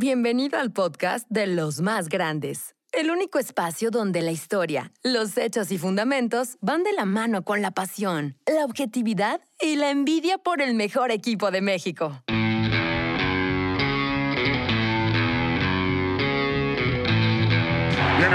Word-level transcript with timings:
Bienvenido 0.00 0.60
al 0.60 0.70
podcast 0.70 1.26
de 1.28 1.48
Los 1.48 1.80
Más 1.80 2.08
Grandes. 2.08 2.76
El 2.92 3.10
único 3.10 3.40
espacio 3.40 3.90
donde 3.90 4.22
la 4.22 4.30
historia, 4.30 4.92
los 5.02 5.36
hechos 5.36 5.72
y 5.72 5.78
fundamentos 5.78 6.56
van 6.60 6.84
de 6.84 6.92
la 6.92 7.04
mano 7.04 7.42
con 7.42 7.62
la 7.62 7.72
pasión, 7.72 8.36
la 8.46 8.64
objetividad 8.64 9.40
y 9.60 9.74
la 9.74 9.90
envidia 9.90 10.38
por 10.38 10.62
el 10.62 10.74
mejor 10.74 11.10
equipo 11.10 11.50
de 11.50 11.62
México. 11.62 12.22
Viene 12.28 12.70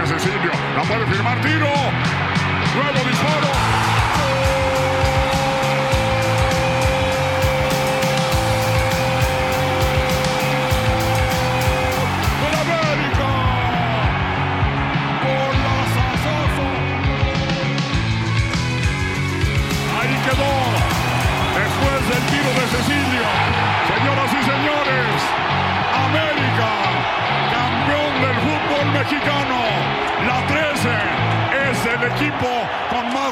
Cecilio, 0.06 0.52
la 0.76 0.84
puede 0.86 1.06
firmar 1.06 1.42
tiro. 1.42 1.70
Nuevo 2.76 3.10
disparo. 3.10 3.93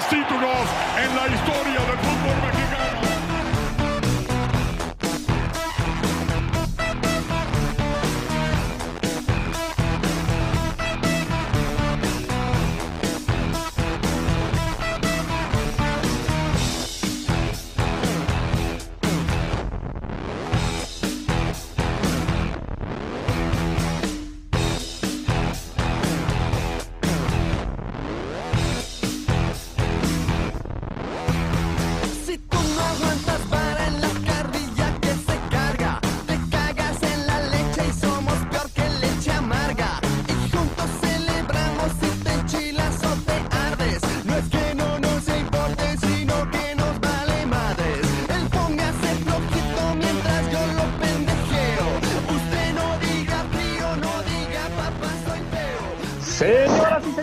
Con 0.09 0.41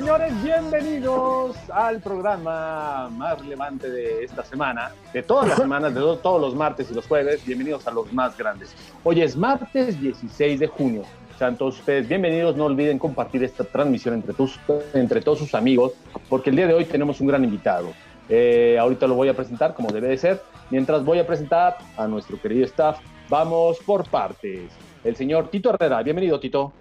señores, 0.09 0.43
bienvenidos 0.43 1.55
al 1.71 2.01
programa 2.01 3.11
más 3.13 3.39
relevante 3.41 3.91
de 3.91 4.25
esta 4.25 4.43
semana, 4.43 4.91
de 5.13 5.23
todas 5.23 5.49
las 5.49 5.59
semanas, 5.59 5.93
de 5.95 6.01
to- 6.01 6.17
todos 6.17 6.41
los 6.41 6.55
martes 6.55 6.91
y 6.91 6.95
los 6.95 7.07
jueves. 7.07 7.45
Bienvenidos 7.45 7.87
a 7.87 7.91
los 7.91 8.11
más 8.11 8.35
grandes. 8.39 8.75
Hoy 9.05 9.21
es 9.21 9.37
martes 9.37 10.01
16 10.01 10.61
de 10.61 10.67
junio. 10.67 11.03
Sean 11.39 11.59
todos 11.59 11.79
ustedes 11.81 12.09
bienvenidos. 12.09 12.57
No 12.57 12.65
olviden 12.65 12.99
compartir 12.99 13.45
esta 13.45 13.65
transmisión 13.65 14.15
entre, 14.15 14.33
tus, 14.33 14.59
entre 14.95 15.21
todos 15.21 15.41
sus 15.41 15.55
amigos, 15.55 15.93
porque 16.31 16.49
el 16.49 16.57
día 16.57 16.67
de 16.69 16.73
hoy 16.73 16.87
tenemos 16.87 17.21
un 17.21 17.27
gran 17.27 17.45
invitado. 17.45 17.89
Eh, 18.31 18.79
ahorita 18.81 19.07
lo 19.07 19.15
voy 19.15 19.29
a 19.29 19.35
presentar 19.35 19.75
como 19.75 19.91
debe 19.91 20.09
de 20.09 20.17
ser. 20.17 20.43
Mientras 20.71 21.05
voy 21.05 21.19
a 21.19 21.27
presentar 21.27 21.77
a 21.99 22.07
nuestro 22.09 22.41
querido 22.41 22.65
staff, 22.65 22.99
vamos 23.29 23.77
por 23.85 24.09
partes. 24.09 24.71
El 25.05 25.17
señor 25.17 25.49
Tito 25.51 25.69
Herrera. 25.69 26.03
Bienvenido, 26.03 26.41
Tito. 26.41 26.73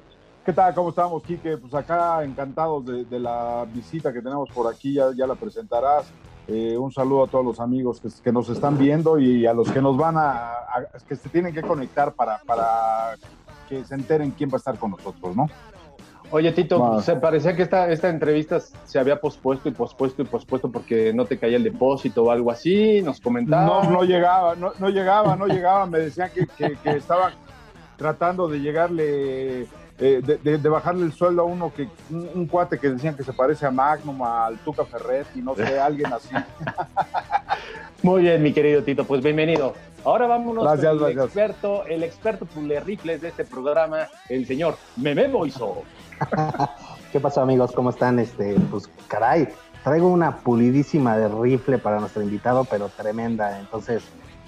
¿Qué 0.48 0.54
tal? 0.54 0.74
¿Cómo 0.74 0.92
estamos, 0.92 1.22
Quique? 1.24 1.58
Pues 1.58 1.74
acá 1.74 2.24
encantados 2.24 2.86
de, 2.86 3.04
de 3.04 3.20
la 3.20 3.66
visita 3.70 4.14
que 4.14 4.22
tenemos 4.22 4.50
por 4.52 4.74
aquí, 4.74 4.94
ya, 4.94 5.08
ya 5.14 5.28
la 5.28 5.36
presentarás. 5.36 6.06
Eh, 6.48 6.78
un 6.78 6.90
saludo 6.90 7.26
a 7.26 7.28
todos 7.28 7.44
los 7.44 7.60
amigos 7.60 8.00
que, 8.00 8.08
que 8.24 8.32
nos 8.32 8.48
están 8.48 8.78
viendo 8.78 9.20
y 9.20 9.46
a 9.46 9.52
los 9.52 9.70
que 9.70 9.82
nos 9.82 9.98
van 9.98 10.16
a, 10.16 10.52
a- 10.52 10.88
que 11.06 11.18
se 11.18 11.28
tienen 11.28 11.54
que 11.54 11.62
conectar 11.64 12.14
para, 12.14 12.40
para 12.48 13.18
que 13.68 13.84
se 13.84 13.94
enteren 13.96 14.32
quién 14.32 14.50
va 14.50 14.54
a 14.54 14.58
estar 14.60 14.78
con 14.80 14.92
nosotros, 14.92 15.36
¿no? 15.36 15.48
Oye, 16.32 16.54
Tito, 16.54 17.02
se 17.02 17.18
parecía 17.18 17.54
que 17.54 17.64
esta, 17.64 17.92
esta 17.92 18.08
entrevista 18.08 18.62
se 18.62 19.00
había 19.00 19.20
pospuesto 19.20 19.68
y 19.68 19.74
pospuesto 19.74 20.22
y 20.22 20.26
pospuesto 20.26 20.72
porque 20.72 21.12
no 21.14 21.26
te 21.26 21.38
caía 21.38 21.58
el 21.58 21.64
depósito 21.66 22.24
o 22.24 22.32
algo 22.32 22.52
así, 22.52 23.02
nos 23.02 23.20
No, 23.20 23.24
comentaban. 23.26 23.92
no 23.92 24.04
llegaba, 24.04 24.56
no, 24.56 24.72
no 24.80 24.88
llegaba, 24.88 25.36
no 25.36 25.46
llegaba. 25.48 25.86
Me 25.88 26.00
decían 26.00 26.32
que, 26.34 26.48
que, 26.58 26.78
que 26.78 26.92
estaban 26.96 27.34
tratando 27.98 28.48
de 28.48 28.60
llegarle, 28.60 29.68
eh, 30.00 30.22
de, 30.24 30.38
de- 30.38 30.58
de 30.58 30.70
bajarle 30.70 31.06
el 31.06 31.12
sueldo 31.14 31.42
a 31.42 31.46
uno 31.46 31.74
que 31.74 31.88
un, 32.12 32.30
un 32.36 32.46
cuate 32.48 32.78
que 32.80 32.90
decían 32.92 33.16
que 33.16 33.24
se 33.24 33.34
parece 33.34 33.66
a 33.66 33.72
Magnum, 33.72 34.22
al 34.24 34.58
Tuca 34.60 34.86
Ferretti, 34.86 35.42
no 35.42 35.56
sé, 35.56 35.80
alguien 35.80 36.14
así. 36.14 36.30
Muy 38.04 38.22
bien, 38.22 38.42
mi 38.44 38.54
querido 38.54 38.84
Tito, 38.84 39.06
pues 39.06 39.24
bienvenido. 39.24 39.74
Ahora 40.06 40.28
vámonos 40.28 40.64
Gracias, 40.64 40.96
con 40.98 41.10
el 41.10 41.16
gracias. 41.16 41.26
experto, 41.26 41.86
el 41.88 42.04
experto 42.04 42.46
pule 42.46 42.80
rifles 42.80 43.22
de 43.22 43.30
este 43.30 43.44
programa, 43.44 44.08
el 44.30 44.46
señor 44.46 44.78
Meme 44.96 45.28
Boiso. 45.28 45.82
¿Qué 47.12 47.20
pasó 47.20 47.42
amigos? 47.42 47.72
¿Cómo 47.72 47.90
están? 47.90 48.20
Este, 48.20 48.56
pues 48.70 48.90
caray, 49.08 49.50
traigo 49.84 50.08
una 50.08 50.38
pulidísima 50.38 51.18
de 51.18 51.28
rifle 51.28 51.78
para 51.80 52.00
nuestro 52.00 52.22
invitado, 52.22 52.66
pero 52.66 52.90
tremenda. 52.90 53.60
Entonces, 53.60 54.04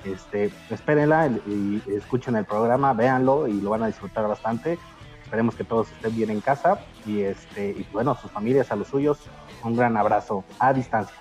este, 0.05 0.51
espérenla 0.69 1.27
y, 1.47 1.81
y 1.88 1.93
escuchen 1.95 2.35
el 2.35 2.45
programa, 2.45 2.93
véanlo 2.93 3.47
y 3.47 3.59
lo 3.59 3.71
van 3.71 3.83
a 3.83 3.88
disfrutar 3.88 4.27
bastante. 4.27 4.77
Esperemos 5.29 5.53
que 5.53 5.63
todos 5.63 5.91
estén 5.91 6.16
bien 6.16 6.31
en 6.31 6.41
casa 6.41 6.79
y 7.06 7.22
este, 7.22 7.69
y 7.69 7.85
bueno, 7.94 8.17
sus 8.19 8.31
familias, 8.31 8.72
a 8.72 8.75
los 8.75 8.88
suyos, 8.88 9.19
un 9.63 9.75
gran 9.75 9.95
abrazo 9.95 10.44
a 10.57 10.73
distancia. 10.73 11.13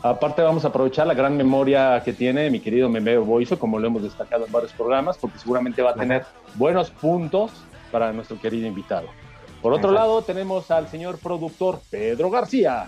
Aparte 0.00 0.42
vamos 0.42 0.64
a 0.64 0.68
aprovechar 0.68 1.08
la 1.08 1.14
gran 1.14 1.36
memoria 1.36 2.00
que 2.04 2.12
tiene 2.12 2.48
mi 2.50 2.60
querido 2.60 2.88
Meme 2.88 3.18
Boiso, 3.18 3.58
como 3.58 3.80
lo 3.80 3.88
hemos 3.88 4.04
destacado 4.04 4.46
en 4.46 4.52
varios 4.52 4.72
programas, 4.74 5.18
porque 5.18 5.40
seguramente 5.40 5.82
va 5.82 5.90
a 5.90 5.94
tener 5.94 6.24
buenos 6.54 6.88
puntos 6.92 7.50
para 7.90 8.12
nuestro 8.12 8.40
querido 8.40 8.68
invitado. 8.68 9.08
Por 9.60 9.72
otro 9.72 9.90
Exacto. 9.90 10.08
lado, 10.08 10.22
tenemos 10.22 10.70
al 10.70 10.86
señor 10.86 11.18
productor 11.18 11.80
Pedro 11.90 12.30
García. 12.30 12.86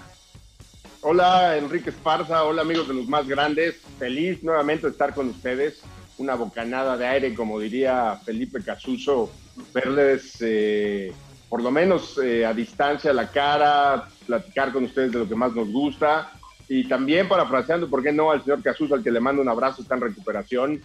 Hola 1.01 1.57
Enrique 1.57 1.91
Esparza, 1.91 2.45
hola 2.45 2.63
amigos 2.63 2.87
de 2.87 2.95
los 2.95 3.09
más 3.09 3.27
grandes, 3.27 3.81
feliz 3.99 4.45
nuevamente 4.45 4.87
de 4.87 4.93
estar 4.93 5.13
con 5.15 5.31
ustedes, 5.31 5.83
una 6.17 6.37
bocanada 6.37 6.97
de 6.97 7.09
aire 7.09 7.35
como 7.35 7.59
diría 7.59 8.21
Felipe 8.25 8.63
Casuso, 8.63 9.33
verles 9.73 10.37
eh, 10.41 11.13
por 11.49 11.63
lo 11.63 11.71
menos 11.71 12.19
eh, 12.19 12.45
a 12.45 12.53
distancia 12.53 13.13
la 13.13 13.31
cara, 13.31 14.09
platicar 14.27 14.73
con 14.73 14.85
ustedes 14.85 15.13
de 15.13 15.19
lo 15.19 15.29
que 15.29 15.35
más 15.35 15.53
nos 15.55 15.71
gusta 15.71 16.33
y 16.69 16.87
también 16.87 17.29
parafraseando, 17.29 17.89
¿por 17.89 18.03
qué 18.03 18.13
no?, 18.13 18.31
al 18.31 18.45
señor 18.45 18.63
Casuso, 18.63 18.95
al 18.95 19.03
que 19.03 19.11
le 19.11 19.21
mando 19.21 19.41
un 19.41 19.49
abrazo, 19.49 19.81
está 19.81 19.95
en 19.95 20.03
recuperación, 20.03 20.83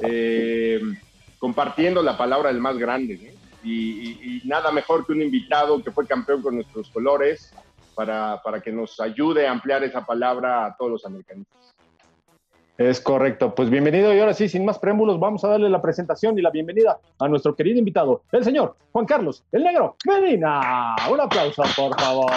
eh, 0.00 0.80
compartiendo 1.38 2.02
la 2.02 2.16
palabra 2.16 2.50
del 2.50 2.60
más 2.60 2.78
grande. 2.78 3.34
y 3.62 4.40
nada 4.44 4.70
mejor 4.70 5.04
que 5.04 5.12
un 5.12 5.22
invitado 5.22 5.82
que 5.82 5.90
fue 5.90 6.06
campeón 6.06 6.40
con 6.40 6.54
nuestros 6.54 6.88
colores 6.90 7.52
para, 7.96 8.40
para 8.42 8.60
que 8.60 8.70
nos 8.70 9.00
ayude 9.00 9.46
a 9.46 9.50
ampliar 9.50 9.82
esa 9.82 10.04
palabra 10.04 10.66
a 10.66 10.76
todos 10.76 10.92
los 10.92 11.06
americanistas. 11.06 11.75
Es 12.78 13.00
correcto, 13.00 13.54
pues 13.54 13.70
bienvenido 13.70 14.14
y 14.14 14.20
ahora 14.20 14.34
sí, 14.34 14.50
sin 14.50 14.64
más 14.64 14.78
preámbulos, 14.78 15.18
vamos 15.18 15.42
a 15.44 15.48
darle 15.48 15.70
la 15.70 15.80
presentación 15.80 16.38
y 16.38 16.42
la 16.42 16.50
bienvenida 16.50 16.98
a 17.18 17.26
nuestro 17.26 17.56
querido 17.56 17.78
invitado, 17.78 18.22
el 18.32 18.44
señor 18.44 18.76
Juan 18.92 19.06
Carlos, 19.06 19.42
el 19.50 19.64
negro 19.64 19.96
Medina. 20.04 20.94
Un 21.10 21.20
aplauso, 21.20 21.62
por 21.74 21.98
favor. 21.98 22.30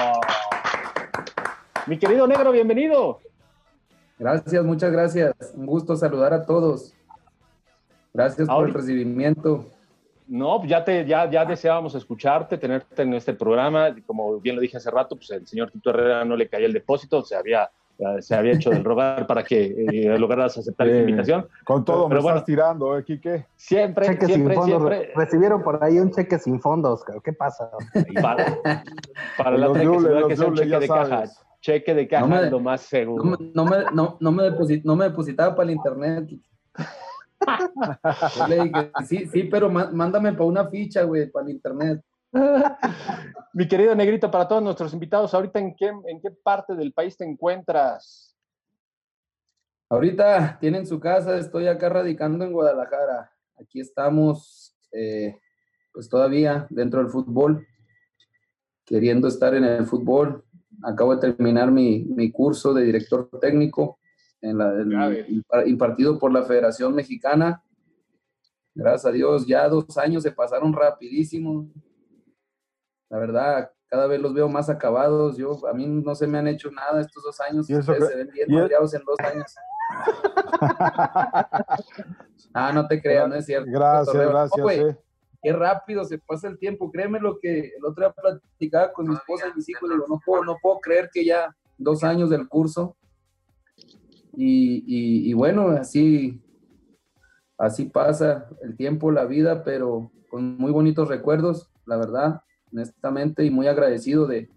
Mi 1.88 1.98
querido 1.98 2.26
negro, 2.26 2.54
bienvenido. 2.54 3.20
Gracias, 4.18 4.64
muchas 4.64 4.92
gracias. 4.94 5.34
Un 5.56 5.66
gusto 5.66 5.98
saludar 5.98 6.34
a 6.34 6.46
todos. 6.46 6.94
Gracias 8.14 8.48
por 8.48 8.66
el 8.66 8.74
recibimiento. 8.74 9.66
No, 10.26 10.64
ya 10.66 10.86
te, 10.86 11.06
ya, 11.06 11.30
ya 11.30 11.44
deseábamos 11.44 11.96
escucharte, 11.96 12.58
tenerte 12.58 13.02
en 13.02 13.14
este 13.14 13.34
programa. 13.34 13.94
Como 14.06 14.40
bien 14.40 14.56
lo 14.56 14.62
dije 14.62 14.78
hace 14.78 14.90
rato, 14.90 15.18
pues 15.18 15.32
el 15.32 15.46
señor 15.48 15.72
Tito 15.72 15.90
Herrera 15.90 16.24
no 16.24 16.38
le 16.38 16.48
caía 16.48 16.68
el 16.68 16.74
depósito, 16.74 17.24
se 17.24 17.36
había, 17.36 17.70
se 18.20 18.36
había 18.36 18.54
hecho 18.54 18.70
del 18.70 18.84
rogar 18.86 19.28
para 19.28 19.44
que 19.44 19.86
eh, 19.90 20.18
lograras 20.18 20.58
aceptar 20.58 20.88
esta 20.88 21.00
invitación. 21.02 21.48
Con 21.66 21.84
todo 21.84 22.08
Pero 22.08 22.20
me 22.20 22.24
bueno. 22.24 22.38
estás 22.38 22.46
tirando, 22.46 22.98
¿eh, 22.98 23.04
Quique? 23.04 23.46
Siempre, 23.56 24.06
Cheque 24.08 24.26
sin 24.26 24.36
siempre, 24.36 24.56
fondos. 24.56 24.82
siempre. 24.82 25.12
Recibieron 25.16 25.62
por 25.64 25.84
ahí 25.84 26.00
un 26.00 26.12
cheque 26.12 26.40
sin 26.40 26.60
fondos. 26.62 27.04
¿qué 27.24 27.34
pasa? 27.34 27.70
Para, 28.22 28.58
para 29.38 29.52
la 29.52 29.68
Los 29.68 29.70
otra 29.72 29.82
que 29.82 29.86
los 29.88 30.28
que 30.28 30.36
sea 30.38 30.48
un 30.48 30.56
dobles, 30.56 30.70
cheque 30.70 30.80
de 30.80 30.88
caja. 30.88 31.24
Cheque 31.62 31.94
de 31.94 32.08
caja 32.08 32.26
No 32.26 32.36
me- 32.36 32.46
es 32.46 32.52
lo 32.52 32.60
más 32.62 32.82
No, 32.82 32.88
seguro. 32.88 33.24
me- 33.26 33.52
no 33.54 33.66
me, 33.66 33.78
no, 33.94 34.18
no 34.22 34.32
me, 34.32 34.44
deposit- 34.44 34.84
no 34.86 34.96
me 34.96 35.06
depositaba 35.06 35.56
para 35.56 35.70
el 35.70 35.76
internet. 35.76 36.30
Yo 38.38 38.48
le 38.48 38.64
dije, 38.64 38.92
sí, 39.06 39.26
sí, 39.28 39.44
pero 39.44 39.70
má- 39.70 39.90
mándame 39.92 40.32
para 40.34 40.46
una 40.46 40.68
ficha, 40.68 41.04
güey, 41.04 41.30
para 41.30 41.46
el 41.48 41.52
internet. 41.54 42.02
Mi 43.54 43.68
querido 43.68 43.96
Negrito, 43.96 44.30
para 44.30 44.48
todos 44.48 44.62
nuestros 44.62 44.94
invitados, 44.94 45.34
ahorita 45.34 45.60
en 45.60 45.76
qué, 45.76 45.88
en 45.88 46.22
qué 46.22 46.32
parte 46.44 46.76
del 46.76 46.94
país 46.94 47.18
te 47.18 47.26
encuentras? 47.26 48.36
Ahorita 49.90 50.58
tienen 50.60 50.86
su 50.86 51.00
casa, 51.00 51.38
estoy 51.38 51.68
acá 51.68 51.90
radicando 51.90 52.46
en 52.46 52.54
Guadalajara. 52.54 53.32
Aquí 53.60 53.80
estamos, 53.80 54.76
eh, 54.92 55.36
pues 55.92 56.08
todavía 56.08 56.68
dentro 56.70 57.00
del 57.00 57.10
fútbol, 57.10 57.66
queriendo 58.86 59.28
estar 59.28 59.56
en 59.56 59.64
el 59.64 59.86
fútbol. 59.86 60.46
Acabo 60.84 61.16
de 61.16 61.32
terminar 61.32 61.72
mi, 61.72 62.06
mi 62.06 62.32
curso 62.32 62.74
de 62.74 62.84
director 62.84 63.30
técnico 63.42 64.00
en 64.42 64.58
la, 64.58 65.64
impartido 65.66 66.20
por 66.20 66.32
la 66.32 66.44
Federación 66.44 66.94
Mexicana. 66.94 67.64
Gracias 68.76 69.06
a 69.08 69.12
Dios, 69.12 69.48
ya 69.48 69.68
dos 69.68 69.98
años 69.98 70.24
se 70.24 70.32
pasaron 70.32 70.72
rapidísimo. 70.72 71.68
La 73.10 73.18
verdad, 73.20 73.72
cada 73.88 74.08
vez 74.08 74.22
los 74.22 74.34
veo 74.34 74.48
más 74.50 74.70
acabados. 74.70 75.38
Yo, 75.38 75.66
a 75.68 75.74
mí 75.74 75.88
no 75.88 76.16
se 76.16 76.28
me 76.28 76.38
han 76.38 76.48
hecho 76.48 76.70
nada 76.72 77.02
estos 77.02 77.24
dos 77.24 77.40
años. 77.42 77.70
¿Y 77.70 77.74
eso 77.74 77.92
Ustedes 77.92 78.10
se 78.10 78.16
ven 78.18 78.30
bien 78.32 78.48
madreados 78.52 78.94
en 78.94 79.04
dos 79.04 79.18
años. 79.20 79.56
ah, 82.54 82.72
no 82.74 82.88
te 82.88 83.02
creas, 83.02 83.28
no 83.28 83.36
es 83.36 83.46
cierto. 83.46 83.70
Gracias, 83.72 84.16
gracias. 84.16 84.68
Eh. 84.72 84.98
Qué 85.42 85.54
rápido 85.54 86.04
se 86.04 86.18
pasa 86.18 86.48
el 86.50 86.60
tiempo. 86.60 86.92
Créeme 86.92 87.20
lo 87.20 87.40
que 87.40 87.72
el 87.78 87.86
otro 87.86 88.04
día 88.06 88.14
platicaba 88.14 88.92
con 88.92 89.08
mi 89.08 89.16
esposa 89.16 89.48
y 89.48 89.56
mis 89.56 89.70
hijos. 89.70 89.90
Digo, 89.90 90.06
no 90.08 90.20
puedo, 90.26 90.44
no 90.44 90.58
puedo 90.62 90.80
creer 90.80 91.10
que 91.14 91.26
ya 91.26 91.56
dos 91.78 92.04
años 92.04 92.30
del 92.30 92.48
curso. 92.48 92.96
Y, 94.36 94.84
y- 94.86 95.30
y 95.30 95.34
bueno, 95.34 95.70
así, 95.70 96.42
así 97.58 97.86
pasa 97.86 98.48
el 98.62 98.76
tiempo, 98.78 99.12
la 99.12 99.26
vida, 99.26 99.64
pero 99.64 100.12
con 100.30 100.58
muy 100.58 100.72
bonitos 100.72 101.08
recuerdos, 101.08 101.70
la 101.86 101.98
verdad, 101.98 102.42
honestamente, 102.72 103.44
y 103.46 103.50
muy 103.52 103.68
agradecido 103.68 104.26
de, 104.28 104.50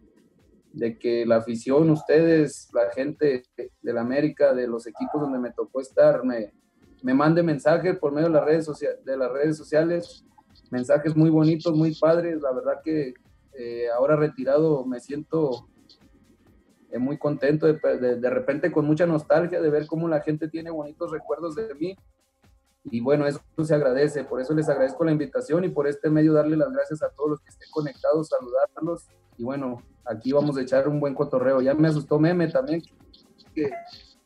de 0.72 0.98
que 0.98 1.26
la 1.26 1.36
afición, 1.36 1.90
ustedes, 1.90 2.68
la 2.72 2.90
gente 2.90 3.44
de 3.56 3.92
la 3.92 4.00
América, 4.00 4.54
de 4.54 4.66
los 4.66 4.86
equipos 4.86 5.20
donde 5.20 5.38
me 5.38 5.50
tocó 5.52 5.80
estar, 5.80 6.24
me, 6.24 6.52
me 7.02 7.14
mande 7.14 7.42
mensajes 7.42 7.98
por 7.98 8.12
medio 8.12 8.28
de 8.28 8.34
las 8.34 8.44
redes, 8.44 8.64
socia- 8.66 8.96
de 9.04 9.16
las 9.16 9.30
redes 9.32 9.56
sociales, 9.56 10.24
mensajes 10.70 11.14
muy 11.16 11.30
bonitos, 11.30 11.74
muy 11.76 11.94
padres. 11.94 12.40
La 12.40 12.52
verdad 12.52 12.80
que 12.84 13.14
eh, 13.58 13.86
ahora 13.94 14.16
retirado 14.16 14.84
me 14.86 14.98
siento 15.00 15.68
eh, 16.90 16.98
muy 16.98 17.18
contento, 17.18 17.66
de, 17.66 17.78
de- 17.98 18.16
de 18.16 18.30
repente 18.30 18.70
con 18.72 18.84
mucha 18.86 19.06
nostalgia 19.06 19.60
de 19.60 19.70
ver 19.70 19.86
cómo 19.86 20.08
la 20.08 20.20
gente 20.20 20.48
tiene 20.48 20.70
bonitos 20.70 21.10
recuerdos 21.10 21.54
de 21.54 21.74
mí. 21.74 21.96
Y 22.84 23.00
bueno, 23.00 23.26
eso 23.26 23.40
se 23.62 23.74
agradece, 23.74 24.24
por 24.24 24.40
eso 24.40 24.54
les 24.54 24.68
agradezco 24.68 25.04
la 25.04 25.12
invitación 25.12 25.64
y 25.64 25.68
por 25.68 25.86
este 25.86 26.10
medio 26.10 26.32
darle 26.32 26.56
las 26.56 26.72
gracias 26.72 27.02
a 27.02 27.10
todos 27.10 27.30
los 27.30 27.40
que 27.40 27.50
estén 27.50 27.68
conectados, 27.70 28.28
saludarlos. 28.28 29.06
Y 29.38 29.44
bueno, 29.44 29.82
aquí 30.04 30.32
vamos 30.32 30.56
a 30.56 30.62
echar 30.62 30.88
un 30.88 30.98
buen 30.98 31.14
cotorreo. 31.14 31.60
Ya 31.60 31.74
me 31.74 31.88
asustó 31.88 32.18
Meme 32.18 32.48
también, 32.48 32.82
que 33.54 33.70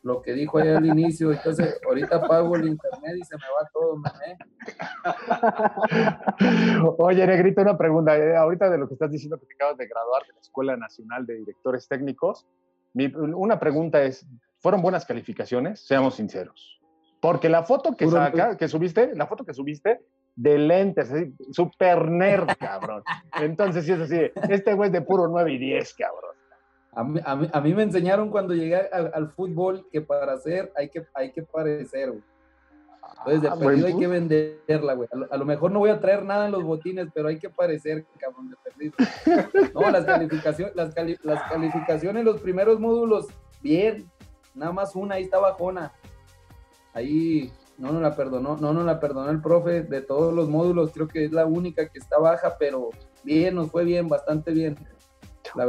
lo 0.01 0.21
que 0.21 0.33
dijo 0.33 0.57
ahí 0.57 0.69
al 0.69 0.85
inicio, 0.85 1.31
entonces 1.31 1.79
ahorita 1.85 2.15
apago 2.15 2.55
el 2.55 2.67
internet 2.67 3.17
y 3.19 3.23
se 3.25 3.35
me 3.35 3.43
va 3.43 3.69
todo, 3.73 3.97
Meme. 3.97 4.37
Oye, 6.97 7.27
Negrito, 7.27 7.61
una 7.61 7.77
pregunta. 7.77 8.17
eh, 8.17 8.35
ahorita 8.35 8.69
de 8.69 8.77
lo 8.77 8.87
que 8.87 8.93
estás 8.95 9.11
diciendo 9.11 9.37
que 9.39 9.45
te 9.45 9.53
acabas 9.53 9.77
de 9.77 9.87
graduar 9.87 10.23
de 10.25 10.33
la 10.33 10.39
Escuela 10.39 10.77
Nacional 10.77 11.25
de 11.25 11.35
Directores 11.35 11.87
Técnicos, 11.87 12.47
mi- 12.93 13.13
una 13.15 13.59
pregunta 13.59 14.01
es, 14.03 14.25
¿fueron 14.59 14.81
buenas 14.81 15.05
calificaciones? 15.05 15.81
Seamos 15.85 16.15
sinceros. 16.15 16.76
Porque 17.19 17.49
la 17.49 17.63
foto 17.63 17.95
que 17.95 18.05
saca, 18.09 18.57
que 18.57 18.67
subiste, 18.67 19.15
la 19.15 19.25
foto 19.27 19.43
que 19.43 19.53
subiste, 19.53 19.99
de 20.35 20.57
lentes, 20.57 21.11
super 21.51 22.09
nerd, 22.09 22.47
cabrón. 22.59 23.03
Entonces, 23.41 23.85
sí 23.85 23.91
es 23.91 23.99
así, 24.01 24.19
este 24.49 24.73
güey 24.75 24.87
es 24.89 24.93
de 24.93 25.01
puro 25.01 25.27
9 25.27 25.51
y 25.53 25.57
10, 25.57 25.93
cabrón. 25.95 26.35
A 26.93 27.03
mí, 27.03 27.19
a 27.25 27.35
mí- 27.35 27.49
a 27.51 27.61
mí 27.61 27.73
me 27.73 27.83
enseñaron 27.83 28.29
cuando 28.29 28.53
llegué 28.53 28.75
al, 28.75 29.11
al 29.13 29.29
fútbol 29.31 29.87
que 29.91 30.01
para 30.01 30.33
hacer 30.33 30.71
hay 30.75 30.89
que, 30.89 31.05
hay 31.13 31.31
que 31.31 31.43
parecer, 31.43 32.09
güey. 32.11 32.23
Entonces, 33.19 33.41
de 33.41 33.47
Ah, 33.47 33.55
perdido 33.57 33.87
hay 33.87 33.97
que 33.97 34.07
venderla, 34.07 34.93
güey. 34.93 35.09
A 35.11 35.15
lo, 35.15 35.27
a 35.33 35.37
lo 35.37 35.45
mejor 35.45 35.71
no 35.71 35.79
voy 35.79 35.89
a 35.89 35.99
traer 35.99 36.23
nada 36.23 36.45
en 36.45 36.51
los 36.51 36.63
botines, 36.63 37.07
pero 37.13 37.29
hay 37.29 37.39
que 37.39 37.49
parecer, 37.49 38.05
cabrón, 38.19 38.49
de 38.49 38.55
perdido. 38.63 38.93
No, 39.73 39.89
las, 39.89 40.05
calificaciones, 40.05 40.75
las, 40.75 40.93
cali- 40.93 41.17
las 41.23 41.41
calificaciones, 41.49 42.23
los 42.25 42.41
primeros 42.41 42.79
módulos, 42.79 43.27
bien. 43.61 44.09
Nada 44.53 44.71
más 44.71 44.95
una, 44.95 45.15
ahí 45.15 45.23
está 45.23 45.39
bajona. 45.39 45.93
Ahí 46.97 47.51
no 47.77 47.91
nos 47.91 48.01
la 48.01 48.15
perdonó, 48.15 48.57
no 48.57 48.73
nos 48.73 48.83
la 48.85 48.99
perdonó 48.99 49.29
el 49.29 49.39
profe 49.39 49.83
de 49.83 50.01
todos 50.01 50.33
los 50.33 50.49
módulos. 50.49 50.91
Creo 50.91 51.07
que 51.07 51.25
es 51.25 51.31
la 51.31 51.45
única 51.45 51.87
que 51.89 51.99
está 51.99 52.17
baja, 52.19 52.55
pero 52.57 52.89
bien, 53.23 53.53
nos 53.53 53.69
fue 53.69 53.85
bien, 53.85 54.09
bastante 54.09 54.51
bien. 54.51 54.75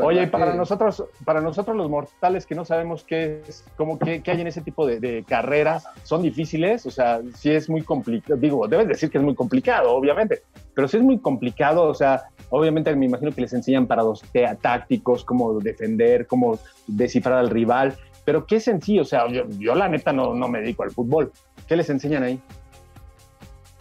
Oye, 0.03 0.23
y 0.25 0.27
para 0.27 0.53
que- 0.53 0.57
nosotros, 0.59 1.05
para 1.25 1.41
nosotros 1.41 1.77
los 1.77 1.89
mortales 1.89 2.47
que 2.47 2.55
no 2.55 2.65
sabemos 2.65 3.05
qué 3.05 3.43
es, 3.47 3.65
cómo, 3.77 3.99
qué, 3.99 4.23
qué 4.23 4.33
hay 4.33 4.41
en 4.41 4.47
ese 4.49 4.61
tipo 4.61 4.87
de, 4.87 4.99
de 4.99 5.23
carreras, 5.23 5.87
son 6.03 6.23
difíciles, 6.23 6.85
o 6.85 6.91
sea, 6.91 7.21
sí 7.35 7.51
es 7.53 7.69
muy 7.71 7.83
complicado, 7.83 8.41
digo, 8.41 8.67
debes 8.67 8.89
decir 8.89 9.09
que 9.11 9.19
es 9.19 9.25
muy 9.25 9.37
complicado, 9.37 9.95
obviamente, 9.95 10.43
pero 10.75 10.89
sí 10.89 10.97
es 10.97 11.03
muy 11.03 11.19
complicado, 11.21 11.85
o 11.85 11.95
sea, 11.95 12.25
obviamente 12.51 12.95
me 12.97 13.07
imagino 13.07 13.31
que 13.31 13.43
les 13.43 13.53
enseñan 13.53 13.87
parados 13.87 14.25
tácticos, 14.61 15.25
cómo 15.25 15.61
defender, 15.61 16.27
cómo 16.27 16.59
descifrar 16.89 17.39
al 17.39 17.49
rival, 17.51 17.95
pero 18.29 18.45
qué 18.45 18.61
sencillo, 18.61 19.01
o 19.01 19.05
sea, 19.07 19.27
yo, 19.33 19.49
yo 19.59 19.75
la 19.75 19.89
neta 19.89 20.13
no, 20.13 20.35
no 20.35 20.49
me 20.49 20.61
dedico 20.61 20.83
al 20.83 20.91
fútbol, 20.91 21.33
¿qué 21.67 21.77
les 21.77 21.89
enseñan 21.89 22.25
ahí? 22.25 22.39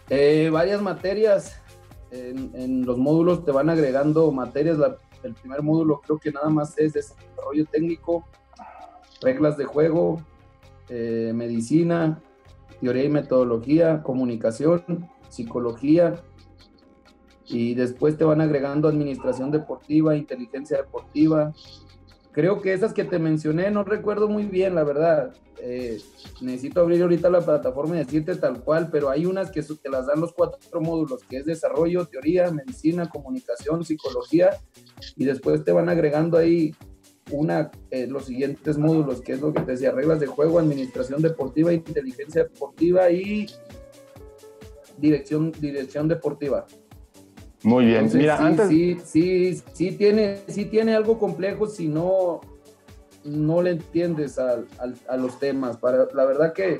Eh, 0.08 0.48
varias 0.50 0.80
materias. 0.80 1.60
En, 2.10 2.86
los 2.86 2.96
módulos 2.96 3.44
te 3.44 3.50
van 3.52 3.68
agregando 3.68 4.32
materias. 4.32 4.78
El 5.22 5.34
primer 5.34 5.60
módulo 5.62 6.00
creo 6.00 6.16
que 6.16 6.32
nada 6.32 6.48
más 6.48 6.78
es 6.78 6.94
desarrollo 6.94 7.66
técnico, 7.70 8.24
reglas 9.20 9.58
de 9.58 9.66
juego, 9.66 10.22
eh, 10.88 11.32
medicina, 11.34 12.18
teoría 12.80 13.04
y 13.04 13.10
metodología, 13.10 14.02
comunicación, 14.02 15.10
psicología. 15.28 16.22
Y 17.44 17.74
después 17.74 18.16
te 18.16 18.24
van 18.24 18.40
agregando 18.40 18.88
administración 18.88 19.50
deportiva, 19.50 20.16
inteligencia 20.16 20.78
deportiva. 20.78 21.52
Creo 22.38 22.62
que 22.62 22.72
esas 22.72 22.94
que 22.94 23.02
te 23.02 23.18
mencioné, 23.18 23.68
no 23.72 23.82
recuerdo 23.82 24.28
muy 24.28 24.44
bien, 24.44 24.76
la 24.76 24.84
verdad. 24.84 25.34
Eh, 25.60 25.98
necesito 26.40 26.80
abrir 26.80 27.02
ahorita 27.02 27.28
la 27.30 27.40
plataforma 27.40 27.96
y 27.96 27.98
decirte 27.98 28.36
tal 28.36 28.62
cual, 28.62 28.90
pero 28.92 29.10
hay 29.10 29.26
unas 29.26 29.50
que 29.50 29.60
te 29.60 29.88
las 29.90 30.06
dan 30.06 30.20
los 30.20 30.34
cuatro 30.34 30.80
módulos, 30.80 31.24
que 31.24 31.38
es 31.38 31.46
desarrollo, 31.46 32.06
teoría, 32.06 32.48
medicina, 32.52 33.10
comunicación, 33.10 33.84
psicología, 33.84 34.50
y 35.16 35.24
después 35.24 35.64
te 35.64 35.72
van 35.72 35.88
agregando 35.88 36.38
ahí 36.38 36.76
una, 37.32 37.72
eh, 37.90 38.06
los 38.06 38.26
siguientes 38.26 38.78
módulos, 38.78 39.20
que 39.20 39.32
es 39.32 39.40
lo 39.40 39.52
que 39.52 39.62
te 39.62 39.72
decía, 39.72 39.90
reglas 39.90 40.20
de 40.20 40.28
juego, 40.28 40.60
administración 40.60 41.20
deportiva, 41.20 41.72
inteligencia 41.72 42.44
deportiva 42.44 43.10
y 43.10 43.48
dirección, 44.96 45.50
dirección 45.58 46.06
deportiva. 46.06 46.66
Muy 47.62 47.86
bien, 47.86 48.04
Entonces, 48.04 48.20
mira, 48.20 48.38
sí, 48.38 48.44
antes... 48.44 48.68
sí, 48.68 48.98
sí, 49.04 49.62
sí 49.72 49.92
tiene, 49.92 50.38
sí 50.46 50.64
tiene 50.66 50.94
algo 50.94 51.18
complejo 51.18 51.66
si 51.66 51.88
no, 51.88 52.40
no 53.24 53.62
le 53.62 53.72
entiendes 53.72 54.38
a 54.38 55.16
los 55.16 55.38
temas. 55.38 55.76
Para, 55.76 56.06
la 56.14 56.24
verdad 56.24 56.52
que 56.52 56.78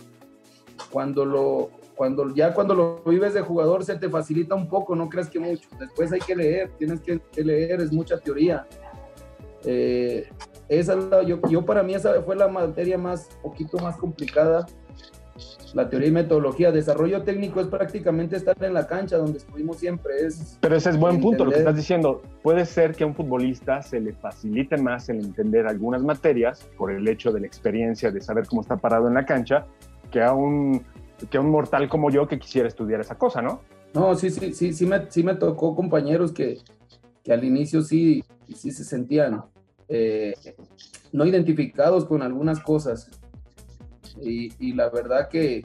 cuando 0.90 1.24
lo, 1.24 1.70
cuando 1.98 2.32
ya 2.32 2.54
cuando 2.54 2.74
lo 2.74 3.02
vives 3.04 3.34
de 3.34 3.42
jugador 3.42 3.84
se 3.84 3.96
te 3.96 4.08
facilita 4.08 4.54
un 4.54 4.68
poco, 4.68 4.94
no 4.94 5.08
creas 5.08 5.28
que 5.28 5.40
mucho. 5.40 5.68
Después 5.78 6.12
hay 6.12 6.20
que 6.20 6.36
leer, 6.36 6.70
tienes 6.78 7.00
que, 7.00 7.20
leer, 7.42 7.80
es 7.80 7.92
mucha 7.92 8.18
teoría. 8.18 8.66
Eh, 9.64 10.28
esa 10.68 10.96
yo, 11.22 11.40
yo 11.50 11.64
para 11.64 11.82
mí 11.82 11.94
esa 11.94 12.22
fue 12.22 12.36
la 12.36 12.46
materia 12.46 12.96
más, 12.96 13.28
poquito 13.42 13.78
más 13.78 13.96
complicada. 13.96 14.66
La 15.74 15.88
teoría 15.88 16.08
y 16.08 16.12
metodología, 16.12 16.72
desarrollo 16.72 17.22
técnico 17.22 17.60
es 17.60 17.66
prácticamente 17.66 18.36
estar 18.36 18.56
en 18.62 18.74
la 18.74 18.86
cancha 18.86 19.16
donde 19.16 19.38
estuvimos 19.38 19.78
siempre. 19.78 20.26
Es, 20.26 20.58
Pero 20.60 20.76
ese 20.76 20.90
es 20.90 20.98
buen 20.98 21.20
punto 21.20 21.44
lo 21.44 21.50
que 21.50 21.58
estás 21.58 21.76
diciendo. 21.76 22.22
Puede 22.42 22.66
ser 22.66 22.94
que 22.94 23.04
a 23.04 23.06
un 23.06 23.14
futbolista 23.14 23.82
se 23.82 24.00
le 24.00 24.12
facilite 24.12 24.76
más 24.76 25.08
el 25.08 25.20
entender 25.20 25.66
algunas 25.66 26.02
materias 26.02 26.68
por 26.76 26.90
el 26.90 27.06
hecho 27.08 27.32
de 27.32 27.40
la 27.40 27.46
experiencia 27.46 28.10
de 28.10 28.20
saber 28.20 28.46
cómo 28.46 28.62
está 28.62 28.76
parado 28.76 29.08
en 29.08 29.14
la 29.14 29.24
cancha 29.24 29.66
que 30.10 30.22
a 30.22 30.32
un, 30.32 30.82
que 31.30 31.36
a 31.36 31.40
un 31.40 31.50
mortal 31.50 31.88
como 31.88 32.10
yo 32.10 32.26
que 32.26 32.38
quisiera 32.38 32.68
estudiar 32.68 33.00
esa 33.00 33.16
cosa, 33.16 33.42
¿no? 33.42 33.60
No, 33.94 34.14
sí, 34.14 34.30
sí, 34.30 34.52
sí, 34.52 34.72
sí 34.72 34.86
me, 34.86 35.10
sí 35.10 35.22
me 35.22 35.34
tocó 35.34 35.74
compañeros 35.74 36.32
que, 36.32 36.58
que 37.22 37.32
al 37.32 37.44
inicio 37.44 37.82
sí, 37.82 38.22
sí 38.54 38.70
se 38.70 38.84
sentían 38.84 39.42
eh, 39.88 40.34
no 41.12 41.24
identificados 41.24 42.04
con 42.04 42.22
algunas 42.22 42.60
cosas. 42.60 43.10
Y, 44.22 44.72
la 44.72 44.88
verdad 44.90 45.28
que, 45.28 45.64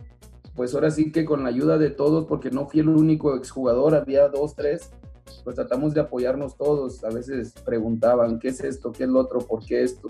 pues 0.55 0.73
ahora 0.73 0.91
sí 0.91 1.11
que 1.11 1.25
con 1.25 1.43
la 1.43 1.49
ayuda 1.49 1.77
de 1.77 1.89
todos, 1.89 2.25
porque 2.25 2.51
no 2.51 2.67
fui 2.67 2.81
el 2.81 2.89
único 2.89 3.35
exjugador, 3.35 3.95
había 3.95 4.27
dos, 4.29 4.55
tres, 4.55 4.91
pues 5.43 5.55
tratamos 5.55 5.93
de 5.93 6.01
apoyarnos 6.01 6.57
todos. 6.57 7.03
A 7.03 7.09
veces 7.09 7.53
preguntaban, 7.65 8.39
¿qué 8.39 8.49
es 8.49 8.61
esto? 8.61 8.91
¿Qué 8.91 9.03
es 9.03 9.09
lo 9.09 9.19
otro? 9.19 9.39
¿Por 9.39 9.65
qué 9.65 9.83
esto? 9.83 10.09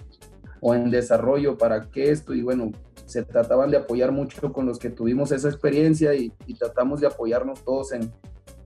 O 0.59 0.73
en 0.73 0.91
desarrollo, 0.91 1.57
¿para 1.57 1.89
qué 1.89 2.11
esto? 2.11 2.33
Y 2.33 2.41
bueno, 2.41 2.71
se 3.05 3.23
trataban 3.23 3.71
de 3.71 3.77
apoyar 3.77 4.11
mucho 4.11 4.51
con 4.53 4.65
los 4.65 4.79
que 4.79 4.89
tuvimos 4.89 5.31
esa 5.31 5.49
experiencia 5.49 6.13
y, 6.13 6.31
tratamos 6.57 7.01
de 7.01 7.07
apoyarnos 7.07 7.63
todos 7.63 7.91
en, 7.91 8.11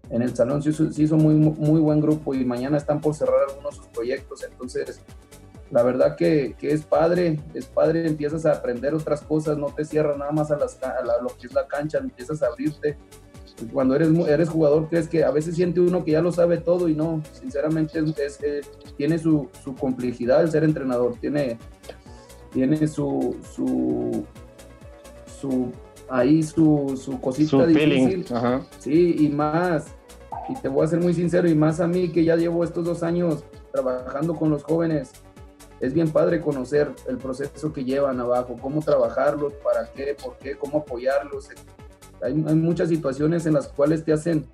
en 0.09 0.21
el 0.21 0.35
salón. 0.35 0.61
Se 0.61 0.69
hizo, 0.69 1.17
muy, 1.17 1.35
muy 1.35 1.79
buen 1.81 2.01
grupo 2.01 2.33
y 2.33 2.45
mañana 2.45 2.77
están 2.77 3.01
por 3.01 3.15
cerrar 3.15 3.41
algunos 3.49 3.79
proyectos. 3.93 4.43
Entonces, 4.43 5.01
la 5.71 5.83
verdad 5.83 6.15
que, 6.15 6.55
que, 6.57 6.71
es 6.71 6.83
padre, 6.83 7.39
es 7.53 7.65
padre, 7.65 8.07
empiezas 8.07 8.45
a 8.45 8.53
aprender 8.53 8.93
otras 8.93 9.21
cosas, 9.21 9.57
no 9.57 9.67
te 9.67 9.83
cierras 9.83 10.17
nada 10.17 10.31
más 10.31 10.49
a, 10.51 10.57
las, 10.57 10.81
a 10.81 11.03
la, 11.03 11.21
lo 11.21 11.29
que 11.29 11.47
es 11.47 11.53
la 11.53 11.67
cancha, 11.67 11.97
empiezas 11.97 12.41
a 12.41 12.47
abrirte. 12.47 12.97
Cuando 13.73 13.95
eres, 13.95 14.09
eres 14.27 14.49
jugador, 14.49 14.87
crees 14.87 15.07
que 15.07 15.23
a 15.23 15.31
veces 15.31 15.55
siente 15.55 15.79
uno 15.79 16.05
que 16.05 16.11
ya 16.11 16.21
lo 16.21 16.31
sabe 16.31 16.57
todo 16.57 16.87
y 16.87 16.95
no, 16.95 17.23
sinceramente 17.33 17.99
es, 17.99 18.41
es, 18.41 18.69
tiene 18.95 19.17
su, 19.17 19.49
su, 19.63 19.75
complejidad 19.75 20.43
el 20.43 20.51
ser 20.51 20.63
entrenador, 20.63 21.15
tiene, 21.19 21.57
tiene 22.53 22.87
su, 22.87 23.35
su, 23.55 24.25
su 25.39 25.71
ahí 26.09 26.43
su, 26.43 26.99
su 27.03 27.19
cosita 27.19 27.49
su 27.49 27.65
difícil. 27.65 28.25
Ajá. 28.31 28.65
Sí, 28.79 29.15
y 29.19 29.29
más, 29.29 29.87
y 30.49 30.55
te 30.61 30.69
voy 30.69 30.85
a 30.85 30.87
ser 30.87 30.99
muy 30.99 31.13
sincero, 31.13 31.49
y 31.49 31.55
más 31.55 31.79
a 31.79 31.87
mí 31.87 32.09
que 32.09 32.23
ya 32.23 32.35
llevo 32.35 32.63
estos 32.63 32.85
dos 32.85 33.03
años 33.03 33.43
trabajando 33.73 34.35
con 34.35 34.51
los 34.51 34.63
jóvenes, 34.63 35.11
es 35.79 35.93
bien 35.93 36.11
padre 36.11 36.41
conocer 36.41 36.91
el 37.07 37.17
proceso 37.17 37.71
que 37.71 37.83
llevan 37.83 38.19
abajo, 38.19 38.57
cómo 38.59 38.81
trabajarlos, 38.81 39.53
para 39.63 39.91
qué, 39.91 40.15
por 40.21 40.37
qué, 40.37 40.55
cómo 40.57 40.79
apoyarlos. 40.79 41.49
Hay, 42.21 42.33
muchas 42.33 42.89
situaciones 42.89 43.45
en 43.45 43.53
las 43.53 43.67
cuales 43.67 44.03
te 44.03 44.11
hacen 44.11 44.47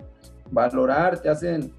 valorar, 0.51 1.21
te 1.21 1.29
hacen 1.29 1.71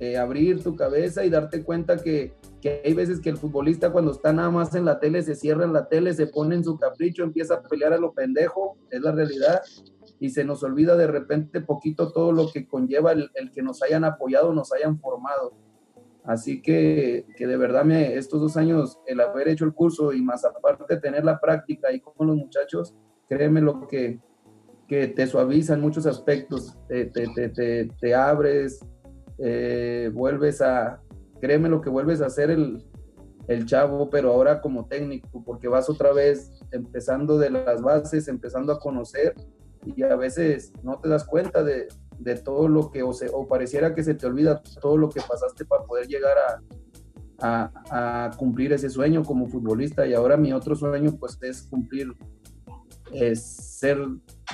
eh, 0.00 0.18
abrir 0.18 0.62
tu 0.62 0.76
cabeza 0.76 1.24
y 1.24 1.30
darte 1.30 1.62
cuenta 1.62 1.96
que, 1.96 2.34
que, 2.60 2.82
hay 2.84 2.92
veces 2.92 3.20
que 3.20 3.30
el 3.30 3.38
futbolista 3.38 3.90
cuando 3.90 4.12
está 4.12 4.32
nada 4.34 4.50
más 4.50 4.74
en 4.74 4.84
la 4.84 5.00
tele 5.00 5.22
se 5.22 5.34
cierra 5.34 5.64
en 5.64 5.72
la 5.72 5.88
tele, 5.88 6.12
se 6.12 6.26
pone 6.26 6.54
en 6.54 6.64
su 6.64 6.78
capricho, 6.78 7.22
empieza 7.22 7.54
a 7.54 7.62
pelear 7.62 7.94
a 7.94 7.98
lo 7.98 8.12
pendejo, 8.12 8.76
es 8.90 9.00
la 9.00 9.12
realidad, 9.12 9.62
y 10.20 10.28
se 10.28 10.44
nos 10.44 10.62
olvida 10.62 10.94
de 10.96 11.06
repente 11.06 11.62
poquito 11.62 12.12
todo 12.12 12.32
lo 12.32 12.52
que 12.52 12.68
conlleva 12.68 13.12
el, 13.12 13.30
el 13.34 13.50
que 13.50 13.62
nos 13.62 13.82
hayan 13.82 14.04
apoyado, 14.04 14.52
nos 14.52 14.72
hayan 14.74 14.98
formado. 15.00 15.63
Así 16.24 16.62
que, 16.62 17.26
que, 17.36 17.46
de 17.46 17.56
verdad 17.56 17.84
me, 17.84 18.16
estos 18.16 18.40
dos 18.40 18.56
años, 18.56 18.98
el 19.06 19.20
haber 19.20 19.48
hecho 19.48 19.66
el 19.66 19.74
curso 19.74 20.12
y 20.12 20.22
más 20.22 20.44
aparte 20.44 20.96
tener 20.96 21.24
la 21.24 21.38
práctica 21.38 21.88
ahí 21.88 22.00
con 22.00 22.26
los 22.26 22.36
muchachos, 22.36 22.94
créeme 23.28 23.60
lo 23.60 23.86
que, 23.86 24.20
que 24.88 25.08
te 25.08 25.26
suaviza 25.26 25.74
en 25.74 25.82
muchos 25.82 26.06
aspectos, 26.06 26.78
te, 26.88 27.06
te, 27.06 27.28
te, 27.34 27.50
te, 27.50 27.90
te 28.00 28.14
abres, 28.14 28.80
eh, 29.38 30.10
vuelves 30.14 30.62
a, 30.62 31.02
créeme 31.40 31.68
lo 31.68 31.82
que 31.82 31.90
vuelves 31.90 32.22
a 32.22 32.26
hacer 32.26 32.50
el, 32.50 32.82
el 33.48 33.66
chavo, 33.66 34.08
pero 34.08 34.32
ahora 34.32 34.62
como 34.62 34.86
técnico, 34.86 35.44
porque 35.44 35.68
vas 35.68 35.90
otra 35.90 36.14
vez 36.14 36.52
empezando 36.70 37.36
de 37.36 37.50
las 37.50 37.82
bases, 37.82 38.28
empezando 38.28 38.72
a 38.72 38.78
conocer 38.78 39.34
y 39.84 40.02
a 40.02 40.16
veces 40.16 40.72
no 40.82 40.98
te 41.00 41.08
das 41.08 41.24
cuenta 41.24 41.62
de, 41.62 41.88
de 42.18 42.36
todo 42.36 42.68
lo 42.68 42.90
que, 42.90 43.02
o, 43.02 43.12
se, 43.12 43.30
pareciera 43.48 43.94
que 43.94 44.04
se 44.04 44.14
te 44.14 44.26
olvida 44.26 44.62
todo 44.80 44.96
lo 44.96 45.08
que 45.08 45.20
pasaste 45.20 45.64
para 45.64 45.84
poder 45.84 46.06
llegar 46.06 46.36
a, 46.38 46.60
cumplir 48.38 48.72
ese 48.72 48.88
sueño 48.88 49.22
como 49.22 49.48
futbolista. 49.48 50.06
Y 50.06 50.14
ahora 50.14 50.38
mi 50.38 50.52
otro 50.52 50.74
sueño 50.74 51.16
pues 51.18 51.36
es 51.42 51.62
cumplir, 51.62 52.14
es 53.12 53.42
ser 53.42 53.98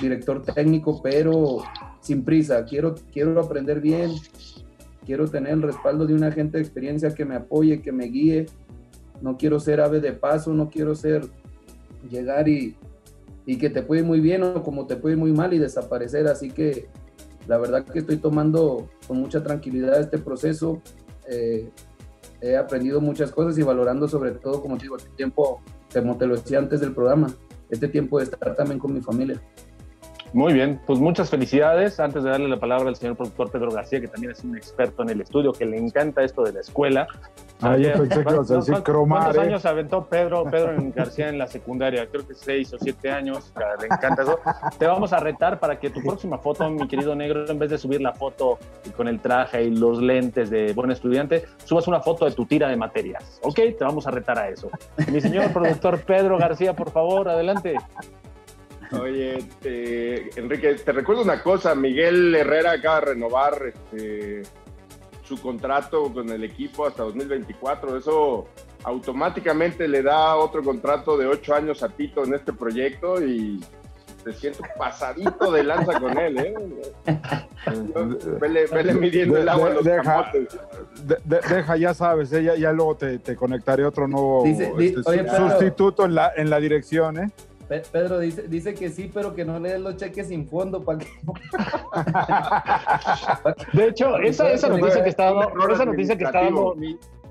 director 0.01 0.41
técnico, 0.41 1.01
pero 1.01 1.59
sin 2.01 2.25
prisa. 2.25 2.65
Quiero, 2.65 2.95
quiero 3.13 3.39
aprender 3.39 3.79
bien, 3.79 4.11
quiero 5.05 5.27
tener 5.29 5.53
el 5.53 5.61
respaldo 5.61 6.05
de 6.05 6.15
un 6.15 6.23
agente 6.25 6.57
de 6.57 6.63
experiencia 6.63 7.11
que 7.11 7.23
me 7.23 7.35
apoye, 7.35 7.81
que 7.81 7.93
me 7.93 8.05
guíe. 8.05 8.47
No 9.21 9.37
quiero 9.37 9.59
ser 9.59 9.79
ave 9.79 10.01
de 10.01 10.11
paso, 10.11 10.53
no 10.53 10.69
quiero 10.69 10.93
ser 10.93 11.29
llegar 12.09 12.49
y, 12.49 12.75
y 13.45 13.57
que 13.57 13.69
te 13.69 13.83
puede 13.83 14.03
muy 14.03 14.19
bien 14.19 14.43
o 14.43 14.63
como 14.63 14.85
te 14.85 14.97
puede 14.97 15.15
muy 15.15 15.31
mal 15.31 15.53
y 15.53 15.59
desaparecer. 15.59 16.27
Así 16.27 16.51
que 16.51 16.89
la 17.47 17.57
verdad 17.57 17.85
que 17.85 17.99
estoy 17.99 18.17
tomando 18.17 18.89
con 19.07 19.17
mucha 19.17 19.43
tranquilidad 19.43 19.99
este 19.99 20.17
proceso. 20.17 20.81
Eh, 21.27 21.69
he 22.41 22.57
aprendido 22.57 23.01
muchas 23.01 23.31
cosas 23.31 23.57
y 23.57 23.63
valorando 23.63 24.07
sobre 24.07 24.31
todo, 24.31 24.61
como 24.61 24.77
te 24.77 24.83
digo, 24.83 24.97
este 24.97 25.11
tiempo, 25.11 25.61
como 25.93 26.17
te 26.17 26.25
lo 26.25 26.35
decía 26.35 26.59
antes 26.59 26.79
del 26.81 26.93
programa, 26.93 27.27
este 27.69 27.87
tiempo 27.87 28.17
de 28.17 28.25
estar 28.25 28.55
también 28.55 28.79
con 28.79 28.93
mi 28.93 29.01
familia. 29.01 29.41
Muy 30.33 30.53
bien, 30.53 30.79
pues 30.85 30.99
muchas 30.99 31.29
felicidades. 31.29 31.99
Antes 31.99 32.23
de 32.23 32.29
darle 32.29 32.47
la 32.47 32.59
palabra 32.59 32.87
al 32.87 32.95
señor 32.95 33.17
productor 33.17 33.51
Pedro 33.51 33.71
García, 33.71 33.99
que 33.99 34.07
también 34.07 34.31
es 34.31 34.43
un 34.43 34.55
experto 34.55 35.03
en 35.03 35.09
el 35.09 35.21
estudio, 35.21 35.51
que 35.51 35.65
le 35.65 35.77
encanta 35.77 36.23
esto 36.23 36.43
de 36.43 36.53
la 36.53 36.61
escuela. 36.61 37.07
Ah, 37.61 37.77
yo 37.77 37.91
pensé 37.91 38.23
que 38.23 38.33
ibas 38.33 38.49
a 38.49 38.55
decir 38.55 38.75
cromar. 38.81 39.23
¿Cuántos 39.23 39.43
eh? 39.43 39.47
años 39.47 39.65
aventó 39.65 40.05
Pedro, 40.05 40.45
Pedro 40.45 40.73
en 40.73 40.91
García 40.93 41.27
en 41.27 41.37
la 41.37 41.47
secundaria? 41.47 42.07
Creo 42.07 42.25
que 42.25 42.33
seis 42.33 42.73
o 42.73 42.77
siete 42.79 43.11
años. 43.11 43.53
Le 43.79 43.87
encanta 43.87 44.23
eso. 44.23 44.39
Te 44.79 44.87
vamos 44.87 45.11
a 45.11 45.19
retar 45.19 45.59
para 45.59 45.77
que 45.77 45.89
tu 45.89 46.01
próxima 46.01 46.37
foto, 46.37 46.67
mi 46.69 46.87
querido 46.87 47.13
negro, 47.13 47.45
en 47.49 47.59
vez 47.59 47.69
de 47.69 47.77
subir 47.77 48.01
la 48.01 48.13
foto 48.13 48.57
con 48.95 49.09
el 49.09 49.19
traje 49.19 49.63
y 49.63 49.75
los 49.75 50.01
lentes 50.01 50.49
de 50.49 50.71
buen 50.73 50.91
estudiante, 50.91 51.45
subas 51.65 51.87
una 51.87 51.99
foto 51.99 52.23
de 52.25 52.31
tu 52.31 52.45
tira 52.45 52.69
de 52.69 52.77
materias. 52.77 53.39
¿Ok? 53.43 53.55
Te 53.77 53.83
vamos 53.83 54.07
a 54.07 54.11
retar 54.11 54.39
a 54.39 54.47
eso. 54.47 54.69
Mi 55.11 55.19
señor 55.19 55.51
productor 55.51 55.99
Pedro 56.01 56.37
García, 56.37 56.73
por 56.73 56.89
favor, 56.89 57.27
adelante. 57.27 57.75
Oye, 58.99 59.37
te, 59.61 60.37
Enrique, 60.39 60.75
te 60.75 60.91
recuerdo 60.91 61.21
una 61.21 61.41
cosa, 61.41 61.73
Miguel 61.75 62.35
Herrera 62.35 62.71
acaba 62.73 62.99
de 62.99 63.05
renovar 63.07 63.61
este, 63.73 64.41
su 65.23 65.39
contrato 65.41 66.11
con 66.13 66.29
el 66.29 66.43
equipo 66.43 66.85
hasta 66.85 67.03
2024, 67.03 67.97
eso 67.97 68.47
automáticamente 68.83 69.87
le 69.87 70.01
da 70.03 70.35
otro 70.35 70.61
contrato 70.63 71.15
de 71.17 71.27
ocho 71.27 71.53
años 71.55 71.83
a 71.83 71.89
Tito 71.89 72.23
en 72.25 72.33
este 72.33 72.51
proyecto 72.51 73.21
y 73.23 73.63
te 74.23 74.33
siento 74.33 74.63
pasadito 74.77 75.51
de 75.51 75.63
lanza 75.63 75.99
con 75.99 76.17
él, 76.17 76.37
¿eh? 76.37 76.53
Vele, 78.39 78.65
vele 78.67 78.93
midiendo 78.93 79.37
el 79.37 79.47
agua 79.47 79.65
de- 79.67 79.71
a 79.71 79.75
los 79.75 79.83
deja, 79.85 80.03
camotes. 80.03 80.47
de- 81.03 81.17
de- 81.23 81.41
deja, 81.55 81.77
ya 81.77 81.93
sabes, 81.93 82.33
eh, 82.33 82.43
ya, 82.43 82.55
ya 82.55 82.71
luego 82.71 82.95
te, 82.97 83.19
te 83.19 83.35
conectaré 83.35 83.85
otro 83.85 84.07
nuevo 84.07 84.43
Dice- 84.43 84.73
di- 84.77 84.87
este, 84.87 85.01
oye, 85.09 85.25
sustituto 85.29 86.05
en 86.05 86.15
la, 86.15 86.31
en 86.35 86.49
la 86.49 86.59
dirección, 86.59 87.19
¿eh? 87.19 87.31
Pe- 87.71 87.83
Pedro 87.89 88.19
dice, 88.19 88.43
dice 88.49 88.73
que 88.73 88.89
sí, 88.89 89.09
pero 89.13 89.33
que 89.33 89.45
no 89.45 89.57
le 89.57 89.69
den 89.71 89.83
los 89.85 89.95
cheques 89.95 90.27
sin 90.27 90.45
fondo 90.45 90.83
para 90.83 90.99
que. 90.99 91.07
De 93.77 93.87
hecho, 93.87 94.17
esa, 94.17 94.51
esa 94.51 94.67
noticia 94.67 95.01
que 95.01 95.09
está 95.09 95.31
dando, 95.31 95.69
esa 95.69 95.85
noticia 95.85 96.17
que 96.17 96.25
está 96.25 96.43
dando 96.43 96.75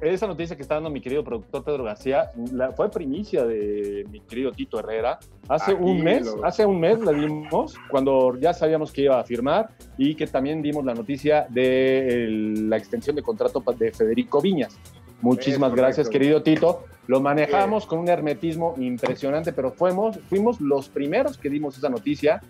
esa 0.00 0.26
noticia 0.26 0.56
que 0.56 0.62
está 0.62 0.76
dando 0.76 0.88
mi 0.88 1.02
querido 1.02 1.22
productor 1.22 1.62
Pedro 1.62 1.84
García, 1.84 2.30
la, 2.54 2.72
fue 2.72 2.90
primicia 2.90 3.44
de 3.44 4.06
mi 4.10 4.20
querido 4.20 4.50
Tito 4.50 4.78
Herrera. 4.78 5.18
Hace 5.46 5.72
Aquí 5.72 5.82
un 5.82 6.02
mes, 6.02 6.24
lo- 6.24 6.42
hace 6.42 6.64
un 6.64 6.80
mes 6.80 6.98
la 7.00 7.12
dimos, 7.12 7.76
cuando 7.90 8.34
ya 8.38 8.54
sabíamos 8.54 8.92
que 8.92 9.02
iba 9.02 9.20
a 9.20 9.24
firmar 9.24 9.68
y 9.98 10.14
que 10.14 10.26
también 10.26 10.62
dimos 10.62 10.86
la 10.86 10.94
noticia 10.94 11.46
de 11.50 12.24
el- 12.24 12.70
la 12.70 12.78
extensión 12.78 13.14
de 13.14 13.20
contrato 13.22 13.62
de 13.78 13.92
Federico 13.92 14.40
Viñas. 14.40 14.80
Muchísimas 15.22 15.74
gracias, 15.74 16.08
querido 16.08 16.42
Tito. 16.42 16.84
Lo 17.06 17.20
manejamos 17.20 17.86
con 17.86 17.98
un 17.98 18.08
hermetismo 18.08 18.74
impresionante, 18.78 19.52
pero 19.52 19.72
fuimos, 19.72 20.18
fuimos 20.28 20.60
los 20.60 20.88
primeros 20.88 21.36
que 21.36 21.50
dimos 21.50 21.76
esa 21.76 21.88
noticia, 21.88 22.40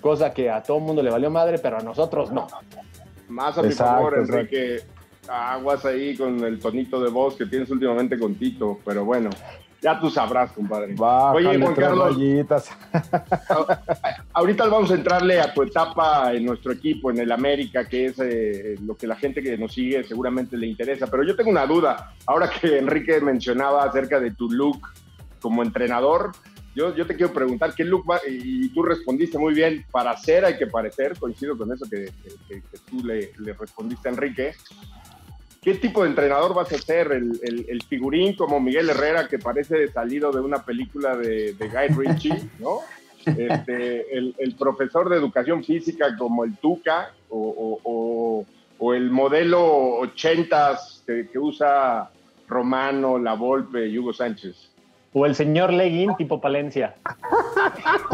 cosa 0.00 0.32
que 0.32 0.50
a 0.50 0.62
todo 0.62 0.78
el 0.78 0.84
mundo 0.84 1.02
le 1.02 1.10
valió 1.10 1.30
madre, 1.30 1.58
pero 1.58 1.78
a 1.78 1.82
nosotros 1.82 2.32
no. 2.32 2.48
Más 3.28 3.56
a 3.58 3.62
mi 3.62 3.72
favor. 3.72 4.18
Enrique. 4.18 4.82
Aguas 5.28 5.84
ahí 5.84 6.16
con 6.16 6.42
el 6.42 6.58
tonito 6.58 7.00
de 7.02 7.10
voz 7.10 7.36
que 7.36 7.44
tienes 7.44 7.70
últimamente 7.70 8.18
con 8.18 8.34
Tito, 8.34 8.80
pero 8.84 9.04
bueno, 9.04 9.28
ya 9.80 9.98
tú 10.00 10.10
sabrás, 10.10 10.52
compadre. 10.52 10.94
Bájale 10.96 11.48
Oye, 11.48 11.58
Juan 11.62 11.74
Carlos, 11.74 12.16
ahorita 14.32 14.66
vamos 14.68 14.90
a 14.90 14.94
entrarle 14.94 15.40
a 15.40 15.52
tu 15.52 15.62
etapa 15.62 16.32
en 16.32 16.44
nuestro 16.44 16.72
equipo, 16.72 17.10
en 17.10 17.18
el 17.18 17.30
América, 17.32 17.86
que 17.88 18.06
es 18.06 18.18
eh, 18.18 18.76
lo 18.84 18.96
que 18.96 19.06
la 19.06 19.16
gente 19.16 19.42
que 19.42 19.56
nos 19.58 19.72
sigue 19.74 20.02
seguramente 20.04 20.56
le 20.56 20.66
interesa. 20.66 21.06
Pero 21.06 21.22
yo 21.24 21.36
tengo 21.36 21.50
una 21.50 21.66
duda. 21.66 22.14
Ahora 22.26 22.50
que 22.50 22.78
Enrique 22.78 23.20
mencionaba 23.20 23.84
acerca 23.84 24.18
de 24.20 24.32
tu 24.32 24.50
look 24.50 24.80
como 25.40 25.62
entrenador, 25.62 26.32
yo, 26.74 26.94
yo 26.94 27.06
te 27.06 27.16
quiero 27.16 27.32
preguntar 27.32 27.74
qué 27.74 27.84
look 27.84 28.04
va, 28.08 28.20
y 28.28 28.68
tú 28.70 28.82
respondiste 28.82 29.38
muy 29.38 29.54
bien, 29.54 29.84
para 29.90 30.16
ser 30.16 30.44
hay 30.44 30.56
que 30.56 30.66
parecer, 30.66 31.16
coincido 31.18 31.56
con 31.56 31.72
eso 31.72 31.86
que- 31.90 32.10
que 32.48 32.62
tú 32.88 33.04
le, 33.04 33.32
le 33.38 33.52
respondiste 33.52 34.08
a 34.08 34.12
Enrique. 34.12 34.52
¿Qué 35.68 35.74
tipo 35.74 36.02
de 36.02 36.08
entrenador 36.08 36.54
vas 36.54 36.72
a 36.72 36.78
ser? 36.78 37.12
¿El, 37.12 37.38
el- 37.42 37.66
el 37.68 37.82
figurín 37.82 38.34
como 38.34 38.58
Miguel 38.58 38.88
Herrera 38.88 39.28
que 39.28 39.38
parece 39.38 39.86
salido 39.88 40.32
de 40.32 40.40
una 40.40 40.64
película 40.64 41.14
de, 41.14 41.52
de 41.52 41.68
Guy 41.68 41.88
Ritchie, 41.94 42.38
¿no? 42.58 42.78
este, 43.26 44.16
el, 44.16 44.34
el 44.38 44.54
profesor 44.54 45.10
de 45.10 45.16
educación 45.18 45.62
física 45.62 46.16
como 46.16 46.44
el 46.44 46.56
Tuca 46.56 47.12
o, 47.28 47.38
o- 47.38 47.80
o- 47.84 48.46
o 48.78 48.94
el 48.94 49.10
modelo 49.10 50.00
80s 50.00 51.04
que, 51.04 51.28
que 51.30 51.38
usa 51.38 52.08
Romano, 52.48 53.18
La 53.18 53.34
Volpe 53.34 53.88
y 53.88 53.98
Hugo 53.98 54.14
Sánchez. 54.14 54.70
O 55.14 55.24
el 55.26 55.34
señor 55.34 55.72
Leguín, 55.72 56.14
tipo 56.16 56.40
Palencia. 56.40 56.94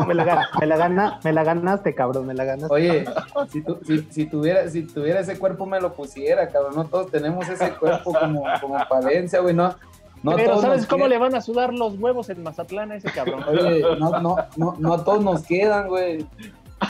Me 0.06 0.14
la, 0.14 0.24
ga- 0.24 0.48
me 0.60 0.66
la 0.66 0.76
gana- 0.76 1.20
me 1.24 1.32
la 1.32 1.42
ganaste, 1.44 1.94
cabrón, 1.94 2.26
me 2.26 2.34
la 2.34 2.44
ganaste. 2.44 2.72
Oye, 2.72 3.04
si, 3.50 3.62
tu- 3.62 3.78
si, 3.84 3.98
si 4.10 4.26
tuviera, 4.26 4.68
si 4.68 4.82
tuviera 4.86 5.20
ese 5.20 5.38
cuerpo 5.38 5.66
me 5.66 5.80
lo 5.80 5.92
pusiera, 5.92 6.48
cabrón. 6.48 6.74
No 6.76 6.84
todos 6.84 7.10
tenemos 7.10 7.48
ese 7.48 7.72
cuerpo 7.72 8.12
como, 8.12 8.44
como 8.60 8.78
Palencia, 8.88 9.40
güey. 9.40 9.54
No, 9.54 9.74
no 10.22 10.36
Pero 10.36 10.60
¿sabes 10.60 10.86
cómo 10.86 11.08
le 11.08 11.18
van 11.18 11.34
a 11.34 11.40
sudar 11.40 11.74
los 11.74 11.98
huevos 11.98 12.30
en 12.30 12.42
Mazatlán 12.42 12.92
a 12.92 12.96
ese 12.96 13.10
cabrón? 13.10 13.42
Oye, 13.48 13.82
no, 13.98 14.20
no, 14.20 14.36
no, 14.56 14.76
no 14.78 15.00
todos 15.02 15.22
nos 15.22 15.42
quedan, 15.42 15.88
güey. 15.88 16.24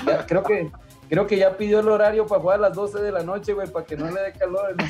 Ya, 0.07 0.27
creo 0.27 0.43
que 0.43 0.71
creo 1.09 1.27
que 1.27 1.37
ya 1.37 1.57
pidió 1.57 1.81
el 1.81 1.89
horario 1.89 2.27
para 2.27 2.41
jugar 2.41 2.59
a 2.59 2.69
las 2.69 2.75
12 2.77 3.01
de 3.03 3.13
la 3.13 3.23
noche, 3.23 3.53
güey, 3.53 3.69
para 3.69 3.87
que 3.87 3.97
no 3.97 4.11
le 4.11 4.21
dé 4.21 4.33
calor. 4.33 4.75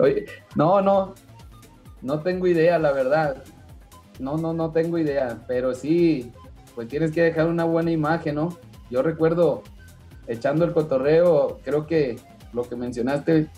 Oye, 0.00 0.26
no, 0.54 0.80
no, 0.82 1.14
no 2.02 2.20
tengo 2.20 2.46
idea, 2.46 2.78
la 2.78 2.92
verdad. 2.92 3.42
No, 4.18 4.36
no, 4.36 4.52
no 4.52 4.70
tengo 4.72 4.98
idea, 4.98 5.38
pero 5.46 5.74
sí, 5.74 6.32
pues 6.74 6.88
tienes 6.88 7.12
que 7.12 7.22
dejar 7.22 7.46
una 7.48 7.64
buena 7.64 7.90
imagen, 7.90 8.36
¿no? 8.36 8.56
Yo 8.90 9.02
recuerdo 9.02 9.62
echando 10.26 10.64
el 10.64 10.72
cotorreo, 10.72 11.58
creo 11.64 11.86
que 11.86 12.18
lo 12.52 12.62
que 12.62 12.76
mencionaste, 12.76 13.48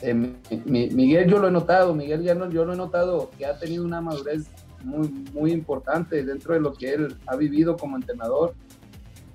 eh, 0.00 0.14
mi- 0.14 0.88
Miguel 0.90 1.28
yo 1.28 1.38
lo 1.38 1.48
he 1.48 1.50
notado, 1.50 1.94
Miguel 1.94 2.22
ya 2.22 2.34
no, 2.34 2.48
yo 2.50 2.64
lo 2.64 2.72
he 2.72 2.76
notado 2.76 3.30
que 3.36 3.46
ha 3.46 3.58
tenido 3.58 3.84
una 3.84 4.00
madurez 4.00 4.46
muy, 4.84 5.08
muy 5.32 5.52
importante 5.52 6.24
dentro 6.24 6.54
de 6.54 6.60
lo 6.60 6.72
que 6.72 6.92
él 6.94 7.16
ha 7.26 7.36
vivido 7.36 7.76
como 7.76 7.96
entrenador. 7.96 8.54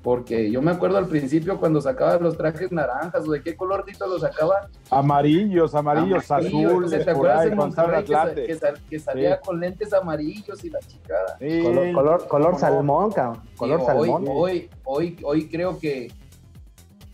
Porque 0.02 0.52
yo 0.52 0.62
me 0.62 0.72
acuerdo 0.72 0.98
al 0.98 1.08
principio 1.08 1.58
cuando 1.58 1.80
sacaba 1.80 2.18
los 2.18 2.36
trajes 2.36 2.74
naranjas 2.74 3.26
o 3.26 3.32
de 3.32 3.42
qué 3.42 3.56
color 3.56 3.86
Tito 3.86 4.06
los 4.06 4.20
sacaba. 4.20 4.68
Amarillos, 4.90 5.74
amarillos, 5.76 6.30
Amarillo, 6.30 6.68
azules, 6.72 6.92
¿te 6.92 6.98
por 7.06 7.10
acuerdas 7.14 7.40
ahí, 7.40 7.48
en 7.52 7.56
con 7.58 7.70
que, 7.72 8.44
que 8.46 8.56
sal- 8.56 8.82
que 8.90 9.00
salía 9.00 9.36
Sí. 9.38 9.42
con 9.46 9.60
lentes 9.62 9.94
amarillos 9.94 10.62
y 10.66 10.70
la 10.70 10.80
chicada? 10.80 11.38
Sí. 11.40 11.62
Color, 11.64 11.94
color, 11.94 12.28
color 12.28 12.60
salmón, 12.60 13.12
cabrón. 13.14 13.44
Color 13.56 13.80
Sí, 13.80 13.86
salmón. 13.86 14.26
Hoy, 14.28 14.34
hoy, 14.36 14.70
hoy, 14.84 15.18
hoy 15.24 15.48
creo 15.48 15.80
que 15.80 16.12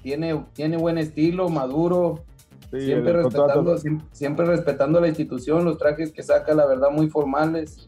tiene, 0.01 0.43
tiene 0.53 0.77
buen 0.77 0.97
estilo, 0.97 1.47
maduro, 1.49 2.23
Sí, 2.71 2.81
siempre, 2.81 3.13
respetando, 3.13 3.77
siem- 3.77 4.01
siempre 4.11 4.45
respetando 4.47 4.99
la 4.99 5.07
institución, 5.07 5.63
los 5.63 5.77
trajes 5.77 6.11
que 6.11 6.23
saca, 6.23 6.55
la 6.55 6.65
verdad, 6.65 6.89
muy 6.91 7.07
formales. 7.07 7.87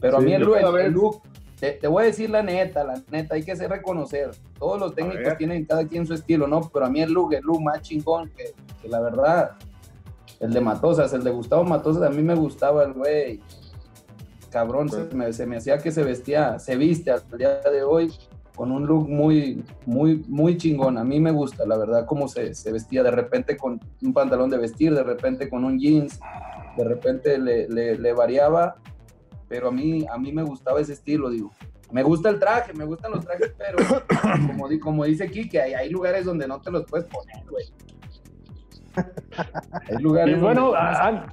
Pero 0.00 0.16
a 0.18 0.20
Sí, 0.20 0.26
mí 0.26 0.32
el, 0.34 0.42
look- 0.42 0.78
el 0.80 0.92
look, 0.92 1.22
te, 1.58 1.72
te 1.72 1.88
voy 1.88 2.04
a 2.04 2.06
decir 2.06 2.30
la 2.30 2.42
neta, 2.42 2.84
la 2.84 3.02
neta, 3.10 3.34
hay 3.34 3.42
que 3.42 3.52
hacer 3.52 3.68
reconocer. 3.70 4.30
Todos 4.58 4.78
los 4.78 4.94
técnicos 4.94 5.36
tienen 5.36 5.64
cada 5.64 5.86
quien 5.86 6.06
su 6.06 6.14
estilo, 6.14 6.46
¿no? 6.46 6.60
Pero 6.72 6.86
a 6.86 6.90
mí 6.90 7.00
el 7.00 7.12
look, 7.12 7.34
el 7.34 7.42
look 7.42 7.60
más 7.60 7.82
chingón, 7.82 8.30
que, 8.36 8.54
que 8.80 8.88
la 8.88 9.00
verdad, 9.00 9.52
el 10.40 10.52
de 10.52 10.60
Matosas, 10.60 11.12
el 11.14 11.24
de 11.24 11.30
Gustavo 11.30 11.64
Matosas, 11.64 12.02
a 12.04 12.10
mí 12.10 12.22
me 12.22 12.34
gustaba 12.36 12.84
el 12.84 12.92
güey. 12.92 13.40
Cabrón, 14.50 14.88
se 14.88 15.04
me, 15.14 15.32
se 15.32 15.46
me 15.46 15.56
hacía 15.58 15.78
que 15.78 15.90
se 15.92 16.02
vestía, 16.02 16.58
se 16.58 16.76
viste 16.76 17.10
hasta 17.10 17.32
el 17.32 17.38
día 17.38 17.60
de 17.60 17.82
hoy 17.82 18.10
con 18.56 18.72
un 18.72 18.86
look 18.86 19.08
muy, 19.08 19.62
muy, 19.84 20.24
muy 20.26 20.56
chingón. 20.56 20.96
A 20.96 21.04
mí 21.04 21.20
me 21.20 21.30
gusta, 21.32 21.66
la 21.66 21.76
verdad, 21.76 22.06
cómo 22.06 22.28
se, 22.28 22.54
se 22.54 22.72
vestía 22.72 23.02
de 23.02 23.10
repente 23.10 23.56
con 23.56 23.78
un 24.02 24.12
pantalón 24.14 24.48
de 24.48 24.56
vestir, 24.58 24.94
de 24.94 25.02
repente 25.02 25.48
con 25.50 25.64
un 25.64 25.78
jeans, 25.78 26.18
de 26.76 26.84
repente 26.84 27.36
le, 27.38 27.68
le- 27.68 27.98
le 27.98 28.12
variaba, 28.14 28.76
pero 29.48 29.68
a 29.68 29.72
mí, 29.72 30.06
a 30.10 30.18
mí 30.18 30.32
me 30.32 30.42
gustaba 30.42 30.80
ese 30.80 30.92
estilo, 30.92 31.30
digo. 31.30 31.50
Me 31.90 32.02
gusta 32.02 32.28
el 32.28 32.38
traje, 32.38 32.74
me 32.74 32.84
gustan 32.84 33.12
los 33.12 33.24
trajes, 33.24 33.52
pero 33.56 33.78
como, 34.46 34.68
di- 34.68 34.78
como 34.78 35.04
dice 35.04 35.30
Kike, 35.30 35.60
hay, 35.60 35.74
hay 35.74 35.88
lugares 35.90 36.24
donde 36.26 36.46
no 36.46 36.60
te 36.60 36.70
los 36.70 36.84
puedes 36.84 37.06
poner, 37.06 37.42
güey. 37.48 37.64
Hay 38.96 39.96
Y 39.98 40.02
lugares 40.02 40.40
bueno, 40.40 40.62
donde- 40.66 40.78
a- 40.78 41.06
an- 41.06 41.26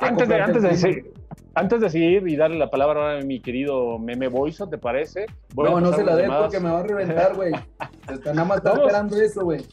antes, 0.00 0.28
de, 0.28 0.40
antes, 0.40 0.62
de, 0.62 0.76
seguir- 0.76 1.12
antes 1.54 1.80
de 1.80 1.90
seguir 1.90 2.28
y 2.28 2.36
darle 2.36 2.58
la 2.58 2.68
palabra 2.70 3.18
a 3.18 3.20
mi 3.22 3.40
querido 3.40 3.98
Meme 3.98 4.28
Boiso, 4.28 4.68
¿te 4.68 4.76
parece? 4.78 5.26
Voy 5.54 5.70
no, 5.70 5.80
no 5.80 5.92
se 5.92 6.04
la 6.04 6.16
llamadas. 6.20 6.42
porque 6.44 6.60
me 6.60 6.70
va 6.70 6.80
a 6.80 6.82
reventar, 6.82 7.34
güey. 7.34 7.52
Nada 8.24 8.44
más 8.44 8.58
está 8.58 8.72
esperando 8.74 9.16
eso, 9.16 9.44
güey. 9.44 9.64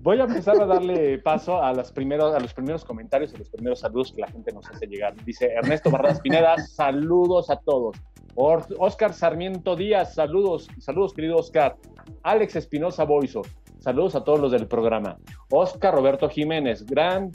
Voy 0.00 0.20
a 0.20 0.24
empezar 0.24 0.60
a 0.60 0.64
darle 0.64 1.18
paso 1.18 1.60
a, 1.60 1.72
las 1.72 1.90
primeros, 1.90 2.32
a 2.34 2.38
los 2.38 2.54
primeros 2.54 2.84
comentarios, 2.84 3.34
a 3.34 3.38
los 3.38 3.50
primeros 3.50 3.80
saludos 3.80 4.12
que 4.12 4.20
la 4.20 4.28
gente 4.28 4.52
nos 4.52 4.68
hace 4.70 4.86
llegar. 4.86 5.14
Dice 5.24 5.46
Ernesto 5.46 5.90
Barras 5.90 6.20
Pineda, 6.20 6.56
saludos 6.56 7.50
a 7.50 7.56
todos. 7.56 7.96
Oscar 8.36 9.12
Sarmiento 9.12 9.74
Díaz, 9.74 10.14
saludos, 10.14 10.68
saludos 10.78 11.12
querido 11.12 11.36
Oscar. 11.36 11.76
Alex 12.22 12.54
Espinosa 12.54 13.02
Boiso, 13.02 13.42
saludos 13.80 14.14
a 14.14 14.22
todos 14.22 14.38
los 14.38 14.52
del 14.52 14.68
programa. 14.68 15.18
Oscar 15.50 15.92
Roberto 15.92 16.28
Jiménez, 16.28 16.86
gran, 16.86 17.32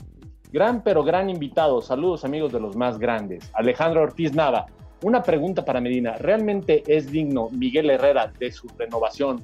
gran 0.53 0.81
pero 0.83 1.03
gran 1.03 1.29
invitado. 1.29 1.81
Saludos 1.81 2.23
amigos 2.23 2.53
de 2.53 2.61
los 2.61 2.77
más 2.77 2.97
grandes. 2.97 3.51
Alejandro 3.55 4.03
Ortiz 4.03 4.33
Nava, 4.33 4.67
una 5.03 5.21
pregunta 5.21 5.65
para 5.65 5.81
Medina. 5.81 6.13
¿Realmente 6.13 6.83
es 6.87 7.11
digno 7.11 7.49
Miguel 7.49 7.89
Herrera 7.89 8.31
de 8.39 8.53
su 8.53 8.69
renovación 8.77 9.43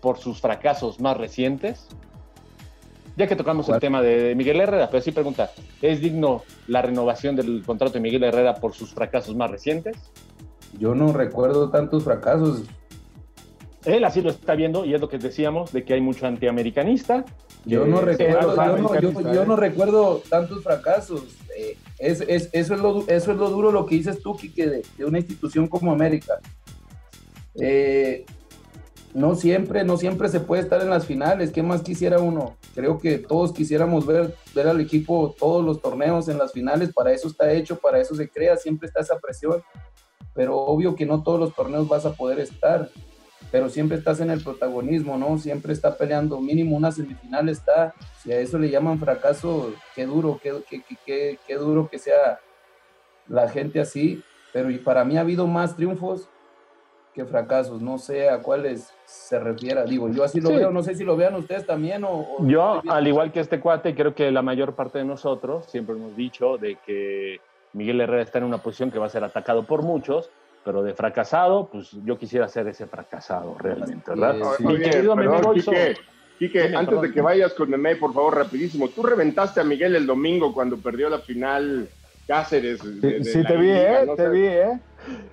por 0.00 0.16
sus 0.16 0.40
fracasos 0.40 0.98
más 0.98 1.18
recientes? 1.18 1.86
Ya 3.16 3.26
que 3.28 3.36
tocamos 3.36 3.68
el 3.68 3.78
tema 3.78 4.02
de 4.02 4.34
Miguel 4.34 4.60
Herrera, 4.60 4.88
pero 4.90 5.02
sí 5.02 5.12
pregunta, 5.12 5.50
¿es 5.80 6.00
digno 6.00 6.42
la 6.66 6.82
renovación 6.82 7.36
del 7.36 7.62
contrato 7.64 7.94
de 7.94 8.00
Miguel 8.00 8.24
Herrera 8.24 8.56
por 8.56 8.74
sus 8.74 8.92
fracasos 8.92 9.36
más 9.36 9.50
recientes? 9.50 9.96
Yo 10.78 10.94
no 10.96 11.12
recuerdo 11.12 11.70
tantos 11.70 12.02
fracasos. 12.02 12.62
Él 13.84 14.04
así 14.04 14.20
lo 14.22 14.30
está 14.30 14.54
viendo 14.56 14.84
y 14.84 14.94
es 14.94 15.00
lo 15.00 15.08
que 15.08 15.18
decíamos, 15.18 15.72
de 15.72 15.84
que 15.84 15.94
hay 15.94 16.00
mucho 16.00 16.26
antiamericanista. 16.26 17.24
Yo 17.64 17.86
no, 17.86 18.00
Eh, 18.00 18.04
recuerdo, 18.16 18.46
los 18.48 18.56
yo, 18.56 18.62
no, 18.64 18.66
yo- 18.66 18.88
americanistas, 18.88 19.34
yo 19.34 19.42
¿eh? 19.42 19.46
no 19.46 19.56
recuerdo 19.56 20.22
tantos 20.28 20.62
fracasos. 20.64 21.22
Eh, 21.56 21.76
es, 21.98 22.20
es- 22.22 22.48
eso, 22.52 22.74
es 22.74 22.80
lo, 22.80 22.92
du- 22.94 23.04
eso 23.06 23.30
es 23.30 23.38
lo 23.38 23.48
duro 23.50 23.70
lo 23.70 23.86
que 23.86 23.94
dices 23.94 24.20
tú, 24.22 24.34
Quique, 24.36 24.66
de, 24.68 24.82
de 24.98 25.04
una 25.04 25.18
institución 25.18 25.68
como 25.68 25.92
América. 25.92 26.34
Eh, 27.60 28.24
no 29.14 29.34
siempre, 29.36 29.84
no 29.84 29.96
siempre 29.96 30.28
se 30.28 30.40
puede 30.40 30.62
estar 30.62 30.80
en 30.82 30.90
las 30.90 31.06
finales. 31.06 31.52
¿Qué 31.52 31.62
más 31.62 31.82
quisiera 31.82 32.18
uno? 32.18 32.56
Creo 32.74 32.98
que 32.98 33.18
todos 33.18 33.52
quisiéramos 33.52 34.04
ver, 34.06 34.34
ver 34.54 34.66
al 34.68 34.80
equipo 34.80 35.34
todos 35.38 35.64
los 35.64 35.80
torneos 35.80 36.28
en 36.28 36.36
las 36.36 36.52
finales. 36.52 36.92
Para 36.92 37.12
eso 37.12 37.28
está 37.28 37.50
hecho, 37.52 37.78
para 37.78 38.00
eso 38.00 38.14
se 38.16 38.28
crea, 38.28 38.56
siempre 38.56 38.88
está 38.88 39.00
esa 39.00 39.18
presión. 39.20 39.62
Pero 40.34 40.56
obvio 40.58 40.96
que 40.96 41.06
no 41.06 41.22
todos 41.22 41.38
los 41.38 41.54
torneos 41.54 41.88
vas 41.88 42.04
a 42.06 42.12
poder 42.12 42.40
estar. 42.40 42.90
Pero 43.52 43.68
siempre 43.68 43.96
estás 43.98 44.18
en 44.18 44.30
el 44.30 44.42
protagonismo, 44.42 45.16
¿no? 45.16 45.38
Siempre 45.38 45.72
está 45.72 45.96
peleando. 45.96 46.40
Mínimo 46.40 46.76
una 46.76 46.90
semifinal 46.90 47.48
está. 47.48 47.94
Si 48.20 48.32
a 48.32 48.40
eso 48.40 48.58
le 48.58 48.68
llaman 48.68 48.98
fracaso, 48.98 49.72
qué 49.94 50.06
duro, 50.06 50.40
qué, 50.42 50.54
qué, 50.68 50.82
qué- 51.06 51.38
qué- 51.46 51.54
duro 51.54 51.88
que 51.88 52.00
sea 52.00 52.40
la 53.28 53.48
gente 53.48 53.78
así. 53.80 54.24
Pero 54.52 54.70
y 54.70 54.78
para 54.78 55.04
mí 55.04 55.16
ha 55.16 55.20
habido 55.20 55.46
más 55.46 55.76
triunfos 55.76 56.28
que 57.14 57.24
fracasos. 57.24 57.80
No 57.80 57.98
sé 57.98 58.28
a 58.28 58.42
cuáles 58.42 58.88
se 59.06 59.38
refiera. 59.38 59.84
Digo, 59.84 60.08
yo 60.10 60.24
así 60.24 60.40
lo 60.40 60.50
Sí. 60.50 60.56
veo. 60.56 60.70
No 60.70 60.82
sé 60.82 60.94
si 60.94 61.04
lo 61.04 61.16
vean 61.16 61.34
ustedes 61.34 61.66
también 61.66 62.04
o... 62.04 62.10
o- 62.38 62.46
Yo, 62.46 62.82
al 62.88 63.06
igual 63.06 63.32
que 63.32 63.40
este 63.40 63.60
cuate, 63.60 63.94
creo 63.94 64.14
que 64.14 64.30
la 64.30 64.42
mayor 64.42 64.74
parte 64.74 64.98
de 64.98 65.04
nosotros 65.04 65.66
siempre 65.66 65.94
hemos 65.94 66.16
dicho 66.16 66.56
de 66.58 66.76
que 66.86 67.40
Miguel 67.72 68.00
Herrera 68.00 68.22
está 68.22 68.38
en 68.38 68.44
una 68.44 68.58
posición 68.58 68.90
que 68.90 68.98
va 68.98 69.06
a 69.06 69.10
ser 69.10 69.24
atacado 69.24 69.64
por 69.64 69.82
muchos, 69.82 70.30
pero 70.64 70.82
de 70.82 70.94
fracasado, 70.94 71.68
pues 71.70 71.90
yo 72.04 72.18
quisiera 72.18 72.48
ser 72.48 72.66
ese 72.68 72.86
fracasado 72.86 73.56
realmente, 73.58 74.10
¿verdad? 74.10 74.36
Sí, 74.56 74.64
Mi 74.66 74.74
Oye, 74.74 74.90
querido 74.90 75.14
perdón, 75.14 75.40
Meme 75.42 75.54
Quique, 75.60 75.96
Quique, 76.38 76.62
Dime, 76.62 76.76
antes 76.76 76.88
perdón. 76.88 77.04
de 77.06 77.12
que 77.12 77.20
vayas 77.20 77.52
con 77.54 77.68
Meme, 77.70 77.96
por 77.96 78.12
favor, 78.14 78.36
rapidísimo. 78.36 78.88
Tú 78.88 79.02
reventaste 79.02 79.60
a 79.60 79.64
Miguel 79.64 79.94
el 79.96 80.06
domingo 80.06 80.52
cuando 80.54 80.76
perdió 80.78 81.08
la 81.10 81.18
final 81.18 81.88
Cáceres. 82.26 82.82
de- 83.00 83.18
Sí, 83.18 83.18
de 83.18 83.24
sí, 83.24 83.42
la 83.42 83.48
te 83.48 83.56
vi, 83.58 83.66
liga, 83.66 84.00
¿eh? 84.02 84.06
no 84.06 84.14
Te 84.16 84.28
vi, 84.30 84.46
¿eh? 84.46 84.80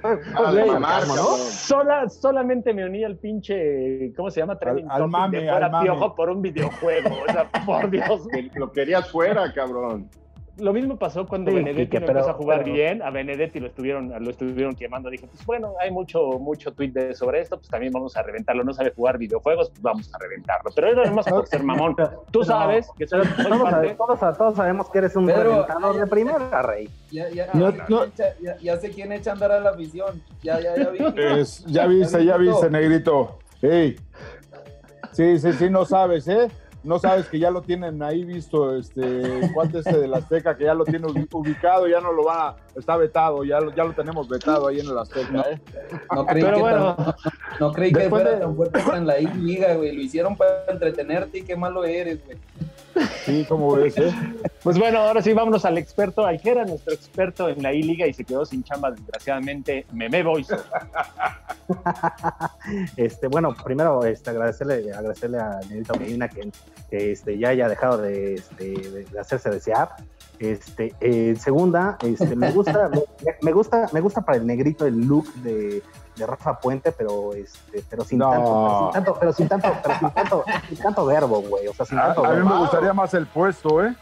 Ah. 0.03 1.01
Sola, 1.37 2.09
solamente 2.09 2.73
me 2.73 2.85
uní 2.85 3.03
al 3.03 3.17
pinche, 3.17 4.13
¿cómo 4.15 4.29
se 4.29 4.41
llama? 4.41 4.57
Trending 4.57 4.89
al 4.89 4.99
topic 4.99 5.11
mame, 5.11 5.39
de 5.39 5.49
fuera 5.49 5.65
al 5.65 5.71
mame. 5.71 5.85
piojo 5.85 6.15
por 6.15 6.29
un 6.29 6.41
videojuego. 6.41 7.09
O 7.27 7.31
sea, 7.31 7.49
por 7.65 7.89
Dios. 7.89 8.27
Lo 8.55 8.71
querías 8.71 9.09
fuera, 9.09 9.51
cabrón. 9.53 10.09
Lo 10.57 10.73
mismo 10.73 10.97
pasó 10.97 11.25
cuando 11.27 11.49
Sí, 11.49 11.55
Benedetti 11.57 11.85
Quique, 11.85 11.99
no 12.01 12.05
pero- 12.07 12.19
empezó 12.19 12.31
a 12.31 12.37
jugar 12.37 12.63
pero- 12.63 12.73
bien. 12.73 13.01
A 13.01 13.09
Benedetti 13.09 13.59
lo 13.59 13.67
estuvieron, 13.67 14.11
lo 14.23 14.29
estuvieron 14.29 14.75
quemando. 14.75 15.09
Dije, 15.09 15.25
pues 15.27 15.45
bueno, 15.45 15.73
hay 15.79 15.91
mucho, 15.91 16.39
mucho 16.39 16.73
tweet 16.73 16.91
de- 16.91 17.15
sobre 17.15 17.39
esto, 17.39 17.57
pues 17.57 17.69
también 17.69 17.93
vamos 17.93 18.15
a 18.17 18.21
reventarlo. 18.21 18.63
No 18.63 18.73
sabe 18.73 18.91
jugar 18.95 19.17
videojuegos, 19.17 19.69
pues 19.69 19.81
vamos 19.81 20.13
a 20.13 20.17
reventarlo. 20.19 20.69
Pero 20.75 20.87
era 20.89 21.09
más 21.11 21.25
por 21.25 21.47
ser 21.47 21.63
mamón. 21.63 21.95
Tú 22.31 22.43
sabes 22.43 22.89
que 22.97 23.07
soy, 23.07 23.25
soy 23.25 23.45
Todos, 23.45 23.69
sabe- 23.69 23.95
todos- 23.95 24.37
todos 24.37 24.55
sabemos 24.55 24.89
que 24.89 24.97
eres 24.97 25.15
un 25.15 25.25
Pedro, 25.25 25.43
reventador 25.51 25.95
ya- 25.95 26.01
de 26.01 26.07
primera, 26.07 26.61
rey. 26.61 26.89
Ya, 27.11 27.29
ya, 27.29 27.47
No, 27.53 27.71
sé 27.71 27.77
no. 27.77 27.85
quién 27.85 27.99
echa- 28.11 28.35
ya- 28.41 28.57
ya 28.57 28.77
sé 28.77 28.89
quién 28.91 29.11
echa 29.13 29.29
a 29.31 29.33
andar 29.33 29.51
a 29.53 29.59
la 29.61 29.69
afición. 29.71 30.21
Ya, 30.43 30.59
ya, 30.59 30.75
ya 30.75 30.89
vi. 30.89 30.99
Es- 31.39 31.65
ya 31.65 31.87
viste, 31.87 32.25
ya 32.25 32.37
viste, 32.37 32.69
negrito. 32.69 33.39
Sí, 35.13 35.37
sí, 35.39 35.53
sí, 35.53 35.69
no 35.69 35.85
sabes, 35.85 36.27
¿eh? 36.27 36.47
No 36.83 36.97
sabes 36.99 37.27
que 37.27 37.37
ya 37.39 37.51
lo 37.51 37.61
tienen 37.61 38.01
ahí 38.01 38.23
visto, 38.23 38.75
este, 38.75 39.51
cuánto 39.53 39.79
este 39.79 39.97
de 39.99 40.07
la 40.07 40.17
Azteca, 40.17 40.57
que 40.57 40.63
ya 40.63 40.73
lo 40.73 40.83
tiene 40.83 41.05
ubi- 41.07 41.27
ubicado, 41.31 41.87
ya 41.87 41.99
no 42.01 42.11
lo 42.11 42.23
va, 42.23 42.49
a- 42.49 42.55
está 42.75 42.97
vetado, 42.97 43.43
ya, 43.43 43.59
lo- 43.59 43.73
ya 43.75 43.83
lo 43.83 43.93
tenemos 43.93 44.27
vetado 44.27 44.67
ahí 44.67 44.79
en 44.79 44.87
el 44.87 44.97
Azteca, 44.97 45.41
¿eh? 45.51 45.59
No 46.13 46.25
creí 46.25 46.43
Pero 46.43 46.55
que, 46.55 46.61
bueno, 46.61 46.95
tan- 46.95 47.15
no 47.59 47.71
creí 47.71 47.91
que 47.93 48.09
fuera 48.09 48.31
de- 48.31 48.37
tan 48.37 48.55
fuerte 48.55 48.79
en 48.95 49.07
la 49.07 49.17
liga, 49.17 49.75
güey. 49.75 49.95
Lo 49.95 50.01
hicieron 50.01 50.35
para 50.35 50.65
entretenerte 50.69 51.39
y 51.39 51.43
qué 51.43 51.55
malo 51.55 51.83
eres, 51.85 52.19
güey. 52.25 52.37
Sí, 53.25 53.45
como 53.47 53.75
ves, 53.75 53.97
¿eh? 53.97 54.11
Pues 54.63 54.77
bueno, 54.77 54.99
ahora 54.99 55.21
sí, 55.21 55.33
vámonos 55.33 55.63
al 55.65 55.77
experto, 55.77 56.25
al 56.25 56.41
que 56.41 56.49
era 56.51 56.65
nuestro 56.65 56.93
experto 56.93 57.49
en 57.49 57.61
la 57.63 57.73
I-Liga 57.73 58.05
y 58.07 58.13
se 58.13 58.23
quedó 58.25 58.45
sin 58.45 58.63
chamba, 58.63 58.91
desgraciadamente, 58.91 59.85
Meme 59.93 60.23
Boys. 60.23 60.47
Este, 62.97 63.27
bueno, 63.27 63.55
primero 63.63 64.03
este, 64.05 64.29
agradecerle, 64.29 64.91
agradecerle 64.93 65.39
a 65.39 65.59
Negrito 65.69 65.93
Medina 65.95 66.27
que, 66.29 66.49
este, 66.91 67.37
ya 67.37 67.49
haya 67.49 67.69
dejado 67.69 67.97
de, 67.97 68.35
este, 68.35 68.65
de- 68.65 69.05
de 69.05 69.19
hacerse 69.19 69.49
desear. 69.49 69.89
Este, 70.39 70.93
eh, 71.01 71.35
segunda, 71.39 71.97
este, 72.03 72.35
me 72.35 72.51
gusta, 72.51 72.89
me, 72.93 73.01
me 73.41 73.51
gusta, 73.51 73.87
me 73.93 74.01
gusta 74.01 74.21
para 74.21 74.37
el 74.37 74.45
negrito 74.47 74.85
el 74.85 74.99
look 75.07 75.31
de, 75.35 75.81
de 76.15 76.25
Rafa 76.27 76.59
Puente, 76.59 76.91
pero 76.91 77.33
este, 77.33 77.83
pero 77.89 78.03
sin 78.03 78.19
No. 78.19 78.29
tanto, 78.31 78.51
pero 78.51 78.81
sin 78.81 78.91
tanto, 78.91 79.17
pero 79.19 79.33
sin 79.33 79.47
tanto, 79.47 79.73
pero 79.83 79.99
sin 79.99 80.09
tanto, 80.11 80.43
sin 80.69 80.77
tanto 80.77 81.05
verbo, 81.05 81.41
güey. 81.41 81.67
O 81.67 81.73
sea, 81.73 81.85
sin 81.85 81.97
A, 81.99 82.07
tanto 82.07 82.25
a 82.25 82.29
mí 82.29 82.35
verbo. 82.35 82.49
me 82.49 82.57
gustaría 82.59 82.93
más 82.93 83.13
el 83.13 83.27
puesto, 83.27 83.83
¿eh? 83.85 83.95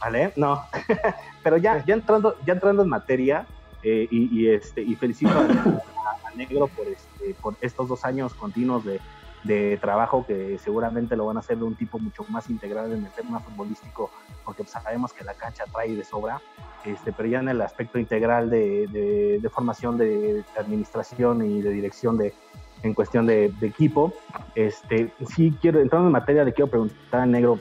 ¿Vale? 0.00 0.32
No. 0.34 0.60
Pero 1.44 1.56
ya, 1.58 1.84
ya 1.84 1.94
entrando, 1.94 2.36
ya 2.44 2.54
entrando 2.54 2.82
en 2.82 2.88
materia, 2.88 3.46
eh, 3.84 4.08
y, 4.10 4.40
y, 4.40 4.48
este, 4.48 4.82
y 4.82 4.94
felicito 4.96 5.30
a, 5.30 5.42
a- 5.42 6.28
a 6.28 6.34
Negro 6.34 6.66
por 6.68 6.86
este, 6.88 7.34
por 7.40 7.54
estos 7.60 7.88
dos 7.88 8.04
años 8.04 8.34
continuos 8.34 8.84
de, 8.84 9.00
de 9.44 9.76
trabajo 9.80 10.24
que 10.26 10.58
seguramente 10.58 11.16
lo 11.16 11.26
van 11.26 11.36
a 11.36 11.40
hacer 11.40 11.58
de 11.58 11.64
un 11.64 11.74
tipo 11.74 11.98
mucho 11.98 12.24
más 12.28 12.48
integral 12.48 12.92
en 12.92 13.04
el 13.04 13.10
tema 13.12 13.40
futbolístico, 13.40 14.10
porque 14.44 14.62
pues, 14.62 14.70
sabemos 14.72 15.12
que 15.12 15.24
la 15.24 15.34
cancha 15.34 15.64
trae 15.72 15.94
de 15.96 16.04
sobra, 16.04 16.40
este, 16.84 17.12
pero 17.12 17.28
ya 17.28 17.40
en 17.40 17.48
el 17.48 17.60
aspecto 17.60 17.98
integral 17.98 18.50
de, 18.50 18.86
de- 18.88 19.38
de 19.42 19.48
formación 19.50 19.96
de 19.98 20.44
administración 20.58 21.44
y 21.44 21.60
de 21.62 21.70
dirección 21.70 22.16
de, 22.18 22.34
en 22.82 22.94
cuestión 22.94 23.26
de, 23.26 23.52
de 23.60 23.66
equipo, 23.66 24.12
este, 24.54 25.12
sí 25.34 25.56
quiero, 25.60 25.80
entrando 25.80 26.06
en 26.08 26.12
materia, 26.12 26.44
le 26.44 26.52
quiero 26.52 26.70
preguntar 26.70 27.20
al 27.22 27.30
Negro, 27.30 27.58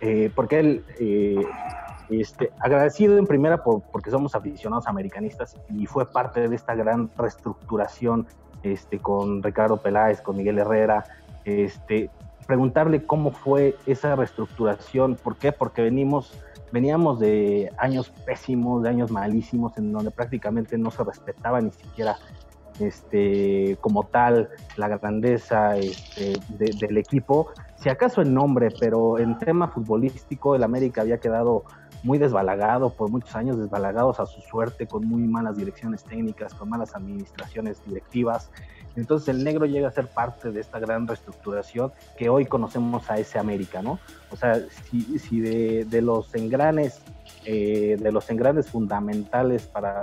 eh, 0.00 0.30
porque 0.34 0.58
él, 0.60 0.84
eh, 0.98 1.44
este, 2.08 2.50
agradecido 2.60 3.18
en 3.18 3.26
primera 3.26 3.62
por, 3.62 3.82
porque 3.92 4.10
somos 4.10 4.34
aficionados 4.34 4.86
americanistas 4.88 5.56
y 5.68 5.86
fue 5.86 6.10
parte 6.10 6.48
de 6.48 6.56
esta 6.56 6.74
gran 6.74 7.10
reestructuración 7.16 8.26
este, 8.62 8.98
con 8.98 9.42
Ricardo 9.42 9.76
Peláez, 9.78 10.20
con 10.20 10.36
Miguel 10.36 10.58
Herrera, 10.58 11.04
este, 11.44 12.10
preguntarle 12.46 13.04
cómo 13.04 13.30
fue 13.30 13.76
esa 13.86 14.16
reestructuración, 14.16 15.16
¿por 15.16 15.36
qué? 15.36 15.52
Porque 15.52 15.82
venimos, 15.82 16.32
veníamos 16.72 17.18
de 17.20 17.70
años 17.78 18.10
pésimos, 18.26 18.82
de 18.82 18.88
años 18.88 19.10
malísimos, 19.10 19.76
en 19.78 19.92
donde 19.92 20.10
prácticamente 20.10 20.76
no 20.76 20.90
se 20.90 21.04
respetaba 21.04 21.60
ni 21.60 21.70
siquiera 21.70 22.16
este, 22.78 23.76
como 23.80 24.04
tal 24.04 24.48
la 24.76 24.88
grandeza 24.88 25.76
este, 25.76 26.32
de- 26.48 26.74
del 26.78 26.96
equipo, 26.98 27.48
si 27.76 27.88
acaso 27.88 28.20
el 28.20 28.32
nombre, 28.32 28.68
pero 28.78 29.18
en 29.18 29.38
tema 29.38 29.68
futbolístico 29.68 30.54
el 30.54 30.62
América 30.62 31.02
había 31.02 31.18
quedado 31.18 31.64
muy 32.02 32.18
desbalagado 32.18 32.90
por 32.90 33.10
muchos 33.10 33.34
años, 33.36 33.58
desbalagados 33.58 34.20
a 34.20 34.26
su 34.26 34.40
suerte, 34.40 34.86
con 34.86 35.06
muy 35.06 35.22
malas 35.22 35.56
direcciones 35.56 36.04
técnicas, 36.04 36.54
con 36.54 36.68
malas 36.68 36.94
administraciones 36.94 37.82
directivas. 37.86 38.50
Entonces 38.96 39.28
el 39.28 39.44
negro 39.44 39.66
llega 39.66 39.88
a 39.88 39.92
ser 39.92 40.08
parte 40.08 40.50
de 40.50 40.60
esta 40.60 40.78
gran 40.78 41.06
reestructuración 41.06 41.92
que 42.18 42.28
hoy 42.28 42.46
conocemos 42.46 43.08
a 43.10 43.18
ese 43.18 43.38
América, 43.38 43.82
¿no? 43.82 43.98
O 44.30 44.36
sea, 44.36 44.60
si, 44.90 45.40
de, 45.40 45.84
de 45.84 46.02
los 46.02 46.34
engranes, 46.34 47.00
eh, 47.44 47.96
de 48.00 48.12
los 48.12 48.28
engranes 48.30 48.68
fundamentales 48.68 49.66
para 49.66 50.02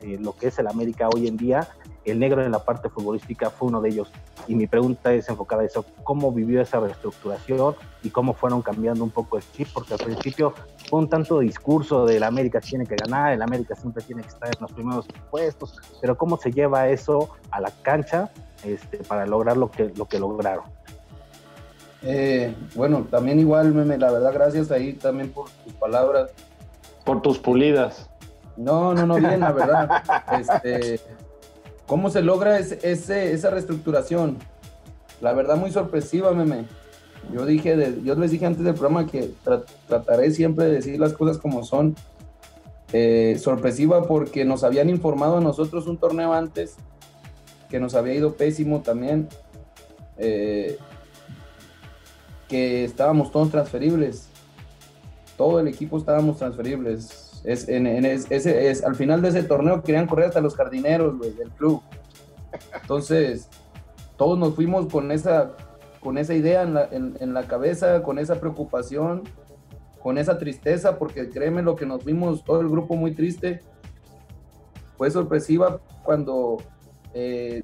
eh, 0.00 0.18
lo 0.20 0.34
que 0.34 0.48
es 0.48 0.58
el 0.58 0.66
América 0.66 1.08
hoy 1.08 1.28
en 1.28 1.36
día, 1.36 1.68
el 2.10 2.18
negro 2.18 2.44
en 2.44 2.52
la 2.52 2.60
parte 2.60 2.88
futbolística 2.88 3.50
fue 3.50 3.68
uno 3.68 3.80
de 3.80 3.90
ellos. 3.90 4.10
Y 4.46 4.54
mi 4.54 4.66
pregunta 4.66 5.12
es 5.12 5.28
enfocada 5.28 5.62
a 5.62 5.66
eso, 5.66 5.84
¿cómo 6.04 6.32
vivió 6.32 6.60
esa 6.60 6.80
reestructuración 6.80 7.74
y 8.02 8.10
cómo 8.10 8.34
fueron 8.34 8.62
cambiando 8.62 9.04
un 9.04 9.10
poco 9.10 9.36
el 9.36 9.44
chip? 9.52 9.68
Porque 9.74 9.94
al 9.94 10.00
principio 10.00 10.54
fue 10.88 11.00
un 11.00 11.08
tanto 11.08 11.40
discurso 11.40 12.06
del 12.06 12.22
América 12.22 12.60
tiene 12.60 12.86
que 12.86 12.96
ganar, 12.96 13.32
el 13.32 13.42
América 13.42 13.74
siempre 13.74 14.02
tiene 14.02 14.22
que 14.22 14.28
estar 14.28 14.48
en 14.48 14.60
los 14.60 14.72
primeros 14.72 15.06
puestos, 15.30 15.80
pero 16.00 16.16
¿cómo 16.16 16.36
se 16.36 16.50
lleva 16.50 16.88
eso 16.88 17.30
a 17.50 17.60
la 17.60 17.70
cancha 17.82 18.30
este, 18.64 18.98
para 18.98 19.26
lograr 19.26 19.56
lo 19.56 19.70
que, 19.70 19.92
lo 19.94 20.06
que 20.06 20.18
lograron? 20.18 20.64
Eh, 22.02 22.54
bueno, 22.74 23.06
también 23.10 23.40
igual, 23.40 23.74
meme, 23.74 23.98
la 23.98 24.10
verdad, 24.10 24.32
gracias 24.32 24.70
ahí 24.70 24.92
también 24.92 25.30
por 25.30 25.50
tus 25.64 25.72
palabras. 25.74 26.30
Por 27.04 27.22
tus 27.22 27.38
pulidas. 27.38 28.08
No, 28.56 28.92
no, 28.94 29.06
no, 29.06 29.16
bien, 29.16 29.40
la 29.40 29.52
verdad. 29.52 30.02
Este, 30.40 31.00
¿Cómo 31.88 32.10
se 32.10 32.22
logra 32.22 32.58
ese, 32.60 33.32
esa 33.32 33.50
reestructuración? 33.50 34.36
La 35.20 35.32
verdad, 35.32 35.56
muy 35.56 35.72
sorpresiva, 35.72 36.30
meme. 36.32 36.66
Yo 37.32 37.44
dije, 37.44 37.76
de- 37.76 38.00
yo 38.04 38.14
les 38.14 38.30
dije 38.30 38.46
antes 38.46 38.62
del 38.62 38.74
programa 38.74 39.06
que 39.06 39.32
tra- 39.44 39.64
trataré 39.88 40.30
siempre 40.30 40.66
de 40.66 40.72
decir 40.74 41.00
las 41.00 41.14
cosas 41.14 41.38
como 41.38 41.64
son. 41.64 41.96
Eh, 42.92 43.36
sorpresiva 43.42 44.04
porque 44.06 44.44
nos 44.44 44.62
habían 44.64 44.88
informado 44.88 45.38
a 45.38 45.40
nosotros 45.40 45.86
un 45.88 45.98
torneo 45.98 46.32
antes 46.32 46.76
que 47.68 47.80
nos 47.80 47.94
había 47.94 48.14
ido 48.14 48.34
pésimo 48.34 48.80
también. 48.82 49.28
eh, 50.18 50.78
que 52.48 52.84
estábamos 52.84 53.30
todos 53.30 53.50
transferibles. 53.50 54.28
Todo 55.36 55.60
el 55.60 55.68
equipo 55.68 55.98
estábamos 55.98 56.38
transferibles. 56.38 57.27
Es, 57.44 57.68
en, 57.68 57.86
en 57.86 58.04
es- 58.04 58.30
ese, 58.30 58.70
es, 58.70 58.84
al 58.84 58.94
final 58.94 59.22
de 59.22 59.28
ese 59.28 59.42
torneo 59.42 59.82
querían 59.82 60.06
correr 60.06 60.26
hasta 60.26 60.40
los 60.40 60.54
jardineros 60.56 61.18
del 61.20 61.50
club. 61.50 61.82
Entonces, 62.80 63.48
todos 64.16 64.38
nos 64.38 64.54
fuimos 64.54 64.86
con 64.92 65.12
esa, 65.12 65.52
con 66.00 66.18
esa 66.18 66.34
idea 66.34 66.62
en 66.62 66.74
la, 66.74 66.88
en- 66.90 67.34
la 67.34 67.44
cabeza, 67.46 68.02
con 68.02 68.18
esa 68.18 68.40
preocupación, 68.40 69.22
con 70.02 70.18
esa 70.18 70.38
tristeza, 70.38 70.98
porque 70.98 71.28
créeme 71.30 71.62
lo 71.62 71.76
que 71.76 71.86
nos 71.86 72.04
vimos 72.04 72.44
todo 72.44 72.60
el 72.60 72.68
grupo 72.68 72.94
muy 72.96 73.14
triste. 73.14 73.60
Fue 74.96 75.10
sorpresiva 75.10 75.80
cuando 76.02 76.56
eh, 77.14 77.62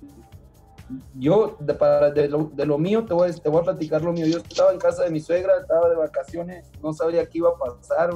yo, 1.14 1.56
de, 1.58 1.74
para, 1.74 2.10
de, 2.10 2.28
lo, 2.28 2.50
de 2.54 2.66
lo 2.66 2.78
mío, 2.78 3.04
te 3.06 3.14
voy, 3.14 3.32
te 3.32 3.48
voy 3.48 3.60
a 3.60 3.64
platicar 3.64 4.02
lo 4.02 4.12
mío. 4.12 4.26
Yo 4.26 4.38
estaba 4.38 4.72
en 4.72 4.78
casa 4.78 5.02
de 5.04 5.10
mi 5.10 5.20
suegra, 5.20 5.54
estaba 5.60 5.88
de 5.88 5.96
vacaciones, 5.96 6.70
no 6.82 6.92
sabía 6.92 7.26
qué 7.26 7.38
iba 7.38 7.50
a 7.50 7.54
pasar. 7.56 8.10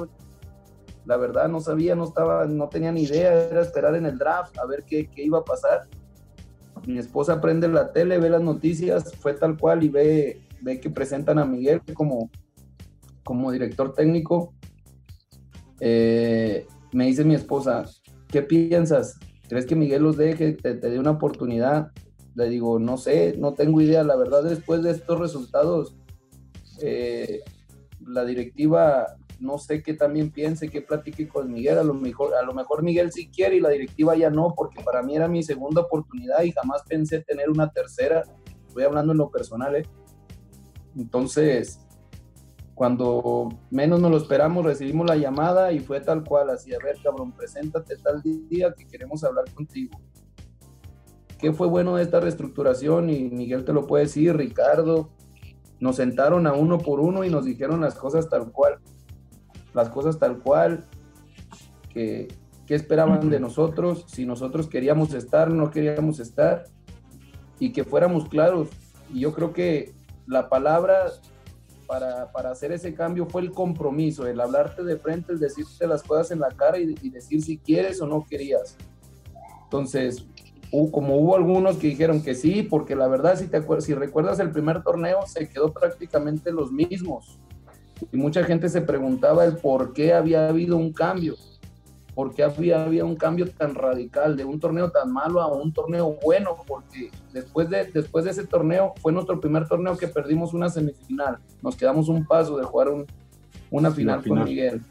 La 1.09 1.17
verdad, 1.17 1.49
no 1.49 1.59
sabía, 1.59 1.95
no 1.95 2.03
estaba, 2.03 2.45
no 2.45 2.69
tenía 2.69 2.91
ni 2.91 3.01
idea, 3.01 3.33
era 3.33 3.61
esperar 3.61 3.95
en 3.95 4.05
el 4.05 4.19
draft 4.19 4.55
a 4.59 4.67
ver 4.67 4.83
qué, 4.83 5.07
qué 5.07 5.23
iba 5.23 5.39
a 5.39 5.43
pasar. 5.43 5.87
Mi 6.85 6.99
esposa 6.99 7.41
prende 7.41 7.67
la 7.67 7.91
tele, 7.91 8.19
ve 8.19 8.29
las 8.29 8.43
noticias, 8.43 9.15
fue 9.15 9.33
tal 9.33 9.57
cual 9.57 9.83
y 9.83 9.89
ve, 9.89 10.39
ve 10.61 10.79
que 10.79 10.91
presentan 10.91 11.39
a 11.39 11.45
Miguel 11.45 11.81
como, 11.95 12.29
como 13.23 13.51
director 13.51 13.91
técnico. 13.95 14.53
Eh, 15.79 16.67
me 16.93 17.07
dice 17.07 17.25
mi 17.25 17.33
esposa, 17.33 17.85
¿qué 18.27 18.43
piensas? 18.43 19.17
¿Crees 19.47 19.65
que 19.65 19.75
Miguel 19.75 20.03
los 20.03 20.15
deje, 20.15 20.53
te, 20.53 20.75
te 20.75 20.89
dé 20.91 20.99
una 20.99 21.09
oportunidad? 21.09 21.91
Le 22.35 22.49
digo, 22.49 22.77
no 22.77 22.97
sé, 22.97 23.35
no 23.35 23.55
tengo 23.55 23.81
idea. 23.81 24.03
La 24.03 24.15
verdad, 24.15 24.43
después 24.43 24.83
de 24.83 24.91
estos 24.91 25.19
resultados, 25.19 25.95
eh, 26.83 27.41
la 28.05 28.25
directiva, 28.25 29.15
no 29.39 29.57
sé 29.57 29.81
qué 29.81 29.93
también 29.93 30.31
piense, 30.31 30.69
qué 30.69 30.81
platique 30.81 31.27
con 31.27 31.51
Miguel. 31.51 31.77
A 31.77 31.83
lo, 31.83 31.93
mejor, 31.93 32.35
a 32.35 32.43
lo 32.43 32.53
mejor 32.53 32.83
Miguel 32.83 33.11
sí 33.11 33.29
quiere 33.29 33.55
y 33.55 33.59
la 33.59 33.69
directiva 33.69 34.15
ya 34.15 34.29
no, 34.29 34.53
porque 34.55 34.83
para 34.83 35.01
mí 35.01 35.15
era 35.15 35.27
mi 35.27 35.43
segunda 35.43 35.81
oportunidad 35.81 36.43
y 36.43 36.51
jamás 36.51 36.83
pensé 36.87 37.21
tener 37.21 37.49
una 37.49 37.71
tercera. 37.71 38.23
Estoy 38.67 38.83
hablando 38.83 39.13
en 39.13 39.17
lo 39.17 39.29
personal, 39.29 39.75
¿eh? 39.75 39.85
Entonces, 40.95 41.79
cuando 42.75 43.49
menos 43.71 43.99
nos 43.99 44.11
lo 44.11 44.17
esperamos, 44.17 44.65
recibimos 44.65 45.07
la 45.07 45.15
llamada 45.15 45.71
y 45.71 45.79
fue 45.79 46.01
tal 46.01 46.23
cual, 46.23 46.49
así, 46.49 46.73
a 46.73 46.79
ver, 46.79 46.97
cabrón, 47.03 47.31
preséntate 47.31 47.97
tal 47.97 48.21
día 48.21 48.73
que 48.73 48.87
queremos 48.87 49.23
hablar 49.23 49.45
contigo. 49.53 49.99
¿Qué 51.37 51.53
fue 51.53 51.67
bueno 51.67 51.95
de 51.95 52.03
esta 52.03 52.19
reestructuración? 52.19 53.09
Y 53.09 53.29
Miguel 53.29 53.63
te 53.63 53.73
lo 53.73 53.87
puede 53.87 54.05
decir, 54.05 54.35
Ricardo, 54.35 55.09
nos 55.79 55.95
sentaron 55.95 56.47
a 56.47 56.53
uno 56.53 56.77
por 56.77 56.99
uno 56.99 57.23
y 57.23 57.29
nos 57.29 57.45
dijeron 57.45 57.81
las 57.81 57.95
cosas 57.95 58.29
tal 58.29 58.51
cual, 58.51 58.79
las 59.73 59.89
cosas 59.89 60.19
tal 60.19 60.39
cual, 60.39 60.85
que, 61.89 62.27
que 62.65 62.75
esperaban 62.75 63.29
de 63.29 63.39
nosotros, 63.39 64.05
si 64.07 64.25
nosotros 64.25 64.67
queríamos 64.67 65.13
estar, 65.13 65.49
no 65.49 65.71
queríamos 65.71 66.19
estar, 66.19 66.65
y 67.59 67.71
que 67.71 67.83
fuéramos 67.83 68.29
claros. 68.29 68.69
Y 69.13 69.21
yo 69.21 69.33
creo 69.33 69.53
que 69.53 69.93
la 70.27 70.49
palabra 70.49 71.05
para, 71.87 72.31
para, 72.31 72.51
hacer 72.51 72.71
ese 72.71 72.93
cambio 72.93 73.25
fue 73.25 73.41
el 73.41 73.51
compromiso, 73.51 74.27
el 74.27 74.39
hablarte 74.39 74.83
de 74.83 74.97
frente, 74.97 75.33
el 75.33 75.39
decirte 75.39 75.87
las 75.87 76.03
cosas 76.03 76.29
en 76.31 76.39
la 76.39 76.49
cara 76.49 76.77
y, 76.77 76.95
y, 77.01 77.09
decir 77.09 77.41
si 77.41 77.57
quieres 77.57 77.99
o 78.01 78.05
no 78.05 78.25
querías. 78.29 78.77
Entonces, 79.63 80.27
como 80.91 81.17
hubo 81.17 81.35
algunos 81.35 81.77
que 81.77 81.87
dijeron 81.87 82.21
que 82.21 82.35
sí, 82.35 82.63
porque 82.63 82.95
la 82.95 83.07
verdad, 83.07 83.37
si, 83.37 83.47
te 83.47 83.57
acuerdas, 83.57 83.85
si 83.85 83.95
recuerdas 83.95 84.39
el 84.39 84.51
primer 84.51 84.83
torneo, 84.83 85.25
se 85.25 85.49
quedó 85.49 85.73
prácticamente 85.73 86.51
los 86.51 86.71
mismos. 86.71 87.39
Y 88.11 88.17
mucha 88.17 88.43
gente 88.43 88.69
se 88.69 88.81
preguntaba 88.81 89.45
el 89.45 89.57
por 89.57 89.93
qué 89.93 90.13
había 90.13 90.47
habido 90.49 90.77
un 90.77 90.93
cambio, 90.93 91.35
por 92.15 92.33
qué 92.33 92.43
había, 92.43 92.83
había 92.83 93.05
un 93.05 93.15
cambio 93.15 93.49
tan 93.49 93.75
radical 93.75 94.35
de 94.35 94.45
un 94.45 94.59
torneo 94.59 94.89
tan 94.91 95.11
malo 95.11 95.41
a 95.41 95.47
un 95.47 95.71
torneo 95.73 96.17
bueno, 96.23 96.55
porque 96.67 97.11
después 97.33 97.69
de, 97.69 97.85
después 97.85 98.25
de 98.25 98.31
ese 98.31 98.45
torneo 98.45 98.93
fue 99.01 99.11
nuestro 99.11 99.39
primer 99.39 99.67
torneo 99.67 99.97
que 99.97 100.07
perdimos 100.07 100.53
una 100.53 100.69
semifinal, 100.69 101.37
nos 101.61 101.75
quedamos 101.75 102.09
un 102.09 102.25
paso 102.25 102.57
de 102.57 102.63
jugar 102.63 102.89
un- 102.89 103.05
una 103.71 103.91
final 103.91 104.17
con 104.17 104.23
final. 104.23 104.45
Miguel. 104.45 104.81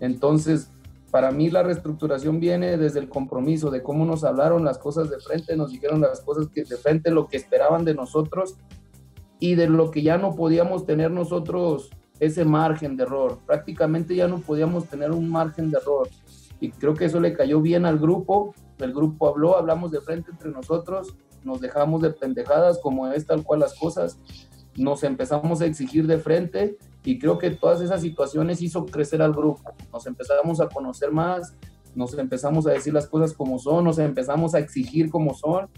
Entonces, 0.00 0.70
para 1.10 1.30
mí 1.30 1.50
la 1.50 1.62
reestructuración 1.62 2.40
viene 2.40 2.76
desde 2.76 3.00
el 3.00 3.08
compromiso, 3.08 3.70
de 3.70 3.82
cómo 3.82 4.04
nos 4.04 4.24
hablaron 4.24 4.64
las 4.64 4.78
cosas 4.78 5.10
de 5.10 5.18
frente, 5.20 5.56
nos 5.56 5.70
dijeron 5.72 6.00
las 6.00 6.20
cosas 6.20 6.48
que 6.48 6.64
de 6.64 6.76
frente, 6.76 7.10
lo 7.10 7.28
que 7.28 7.36
esperaban 7.38 7.84
de 7.84 7.94
nosotros 7.94 8.56
y 9.40 9.54
de 9.54 9.68
lo 9.68 9.90
que 9.90 10.02
ya 10.02 10.18
no 10.18 10.34
podíamos 10.34 10.84
tener 10.84 11.10
nosotros 11.10 11.90
ese 12.20 12.44
margen 12.44 12.96
de 12.96 13.04
error. 13.04 13.38
Prácticamente 13.46 14.14
ya 14.14 14.28
no 14.28 14.40
podíamos 14.40 14.86
tener 14.86 15.10
un 15.10 15.28
margen 15.28 15.70
de 15.70 15.78
error. 15.78 16.08
Y 16.60 16.70
creo 16.70 16.94
que 16.94 17.04
eso 17.04 17.20
le 17.20 17.34
cayó 17.34 17.60
bien 17.60 17.86
al 17.86 17.98
grupo. 17.98 18.54
El 18.78 18.92
grupo 18.92 19.28
habló, 19.28 19.56
hablamos 19.56 19.90
de 19.90 20.00
frente 20.00 20.30
entre 20.30 20.50
nosotros, 20.50 21.16
nos 21.44 21.60
dejamos 21.60 22.02
de 22.02 22.10
pendejadas 22.10 22.78
como 22.80 23.08
es 23.08 23.26
tal 23.26 23.42
cual 23.42 23.60
las 23.60 23.74
cosas, 23.74 24.18
nos 24.76 25.02
empezamos 25.02 25.60
a 25.60 25.66
exigir 25.66 26.06
de 26.06 26.18
frente 26.18 26.78
y 27.04 27.18
creo 27.18 27.38
que 27.38 27.50
todas 27.50 27.80
esas 27.80 28.00
situaciones 28.00 28.62
hizo 28.62 28.86
crecer 28.86 29.22
al 29.22 29.32
grupo. 29.32 29.62
Nos 29.92 30.06
empezamos 30.06 30.60
a 30.60 30.68
conocer 30.68 31.10
más, 31.10 31.54
nos 31.94 32.16
empezamos 32.16 32.66
a 32.66 32.70
decir 32.70 32.94
las 32.94 33.08
cosas 33.08 33.32
como 33.32 33.58
son, 33.58 33.84
nos 33.84 33.98
empezamos 33.98 34.54
a 34.54 34.60
exigir 34.60 35.10
como 35.10 35.34
son, 35.34 35.68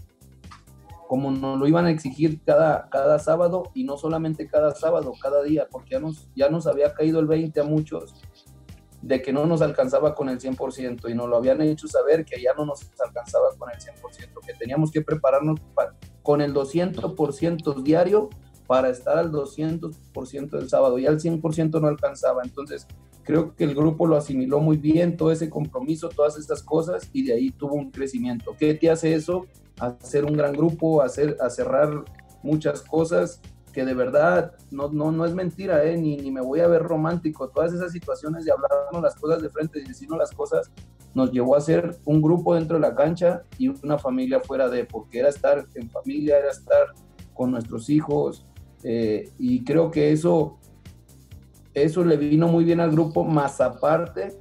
como 1.11 1.29
nos 1.29 1.59
lo 1.59 1.67
iban 1.67 1.85
a 1.87 1.91
exigir 1.91 2.41
cada, 2.45 2.87
cada 2.89 3.19
sábado 3.19 3.63
y 3.73 3.83
no 3.83 3.97
solamente 3.97 4.47
cada 4.47 4.73
sábado, 4.73 5.11
cada 5.21 5.43
día, 5.43 5.67
porque 5.69 5.89
ya 5.95 5.99
nos, 5.99 6.29
ya 6.37 6.47
nos 6.47 6.67
había 6.67 6.93
caído 6.93 7.19
el 7.19 7.25
20 7.27 7.59
a 7.59 7.63
muchos 7.65 8.15
de 9.01 9.21
que 9.21 9.33
no 9.33 9.45
nos 9.45 9.61
alcanzaba 9.61 10.15
con 10.15 10.29
el 10.29 10.39
100% 10.39 11.09
y 11.09 11.13
nos 11.13 11.27
lo 11.27 11.35
habían 11.35 11.59
hecho 11.61 11.89
saber 11.89 12.23
que 12.23 12.41
ya 12.41 12.53
no 12.53 12.65
nos 12.65 12.89
alcanzaba 13.05 13.47
con 13.57 13.69
el 13.71 13.77
100%, 13.77 14.39
que 14.47 14.53
teníamos 14.53 14.89
que 14.89 15.01
prepararnos 15.01 15.59
pa- 15.75 15.93
con 16.23 16.39
el 16.39 16.53
200% 16.53 17.83
diario 17.83 18.29
para 18.67 18.89
estar 18.89 19.17
al 19.17 19.31
200% 19.31 20.49
del 20.49 20.69
sábado, 20.69 20.97
ya 20.99 21.09
el 21.09 21.19
100% 21.19 21.81
no 21.81 21.87
alcanzaba, 21.87 22.43
entonces 22.43 22.87
creo 23.23 23.55
que 23.55 23.63
el 23.63 23.75
grupo 23.75 24.07
lo 24.07 24.17
asimiló 24.17 24.59
muy 24.59 24.77
bien, 24.77 25.17
todo 25.17 25.31
ese 25.31 25.49
compromiso, 25.49 26.09
todas 26.09 26.37
estas 26.37 26.63
cosas 26.63 27.09
y 27.13 27.23
de 27.23 27.33
ahí 27.33 27.51
tuvo 27.51 27.75
un 27.75 27.91
crecimiento. 27.91 28.55
¿Qué 28.57 28.73
te 28.73 28.89
hace 28.89 29.13
eso? 29.13 29.45
Hacer 29.79 30.25
un 30.25 30.33
gran 30.33 30.53
grupo, 30.53 31.01
hacer, 31.01 31.37
a 31.39 31.49
cerrar 31.49 32.03
muchas 32.43 32.81
cosas 32.81 33.41
que 33.71 33.85
de 33.85 33.93
verdad 33.93 34.53
no, 34.69 34.89
no, 34.89 35.11
no 35.11 35.25
es 35.25 35.33
mentira, 35.33 35.83
¿eh? 35.85 35.97
ni, 35.97 36.17
ni 36.17 36.31
me 36.31 36.41
voy 36.41 36.59
a 36.59 36.67
ver 36.67 36.83
romántico. 36.83 37.47
Todas 37.49 37.73
esas 37.73 37.91
situaciones 37.91 38.45
de 38.45 38.51
hablarnos 38.51 39.01
las 39.01 39.15
cosas 39.15 39.41
de 39.41 39.49
frente, 39.49 39.79
de 39.79 39.85
decirnos 39.85 40.19
las 40.19 40.31
cosas, 40.31 40.69
nos 41.13 41.31
llevó 41.31 41.55
a 41.55 41.61
ser 41.61 41.97
un 42.05 42.21
grupo 42.21 42.55
dentro 42.55 42.77
de 42.77 42.81
la 42.81 42.95
cancha 42.95 43.43
y 43.57 43.69
una 43.69 43.97
familia 43.97 44.39
fuera 44.39 44.69
de, 44.69 44.85
porque 44.85 45.19
era 45.19 45.29
estar 45.29 45.65
en 45.75 45.89
familia, 45.89 46.37
era 46.37 46.51
estar 46.51 46.93
con 47.33 47.51
nuestros 47.51 47.89
hijos, 47.89 48.45
eh, 48.83 49.29
y 49.37 49.63
creo 49.63 49.91
que 49.91 50.11
eso, 50.11 50.57
eso 51.73 52.03
le 52.03 52.17
vino 52.17 52.47
muy 52.47 52.63
bien 52.63 52.79
al 52.79 52.91
grupo, 52.91 53.23
más 53.23 53.61
aparte 53.61 54.37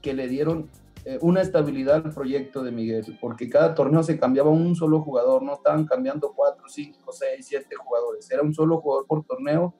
que 0.00 0.14
le 0.14 0.28
dieron 0.28 0.68
eh, 1.04 1.18
una 1.20 1.40
estabilidad 1.40 1.96
al 1.96 2.12
proyecto 2.12 2.62
de 2.62 2.70
Miguel, 2.70 3.18
porque 3.20 3.48
cada 3.48 3.74
torneo 3.74 4.02
se 4.02 4.18
cambiaba 4.18 4.50
un 4.50 4.76
solo 4.76 5.00
jugador, 5.00 5.42
no 5.42 5.54
estaban 5.54 5.84
cambiando 5.84 6.32
cuatro, 6.34 6.68
cinco, 6.68 7.12
seis, 7.12 7.46
siete 7.48 7.74
jugadores, 7.76 8.30
era 8.30 8.42
un 8.42 8.54
solo 8.54 8.80
jugador 8.80 9.06
por 9.06 9.24
torneo 9.24 9.74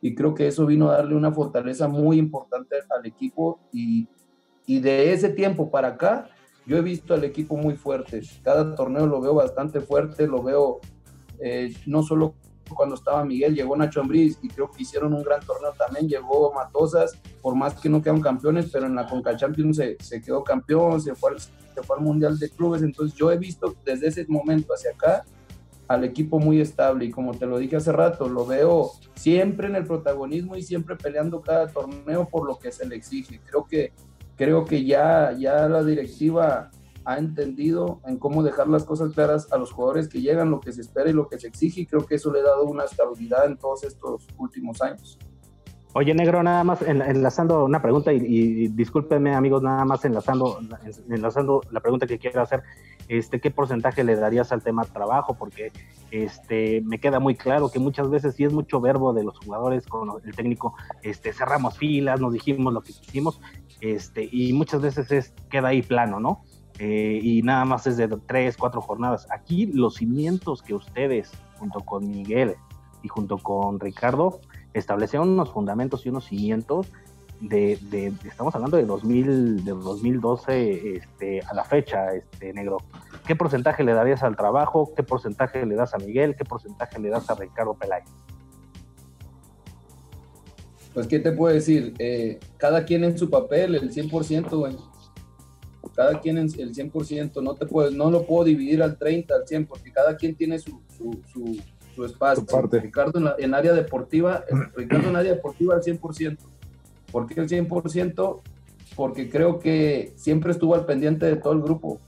y 0.00 0.14
creo 0.14 0.34
que 0.34 0.46
eso 0.46 0.66
vino 0.66 0.90
a 0.90 0.96
darle 0.96 1.14
una 1.14 1.32
fortaleza 1.32 1.88
muy 1.88 2.18
importante 2.18 2.76
al 2.88 3.06
equipo 3.06 3.60
y, 3.72 4.08
y 4.66 4.80
de 4.80 5.12
ese 5.12 5.28
tiempo 5.28 5.70
para 5.70 5.88
acá 5.88 6.28
yo 6.66 6.76
he 6.76 6.82
visto 6.82 7.12
al 7.12 7.24
equipo 7.24 7.56
muy 7.56 7.74
fuerte, 7.74 8.22
cada 8.42 8.74
torneo 8.74 9.06
lo 9.06 9.20
veo 9.20 9.34
bastante 9.34 9.80
fuerte, 9.80 10.26
lo 10.26 10.42
veo 10.42 10.80
eh, 11.40 11.74
no 11.86 12.02
solo 12.02 12.34
cuando 12.74 12.94
estaba 12.94 13.24
Miguel, 13.24 13.54
llegó 13.54 13.76
Nacho 13.76 14.00
Ambriz 14.00 14.38
y 14.42 14.48
creo 14.48 14.70
que 14.70 14.82
hicieron 14.82 15.14
un 15.14 15.22
gran 15.22 15.40
torneo 15.40 15.72
también, 15.78 16.08
llegó 16.08 16.52
Matosas, 16.52 17.18
por 17.40 17.54
más 17.54 17.74
que 17.74 17.88
no 17.88 18.00
quedaron 18.00 18.20
campeones, 18.20 18.70
pero 18.72 18.86
en 18.86 18.94
la 18.94 19.06
Conca 19.06 19.36
Champions 19.36 19.76
se, 19.76 19.96
se 20.00 20.20
quedó 20.20 20.42
campeón, 20.42 21.00
se 21.00 21.14
fue, 21.14 21.32
al, 21.32 21.40
se 21.40 21.82
fue 21.82 21.96
al 21.96 22.02
Mundial 22.02 22.38
de 22.38 22.50
Clubes, 22.50 22.82
entonces 22.82 23.16
yo 23.16 23.30
he 23.30 23.38
visto 23.38 23.74
desde 23.84 24.08
ese 24.08 24.26
momento 24.28 24.72
hacia 24.74 24.90
acá 24.92 25.24
al 25.88 26.04
equipo 26.04 26.38
muy 26.38 26.60
estable 26.60 27.04
y 27.04 27.10
como 27.10 27.34
te 27.34 27.46
lo 27.46 27.58
dije 27.58 27.76
hace 27.76 27.92
rato, 27.92 28.28
lo 28.28 28.46
veo 28.46 28.92
siempre 29.14 29.68
en 29.68 29.76
el 29.76 29.84
protagonismo 29.84 30.56
y 30.56 30.62
siempre 30.62 30.96
peleando 30.96 31.40
cada 31.42 31.68
torneo 31.68 32.28
por 32.28 32.46
lo 32.46 32.58
que 32.58 32.72
se 32.72 32.86
le 32.86 32.96
exige. 32.96 33.40
Creo 33.44 33.64
que, 33.64 33.92
creo 34.36 34.64
que 34.64 34.84
ya, 34.84 35.32
ya 35.38 35.68
la 35.68 35.82
directiva 35.82 36.70
ha 37.04 37.18
entendido 37.18 38.00
en 38.06 38.18
cómo 38.18 38.42
dejar 38.42 38.68
las 38.68 38.84
cosas 38.84 39.12
claras 39.12 39.52
a 39.52 39.58
los 39.58 39.72
jugadores 39.72 40.08
que 40.08 40.20
llegan, 40.20 40.50
lo 40.50 40.60
que 40.60 40.72
se 40.72 40.80
espera 40.80 41.10
y 41.10 41.12
lo 41.12 41.28
que 41.28 41.38
se 41.38 41.48
exige, 41.48 41.82
y 41.82 41.86
creo 41.86 42.04
que 42.06 42.14
eso 42.16 42.32
le 42.32 42.40
ha 42.40 42.44
dado 42.44 42.64
una 42.64 42.84
estabilidad 42.84 43.46
en 43.46 43.56
todos 43.56 43.84
estos 43.84 44.26
últimos 44.38 44.80
años. 44.82 45.18
Oye, 45.94 46.14
negro, 46.14 46.42
nada 46.42 46.64
más 46.64 46.80
en- 46.80 47.02
enlazando 47.02 47.66
una 47.66 47.82
pregunta 47.82 48.14
y, 48.14 48.16
y 48.16 48.68
discúlpenme 48.68 49.34
amigos, 49.34 49.62
nada 49.62 49.84
más 49.84 50.02
enlazando, 50.06 50.58
enlazando 51.10 51.60
la 51.70 51.80
pregunta 51.80 52.06
que 52.06 52.18
quiero 52.18 52.40
hacer, 52.40 52.62
este, 53.08 53.40
¿qué 53.42 53.50
porcentaje 53.50 54.02
le 54.02 54.16
darías 54.16 54.52
al 54.52 54.62
tema 54.62 54.86
trabajo? 54.86 55.34
Porque 55.34 55.70
este, 56.10 56.80
me 56.86 56.98
queda 56.98 57.20
muy 57.20 57.34
claro 57.34 57.70
que 57.70 57.78
muchas 57.78 58.08
veces 58.08 58.34
sí 58.36 58.44
es 58.44 58.54
mucho 58.54 58.80
verbo 58.80 59.12
de 59.12 59.22
los 59.24 59.36
jugadores 59.38 59.86
con 59.86 60.08
el 60.24 60.34
técnico, 60.34 60.74
este, 61.02 61.34
cerramos 61.34 61.76
filas, 61.76 62.18
nos 62.22 62.32
dijimos 62.32 62.72
lo 62.72 62.80
que 62.80 62.94
quisimos, 62.94 63.38
este, 63.82 64.26
y 64.32 64.54
muchas 64.54 64.80
veces 64.80 65.12
es, 65.12 65.34
queda 65.50 65.68
ahí 65.68 65.82
plano, 65.82 66.20
¿no? 66.20 66.42
Eh, 66.78 67.20
y 67.22 67.42
nada 67.42 67.64
más 67.64 67.86
es 67.86 67.96
de 67.96 68.08
tres, 68.26 68.56
cuatro 68.56 68.80
jornadas. 68.80 69.26
Aquí 69.30 69.66
los 69.66 69.96
cimientos 69.96 70.62
que 70.62 70.74
ustedes, 70.74 71.30
junto 71.58 71.80
con 71.80 72.08
Miguel 72.08 72.54
y 73.02 73.08
junto 73.08 73.38
con 73.38 73.78
Ricardo, 73.78 74.40
establecieron 74.74 75.28
unos 75.30 75.50
fundamentos 75.52 76.06
y 76.06 76.08
unos 76.08 76.24
cimientos 76.26 76.86
de, 77.40 77.76
de- 77.90 78.12
estamos 78.24 78.54
hablando 78.54 78.76
de 78.76 78.84
2000, 78.86 79.64
de 79.64 79.72
2012 79.72 80.96
este, 80.96 81.40
a 81.42 81.54
la 81.54 81.64
fecha, 81.64 82.14
este 82.14 82.52
negro. 82.52 82.78
¿Qué 83.26 83.36
porcentaje 83.36 83.84
le 83.84 83.92
darías 83.92 84.22
al 84.22 84.36
trabajo? 84.36 84.92
¿Qué 84.96 85.02
porcentaje 85.02 85.66
le 85.66 85.74
das 85.74 85.92
a 85.94 85.98
Miguel? 85.98 86.36
¿Qué 86.36 86.44
porcentaje 86.44 86.98
le 87.00 87.10
das 87.10 87.28
a 87.30 87.34
Ricardo 87.34 87.74
Peláez? 87.74 88.04
Pues, 90.94 91.06
¿qué 91.06 91.18
te 91.18 91.32
puedo 91.32 91.54
decir? 91.54 91.94
Eh, 91.98 92.38
cada 92.58 92.84
quien 92.84 93.04
en 93.04 93.16
su 93.18 93.30
papel, 93.30 93.74
el 93.74 93.90
100%, 93.92 94.50
güey. 94.58 94.76
Cada 95.94 96.20
quien 96.20 96.38
en 96.38 96.44
el 96.58 96.74
100%. 96.74 97.42
No, 97.42 97.54
te 97.54 97.66
puedo, 97.66 97.90
no 97.90 98.10
lo 98.10 98.24
puedo 98.24 98.44
dividir 98.44 98.82
al 98.82 98.96
30, 98.96 99.34
al 99.34 99.46
100, 99.46 99.66
porque 99.66 99.92
cada 99.92 100.16
quien 100.16 100.34
tiene 100.34 100.58
su, 100.58 100.80
su, 100.96 101.20
su, 101.32 101.58
su 101.94 102.04
espacio. 102.04 102.46
Parte. 102.46 102.80
Ricardo 102.80 103.18
en, 103.18 103.24
la- 103.24 103.36
en 103.38 103.54
área 103.54 103.72
deportiva, 103.72 104.44
Ricardo 104.76 105.08
en 105.10 105.16
área 105.16 105.32
deportiva 105.34 105.74
al 105.74 105.82
100%. 105.82 106.38
¿Por 107.10 107.26
qué 107.26 107.40
el 107.40 107.48
100%? 107.48 108.40
Porque 108.96 109.28
creo 109.30 109.58
que 109.58 110.12
siempre 110.16 110.52
estuvo 110.52 110.74
al 110.74 110.86
pendiente 110.86 111.26
de 111.26 111.36
todo 111.36 111.52
el 111.52 111.62
grupo. 111.62 112.00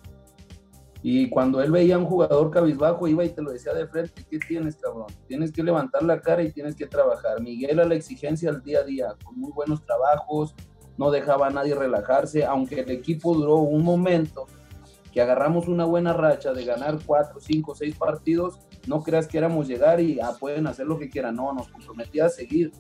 Y 1.03 1.29
cuando 1.29 1.63
él 1.63 1.71
veía 1.71 1.97
a 1.97 1.99
un 1.99 2.07
jugador 2.07 2.51
cabizbajo, 2.51 3.07
iba 3.07 3.23
y 3.25 3.29
te 3.29 3.43
lo 3.43 3.53
decía 3.53 3.75
de 3.75 3.87
frente, 3.87 4.25
¿qué 4.31 4.39
tienes, 4.39 4.77
cabrón? 4.77 5.07
Tienes 5.29 5.53
que 5.53 5.63
levantar 5.63 6.03
la 6.03 6.19
cara 6.23 6.43
y 6.43 6.51
tienes 6.51 6.75
que 6.75 6.87
trabajar. 6.87 7.43
Miguel 7.43 7.79
a 7.81 7.85
la 7.85 7.95
exigencia 7.95 8.49
al 8.49 8.63
día 8.63 8.79
a 8.81 8.85
día, 8.85 9.15
con 9.23 9.39
muy 9.39 9.53
buenos 9.53 9.85
trabajos, 9.85 10.55
no 10.97 11.11
dejaba 11.11 11.49
a 11.49 11.51
nadie 11.51 11.75
relajarse, 11.75 12.45
aunque 12.45 12.81
el 12.81 12.91
equipo 12.91 13.35
duró 13.35 13.57
un 13.57 13.83
momento 13.83 14.47
que 15.13 15.21
agarramos 15.21 15.69
una 15.69 15.85
buena 15.85 16.13
racha 16.13 16.53
de 16.53 16.65
ganar 16.65 16.99
cuatro, 17.07 17.41
cinco, 17.41 17.75
seis 17.75 17.97
partidos, 17.97 18.59
no 18.87 19.03
creas 19.03 19.29
que 19.29 19.39
éramos 19.39 19.69
llegar 19.69 20.01
y 20.01 20.19
ah, 20.21 20.33
pueden 20.39 20.67
hacer 20.67 20.87
lo 20.87 20.99
que 20.99 21.09
quieran, 21.09 21.37
no, 21.37 21.53
nos 21.53 21.69
comprometía 21.69 22.27
a 22.27 22.29
seguir 22.29 22.73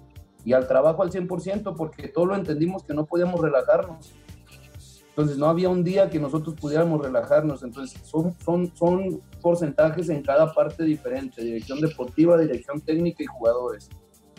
y 0.44 0.52
al 0.52 0.66
trabajo 0.66 1.02
al 1.02 1.10
100% 1.10 1.74
porque 1.76 2.08
todo 2.08 2.26
lo 2.26 2.34
entendimos 2.34 2.82
que 2.82 2.92
no 2.92 3.06
podíamos 3.06 3.40
relajarnos. 3.40 4.14
Entonces 5.08 5.38
no 5.38 5.46
había 5.46 5.68
un 5.68 5.84
día 5.84 6.10
que 6.10 6.18
nosotros 6.18 6.56
pudiéramos 6.60 7.00
relajarnos. 7.00 7.62
Entonces 7.62 8.00
son, 8.04 8.34
son, 8.44 8.76
son 8.76 9.22
porcentajes 9.40 10.08
en 10.08 10.22
cada 10.22 10.52
parte 10.52 10.82
diferente, 10.82 11.40
dirección 11.40 11.80
deportiva, 11.80 12.36
dirección 12.36 12.80
técnica 12.80 13.22
y 13.22 13.26
jugadores. 13.26 13.88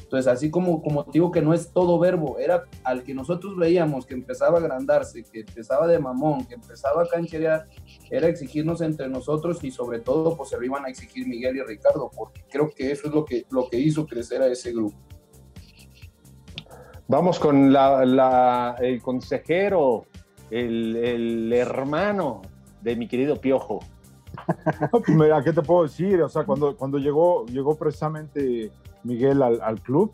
Entonces 0.05 0.31
así 0.31 0.51
como, 0.51 0.81
como 0.83 1.03
te 1.03 1.11
digo 1.13 1.31
que 1.31 1.41
no 1.41 1.53
es 1.53 1.71
todo 1.73 1.97
verbo, 1.99 2.37
era 2.39 2.65
al 2.83 3.03
que 3.03 3.13
nosotros 3.15 3.57
veíamos 3.57 4.05
que 4.05 4.13
empezaba 4.13 4.57
a 4.59 4.61
agrandarse, 4.61 5.23
que 5.23 5.39
empezaba 5.39 5.87
de 5.87 5.97
mamón, 5.99 6.45
que 6.45 6.53
empezaba 6.53 7.01
a 7.01 7.07
cancherear, 7.07 7.67
era 8.11 8.27
exigirnos 8.27 8.81
entre 8.81 9.09
nosotros 9.09 9.63
y 9.63 9.71
sobre 9.71 9.99
todo 9.99 10.37
pues 10.37 10.49
se 10.49 10.57
lo 10.57 10.63
iban 10.63 10.85
a 10.85 10.89
exigir 10.89 11.27
Miguel 11.27 11.57
y 11.57 11.61
Ricardo, 11.63 12.09
porque 12.15 12.45
creo 12.49 12.69
que 12.73 12.91
eso 12.91 13.07
es 13.07 13.13
lo 13.13 13.25
que, 13.25 13.45
lo 13.49 13.67
que 13.67 13.79
hizo 13.79 14.05
crecer 14.05 14.41
a 14.43 14.47
ese 14.47 14.71
grupo. 14.71 14.95
Vamos 17.07 17.39
con 17.39 17.71
la- 17.71 18.05
la- 18.05 18.75
el 18.79 19.01
consejero, 19.01 20.05
el, 20.49 20.95
el 20.95 21.53
hermano 21.53 22.41
de 22.81 22.95
mi 22.95 23.07
querido 23.07 23.39
Piojo, 23.41 23.79
pues, 24.91 25.03
mira, 25.09 25.43
¿qué 25.43 25.53
te 25.53 25.61
puedo 25.61 25.83
decir? 25.83 26.21
O 26.21 26.29
sea, 26.29 26.43
cuando, 26.45 26.75
cuando 26.75 26.97
llegó, 26.97 27.45
llegó 27.47 27.75
precisamente 27.75 28.71
Miguel 29.05 29.41
al, 29.41 29.61
al 29.61 29.81
club, 29.81 30.11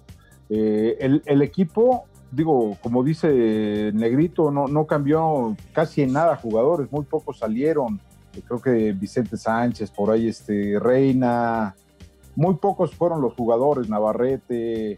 eh, 0.50 0.98
el, 1.00 1.24
el 1.26 1.42
equipo, 1.42 2.06
digo, 2.32 2.78
como 2.82 3.04
dice 3.04 3.92
Negrito, 3.94 4.52
no, 4.52 4.68
no 4.68 4.86
cambió 4.86 5.56
casi 5.74 6.02
en 6.04 6.14
nada 6.14 6.36
jugadores, 6.36 6.92
muy 6.92 7.06
pocos 7.06 7.40
salieron. 7.40 8.00
Creo 8.48 8.62
que 8.62 8.94
Vicente 8.94 9.36
Sánchez, 9.36 9.92
por 9.92 10.12
ahí 10.12 10.30
este 10.30 10.80
Reina, 10.80 11.76
muy 12.36 12.56
pocos 12.56 12.94
fueron 12.96 13.22
los 13.22 13.34
jugadores, 13.34 13.90
Navarrete, 13.90 14.98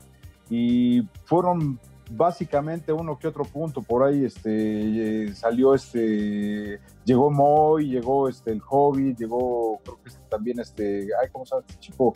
y 0.49 1.01
fueron 1.25 1.79
básicamente 2.11 2.93
uno 2.93 3.17
que 3.17 3.27
otro 3.27 3.43
punto. 3.43 3.81
Por 3.81 4.03
ahí 4.03 4.25
este, 4.25 5.25
eh, 5.25 5.33
salió 5.33 5.73
este, 5.73 6.79
llegó 7.05 7.31
Moy, 7.31 7.89
llegó 7.89 8.29
este, 8.29 8.51
el 8.51 8.59
Hobby, 8.59 9.15
llegó 9.15 9.79
creo 9.83 9.97
que 10.03 10.09
este, 10.09 10.21
también 10.29 10.59
este, 10.59 11.07
ay, 11.19 11.29
¿cómo 11.31 11.45
se 11.45 11.55
llama 11.55 11.65
este 11.67 11.79
chico 11.79 12.13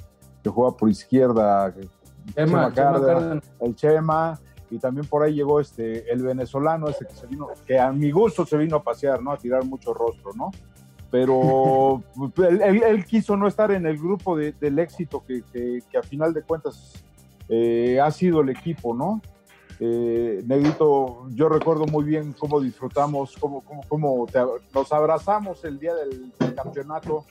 que 0.48 0.54
juega 0.54 0.76
por 0.76 0.90
izquierda? 0.90 1.74
Chema, 1.74 1.86
Chema 2.36 2.74
Cárdenas, 2.74 3.02
Cárdenas. 3.06 3.44
el 3.60 3.76
Chema. 3.76 4.40
Y 4.70 4.80
también 4.80 5.08
por 5.08 5.24
ahí 5.24 5.34
llegó 5.34 5.62
este, 5.62 6.12
el 6.12 6.24
venezolano, 6.24 6.90
ese 6.90 7.06
que 7.06 7.14
se 7.14 7.26
vino, 7.26 7.48
que 7.66 7.80
a 7.80 7.90
mi 7.94 8.12
gusto 8.12 8.46
se 8.46 8.58
vino 8.58 8.76
a 8.78 8.84
pasear, 8.84 9.22
¿no? 9.24 9.32
A 9.32 9.38
tirar 9.38 9.64
mucho 9.64 9.94
rostro, 9.94 10.32
¿no? 10.36 10.52
Pero 11.10 12.04
él, 12.50 12.62
él- 12.62 12.84
él 12.84 13.06
quiso 13.06 13.38
no 13.38 13.48
estar 13.48 13.72
en 13.72 13.86
el 13.86 13.98
grupo 13.98 14.36
de- 14.36 14.52
del 14.54 14.78
éxito 14.80 15.24
que, 15.26 15.42
que- 15.54 15.82
que 15.90 15.98
a 15.98 16.04
final 16.04 16.34
de 16.34 16.42
cuentas 16.44 17.02
eh, 17.48 17.98
ha 18.02 18.12
sido 18.12 18.42
el 18.42 18.50
equipo, 18.50 18.94
¿no? 18.94 19.22
Eh, 19.80 20.42
Negrito, 20.48 21.28
yo 21.36 21.50
recuerdo 21.50 21.86
muy 21.86 22.04
bien 22.04 22.34
cómo 22.34 22.60
disfrutamos, 22.60 23.36
cómo, 23.40 23.62
cómo, 23.62 23.84
cómo 23.88 24.26
te- 24.26 24.40
nos 24.74 24.92
abrazamos 24.92 25.64
el 25.66 25.78
día 25.78 25.94
del, 25.94 26.34
del 26.40 26.56
campeonato, 26.56 27.26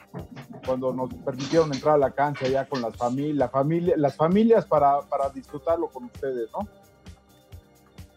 cuando 0.65 0.93
nos 0.93 1.13
permitieron 1.13 1.73
entrar 1.73 1.95
a 1.95 1.97
la 1.97 2.11
cancha 2.11 2.47
ya 2.47 2.65
con 2.65 2.81
las, 2.81 2.93
famili- 2.97 3.33
la 3.33 3.49
familia, 3.49 3.95
las 3.97 4.15
familias 4.15 4.65
para, 4.65 5.01
para 5.01 5.29
disfrutarlo 5.29 5.87
con 5.87 6.05
ustedes, 6.05 6.49
¿no? 6.53 6.65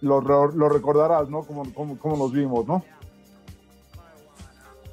Lo, 0.01 0.21
lo- 0.21 0.69
recordarás, 0.69 1.29
¿no? 1.29 1.43
Como, 1.43 1.75
como, 1.75 1.99
como 1.99 2.17
nos 2.17 2.33
vimos, 2.33 2.65
¿no? 2.67 2.85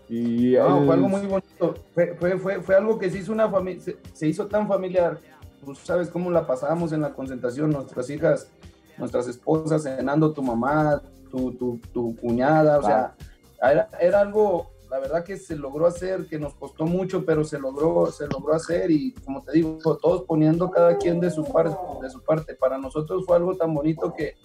Y 0.09 0.53
No, 0.53 0.79
el- 0.79 0.85
fue 0.85 0.95
algo 0.95 1.09
muy 1.09 1.21
bonito. 1.27 1.75
Fue, 1.93 2.15
fue, 2.15 2.37
fue, 2.39 2.61
fue 2.61 2.75
algo 2.75 2.97
que 2.97 3.11
se 3.11 3.19
hizo 3.19 3.31
una 3.33 3.51
se, 3.79 3.97
se 4.13 4.27
hizo 4.27 4.47
tan 4.47 4.67
familiar. 4.67 5.19
Tú 5.63 5.75
sabes 5.75 6.09
cómo 6.09 6.31
la 6.31 6.47
pasábamos 6.47 6.91
en 6.93 7.01
la 7.01 7.13
concentración, 7.13 7.69
nuestras 7.71 8.09
hijas, 8.09 8.49
nuestras 8.97 9.27
esposas, 9.27 9.83
cenando 9.83 10.31
tu 10.33 10.41
mamá, 10.41 11.01
tu, 11.31 11.51
tu, 11.53 11.79
tu 11.93 12.15
cuñada, 12.15 12.79
o 12.79 12.83
sea, 12.83 13.15
era, 13.61 13.89
era 13.99 14.19
algo, 14.21 14.71
la 14.89 14.99
verdad 14.99 15.23
que 15.23 15.37
se 15.37 15.55
logró 15.55 15.85
hacer, 15.85 16.27
que 16.27 16.39
nos 16.39 16.53
costó 16.55 16.85
mucho, 16.85 17.25
pero 17.25 17.43
se 17.43 17.59
logró, 17.59 18.07
se 18.11 18.27
logró 18.27 18.53
hacer 18.53 18.89
y 18.91 19.13
como 19.25 19.41
te 19.43 19.51
digo, 19.53 19.77
todos 20.01 20.23
poniendo 20.23 20.71
cada 20.71 20.97
quien 20.97 21.19
de 21.19 21.29
su 21.29 21.43
parte, 21.43 21.77
de 22.01 22.09
su 22.09 22.21
parte. 22.23 22.55
Para 22.55 22.77
nosotros 22.77 23.25
fue 23.25 23.35
algo 23.35 23.55
tan 23.57 23.73
bonito 23.73 24.13
que, 24.13 24.35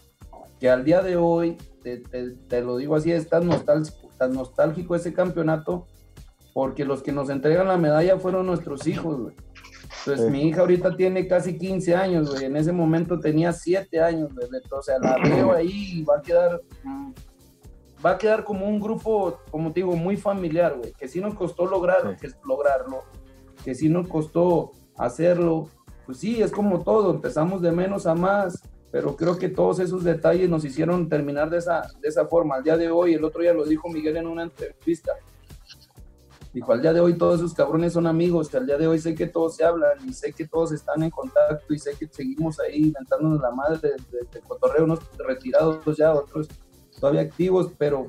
que 0.58 0.68
al 0.70 0.84
día 0.84 1.02
de 1.02 1.16
hoy, 1.16 1.56
te, 1.82 1.98
te- 1.98 2.30
te 2.48 2.60
lo 2.62 2.76
digo 2.76 2.96
así, 2.96 3.12
es 3.12 3.28
tan 3.28 3.46
nostálgico, 3.46 4.08
tan 4.18 4.32
nostálgico 4.32 4.94
ese 4.96 5.12
campeonato, 5.12 5.86
porque 6.52 6.84
los 6.84 7.02
que 7.02 7.12
nos 7.12 7.30
entregan 7.30 7.68
la 7.68 7.78
medalla 7.78 8.18
fueron 8.18 8.46
nuestros 8.46 8.86
hijos, 8.86 9.20
güey. 9.20 9.34
Entonces, 10.00 10.26
Sí. 10.26 10.32
mi 10.32 10.48
hija 10.48 10.60
ahorita 10.60 10.96
tiene 10.96 11.26
casi 11.28 11.58
15 11.58 11.94
años, 11.94 12.30
güey. 12.30 12.46
En 12.46 12.56
ese 12.56 12.72
momento 12.72 13.18
tenía 13.20 13.52
7 13.52 14.00
años, 14.00 14.34
güey. 14.34 14.48
Sea, 14.82 14.98
la 14.98 15.18
veo 15.18 15.52
ahí 15.52 16.00
y 16.00 16.04
va 16.04 16.18
a 16.18 16.22
quedar, 16.22 16.60
mm, 16.82 17.12
va 18.04 18.10
a 18.12 18.18
quedar 18.18 18.44
como 18.44 18.66
un 18.66 18.80
grupo, 18.80 19.38
como 19.50 19.72
te 19.72 19.80
digo, 19.80 19.94
muy 19.94 20.16
familiar, 20.16 20.76
güey. 20.76 20.92
Que 20.92 21.06
sí 21.08 21.20
nos 21.20 21.34
costó 21.34 21.66
lograr, 21.66 22.16
que, 22.16 22.28
lograrlo, 22.44 23.04
que 23.64 23.74
sí 23.74 23.88
nos 23.88 24.08
costó 24.08 24.72
hacerlo. 24.96 25.68
Pues 26.06 26.18
sí, 26.18 26.42
es 26.42 26.50
como 26.50 26.82
todo, 26.82 27.12
empezamos 27.14 27.62
de 27.62 27.70
menos 27.70 28.06
a 28.06 28.14
más, 28.14 28.60
pero 28.90 29.14
creo 29.16 29.38
que 29.38 29.48
todos 29.48 29.78
esos 29.78 30.02
detalles 30.04 30.50
nos 30.50 30.64
hicieron 30.64 31.08
terminar 31.08 31.48
de 31.48 31.58
esa, 31.58 31.86
de 32.00 32.08
esa 32.08 32.26
forma. 32.26 32.56
Al 32.56 32.64
día 32.64 32.76
de 32.76 32.90
hoy, 32.90 33.14
el 33.14 33.24
otro 33.24 33.40
día 33.40 33.52
lo 33.52 33.64
dijo 33.64 33.88
Miguel 33.88 34.16
en 34.16 34.26
una 34.26 34.42
entrevista, 34.42 35.12
Dijo, 36.52 36.70
al 36.72 36.82
día 36.82 36.92
de 36.92 37.00
hoy 37.00 37.14
todos 37.14 37.36
esos 37.40 37.54
cabrones 37.54 37.94
son 37.94 38.06
amigos, 38.06 38.54
al 38.54 38.66
día 38.66 38.76
de 38.76 38.86
hoy 38.86 38.98
sé 38.98 39.14
que 39.14 39.26
todos 39.26 39.56
se 39.56 39.64
hablan 39.64 40.06
y 40.06 40.12
sé 40.12 40.32
que 40.34 40.46
todos 40.46 40.72
están 40.72 41.02
en 41.02 41.10
contacto 41.10 41.72
y 41.72 41.78
sé 41.78 41.92
que 41.98 42.06
seguimos 42.10 42.60
ahí 42.60 42.88
inventándonos 42.88 43.40
la 43.40 43.50
madre 43.52 43.92
de, 44.10 44.40
cotorreo, 44.42 44.84
unos 44.84 45.00
retirados 45.18 45.96
ya, 45.96 46.12
otros 46.12 46.48
todavía 47.00 47.22
activos, 47.22 47.72
pero 47.78 48.08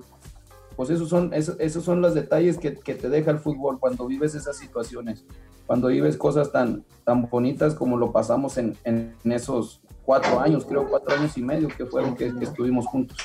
pues 0.75 0.89
esos 0.89 1.07
son, 1.07 1.33
esos, 1.33 1.55
esos 1.59 1.85
son 1.85 2.01
los 2.01 2.13
detalles 2.13 2.57
que, 2.57 2.71
te 2.71 3.07
deja 3.09 3.31
el 3.31 3.39
fútbol 3.39 3.79
cuando 3.79 4.05
vives 4.07 4.35
esas 4.35 4.57
situaciones, 4.57 5.23
cuando 5.65 5.87
vives 5.87 6.17
cosas 6.17 6.51
tan, 6.51 6.83
tan 7.05 7.29
bonitas 7.29 7.75
como 7.75 7.95
lo 7.97 8.11
pasamos 8.11 8.57
en, 8.57 8.75
en- 8.83 9.15
esos 9.31 9.81
cuatro 10.03 10.39
años, 10.41 10.65
creo 10.65 10.85
cuatro 10.89 11.15
años 11.15 11.37
y 11.37 11.41
medio 11.41 11.69
que 11.69 11.85
fueron 11.85 12.13
que, 12.15 12.33
estuvimos 12.41 12.87
juntos. 12.87 13.17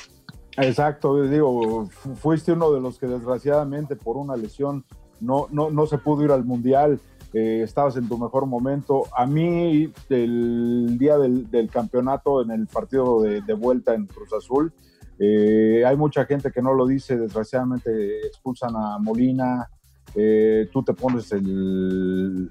Exacto, 0.57 1.21
digo, 1.23 1.87
fu- 1.87 2.15
fuiste 2.15 2.53
uno 2.53 2.71
de 2.71 2.79
los 2.79 2.97
que 2.97 3.07
desgraciadamente 3.07 3.95
por 3.95 4.15
una 4.17 4.35
lesión 4.37 4.85
no, 5.21 5.47
no, 5.51 5.69
no 5.69 5.85
se 5.85 5.97
pudo 5.97 6.23
ir 6.23 6.31
al 6.31 6.45
Mundial, 6.45 6.99
eh, 7.33 7.61
estabas 7.63 7.95
en 7.97 8.07
tu 8.07 8.17
mejor 8.17 8.45
momento. 8.45 9.03
A 9.15 9.25
mí, 9.25 9.91
el 10.09 10.97
día 10.97 11.17
del, 11.17 11.69
campeonato, 11.71 12.41
en 12.41 12.51
el 12.51 12.67
partido 12.67 13.21
de, 13.21 13.53
vuelta 13.53 13.93
en 13.93 14.05
Cruz 14.07 14.33
Azul, 14.33 14.73
eh, 15.19 15.83
hay 15.85 15.97
mucha 15.97 16.25
gente 16.25 16.51
que 16.51 16.61
no 16.61 16.73
lo 16.73 16.87
dice, 16.87 17.17
desgraciadamente 17.17 18.25
expulsan 18.25 18.75
a 18.75 18.97
Molina, 18.99 19.69
eh, 20.15 20.67
tú 20.71 20.81
te 20.81 20.93
pones 20.93 21.31
el, 21.31 22.49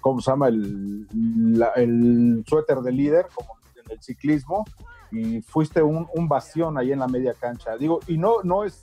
¿cómo 0.00 0.20
se 0.20 0.30
llama? 0.30 0.48
El, 0.48 1.06
la- 1.56 1.72
el 1.76 2.42
suéter 2.46 2.78
de 2.78 2.92
líder, 2.92 3.26
como 3.34 3.50
en 3.84 3.92
el 3.92 4.02
ciclismo, 4.02 4.64
y 5.12 5.40
fuiste 5.42 5.80
un, 5.82 6.06
un 6.14 6.28
bastión 6.28 6.76
ahí 6.76 6.92
en 6.92 6.98
la 6.98 7.08
media 7.08 7.34
cancha. 7.34 7.76
Digo, 7.76 8.00
y 8.08 8.18
no, 8.18 8.42
no 8.42 8.64
es, 8.64 8.80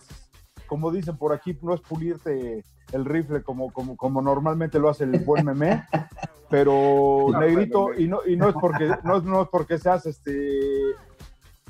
como 0.68 0.92
dicen 0.92 1.18
por 1.18 1.34
aquí, 1.34 1.58
no 1.62 1.74
es 1.74 1.82
pulirte 1.82 2.64
el 2.92 3.06
rifle 3.06 3.42
como, 3.44 3.72
como, 3.72 3.96
como 3.98 4.22
normalmente 4.22 4.80
lo 4.80 4.90
hace 4.90 5.04
el 5.06 5.20
buen 5.20 5.46
meme, 5.46 5.84
pero 6.50 7.28
No, 7.32 7.40
negrito, 7.40 7.84
bueno, 7.84 8.00
y 8.00 8.08
no, 8.08 8.20
y 8.26 8.36
no 8.36 8.50
es 8.50 8.56
porque, 8.60 8.90
no, 9.04 9.18
es- 9.18 9.24
no 9.24 9.42
es 9.44 9.48
porque 9.50 9.78
seas 9.80 10.06
este 10.06 10.50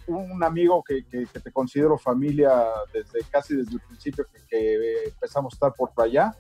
un 0.08 0.44
amigo 0.44 0.84
que, 0.84 1.04
que- 1.08 1.26
que 1.26 1.40
te 1.40 1.52
considero 1.52 1.98
familia 1.98 2.52
desde 2.94 3.28
casi 3.32 3.56
desde 3.56 3.74
el 3.74 3.80
principio 3.82 4.26
que, 4.32 4.40
que 4.48 5.04
empezamos 5.06 5.54
a 5.54 5.56
estar 5.56 5.74
por 5.74 5.90
allá, 5.98 6.36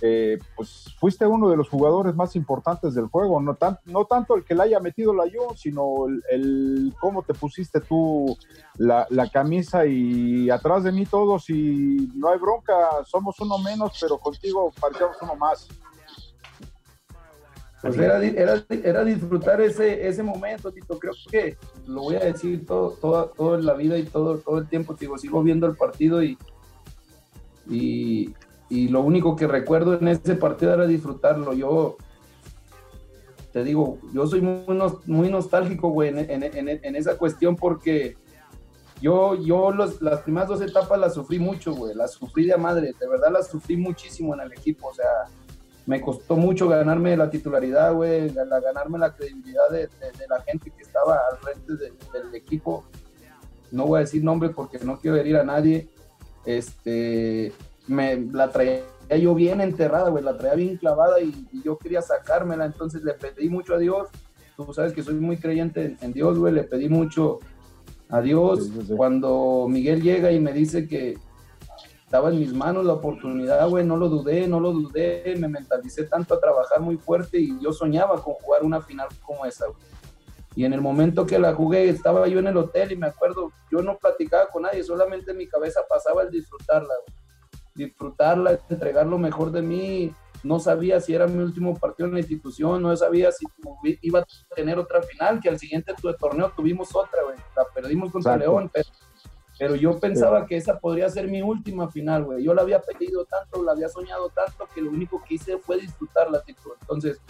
eh, 0.00 0.38
pues 0.56 0.94
fuiste 0.98 1.26
uno 1.26 1.48
de 1.48 1.56
los 1.56 1.68
jugadores 1.68 2.14
más 2.14 2.36
importantes 2.36 2.94
del 2.94 3.06
juego, 3.06 3.40
no, 3.40 3.54
tan- 3.56 3.78
no 3.84 4.04
tanto 4.04 4.36
el 4.36 4.44
que 4.44 4.54
la 4.54 4.64
haya 4.64 4.80
metido 4.80 5.12
la 5.14 5.26
yo, 5.26 5.48
sino 5.56 6.06
el, 6.30 6.94
cómo 7.00 7.22
te 7.22 7.34
pusiste 7.34 7.80
tú 7.80 8.36
la, 8.76 9.06
camisa 9.32 9.86
y 9.86 10.48
atrás 10.50 10.84
de 10.84 10.92
mí 10.92 11.04
todos 11.04 11.50
y 11.50 12.10
no 12.14 12.28
hay 12.30 12.38
bronca, 12.38 12.74
somos 13.04 13.38
uno 13.40 13.58
menos, 13.58 13.98
pero 14.00 14.18
contigo 14.18 14.72
parecíamos 14.80 15.16
uno 15.20 15.34
más. 15.36 15.68
Pues 17.80 17.96
era, 17.96 18.22
era, 18.24 18.64
era 18.70 19.04
disfrutar 19.04 19.60
ese, 19.60 20.08
ese 20.08 20.22
momento, 20.22 20.72
Tito. 20.72 20.98
Creo 20.98 21.12
que 21.30 21.56
lo 21.86 22.02
voy 22.02 22.16
a 22.16 22.20
decir 22.20 22.66
todo, 22.66 22.90
todo 23.36 23.54
en 23.54 23.64
la 23.64 23.74
vida 23.74 23.96
y 23.96 24.02
todo, 24.04 24.38
todo 24.38 24.58
el 24.58 24.68
tiempo. 24.68 24.94
Digo, 24.94 25.16
sigo 25.16 25.44
viendo 25.44 25.66
el 25.68 25.76
partido 25.76 26.20
y, 26.20 26.36
y, 27.68 28.34
y 28.68 28.88
lo 28.88 29.00
único 29.00 29.34
que 29.36 29.46
recuerdo 29.46 29.94
en 29.98 30.08
ese 30.08 30.34
partido 30.34 30.74
era 30.74 30.86
disfrutarlo. 30.86 31.52
Yo 31.54 31.96
te 33.52 33.64
digo, 33.64 33.98
yo 34.12 34.26
soy 34.26 34.40
muy, 34.42 34.64
muy 35.06 35.30
nostálgico, 35.30 35.88
güey, 35.88 36.10
en, 36.10 36.18
en- 36.18 36.42
en- 36.42 36.68
en 36.84 36.96
esa 36.96 37.16
cuestión 37.16 37.56
porque 37.56 38.16
yo, 39.00 39.34
yo 39.36 39.70
los- 39.72 40.02
las 40.02 40.20
primeras 40.20 40.48
dos 40.48 40.60
etapas 40.60 40.98
las 40.98 41.14
sufrí 41.14 41.38
mucho, 41.38 41.72
güey. 41.74 41.94
Las 41.94 42.12
sufrí 42.12 42.44
de 42.46 42.56
madre, 42.56 42.92
de 42.98 43.08
verdad 43.08 43.30
las 43.32 43.48
sufrí 43.48 43.76
muchísimo 43.76 44.34
en 44.34 44.40
el 44.40 44.52
equipo. 44.52 44.88
O 44.88 44.94
sea, 44.94 45.06
me 45.86 46.00
costó 46.02 46.36
mucho 46.36 46.68
ganarme 46.68 47.16
la 47.16 47.30
titularidad, 47.30 47.94
güey, 47.94 48.28
ganarme 48.34 48.98
la 48.98 49.14
credibilidad 49.14 49.70
de, 49.70 49.86
de- 49.86 50.12
de 50.18 50.26
la 50.28 50.42
gente 50.42 50.70
que 50.76 50.82
estaba 50.82 51.18
al 51.32 51.38
frente 51.38 51.72
de- 51.76 51.92
del 52.12 52.34
equipo. 52.34 52.84
No 53.70 53.86
voy 53.86 53.98
a 53.98 54.00
decir 54.00 54.22
nombres 54.22 54.52
porque 54.54 54.78
no 54.80 54.98
quiero 54.98 55.16
herir 55.16 55.36
a 55.36 55.44
nadie. 55.44 55.88
Este, 56.44 57.52
me 57.88 58.16
la 58.32 58.50
traía 58.50 58.82
yo 59.20 59.34
bien 59.34 59.60
enterrada, 59.60 60.10
güey, 60.10 60.22
la 60.22 60.36
traía 60.36 60.54
bien 60.54 60.76
clavada 60.76 61.20
y, 61.20 61.48
y 61.52 61.62
yo 61.62 61.78
quería 61.78 62.02
sacármela, 62.02 62.66
entonces 62.66 63.02
le 63.02 63.14
pedí 63.14 63.48
mucho 63.48 63.74
a 63.74 63.78
Dios. 63.78 64.08
Tú 64.56 64.72
sabes 64.74 64.92
que 64.92 65.02
soy 65.02 65.14
muy 65.14 65.38
creyente 65.38 65.84
en, 65.84 65.98
en 66.00 66.12
Dios, 66.12 66.38
güey, 66.38 66.52
le 66.52 66.64
pedí 66.64 66.88
mucho 66.88 67.40
a 68.08 68.20
Dios. 68.20 68.64
Sí, 68.64 68.72
sí, 68.72 68.86
sí. 68.88 68.94
Cuando 68.94 69.66
Miguel 69.68 70.02
llega 70.02 70.30
y 70.30 70.40
me 70.40 70.52
dice 70.52 70.86
que, 70.86 71.16
estaba 72.08 72.30
en 72.30 72.38
mis 72.38 72.54
manos 72.54 72.86
la 72.86 72.94
oportunidad, 72.94 73.68
güey, 73.68 73.84
no 73.84 73.94
lo 73.98 74.08
dudé, 74.08 74.48
no 74.48 74.60
lo 74.60 74.72
dudé, 74.72 75.34
me 75.38 75.46
mentalicé 75.46 76.04
tanto 76.04 76.32
a 76.32 76.40
trabajar 76.40 76.80
muy 76.80 76.96
fuerte 76.96 77.38
y 77.38 77.60
yo 77.60 77.70
soñaba 77.70 78.22
con 78.22 78.32
jugar 78.32 78.64
una 78.64 78.80
final 78.80 79.08
como 79.20 79.44
esa, 79.44 79.66
güey. 79.66 79.78
Y 80.56 80.64
en 80.64 80.72
el 80.72 80.80
momento 80.80 81.26
que 81.26 81.38
la 81.38 81.52
jugué, 81.52 81.90
estaba 81.90 82.26
yo 82.26 82.38
en 82.38 82.46
el 82.46 82.56
hotel 82.56 82.92
y 82.92 82.96
me 82.96 83.08
acuerdo, 83.08 83.52
yo 83.70 83.82
no 83.82 83.98
platicaba 83.98 84.48
con 84.48 84.62
nadie, 84.62 84.82
solamente 84.82 85.32
en 85.32 85.36
mi 85.36 85.46
cabeza 85.46 85.80
pasaba 85.86 86.22
el 86.22 86.30
disfrutarla, 86.30 86.94
güey. 87.06 87.18
Disfrutarla, 87.78 88.58
entregar 88.68 89.06
lo 89.06 89.18
mejor 89.18 89.52
de 89.52 89.62
mí, 89.62 90.12
no 90.42 90.58
sabía 90.58 91.00
si 91.00 91.14
era 91.14 91.26
mi 91.26 91.42
último 91.42 91.76
partido 91.76 92.08
en 92.08 92.14
la 92.14 92.20
institución, 92.20 92.82
no 92.82 92.96
sabía 92.96 93.30
si 93.32 93.46
iba 94.02 94.20
a 94.20 94.26
tener 94.54 94.78
otra 94.78 95.02
final, 95.02 95.40
que 95.40 95.48
al 95.48 95.58
siguiente 95.58 95.94
torneo 96.18 96.52
tuvimos 96.54 96.94
otra, 96.94 97.22
güey. 97.24 97.36
La 97.56 97.64
perdimos 97.74 98.12
contra 98.12 98.34
Exacto. 98.34 98.52
León, 98.52 98.70
pero, 98.72 98.88
pero 99.58 99.74
yo 99.74 99.98
pensaba 99.98 100.46
que 100.46 100.56
esa 100.56 100.78
podría 100.78 101.08
ser 101.08 101.28
mi 101.28 101.42
última 101.42 101.88
final, 101.90 102.24
güey. 102.24 102.44
Yo 102.44 102.54
la 102.54 102.62
había 102.62 102.80
pedido 102.80 103.24
tanto, 103.24 103.62
la 103.62 103.72
había 103.72 103.88
soñado 103.88 104.28
tanto, 104.30 104.68
que 104.74 104.80
lo 104.80 104.90
único 104.90 105.22
que 105.26 105.34
hice 105.34 105.58
fue 105.58 105.80
disfrutarla, 105.80 106.42
tipo. 106.42 106.74
Entonces, 106.80 107.20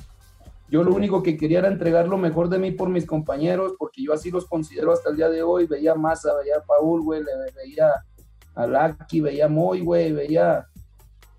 yo 0.68 0.82
lo 0.82 0.94
único 0.94 1.22
que 1.22 1.38
quería 1.38 1.60
era 1.60 1.68
entregar 1.68 2.06
lo 2.08 2.18
mejor 2.18 2.50
de 2.50 2.58
mí 2.58 2.72
por 2.72 2.90
mis 2.90 3.06
compañeros, 3.06 3.74
porque 3.78 4.02
yo 4.02 4.12
así 4.12 4.30
los 4.30 4.46
considero 4.46 4.92
hasta 4.92 5.08
el 5.10 5.16
día 5.16 5.30
de 5.30 5.42
hoy. 5.42 5.66
Veía 5.66 5.92
a 5.92 5.94
Massa, 5.94 6.34
veía 6.34 6.58
a 6.58 6.62
Paul, 6.62 7.02
güey, 7.02 7.22
le 7.22 7.32
veía 7.56 7.90
a 8.58 8.66
Laki, 8.66 9.20
veía 9.20 9.46
a 9.46 9.48
Moy, 9.48 9.80
güey, 9.80 10.12
veía 10.12 10.66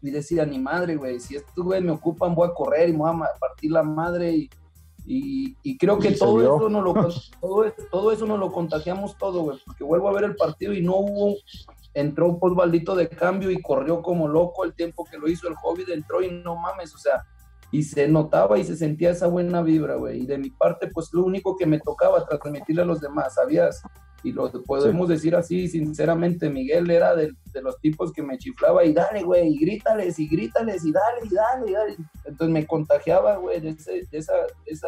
y 0.02 0.10
decía, 0.12 0.46
ni 0.46 0.58
madre, 0.58 0.96
güey, 0.96 1.20
si 1.20 1.36
estos 1.36 1.66
güey 1.66 1.82
me 1.82 1.92
ocupan, 1.92 2.34
voy 2.34 2.48
a 2.50 2.54
correr 2.54 2.88
y 2.90 2.94
me 2.94 3.00
voy 3.00 3.12
a 3.12 3.38
partir 3.40 3.72
la 3.72 3.84
madre 3.84 4.32
y, 4.32 4.50
y, 5.06 5.58
y 5.62 5.78
creo 5.78 6.00
que 6.00 6.12
Y 6.12 6.16
todo 6.18 6.42
eso, 6.42 6.70
no 6.70 6.82
lo, 6.82 6.94
todo, 7.42 7.66
es- 7.66 7.74
todo 7.92 8.12
eso 8.14 8.26
nos 8.26 8.40
lo 8.40 8.50
contagiamos 8.52 9.18
todo, 9.18 9.42
güey, 9.42 9.60
porque 9.66 9.84
vuelvo 9.84 10.08
a 10.08 10.14
ver 10.14 10.24
el 10.24 10.36
partido 10.38 10.72
y 10.72 10.82
no 10.82 10.96
hubo, 10.96 11.36
entró 11.94 12.38
Osvaldito 12.40 12.96
de 12.96 13.10
cambio 13.10 13.52
y 13.52 13.62
corrió 13.62 14.02
como 14.02 14.28
loco 14.30 14.64
el 14.64 14.74
tiempo 14.74 15.04
que 15.04 15.18
lo 15.18 15.28
hizo 15.28 15.50
el 15.50 15.56
Hobbit, 15.62 15.90
entró 15.90 16.22
y 16.22 16.32
no 16.32 16.56
mames, 16.56 16.96
o 16.96 16.98
sea, 16.98 17.26
y 17.72 17.84
se 17.84 18.08
notaba 18.08 18.58
y 18.58 18.64
se 18.64 18.76
sentía 18.76 19.12
esa 19.12 19.28
buena 19.28 19.62
vibra, 19.62 19.96
güey, 19.96 20.22
y 20.24 20.26
de 20.26 20.38
mi 20.38 20.50
parte, 20.50 20.88
pues 20.94 21.10
lo 21.14 21.24
único 21.24 21.56
que 21.56 21.66
me 21.68 21.80
tocaba 21.80 22.26
transmitirle 22.26 22.82
a 22.82 22.86
los 22.86 23.00
demás, 23.00 23.36
¿sabías? 23.36 23.82
Y 24.24 24.32
lo 24.34 24.52
podemos 24.64 25.08
decir 25.08 25.34
así, 25.36 25.68
sinceramente, 25.70 26.50
Miguel 26.50 26.90
era 26.92 27.16
de, 27.16 27.32
de 27.54 27.62
los 27.62 27.80
tipos 27.80 28.12
que 28.12 28.22
me 28.22 28.38
chiflaba 28.38 28.84
y 28.84 28.92
dale, 28.92 29.24
güey, 29.24 29.48
y 29.54 29.58
grítales, 29.60 30.20
y 30.20 30.28
grítales, 30.28 30.84
y 30.84 30.92
dale, 30.92 31.20
y 31.30 31.34
dale, 31.34 31.70
y 31.70 31.74
dale. 31.74 31.96
Entonces 32.26 32.50
me 32.54 32.66
contagiaba, 32.68 33.38
güey, 33.38 33.62
de, 33.62 33.70
ese- 33.70 34.06
de 34.12 34.18
esa, 34.18 34.34
de 34.34 34.72
esa 34.72 34.88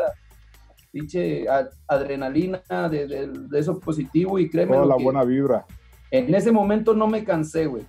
pinche 0.92 1.46
adrenalina, 1.88 2.62
de, 2.90 3.08
de- 3.08 3.28
de 3.28 3.60
eso 3.60 3.80
positivo, 3.80 4.38
y 4.40 4.50
créeme 4.50 4.74
Toda 4.74 4.86
la 4.86 4.98
que 4.98 5.04
buena 5.04 5.24
vibra. 5.24 5.66
en 6.10 6.34
ese 6.36 6.52
momento 6.52 6.94
no 6.94 7.08
me 7.08 7.24
cansé, 7.24 7.68
güey. 7.68 7.84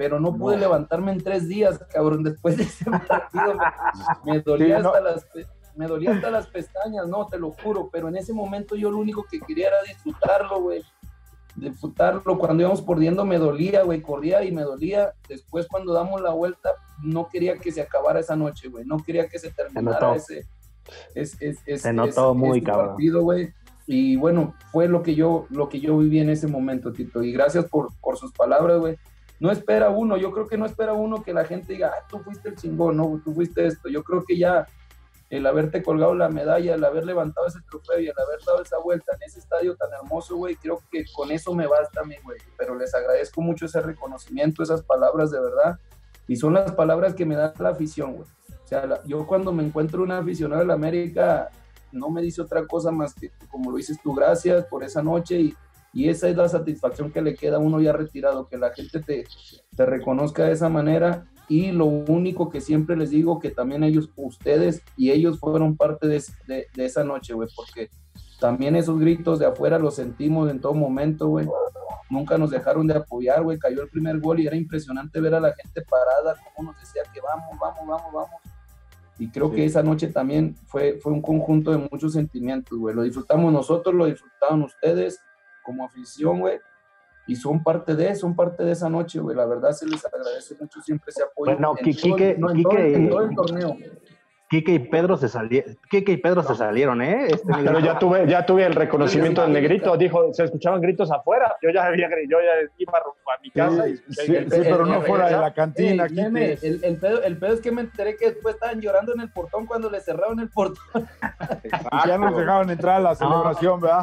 Pero 0.00 0.18
no 0.18 0.34
pude 0.34 0.54
No. 0.54 0.60
levantarme 0.62 1.12
en 1.12 1.22
tres 1.22 1.46
días, 1.46 1.78
cabrón, 1.92 2.22
después 2.22 2.56
de 2.56 2.62
ese 2.62 2.86
partido. 3.06 3.52
Me, 4.24 4.32
me 4.32 4.40
dolía 4.40 4.78
Sí, 4.78 4.82
no. 4.82 4.88
hasta 4.88 5.00
las 5.02 5.24
pe- 5.26 5.46
me 5.76 5.86
dolía 5.86 6.12
hasta 6.14 6.30
las 6.30 6.46
pestañas, 6.46 7.06
no, 7.06 7.26
te 7.26 7.38
lo 7.38 7.50
juro, 7.50 7.90
pero 7.92 8.08
en 8.08 8.16
ese 8.16 8.32
momento 8.32 8.76
yo 8.76 8.90
lo 8.90 8.96
único 8.96 9.26
que 9.30 9.38
quería 9.40 9.68
era 9.68 9.76
disfrutarlo, 9.86 10.62
güey. 10.62 10.82
Disfrutarlo. 11.54 12.38
Cuando 12.38 12.62
íbamos 12.62 12.80
perdiendo 12.80 13.26
me 13.26 13.36
dolía, 13.38 13.82
güey, 13.82 14.00
corría 14.00 14.42
y 14.42 14.52
me 14.52 14.62
dolía. 14.62 15.12
Después 15.28 15.66
cuando 15.68 15.92
damos 15.92 16.22
la 16.22 16.30
vuelta, 16.30 16.70
no 17.02 17.28
quería 17.28 17.58
que 17.58 17.70
se 17.70 17.82
acabara 17.82 18.20
esa 18.20 18.36
noche, 18.36 18.68
güey. 18.68 18.86
No 18.86 18.98
quería 19.04 19.28
que 19.28 19.38
se 19.38 19.50
terminara 19.50 20.00
notó. 20.00 20.14
ese, 20.14 20.46
es, 21.14 21.36
es, 21.42 21.58
es- 21.66 21.82
Se 21.82 21.92
notó 21.92 22.34
muy 22.34 22.58
ese 22.58 22.66
cabrón. 22.66 22.88
partido, 22.90 23.22
güey. 23.22 23.52
Y 23.86 24.16
bueno, 24.16 24.54
fue 24.72 24.88
lo 24.88 25.02
que 25.02 25.14
yo, 25.14 25.46
lo 25.50 25.68
que 25.68 25.80
yo 25.80 25.98
viví 25.98 26.20
en 26.20 26.30
ese 26.30 26.46
momento, 26.46 26.90
Tito. 26.92 27.22
Y 27.22 27.32
gracias 27.32 27.66
por, 27.66 27.88
por 28.00 28.16
sus 28.16 28.32
palabras, 28.32 28.78
güey. 28.78 28.96
No 29.40 29.50
espera 29.50 29.88
uno, 29.88 30.18
yo 30.18 30.30
creo 30.32 30.46
que 30.46 30.58
no 30.58 30.66
espera 30.66 30.92
uno 30.92 31.22
que 31.22 31.32
la 31.32 31.44
gente 31.44 31.72
diga, 31.72 31.92
ah, 31.96 32.06
tú 32.08 32.18
fuiste 32.18 32.50
el 32.50 32.56
chingón, 32.56 32.98
no, 32.98 33.20
tú 33.24 33.32
fuiste 33.32 33.66
esto. 33.66 33.88
Yo 33.88 34.04
creo 34.04 34.22
que 34.24 34.36
ya 34.36 34.66
el 35.30 35.46
haberte 35.46 35.82
colgado 35.82 36.14
la 36.14 36.28
medalla, 36.28 36.74
el 36.74 36.84
haber 36.84 37.06
levantado 37.06 37.46
ese 37.46 37.60
trofeo 37.70 38.00
y 38.00 38.08
el 38.08 38.14
haber 38.18 38.40
dado 38.44 38.62
esa 38.62 38.78
vuelta 38.78 39.16
en 39.16 39.22
ese 39.22 39.38
estadio 39.38 39.76
tan 39.76 39.88
hermoso, 39.94 40.36
güey, 40.36 40.56
creo 40.56 40.82
que 40.90 41.04
con 41.14 41.30
eso 41.30 41.54
me 41.54 41.66
basta 41.66 42.00
a 42.00 42.04
mí, 42.04 42.16
güey. 42.22 42.38
Pero 42.58 42.74
les 42.74 42.94
agradezco 42.94 43.40
mucho 43.40 43.64
ese 43.64 43.80
reconocimiento, 43.80 44.62
esas 44.62 44.82
palabras 44.82 45.30
de 45.30 45.40
verdad. 45.40 45.78
Y 46.28 46.36
son 46.36 46.54
las 46.54 46.72
palabras 46.72 47.14
que 47.14 47.24
me 47.24 47.36
da 47.36 47.54
la 47.58 47.70
afición, 47.70 48.16
güey. 48.16 48.28
O 48.64 48.68
sea, 48.68 49.02
yo 49.04 49.26
cuando 49.26 49.52
me 49.52 49.64
encuentro 49.64 50.02
un 50.02 50.12
aficionado 50.12 50.60
de 50.60 50.66
la 50.66 50.74
América, 50.74 51.48
no 51.92 52.10
me 52.10 52.22
dice 52.22 52.42
otra 52.42 52.66
cosa 52.66 52.90
más 52.90 53.14
que, 53.14 53.30
como 53.50 53.70
lo 53.70 53.78
dices 53.78 53.98
tú, 54.02 54.14
gracias 54.14 54.66
por 54.66 54.84
esa 54.84 55.02
noche 55.02 55.40
y, 55.40 55.56
y 55.92 56.08
esa 56.08 56.28
es 56.28 56.36
la 56.36 56.48
satisfacción 56.48 57.10
que 57.10 57.22
le 57.22 57.34
queda 57.34 57.56
a 57.56 57.60
uno 57.60 57.80
ya 57.80 57.92
retirado, 57.92 58.46
que 58.48 58.56
la 58.58 58.70
gente 58.70 59.00
te, 59.00 59.24
te 59.76 59.86
reconozca 59.86 60.44
de 60.44 60.52
esa 60.52 60.68
manera 60.68 61.26
y 61.48 61.72
lo 61.72 61.86
único 61.86 62.48
que 62.48 62.60
siempre 62.60 62.96
les 62.96 63.10
digo 63.10 63.40
que 63.40 63.50
también 63.50 63.82
ellos, 63.82 64.08
ustedes 64.16 64.82
y 64.96 65.10
ellos 65.10 65.40
fueron 65.40 65.76
parte 65.76 66.06
de, 66.06 66.16
es- 66.16 66.32
de- 66.46 66.66
de 66.74 66.84
esa 66.84 67.02
noche, 67.02 67.34
güey, 67.34 67.48
porque 67.56 67.90
también 68.38 68.76
esos 68.76 68.98
gritos 69.00 69.38
de 69.40 69.46
afuera 69.46 69.78
los 69.78 69.96
sentimos 69.96 70.48
en 70.50 70.60
todo 70.60 70.74
momento, 70.74 71.26
güey. 71.28 71.46
Nunca 72.08 72.38
nos 72.38 72.50
dejaron 72.50 72.86
de 72.86 72.94
apoyar, 72.94 73.42
güey. 73.42 73.58
Cayó 73.58 73.82
el 73.82 73.88
primer 73.88 74.18
gol 74.18 74.40
y 74.40 74.46
era 74.46 74.56
impresionante 74.56 75.20
ver 75.20 75.34
a 75.34 75.40
la 75.40 75.52
gente 75.54 75.82
parada, 75.82 76.36
como 76.54 76.70
nos 76.72 76.80
decía 76.80 77.02
que 77.12 77.20
vamos, 77.20 77.58
vamos, 77.60 77.86
vamos, 77.86 78.12
vamos. 78.12 78.30
Y 79.18 79.28
creo 79.28 79.50
que 79.50 79.64
esa 79.64 79.82
noche 79.82 80.08
también 80.08 80.56
fue, 80.66 80.98
fue 81.02 81.12
un 81.12 81.20
conjunto 81.20 81.70
de 81.70 81.86
muchos 81.90 82.14
sentimientos, 82.14 82.78
güey. 82.78 82.94
Lo 82.94 83.02
disfrutamos 83.02 83.52
nosotros, 83.52 83.94
lo 83.94 84.06
disfrutaron 84.06 84.62
ustedes 84.62 85.20
como 85.70 85.84
afición, 85.84 86.40
güey. 86.40 86.58
Y 87.26 87.36
son 87.36 87.62
parte 87.62 87.94
de, 87.94 88.14
son 88.16 88.34
parte 88.34 88.64
de 88.64 88.72
esa 88.72 88.88
noche, 88.90 89.20
güey. 89.20 89.36
La 89.36 89.46
verdad 89.46 89.70
se 89.70 89.86
les 89.86 90.04
agradece 90.04 90.56
mucho 90.60 90.80
siempre 90.80 91.10
ese 91.10 91.22
apoyo. 91.22 91.52
Bueno, 91.52 91.74
en 91.78 91.86
Qui- 91.86 92.00
todo 92.02 92.16
Quique- 92.16 92.36
no, 92.38 92.50
en 92.50 92.62
todo 92.62 92.72
Quique- 92.72 92.94
en 92.96 93.08
todo 93.08 93.20
el 93.22 93.34
torneo. 93.36 93.76
Quique 94.50 94.72
y 94.72 94.78
Pedro 94.80 95.16
se 95.16 95.28
salieron. 95.28 95.78
Quique 95.88 96.10
y 96.10 96.16
Pedro 96.16 96.42
se 96.42 96.56
salieron, 96.56 97.00
¿eh? 97.02 97.26
Este 97.28 97.46
Pero 97.64 97.78
ya 97.78 98.00
tuve, 98.00 98.26
ya 98.26 98.44
tuve 98.44 98.64
el 98.66 98.74
reconocimiento 98.74 99.42
del 99.42 99.52
negrito, 99.52 99.96
dijo, 99.96 100.34
se 100.34 100.42
escuchaban 100.42 100.80
gritos 100.80 101.08
afuera, 101.12 101.54
yo 101.62 101.70
ya 101.70 101.84
había, 101.84 102.08
yo 102.28 102.36
ya 102.40 102.68
iba 102.76 102.98
rumbo 102.98 103.30
a 103.30 103.40
mi 103.40 103.50
casa 103.52 103.88
y 103.88 103.96
Sí, 103.96 104.26
sí, 104.26 104.42
pero 104.50 104.84
no 104.84 104.96
el- 104.96 105.02
fuera 105.04 105.26
de 105.28 105.36
la 105.36 105.54
cantina. 105.54 106.06
Meme, 106.10 106.58
el, 106.62 106.80
el 106.82 106.96
pedo, 106.96 107.22
el 107.22 107.36
pedo 107.38 107.54
es 107.54 107.60
que 107.60 107.70
me 107.70 107.82
enteré 107.82 108.16
que 108.16 108.30
después 108.30 108.56
estaban 108.56 108.80
llorando 108.80 109.14
en 109.14 109.20
el 109.20 109.30
portón 109.30 109.66
cuando 109.66 109.88
le 109.88 110.00
cerraron 110.00 110.40
el 110.40 110.48
portón. 110.48 110.82
Ya 112.06 112.18
nos 112.18 112.36
dejaban 112.36 112.70
entrar 112.70 112.96
a 112.96 113.00
la 113.00 113.14
celebración, 113.14 113.80
¿verdad? 113.80 114.02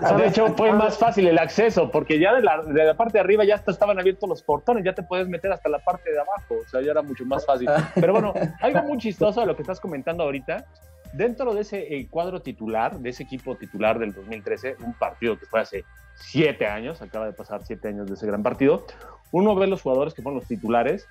¿Sabes- 0.00 0.16
De 0.16 0.26
hecho, 0.28 0.46
fue 0.54 0.72
más 0.72 0.96
fácil 0.96 1.26
el 1.26 1.38
acceso, 1.38 1.90
porque 1.90 2.18
ya 2.20 2.34
de 2.34 2.42
la, 2.42 2.62
de 2.62 2.84
la 2.84 2.94
parte 2.94 3.14
de 3.14 3.20
arriba 3.20 3.44
ya 3.44 3.56
estaban 3.56 3.98
abiertos 3.98 4.28
los 4.28 4.42
portones, 4.42 4.84
ya 4.84 4.94
te 4.94 5.02
puedes 5.02 5.26
meter 5.28 5.50
hasta 5.52 5.68
la 5.68 5.78
parte 5.80 6.12
de 6.12 6.18
abajo, 6.20 6.54
o 6.64 6.68
sea, 6.68 6.80
ya 6.82 6.92
era 6.92 7.02
mucho 7.02 7.24
más 7.24 7.44
fácil. 7.44 7.68
Pero 7.96 8.12
bueno, 8.12 8.32
algo 8.60 8.82
muy 8.82 8.98
chistoso 8.98 9.23
de 9.32 9.46
lo 9.46 9.56
que 9.56 9.62
estás 9.62 9.80
comentando 9.80 10.22
ahorita, 10.22 10.66
dentro 11.14 11.54
de 11.54 11.62
ese 11.62 11.96
eh, 11.96 12.06
cuadro 12.10 12.42
titular, 12.42 12.98
de 12.98 13.10
ese 13.10 13.22
equipo 13.22 13.56
titular 13.56 13.98
del 13.98 14.12
2013, 14.12 14.76
un 14.80 14.92
partido 14.92 15.38
que 15.38 15.46
fue 15.46 15.60
hace 15.60 15.84
siete 16.14 16.66
años, 16.66 17.00
acaba 17.00 17.26
de 17.26 17.32
pasar 17.32 17.64
siete 17.64 17.88
años 17.88 18.06
de 18.06 18.14
ese 18.14 18.26
gran 18.26 18.42
partido, 18.42 18.84
uno 19.32 19.54
ve 19.54 19.66
los 19.66 19.80
jugadores 19.80 20.12
que 20.12 20.22
fueron 20.22 20.40
los 20.40 20.48
titulares, 20.48 21.08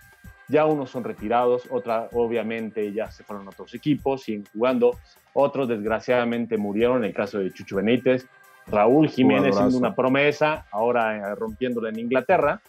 ya 0.48 0.66
unos 0.66 0.92
son 0.92 1.04
retirados, 1.04 1.64
otra 1.72 2.10
obviamente 2.14 2.94
ya 2.94 3.10
se 3.10 3.24
fueron 3.24 3.48
a 3.48 3.50
otros 3.50 3.74
equipos, 3.74 4.24
siguen 4.24 4.46
jugando, 4.54 4.96
otros 5.34 5.68
desgraciadamente 5.68 6.58
murieron, 6.58 6.98
en 6.98 7.06
el 7.06 7.14
caso 7.14 7.40
de 7.40 7.52
Chucho 7.52 7.78
Benítez, 7.78 8.28
Raúl 8.68 9.10
Jiménez 9.10 9.56
siendo 9.56 9.78
una 9.78 9.96
promesa, 9.96 10.68
ahora 10.72 11.18
eh, 11.18 11.36
rompiéndola 11.36 11.90
en 11.90 12.00
Inglaterra, 12.00 12.62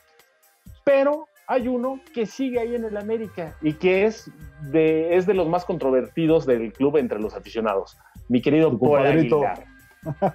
pero 0.85 1.29
hay 1.47 1.69
uno 1.69 2.01
que 2.15 2.27
sigue 2.27 2.59
ahí 2.61 2.75
en 2.75 2.85
el 2.85 2.97
América 2.97 3.55
y 3.61 3.75
que 3.75 4.05
es 4.07 4.31
de, 4.71 5.17
es 5.17 5.27
de 5.27 5.35
los 5.35 5.49
más 5.49 5.65
controvertidos 5.65 6.47
del 6.47 6.73
club 6.73 6.97
entre 6.97 7.19
los 7.21 7.35
aficionados. 7.35 7.97
Mi 8.29 8.41
querido 8.41 8.71
Tu 8.71 8.79
Paul 8.79 8.91
compadrito. 8.97 9.43
Aguilar. 9.47 10.35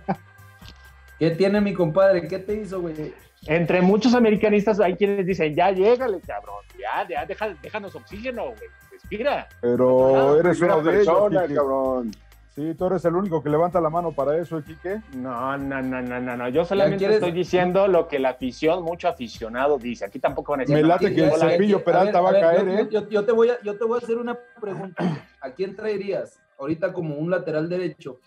¿Qué 1.18 1.32
tiene 1.32 1.60
mi 1.62 1.74
compadre? 1.74 2.28
¿Qué 2.28 2.40
te 2.40 2.56
hizo, 2.56 2.82
güey? 2.82 3.14
Entre 3.48 3.82
muchos 3.82 4.14
americanistas 4.14 4.80
hay 4.80 4.96
quienes 4.96 5.26
dicen, 5.26 5.56
ya 5.56 5.72
llégale, 5.72 6.20
cabrón, 6.22 6.64
ya, 6.80 7.08
ya, 7.08 7.26
deja- 7.26 7.56
déjanos 7.62 7.96
oxígeno, 7.96 8.44
güey, 8.48 8.70
respira. 8.92 9.48
Pero 9.62 10.40
eres 10.40 10.62
uno 10.62 10.82
de 10.82 10.92
ellos, 11.02 11.06
persona, 11.08 11.42
Quique. 11.44 11.56
cabrón. 11.56 12.12
Sí, 12.60 12.76
tú 12.76 12.88
eres 12.88 13.06
el 13.06 13.16
único 13.16 13.42
que 13.42 13.50
levanta 13.50 13.80
la 13.80 13.90
mano 13.90 14.12
para 14.12 14.38
eso, 14.38 14.62
Quique. 14.62 15.00
No, 15.16 15.56
no, 15.58 15.82
no, 15.82 16.02
no, 16.02 16.20
no, 16.20 16.36
no. 16.36 16.50
Yo 16.50 16.66
solamente 16.66 17.06
estoy 17.06 17.32
diciendo 17.32 17.88
lo 17.88 18.10
que 18.10 18.20
la 18.20 18.32
afición, 18.32 18.84
mucho 18.84 19.08
aficionado 19.08 19.78
dice. 19.78 20.04
Aquí 20.04 20.20
tampoco 20.20 20.52
van 20.52 20.60
a 20.60 20.64
decir. 20.64 20.76
Me 20.76 20.82
"No, 20.82 20.90
late 20.90 21.16
que 21.16 21.24
el 21.24 21.32
hola". 21.32 21.52
Cepillo 21.52 21.82
Peralta 21.82 22.20
va 22.20 22.32
a 22.32 22.34
caer, 22.34 22.66
yo, 22.66 22.74
¿eh? 22.74 22.88
yo- 22.92 23.08
yo 23.10 23.24
te 23.24 23.32
voy 23.32 23.50
a, 23.50 23.62
yo 23.62 23.78
te 23.78 23.86
voy 23.86 23.98
a 24.02 24.04
hacer 24.04 24.18
una 24.18 24.38
pregunta. 24.60 25.26
¿A 25.40 25.52
quién 25.52 25.74
traerías 25.74 26.38
ahorita 26.60 26.92
como 26.92 27.16
un 27.16 27.32
lateral 27.32 27.70
derecho 27.70 28.20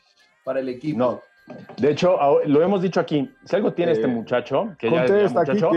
para 0.45 0.61
el 0.61 0.71
equipo? 0.71 0.99
No. 0.99 1.21
De 1.77 1.91
hecho, 1.91 2.17
lo 2.47 2.63
hemos 2.63 2.81
dicho 2.81 3.01
aquí. 3.01 3.31
Si 3.45 3.55
algo 3.55 3.75
tiene 3.75 3.93
Eh, 3.93 3.97
este 3.97 4.07
muchacho, 4.07 4.75
que 4.79 4.91
ya 4.91 5.05
es 5.05 5.31
muchacho, 5.31 5.71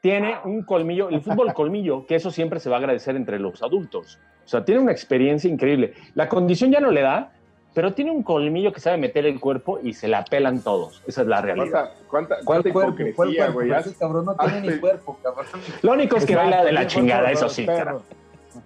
tiene 0.00 0.34
un 0.44 0.64
colmillo, 0.64 1.10
el 1.10 1.20
fútbol 1.20 1.52
colmillo, 1.54 2.06
que 2.06 2.16
eso 2.16 2.32
siempre 2.32 2.58
se 2.58 2.70
va 2.70 2.74
a 2.76 2.78
agradecer 2.80 3.14
entre 3.14 3.38
los 3.38 3.62
adultos. 3.62 4.18
O 4.44 4.48
sea, 4.48 4.64
tiene 4.64 4.80
una 4.80 4.90
experiencia 4.90 5.48
increíble. 5.48 5.92
La 6.14 6.28
condición 6.28 6.72
ya 6.72 6.80
no 6.80 6.90
le 6.90 7.02
da, 7.02 7.30
pero 7.72 7.92
tiene 7.94 8.10
un 8.10 8.22
colmillo 8.22 8.72
que 8.72 8.80
sabe 8.80 8.96
meter 8.96 9.26
el 9.26 9.38
cuerpo 9.38 9.78
y 9.82 9.92
se 9.94 10.08
la 10.08 10.24
pelan 10.24 10.62
todos. 10.62 11.02
Esa 11.06 11.22
es 11.22 11.26
la 11.28 11.40
realidad. 11.40 11.92
¿Cuánta, 12.08 12.34
cuánta, 12.34 12.34
¿Cuál 12.44 12.44
cuánta 12.44 12.72
cuerpo? 12.72 12.94
¿Cuál 12.94 13.08
hipocresía, 13.30 13.52
cuerpo? 13.52 13.70
güey? 13.70 13.80
Ese 13.80 13.94
cabrón 13.98 14.24
no 14.26 14.34
tiene 14.36 14.60
ni 14.60 14.68
hazte- 14.68 14.80
cuerpo, 14.80 15.18
cabrón. 15.22 15.46
Lo 15.82 15.92
único 15.92 16.16
es 16.16 16.26
que 16.26 16.36
baila 16.36 16.64
de 16.64 16.72
la 16.72 16.86
chingada, 16.86 17.30
eso 17.30 17.48
sí. 17.48 17.66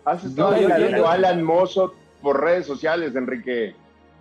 Has 0.05 0.25
estado 0.25 0.51
No, 0.53 0.89
yo- 0.91 1.09
Alan 1.09 1.43
Mozo 1.43 1.95
por 2.23 2.43
redes 2.43 2.67
sociales, 2.67 3.15
Enrique. 3.15 3.75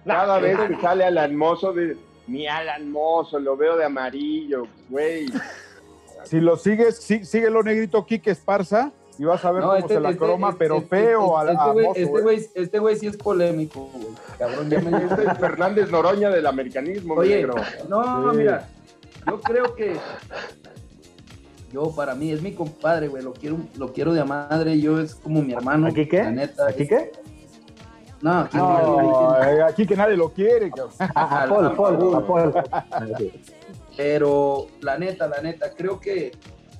Cada 0.05 0.39
vez 0.39 0.59
que 0.59 0.81
sale 0.81 1.05
Alan 1.05 1.35
Mozo, 1.35 1.71
de, 1.71 1.95
mi 2.27 2.47
Alan 2.47 2.91
Mozo, 2.91 3.39
lo 3.39 3.55
veo 3.55 3.77
de 3.77 3.85
amarillo, 3.85 4.67
güey. 4.89 5.27
Si 6.25 6.39
lo 6.41 6.57
sigues, 6.57 6.97
sí, 6.97 7.23
síguelo, 7.25 7.63
negrito 7.63 8.05
Quique 8.05 8.31
Esparza. 8.31 8.91
Y 9.19 9.25
vas 9.25 9.43
a 9.45 9.51
ver 9.51 9.61
No, 9.61 9.67
cómo 9.69 9.79
este- 9.79 9.93
se 9.95 9.99
la 9.99 10.09
este- 10.09 10.19
croma, 10.19 10.47
este- 10.49 10.59
pero 10.59 10.75
este- 10.77 10.87
feo 10.89 11.37
a, 11.37 11.41
este 11.43 11.55
a 11.61 11.65
güey- 11.73 11.85
Mozo, 11.87 11.99
Este 11.99 12.21
güey 12.21 12.49
este 12.55 12.79
güey 12.79 12.95
sí 12.95 13.07
es 13.07 13.17
polémico, 13.17 13.89
güey. 13.93 14.07
Cabrón, 14.37 14.69
ya 14.69 14.79
me 14.81 14.97
Este 15.05 15.23
es 15.23 15.37
Fernández 15.37 15.91
Noroña 15.91 16.29
del 16.29 16.45
americanismo, 16.47 17.15
Oye, 17.15 17.35
negro. 17.35 17.55
no, 17.89 18.31
Sí. 18.31 18.37
mira, 18.37 18.67
yo 19.27 19.39
creo 19.41 19.75
que 19.75 19.95
yo 21.71 21.91
para 21.95 22.13
mí 22.15 22.31
es 22.31 22.41
mi 22.41 22.53
compadre, 22.53 23.07
güey, 23.07 23.23
lo 23.23 23.33
quiero, 23.33 23.57
lo 23.77 23.93
quiero 23.93 24.13
de 24.13 24.21
a 24.21 24.25
madre, 24.25 24.79
yo 24.79 24.99
es 24.99 25.15
como 25.15 25.41
mi 25.41 25.53
hermano. 25.53 25.87
¿Aquí 25.87 26.07
qué? 26.07 26.23
La 26.23 26.31
neta, 26.31 26.67
¿Aquí 26.67 26.83
es- 26.83 26.89
qué? 26.89 27.11
No, 28.21 28.39
aquí 28.39 28.55
No, 28.57 29.43
eh, 29.43 29.61
aquí 29.63 29.85
que 29.85 29.95
nadie 29.97 30.15
lo 30.15 30.29
quiere. 30.31 30.69
cabrón. 30.71 30.93
A, 31.15 31.43
a 31.43 31.47
Paul, 31.49 31.75
Paul, 31.75 32.15
a 32.15 32.25
Paul. 32.25 32.53
Pero 33.97 34.67
la 34.81 34.97
neta, 34.97 35.27
la 35.27 35.41
neta, 35.41 35.71
creo 35.75 35.99
que 35.99 36.31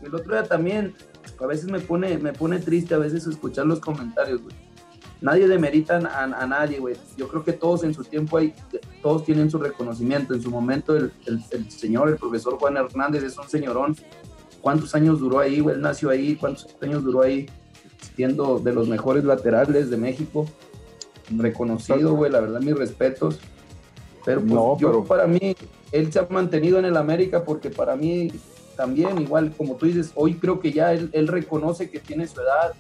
el 0.02 0.16
otro 0.16 0.34
día 0.34 0.44
también, 0.44 0.96
a 1.40 1.46
veces 1.48 1.66
me 1.66 1.80
pone, 1.80 2.18
me 2.18 2.34
pone 2.34 2.60
triste 2.60 2.94
a 2.94 2.98
veces 2.98 3.26
escuchar 3.28 3.66
los 3.66 3.80
comentarios, 3.80 4.42
güey. 4.42 4.56
Nadie 5.22 5.48
demerita 5.48 5.98
a, 6.00 6.24
a 6.24 6.48
nadie, 6.48 6.80
güey. 6.80 6.96
Yo 7.16 7.30
creo 7.30 7.44
que 7.46 7.54
todos 7.54 7.84
en 7.86 7.94
su 7.94 8.04
tiempo 8.04 8.38
hay, 8.38 8.54
todos 9.02 9.24
tienen 9.24 9.50
su 9.50 9.58
reconocimiento. 9.58 10.34
En 10.34 10.42
su 10.42 10.52
momento 10.52 10.96
el, 10.98 11.14
el- 11.26 11.42
el 11.52 11.72
señor, 11.72 12.10
el 12.10 12.18
profesor 12.18 12.58
Juan 12.60 12.76
Hernández 12.76 13.24
es 13.24 13.38
un 13.38 13.48
señorón. 13.48 13.96
¿Cuántos 14.62 14.94
años 14.96 15.20
duró 15.20 15.40
ahí, 15.40 15.62
güey? 15.62 15.76
Él 15.76 15.82
nació 15.82 16.10
ahí. 16.10 16.36
¿Cuántos 16.36 16.68
años 16.82 17.04
duró 17.06 17.22
ahí? 17.22 17.46
Siendo 18.16 18.60
de 18.60 18.74
los 18.74 18.90
mejores 18.90 19.24
laterales 19.24 19.90
de 19.90 19.96
México. 19.98 20.46
Reconocido, 21.30 22.16
güey. 22.16 22.32
La 22.32 22.42
verdad, 22.42 22.60
mis 22.60 22.76
respetos. 22.78 23.40
Pero 24.26 24.42
pues, 24.42 24.54
No, 24.54 24.78
yo 24.78 24.88
pero- 24.90 25.04
para 25.06 25.28
mí, 25.28 25.56
él 25.92 26.12
se 26.12 26.20
ha 26.20 26.28
mantenido 26.30 26.80
en 26.80 26.86
el 26.86 26.98
América 26.98 27.44
porque 27.44 27.70
para 27.70 27.96
mí 27.96 28.32
también, 28.76 29.20
igual 29.22 29.52
como 29.56 29.76
tú 29.76 29.86
dices, 29.86 30.12
hoy 30.16 30.36
creo 30.36 30.60
que 30.60 30.72
ya 30.72 30.94
él, 30.94 31.10
él 31.14 31.28
reconoce 31.28 31.90
que 31.90 32.00
tiene 32.00 32.28
su 32.28 32.42
edad. 32.42 32.74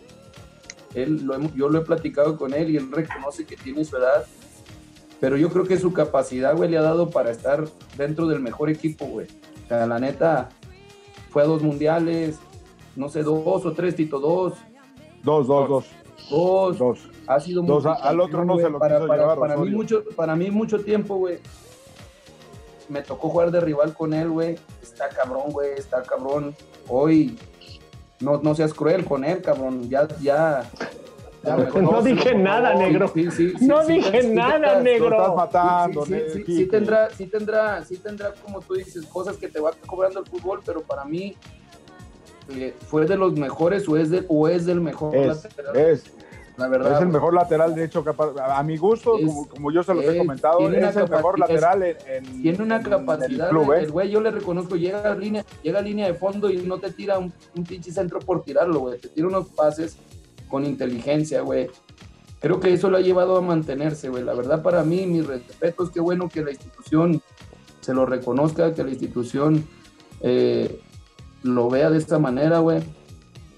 Él, 0.93 1.23
lo 1.25 1.33
hemos- 1.35 1.53
yo 1.55 1.69
lo 1.69 1.79
he 1.79 1.81
platicado 1.85 2.37
con 2.37 2.53
él 2.53 2.69
y 2.71 2.77
él 2.77 2.91
reconoce 2.91 3.45
que 3.45 3.55
tiene 3.57 3.83
su 3.85 3.97
edad. 3.97 4.25
Pero 5.19 5.37
yo 5.37 5.49
creo 5.49 5.63
que 5.65 5.77
su 5.77 5.93
capacidad, 5.93 6.55
güey, 6.55 6.69
le 6.69 6.77
ha 6.77 6.81
dado 6.81 7.09
para 7.09 7.31
estar 7.31 7.65
dentro 7.97 8.27
del 8.27 8.39
mejor 8.41 8.69
equipo, 8.69 9.05
güey. 9.05 9.27
O 9.65 9.67
sea, 9.67 9.85
la 9.87 9.97
neta, 9.99 10.49
fue 11.29 11.43
a 11.43 11.45
dos 11.45 11.63
mundiales, 11.63 12.37
no 12.95 13.09
sé, 13.09 13.23
dos 13.23 13.65
o 13.65 13.71
tres, 13.73 13.95
Tito, 13.95 14.19
dos. 14.19 14.53
Dos, 15.23 15.47
dos, 15.47 15.69
dos. 15.69 15.85
Dos. 16.29 16.77
Dos. 16.77 16.99
Ha 17.27 17.39
sido 17.39 17.61
Dos, 17.61 17.83
multicampeón, 17.85 18.07
al 18.07 18.19
otro 18.19 18.45
no 18.45 18.57
se 18.57 18.69
lo 18.69 18.79
para, 18.79 18.95
quiso 18.97 19.07
para- 19.07 19.21
llevar 19.21 19.39
para 19.39 19.57
mí 19.57 19.69
mucho 19.69 20.03
Para 20.15 20.35
mí 20.35 20.51
mucho 20.51 20.79
tiempo, 20.83 21.15
güey. 21.15 21.39
Me 22.89 23.01
tocó 23.01 23.29
jugar 23.29 23.51
de 23.51 23.61
rival 23.61 23.93
con 23.93 24.13
él, 24.13 24.29
güey. 24.29 24.57
Está 24.81 25.09
cabrón, 25.09 25.51
güey, 25.51 25.71
está 25.77 26.03
cabrón. 26.03 26.55
Hoy 26.88 27.38
no, 28.19 28.39
no 28.41 28.53
seas 28.55 28.73
cruel 28.73 29.05
con 29.05 29.23
él, 29.23 29.41
cabrón. 29.41 29.89
Ya, 29.89 30.07
ya. 30.21 30.63
ya 31.43 31.55
No 31.57 32.01
dije 32.01 32.36
nada, 32.36 32.73
negro. 32.75 33.07
Sí, 33.13 33.31
sí, 33.31 33.53
sí, 33.57 33.65
No 33.65 33.84
sí, 33.86 33.93
dije 33.93 34.23
nada, 34.29 34.79
negro. 34.81 35.11
Estás 35.15 35.36
matando, 35.36 36.05
Sí, 36.05 36.13
sí, 36.13 36.13
ne- 36.13 36.29
sí, 36.29 36.34
sí 36.39 36.43
Quique. 36.43 36.65
tendrá, 36.71 37.09
sí 37.09 37.27
tendrá, 37.27 37.84
sí 37.86 37.97
tendrá, 37.97 38.34
como 38.43 38.59
tú 38.61 38.73
dices, 38.75 39.05
cosas 39.05 39.38
que 39.38 39.47
te 39.47 39.59
va 39.59 39.71
cobrando 39.86 40.19
el 40.19 40.25
fútbol, 40.25 40.61
pero 40.65 40.81
para 40.81 41.05
mí 41.05 41.36
eh, 42.49 42.73
fue 42.88 43.05
de 43.05 43.15
los 43.15 43.34
mejores 43.34 43.88
o 43.88 43.95
es, 43.97 44.09
de, 44.09 44.25
o 44.27 44.49
es 44.49 44.65
del 44.65 44.81
mejor 44.81 45.15
Es, 45.15 45.43
lateral. 45.45 45.75
es, 45.77 46.03
la 46.58 46.68
verdad. 46.68 46.93
es 46.95 47.01
el 47.01 47.08
mejor 47.10 47.34
lateral 47.34 47.74
derecho 47.76 48.04
capaz. 48.04 48.34
A 48.39 48.62
mi 48.64 48.78
gusto, 48.78 49.18
Es- 49.18 49.26
como, 49.26 49.47
como 49.49 49.72
yo 49.72 49.84
se 49.84 49.93
los 49.93 50.04
he 50.06 50.18
comentado, 50.18 50.60
es 50.70 50.95
el 50.95 51.10
mejor 51.10 51.39
lateral 51.39 51.84
en, 51.84 51.97
en- 52.08 52.41
Tiene 52.41 52.64
una 52.64 52.78
en 52.78 52.84
capacidad, 52.84 53.47
el 53.47 53.49
club, 53.49 53.66
güey, 53.66 53.80
¿eh? 53.80 53.84
el 53.86 53.91
güey 53.91 54.10
yo 54.12 54.22
le 54.22 54.32
reconozco, 54.32 54.76
llega 54.76 55.12
a 55.12 55.16
línea, 55.16 55.45
llega 55.62 55.80
a 55.80 55.82
línea 55.82 56.08
de 56.08 56.14
fondo 56.14 56.49
y 56.49 56.58
no 56.58 56.78
te 56.80 56.91
tira 56.91 57.18
un, 57.18 57.34
un 57.56 57.64
pinche 57.64 57.91
centro 57.91 58.20
por 58.20 58.43
tirarlo, 58.43 58.80
güey, 58.80 58.99
te 58.99 59.08
tira 59.10 59.28
unos 59.28 59.47
pases 59.49 59.97
con 60.49 60.66
inteligencia, 60.66 61.41
güey. 61.41 61.70
Creo 62.39 62.60
que 62.60 62.74
eso 62.74 62.89
lo 62.89 62.97
ha 62.97 63.01
llevado 63.01 63.38
a 63.38 63.41
mantenerse, 63.41 64.10
güey. 64.10 64.22
La 64.24 64.34
verdad, 64.34 64.62
para 64.62 64.84
mí, 64.84 65.06
mis 65.08 65.26
respetos, 65.26 65.89
qué 65.91 66.01
bueno 66.01 66.28
que 66.30 66.43
la 66.43 66.51
institución 66.51 67.22
se 67.80 67.93
lo 67.93 68.06
reconozca, 68.06 68.74
que 68.74 68.84
la 68.84 68.89
institución 68.89 69.66
eh, 70.22 70.80
lo 71.41 71.70
vea 71.70 71.89
de 71.89 71.97
esta 71.97 72.20
manera, 72.20 72.60
güey. 72.60 72.82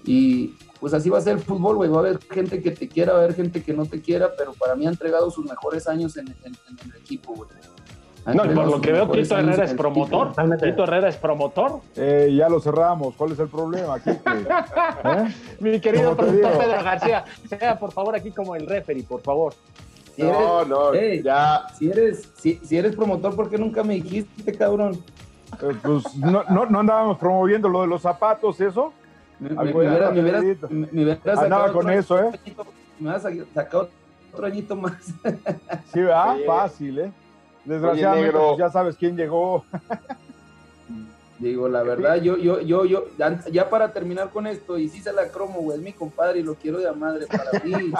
Y 0.04 0.54
pues 0.80 0.92
así 0.94 1.08
va 1.10 1.18
a 1.18 1.20
ser 1.22 1.34
el 1.34 1.40
fútbol, 1.40 1.76
güey. 1.76 1.88
Va 1.90 1.96
a 1.96 2.00
haber 2.00 2.18
gente 2.30 2.62
que 2.62 2.70
te 2.70 2.88
quiera, 2.88 3.12
va 3.12 3.20
a 3.20 3.22
haber 3.22 3.34
gente 3.34 3.62
que 3.62 3.72
no 3.72 3.86
te 3.86 4.00
quiera, 4.00 4.30
pero 4.36 4.52
para 4.52 4.74
mí 4.74 4.86
ha 4.86 4.90
entregado 4.90 5.30
sus 5.30 5.44
mejores 5.46 5.86
años 5.88 6.16
en, 6.16 6.28
en- 6.28 6.34
en 6.44 6.90
el 6.92 6.96
equipo, 7.00 7.34
güey. 7.34 7.48
No, 8.34 8.44
y 8.44 8.48
por 8.56 8.66
lo 8.68 8.80
que 8.80 8.90
veo, 8.90 9.08
Tito 9.08 9.38
Herrera 9.38 9.64
es 9.64 9.74
promotor. 9.74 10.32
Tito 10.60 10.82
Herrera 10.82 11.08
es 11.08 11.16
promotor. 11.16 11.80
Eh, 11.94 12.34
ya 12.36 12.48
lo 12.48 12.58
cerramos. 12.58 13.14
¿Cuál 13.14 13.30
es 13.32 13.38
el 13.38 13.46
problema, 13.48 14.00
Quique? 14.00 14.18
¿Eh? 15.04 15.34
Mi 15.60 15.78
querido 15.80 16.16
productor. 16.16 16.58
Pedro 16.58 16.82
García, 16.82 17.24
sea 17.48 17.78
por 17.78 17.92
favor 17.92 18.16
aquí 18.16 18.32
como 18.32 18.56
el 18.56 18.66
referee, 18.66 19.04
por 19.04 19.20
favor. 19.20 19.54
Si 20.16 20.22
No, 20.22 20.62
eres- 20.62 20.68
no, 20.68 21.22
ya. 21.22 21.66
Si 21.78 21.88
eres, 21.88 22.28
si, 22.36 22.54
si 22.64 22.76
eres 22.76 22.96
promotor, 22.96 23.36
¿por 23.36 23.48
qué 23.48 23.58
nunca 23.58 23.84
me 23.84 23.94
dijiste, 23.94 24.52
cabrón? 24.56 24.94
Eh, 25.62 25.76
pues 25.80 26.16
no, 26.16 26.42
no, 26.50 26.66
no 26.66 26.80
andábamos 26.80 27.18
promoviendo 27.18 27.68
lo 27.68 27.82
de 27.82 27.86
los 27.86 28.02
zapatos, 28.02 28.60
¿eso? 28.60 28.92
Me, 29.40 29.52
hubiera- 29.52 30.08
Andaba 30.08 31.36
sacado 31.42 31.72
con 31.72 31.86
otro- 31.86 31.90
eso, 31.98 32.18
¿eh? 32.18 32.28
añito- 32.44 32.66
me 32.98 33.10
hubieras 33.10 33.22
sacado 33.54 33.90
otro 34.32 34.46
añito 34.46 34.76
más. 34.76 34.94
Sí, 35.92 36.00
¿verdad? 36.00 36.34
Oye. 36.34 36.44
Fácil, 36.46 36.98
¿eh? 36.98 37.12
Desgraciadamente, 37.64 38.32
pues 38.32 38.58
ya 38.58 38.70
sabes 38.70 38.96
quién 38.96 39.16
llegó. 39.16 39.64
Digo, 41.38 41.68
la 41.68 41.82
verdad, 41.82 42.16
yo, 42.16 42.38
yo, 42.38 42.60
yo, 42.62 42.86
yo, 42.86 43.04
ya, 43.52 43.68
para 43.68 43.92
terminar 43.92 44.30
con 44.30 44.46
esto, 44.46 44.78
y 44.78 44.88
sí 44.88 45.00
se 45.02 45.12
la 45.12 45.28
cromo, 45.28 45.60
güey, 45.60 45.76
es 45.76 45.84
mi 45.84 45.92
compadre 45.92 46.38
y 46.38 46.42
lo 46.42 46.54
quiero 46.54 46.78
de 46.78 46.90
madre 46.92 47.26
para 47.26 47.62
mí. 47.62 47.92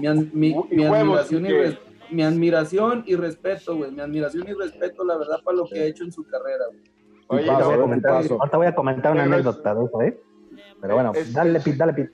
mi, 0.00 0.06
an- 0.06 0.30
mi- 0.32 0.50
Y 0.70 0.76
mi 0.76 0.82
huevos, 0.86 1.18
admiración 1.30 1.44
y 1.44 1.48
Quique. 1.48 1.60
res- 1.62 1.78
mi 2.10 2.22
admiración 2.22 3.02
y 3.04 3.16
respeto, 3.16 3.76
güey, 3.76 3.90
mi 3.90 4.00
admiración 4.00 4.46
y 4.48 4.52
respeto, 4.52 5.04
la 5.04 5.16
verdad, 5.16 5.38
para 5.44 5.56
lo 5.56 5.66
que 5.68 5.80
ha 5.80 5.84
hecho 5.86 6.04
en 6.04 6.12
su 6.12 6.24
carrera, 6.24 6.66
güey. 6.68 6.80
Oye, 7.30 7.46
Paso, 7.46 7.64
Voy 7.66 7.74
a 7.74 7.80
comentar- 7.80 8.12
paso. 8.22 8.36
ahorita 8.38 8.56
voy 8.56 8.66
a 8.68 8.74
comentar 8.74 9.12
una 9.12 9.24
anécdota 9.24 9.74
de 9.74 9.84
eso, 9.84 10.02
¿eh? 10.02 10.20
Pero 10.80 10.94
bueno, 10.94 11.12
Es- 11.14 11.32
dale, 11.32 11.60
Pit, 11.60 11.74
dale, 11.76 11.92
Pit. 11.92 12.10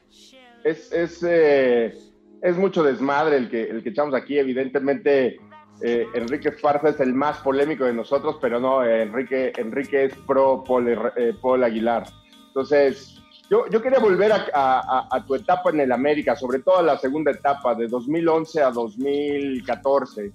es, 0.64 0.92
es, 0.92 1.24
eh, 1.28 1.94
es 2.42 2.56
mucho 2.56 2.82
desmadre 2.82 3.36
el 3.36 3.48
que, 3.50 3.62
el 3.64 3.82
que 3.82 3.90
echamos 3.90 4.14
aquí. 4.14 4.38
Evidentemente, 4.38 5.38
eh, 5.82 6.06
Enrique 6.14 6.48
Esparza 6.50 6.90
es 6.90 7.00
el 7.00 7.12
más 7.14 7.38
polémico 7.38 7.84
de 7.84 7.92
nosotros, 7.92 8.38
pero 8.40 8.60
no, 8.60 8.82
eh, 8.84 9.02
Enrique, 9.02 9.52
Enrique 9.56 10.04
es 10.04 10.14
pro 10.26 10.62
Paul, 10.66 10.88
eh, 11.16 11.32
Paul 11.42 11.64
Aguilar. 11.64 12.04
Entonces, 12.48 13.20
yo, 13.50 13.68
yo 13.68 13.82
quería 13.82 13.98
volver 13.98 14.32
a- 14.32 14.46
a- 14.54 15.08
a 15.10 15.26
tu 15.26 15.34
etapa 15.34 15.70
en 15.70 15.80
el 15.80 15.92
América, 15.92 16.34
sobre 16.36 16.60
todo 16.60 16.78
a 16.78 16.82
la 16.82 16.96
segunda 16.98 17.30
etapa, 17.32 17.74
de 17.74 17.88
2011 17.88 18.62
a 18.62 18.70
2014. 18.70 20.32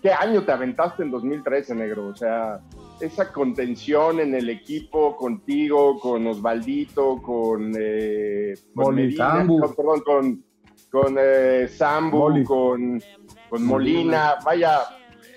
¿Qué 0.00 0.10
año 0.12 0.42
te 0.42 0.50
aventaste 0.52 1.02
en 1.04 1.10
2013, 1.12 1.74
negro? 1.74 2.08
O 2.08 2.16
sea, 2.16 2.58
esa 3.02 3.32
contención 3.32 4.20
en 4.20 4.34
el 4.34 4.48
equipo 4.48 5.16
contigo, 5.16 5.98
con 5.98 6.26
Osvaldito, 6.26 7.20
con, 7.22 7.72
eh, 7.78 8.54
con. 8.74 8.94
Medina, 8.94 9.46
perdón, 9.76 10.00
con, 10.00 10.44
con 10.90 11.16
eh, 11.18 11.68
Sambu, 11.68 12.44
con, 12.44 13.02
con 13.50 13.64
Molina, 13.64 14.36
vaya. 14.44 14.80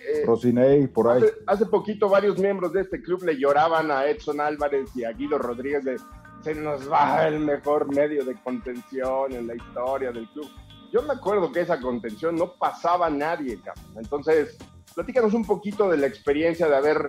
eh, 0.07 0.23
Rosinei, 0.25 0.87
por 0.87 1.09
ahí. 1.09 1.23
hace, 1.23 1.33
hace 1.47 1.65
poquito 1.65 2.07
varios 2.09 2.37
miembros 2.37 2.71
de 2.73 2.81
este 2.81 3.01
club 3.01 3.23
le 3.23 3.37
lloraban 3.37 3.89
a 3.91 4.05
Edson 4.05 4.39
Álvarez 4.39 4.89
y 4.95 5.03
a 5.03 5.11
Guido 5.11 5.37
Rodríguez 5.37 5.83
de 5.83 5.97
se 6.41 6.53
nos 6.53 6.91
va 6.91 7.27
el 7.27 7.39
mejor 7.39 7.91
medio 7.91 8.23
de 8.23 8.35
contención 8.35 9.33
en 9.33 9.47
la 9.47 9.55
historia 9.55 10.11
del 10.11 10.27
club. 10.29 10.47
Yo 10.93 11.01
me 11.01 11.13
acuerdo 11.13 11.51
que 11.51 11.61
esa 11.61 11.81
contención 11.81 12.35
no 12.35 12.53
pasaba 12.53 13.07
a 13.07 13.09
nadie, 13.09 13.59
cabrón. 13.63 13.95
Entonces, 13.97 14.55
platícanos 14.93 15.33
un 15.33 15.43
poquito 15.43 15.89
de 15.89 15.97
la 15.97 16.05
experiencia 16.05 16.67
de 16.67 16.75
haber 16.75 17.07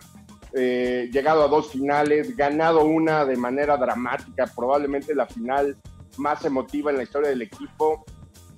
eh, 0.58 1.10
llegado 1.12 1.44
a 1.44 1.48
dos 1.48 1.70
finales, 1.70 2.34
ganado 2.34 2.84
una 2.86 3.26
de 3.26 3.36
manera 3.36 3.76
dramática, 3.76 4.50
probablemente 4.56 5.14
la 5.14 5.26
final 5.26 5.76
más 6.16 6.46
emotiva 6.46 6.90
en 6.90 6.96
la 6.96 7.02
historia 7.02 7.28
del 7.28 7.42
equipo, 7.42 8.06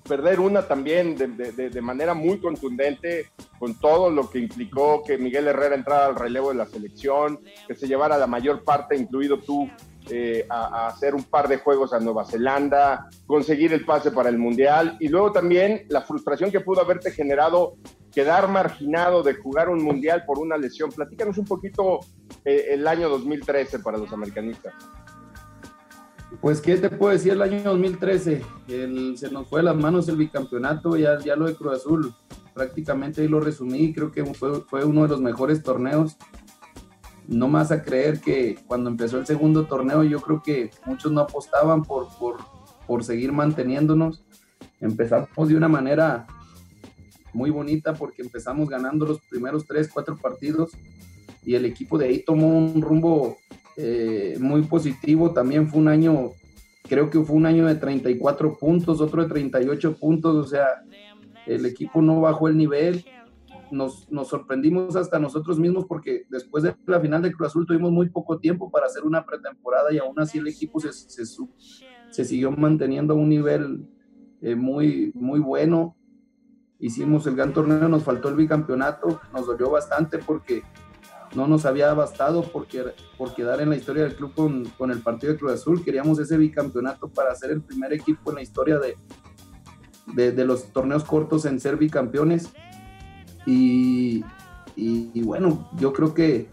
perder 0.08 0.38
una 0.38 0.62
también 0.62 1.16
de, 1.16 1.82
manera 1.82 2.14
muy 2.14 2.38
contundente, 2.38 3.26
con 3.58 3.74
todo 3.74 4.10
lo 4.10 4.30
que 4.30 4.38
implicó 4.38 5.02
que 5.02 5.18
Miguel 5.18 5.48
Herrera 5.48 5.74
entrara 5.74 6.06
al 6.06 6.14
relevo 6.14 6.50
de 6.50 6.54
la 6.54 6.66
selección, 6.66 7.40
que 7.66 7.74
se 7.74 7.88
llevara 7.88 8.16
la 8.16 8.28
mayor 8.28 8.62
parte, 8.62 8.96
incluido 8.96 9.40
tú, 9.40 9.68
eh, 10.08 10.46
a 10.48 10.86
hacer 10.86 11.14
un 11.16 11.24
par 11.24 11.48
de 11.48 11.58
juegos 11.58 11.92
a 11.92 11.98
Nueva 11.98 12.24
Zelanda, 12.24 13.08
conseguir 13.26 13.72
el 13.72 13.84
pase 13.84 14.10
para 14.10 14.30
el 14.30 14.38
Mundial 14.38 14.96
y 15.00 15.08
luego 15.08 15.32
también 15.32 15.84
la 15.88 16.00
frustración 16.00 16.50
que 16.50 16.60
pudo 16.60 16.80
haberte 16.80 17.10
generado 17.10 17.74
quedar 18.18 18.48
marginado 18.48 19.22
de 19.22 19.34
jugar 19.34 19.68
un 19.68 19.80
Mundial 19.80 20.24
por 20.26 20.40
una 20.40 20.56
lesión. 20.56 20.90
Platícanos 20.90 21.38
un 21.38 21.44
poquito 21.44 22.00
eh, 22.44 22.70
el 22.70 22.84
año 22.88 23.08
2013 23.08 23.78
para 23.78 23.96
los 23.96 24.12
americanistas. 24.12 24.74
Pues, 26.40 26.60
¿qué 26.60 26.76
te 26.78 26.90
puedo 26.90 27.12
decir 27.12 27.30
el 27.34 27.42
año 27.42 27.62
2013? 27.62 28.42
El- 28.66 29.16
se 29.16 29.30
nos 29.30 29.48
fue 29.48 29.60
de 29.60 29.66
las 29.66 29.76
manos 29.76 30.08
el 30.08 30.16
bicampeonato, 30.16 30.96
ya, 30.96 31.16
ya 31.20 31.36
lo 31.36 31.46
de 31.46 31.54
Cruz 31.54 31.74
Azul. 31.76 32.12
Prácticamente 32.54 33.22
ahí 33.22 33.28
lo 33.28 33.38
resumí, 33.38 33.94
creo 33.94 34.10
que 34.10 34.24
fue, 34.34 34.62
fue 34.62 34.84
uno 34.84 35.02
de 35.02 35.08
los 35.10 35.20
mejores 35.20 35.62
torneos. 35.62 36.16
No 37.28 37.46
más 37.46 37.70
a 37.70 37.84
creer 37.84 38.20
que 38.20 38.58
cuando 38.66 38.90
empezó 38.90 39.18
el 39.18 39.26
segundo 39.26 39.66
torneo, 39.66 40.02
yo 40.02 40.20
creo 40.20 40.42
que 40.42 40.72
muchos 40.86 41.12
no 41.12 41.20
apostaban 41.20 41.82
por, 41.84 42.08
por, 42.18 42.38
por 42.84 43.04
seguir 43.04 43.30
manteniéndonos. 43.30 44.24
Empezamos 44.80 45.48
de 45.48 45.56
una 45.56 45.68
manera 45.68 46.26
muy 47.32 47.50
bonita 47.50 47.94
porque 47.94 48.22
empezamos 48.22 48.68
ganando 48.68 49.06
los 49.06 49.20
primeros 49.20 49.66
tres, 49.66 49.90
cuatro 49.92 50.16
partidos 50.16 50.72
y 51.44 51.54
el 51.54 51.64
equipo 51.64 51.98
de 51.98 52.06
ahí 52.06 52.22
tomó 52.22 52.46
un 52.58 52.82
rumbo 52.82 53.38
eh, 53.76 54.36
muy 54.40 54.62
positivo. 54.62 55.32
También 55.32 55.68
fue 55.68 55.80
un 55.80 55.88
año, 55.88 56.32
creo 56.88 57.10
que 57.10 57.20
fue 57.20 57.36
un 57.36 57.46
año 57.46 57.66
de 57.66 57.76
34 57.76 58.58
puntos, 58.58 59.00
otro 59.00 59.22
de 59.22 59.28
38 59.28 59.96
puntos, 59.96 60.34
o 60.34 60.48
sea, 60.48 60.66
el 61.46 61.64
equipo 61.64 62.02
no 62.02 62.20
bajó 62.20 62.48
el 62.48 62.56
nivel. 62.56 63.04
Nos, 63.70 64.10
nos 64.10 64.28
sorprendimos 64.28 64.96
hasta 64.96 65.18
nosotros 65.18 65.58
mismos 65.58 65.84
porque 65.86 66.24
después 66.30 66.64
de 66.64 66.74
la 66.86 67.00
final 67.00 67.20
de 67.22 67.30
Cruz 67.30 67.48
Azul 67.48 67.66
tuvimos 67.66 67.92
muy 67.92 68.08
poco 68.08 68.38
tiempo 68.38 68.70
para 68.70 68.86
hacer 68.86 69.04
una 69.04 69.26
pretemporada 69.26 69.92
y 69.92 69.98
aún 69.98 70.18
así 70.18 70.38
el 70.38 70.48
equipo 70.48 70.80
se, 70.80 70.90
se, 70.90 72.24
siguió 72.24 72.50
manteniendo 72.50 73.14
un 73.14 73.28
nivel 73.28 73.86
eh, 74.40 74.54
muy, 74.54 75.12
muy 75.14 75.38
bueno 75.38 75.97
hicimos 76.78 77.26
el 77.26 77.36
gran 77.36 77.52
torneo, 77.52 77.88
nos 77.88 78.04
faltó 78.04 78.28
el 78.28 78.36
bicampeonato, 78.36 79.20
nos 79.32 79.46
dolió 79.46 79.70
bastante 79.70 80.18
porque 80.18 80.62
no 81.34 81.46
nos 81.46 81.66
había 81.66 81.92
bastado 81.92 82.42
porque, 82.42 82.84
por 83.16 83.34
quedar 83.34 83.60
en 83.60 83.70
la 83.70 83.76
historia 83.76 84.04
del 84.04 84.16
club 84.16 84.32
con, 84.34 84.64
con, 84.78 84.90
el 84.90 85.00
partido 85.00 85.32
de 85.32 85.38
Cruz 85.38 85.52
Azul. 85.52 85.84
Queríamos 85.84 86.18
ese 86.18 86.36
bicampeonato 86.36 87.08
para 87.08 87.34
ser 87.34 87.50
el 87.50 87.60
primer 87.60 87.92
equipo 87.92 88.30
en 88.30 88.36
la 88.36 88.42
historia 88.42 88.78
de, 88.78 88.96
de, 90.32 90.44
los 90.44 90.72
torneos 90.72 91.04
cortos 91.04 91.44
en 91.44 91.60
ser 91.60 91.76
bicampeones. 91.76 92.50
Y, 93.44 94.24
y, 94.76 95.22
bueno, 95.22 95.68
yo 95.78 95.92
creo 95.92 96.14
que 96.14 96.48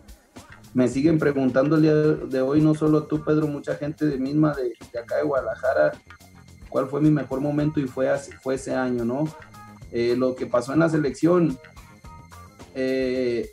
me 0.74 0.88
siguen 0.88 1.20
preguntando 1.20 1.76
el 1.78 1.82
día 1.82 1.96
de 1.96 2.42
hoy, 2.42 2.62
no 2.62 2.76
solo 2.76 3.04
tú, 3.04 3.24
Pedro, 3.24 3.48
mucha 3.48 3.76
gente 3.76 4.06
de 4.06 4.18
misma 4.18 4.54
de, 4.54 4.74
de 4.92 5.00
acá 5.00 5.18
de 5.18 5.24
Guadalajara, 5.24 5.94
cuál 6.70 6.88
fue 6.88 7.00
mi 7.00 7.12
mejor 7.12 7.40
momento 7.40 7.80
y 7.80 7.88
fue, 7.88 8.10
fue 8.42 8.56
ese 8.56 8.76
año, 8.76 9.06
¿no? 9.06 9.26
Eh, 9.92 10.16
lo 10.18 10.36
que 10.36 10.46
pasó 10.46 10.74
en 10.74 10.80
la 10.80 10.90
selección, 10.90 11.58
eh, 12.74 13.50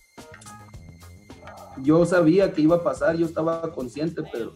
yo 1.82 2.04
sabía 2.04 2.52
que 2.52 2.62
iba 2.62 2.76
a 2.76 2.82
pasar, 2.82 3.16
yo 3.16 3.26
estaba 3.26 3.72
consciente, 3.72 4.22
pero 4.32 4.52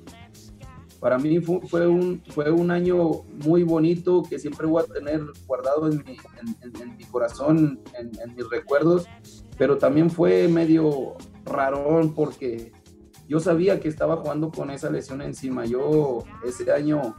para 1.01 1.19
mí 1.19 1.41
fue, 1.41 1.61
fue, 1.69 1.87
un, 1.87 2.23
fue 2.31 2.51
un 2.51 2.71
año 2.71 3.23
muy 3.45 3.63
bonito 3.63 4.23
que 4.29 4.39
siempre 4.39 4.67
voy 4.67 4.83
a 4.83 4.93
tener 4.93 5.23
guardado 5.47 5.89
en 5.91 5.99
mi, 5.99 6.17
en, 6.63 6.83
en 6.83 6.97
mi 6.97 7.05
corazón, 7.05 7.81
en, 7.95 8.35
mis 8.35 8.49
recuerdos, 8.51 9.07
pero 9.59 9.79
también 9.79 10.11
fue 10.11 10.49
medio 10.49 11.15
rarón 11.45 12.15
porque 12.15 12.73
yo 13.29 13.41
sabía 13.41 13.81
que 13.81 13.89
estaba 13.89 14.17
jugando 14.17 14.51
con 14.51 14.71
esa 14.71 14.91
lesión 14.91 15.21
encima. 15.23 15.65
Yo 15.65 16.25
ese 16.45 16.71
año, 16.73 17.17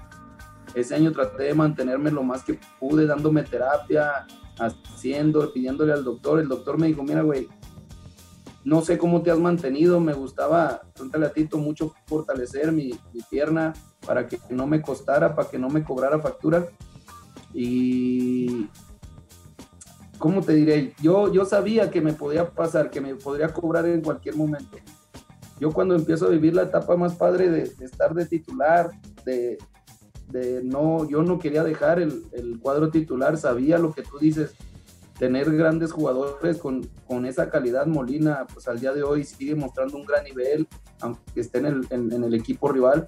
ese 0.73 0.95
año 0.95 1.11
traté 1.11 1.43
de 1.43 1.53
mantenerme 1.53 2.11
lo 2.11 2.23
más 2.23 2.43
que 2.43 2.59
pude, 2.79 3.05
dándome 3.05 3.43
terapia, 3.43 4.25
haciendo, 4.59 5.51
pidiéndole 5.53 5.93
al 5.93 6.03
doctor. 6.03 6.39
El 6.39 6.47
doctor 6.47 6.79
me 6.79 6.87
dijo, 6.87 7.03
mira, 7.03 7.21
güey, 7.21 7.47
no 8.63 8.81
sé 8.81 8.97
cómo 8.97 9.21
te 9.21 9.31
has 9.31 9.39
mantenido, 9.39 9.99
me 9.99 10.13
gustaba, 10.13 10.81
pregúntale 10.93 11.27
a 11.27 11.57
mucho 11.57 11.93
fortalecer 12.05 12.71
mi, 12.71 12.91
mi, 13.13 13.21
pierna 13.29 13.73
para 14.05 14.27
que 14.27 14.39
no 14.49 14.67
me 14.67 14.81
costara, 14.81 15.35
para 15.35 15.49
que 15.49 15.57
no 15.57 15.69
me 15.69 15.83
cobrara 15.83 16.19
factura. 16.19 16.67
Y, 17.53 18.67
¿cómo 20.17 20.41
te 20.41 20.53
diré? 20.53 20.93
Yo, 21.01 21.31
yo 21.31 21.45
sabía 21.45 21.89
que 21.89 22.01
me 22.01 22.13
podía 22.13 22.49
pasar, 22.49 22.89
que 22.89 22.99
me 22.99 23.15
podría 23.15 23.53
cobrar 23.53 23.85
en 23.85 24.01
cualquier 24.01 24.35
momento. 24.35 24.77
Yo 25.59 25.71
cuando 25.71 25.95
empiezo 25.95 26.27
a 26.27 26.29
vivir 26.29 26.53
la 26.53 26.63
etapa 26.63 26.95
más 26.97 27.15
padre 27.15 27.49
de 27.49 27.63
estar 27.83 28.13
de 28.13 28.25
titular, 28.25 28.91
de, 29.25 29.57
de 30.27 30.61
no, 30.63 31.07
yo 31.09 31.23
no 31.23 31.39
quería 31.39 31.63
dejar 31.63 31.99
el, 31.99 32.23
el, 32.31 32.59
cuadro 32.59 32.89
titular, 32.89 33.37
sabía 33.37 33.77
lo 33.77 33.93
que 33.93 34.03
tú 34.03 34.19
dices, 34.19 34.55
tener 35.17 35.51
grandes 35.55 35.91
jugadores 35.91 36.57
con, 36.57 36.87
con, 37.07 37.25
esa 37.25 37.49
calidad, 37.49 37.87
Molina, 37.87 38.45
pues 38.53 38.67
al 38.67 38.79
día 38.79 38.93
de 38.93 39.03
hoy 39.03 39.23
sigue 39.23 39.55
mostrando 39.55 39.97
un 39.97 40.05
gran 40.05 40.23
nivel, 40.23 40.67
aunque 41.01 41.41
esté 41.41 41.59
en 41.59 41.65
el, 41.65 41.87
en, 41.89 42.23
el 42.23 42.33
equipo 42.33 42.71
rival, 42.71 43.07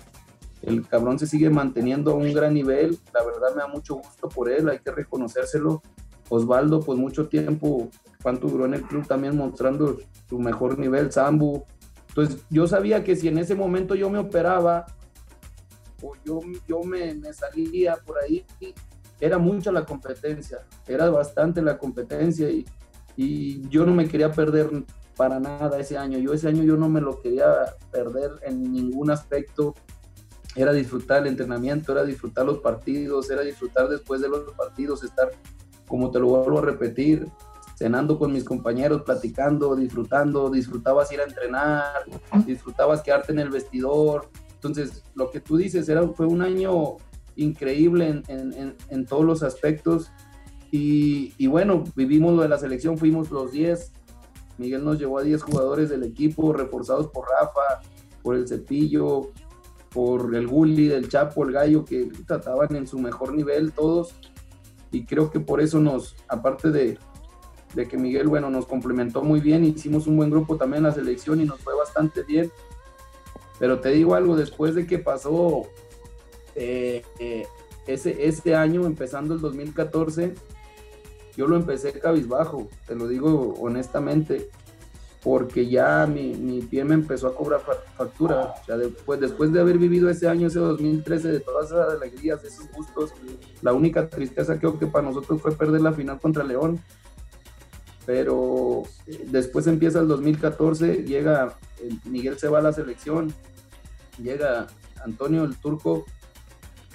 el 0.62 0.86
cabrón 0.88 1.20
se 1.20 1.28
sigue 1.28 1.50
manteniendo 1.50 2.16
un 2.16 2.34
gran 2.34 2.54
nivel, 2.54 2.98
la 3.14 3.24
verdad 3.24 3.56
me 3.56 3.62
da 3.62 3.68
mucho 3.68 3.96
gusto 3.96 4.30
por 4.30 4.50
él, 4.50 4.70
hay 4.70 4.80
que 4.80 4.92
reconocérselo, 4.92 5.82
Osvaldo, 6.30 6.80
pues 6.80 6.98
mucho 6.98 7.28
tiempo, 7.28 7.90
cuánto 8.22 8.48
duró 8.48 8.66
en 8.66 8.76
el 8.76 8.84
club 8.84 9.08
también 9.08 9.36
mostrando 9.36 9.98
su 10.28 10.40
mejor 10.40 10.78
nivel, 10.78 11.12
Sambu, 11.12 11.66
entonces 12.10 12.44
yo 12.50 12.68
sabía 12.68 13.04
que 13.04 13.16
si 13.16 13.28
en 13.28 13.38
ese 13.38 13.56
momento 13.56 13.96
yo 13.96 14.10
me 14.10 14.20
operaba, 14.20 14.88
yo, 16.26 16.42
yo 16.68 16.84
me, 16.84 17.14
me, 17.16 17.34
salía 17.34 17.98
por 17.98 18.18
ahí, 18.24 18.46
era 19.20 19.38
mucha 19.38 19.72
la 19.72 19.86
competencia, 19.86 20.60
era 20.88 21.10
bastante 21.10 21.62
la 21.62 21.78
competencia 21.78 22.50
y, 22.50 22.66
y, 23.16 23.68
yo 23.70 23.86
no 23.86 23.94
me 23.94 24.08
quería 24.08 24.32
perder 24.32 24.70
para 25.20 25.38
nada 25.38 25.78
ese 25.78 25.98
año. 25.98 26.18
Yo 26.18 26.32
ese 26.32 26.48
año 26.48 26.64
yo 26.64 26.78
no 26.78 26.88
me 26.88 27.02
lo 27.02 27.22
quería 27.22 27.76
perder 27.92 28.32
en 28.44 28.72
ningún 28.72 29.12
aspecto. 29.12 29.76
Era 30.56 30.72
disfrutar 30.72 31.24
el 31.24 31.28
entrenamiento, 31.28 31.92
era 31.92 32.06
disfrutar 32.06 32.46
los 32.46 32.60
partidos, 32.60 33.30
era 33.30 33.42
disfrutar 33.42 33.90
después 33.90 34.22
de 34.22 34.30
los 34.30 34.54
partidos, 34.54 35.04
estar, 35.04 35.30
como 35.90 36.10
te 36.10 36.20
lo 36.20 36.28
vuelvo 36.28 36.60
a 36.60 36.62
repetir, 36.62 37.28
cenando 37.76 38.18
con 38.18 38.32
mis 38.32 38.46
compañeros, 38.46 39.02
platicando, 39.02 39.76
disfrutando, 39.76 40.50
disfrutabas 40.50 41.12
ir 41.12 41.20
a 41.20 41.26
entrenar, 41.26 42.06
disfrutabas 42.46 43.02
quedarte 43.02 43.34
en 43.34 43.40
el 43.40 43.50
vestidor, 43.50 44.30
entonces, 44.62 45.04
lo 45.16 45.32
que 45.32 45.40
tú 45.40 45.56
dices 45.56 45.88
era, 45.88 46.06
fue 46.10 46.26
un 46.26 46.42
año 46.42 46.98
increíble 47.38 48.22
en, 48.28 48.54
en, 48.54 48.76
en 48.90 49.06
todos 49.06 49.24
los 49.24 49.42
aspectos. 49.42 50.12
Y, 50.70 51.34
y, 51.38 51.48
bueno, 51.48 51.86
vivimos 51.96 52.36
lo 52.36 52.42
de 52.42 52.50
la 52.50 52.58
selección, 52.58 52.98
fuimos 52.98 53.32
los 53.32 53.54
10. 53.54 53.94
Miguel 54.58 54.84
nos 54.84 55.00
llevó 55.00 55.20
a 55.20 55.24
10 55.24 55.42
jugadores 55.44 55.90
del 55.90 56.04
equipo, 56.04 56.52
reforzados 56.52 57.08
por 57.08 57.26
Rafa, 57.30 57.82
por 58.22 58.36
el 58.36 58.50
Cepillo, 58.50 59.32
por 59.94 60.36
el 60.36 60.46
Gulli, 60.46 60.90
del 60.90 61.08
Chapo, 61.08 61.46
el 61.46 61.54
Gallo, 61.54 61.86
que 61.86 62.12
trataban 62.28 62.76
en 62.76 62.86
su 62.86 63.00
mejor 63.00 63.34
nivel 63.34 63.72
todos. 63.72 64.14
Y 64.92 65.06
creo 65.06 65.32
que 65.32 65.40
por 65.40 65.62
eso 65.62 65.80
nos, 65.80 66.18
aparte 66.28 66.70
de, 66.72 66.98
de 67.76 67.88
que 67.88 67.98
Miguel, 67.98 68.28
bueno, 68.28 68.50
nos 68.50 68.66
complementó 68.66 69.22
muy 69.22 69.40
bien, 69.40 69.64
hicimos 69.64 70.06
un 70.06 70.18
buen 70.18 70.30
grupo 70.30 70.58
también 70.58 70.80
en 70.80 70.90
la 70.90 70.92
selección 70.92 71.40
y 71.40 71.46
nos 71.46 71.62
fue 71.62 71.74
bastante 71.78 72.24
bien 72.24 72.52
pero 73.60 73.80
te 73.80 73.90
digo 73.90 74.16
algo, 74.16 74.36
después 74.36 74.74
de 74.74 74.88
que 74.88 75.00
pasó 75.00 75.68
eh, 76.56 77.04
eh, 77.20 77.46
ese, 77.88 78.56
año, 78.56 78.86
empezando 78.86 79.34
el 79.34 79.42
2014, 79.42 80.34
yo 81.36 81.48
lo 81.48 81.56
empecé 81.56 81.94
cabizbajo, 81.94 82.68
te 82.88 82.96
lo 82.96 83.08
digo 83.08 83.56
honestamente, 83.60 84.50
porque 85.24 85.68
ya 85.68 86.08
mi, 86.08 86.34
mi 86.36 86.62
pie 86.62 86.86
me 86.86 86.94
empezó 86.94 87.28
a 87.28 87.36
cobrar 87.36 87.62
factura. 87.98 88.54
Después, 88.68 89.20
después 89.20 89.52
de 89.52 89.60
haber 89.60 89.78
vivido 89.78 90.10
ese 90.10 90.30
año, 90.30 90.48
ese 90.48 90.60
2013, 90.60 91.28
de 91.30 91.40
todas 91.42 91.68
esas 91.68 91.94
alegrías, 91.94 92.42
de 92.42 92.48
esos 92.48 92.72
gustos, 92.72 93.14
la 93.62 93.74
única 93.74 94.08
tristeza 94.08 94.58
creo 94.58 94.80
que 94.80 94.88
para 94.88 95.08
nosotros 95.08 95.42
fue 95.42 95.52
perder 95.52 95.82
la 95.82 95.92
final 95.92 96.20
contra 96.20 96.44
León. 96.44 96.80
Pero 98.10 98.82
eh, 99.06 99.28
después 99.28 99.68
empieza 99.68 100.00
el 100.00 100.08
2014, 100.08 101.04
llega, 101.04 101.56
Miguel 102.06 102.40
se 102.40 102.48
va 102.48 102.58
a 102.58 102.62
la 102.64 102.74
selección, 102.74 103.32
llega 104.18 104.66
Antonio 105.06 105.44
el 105.44 105.56
turco 105.56 106.06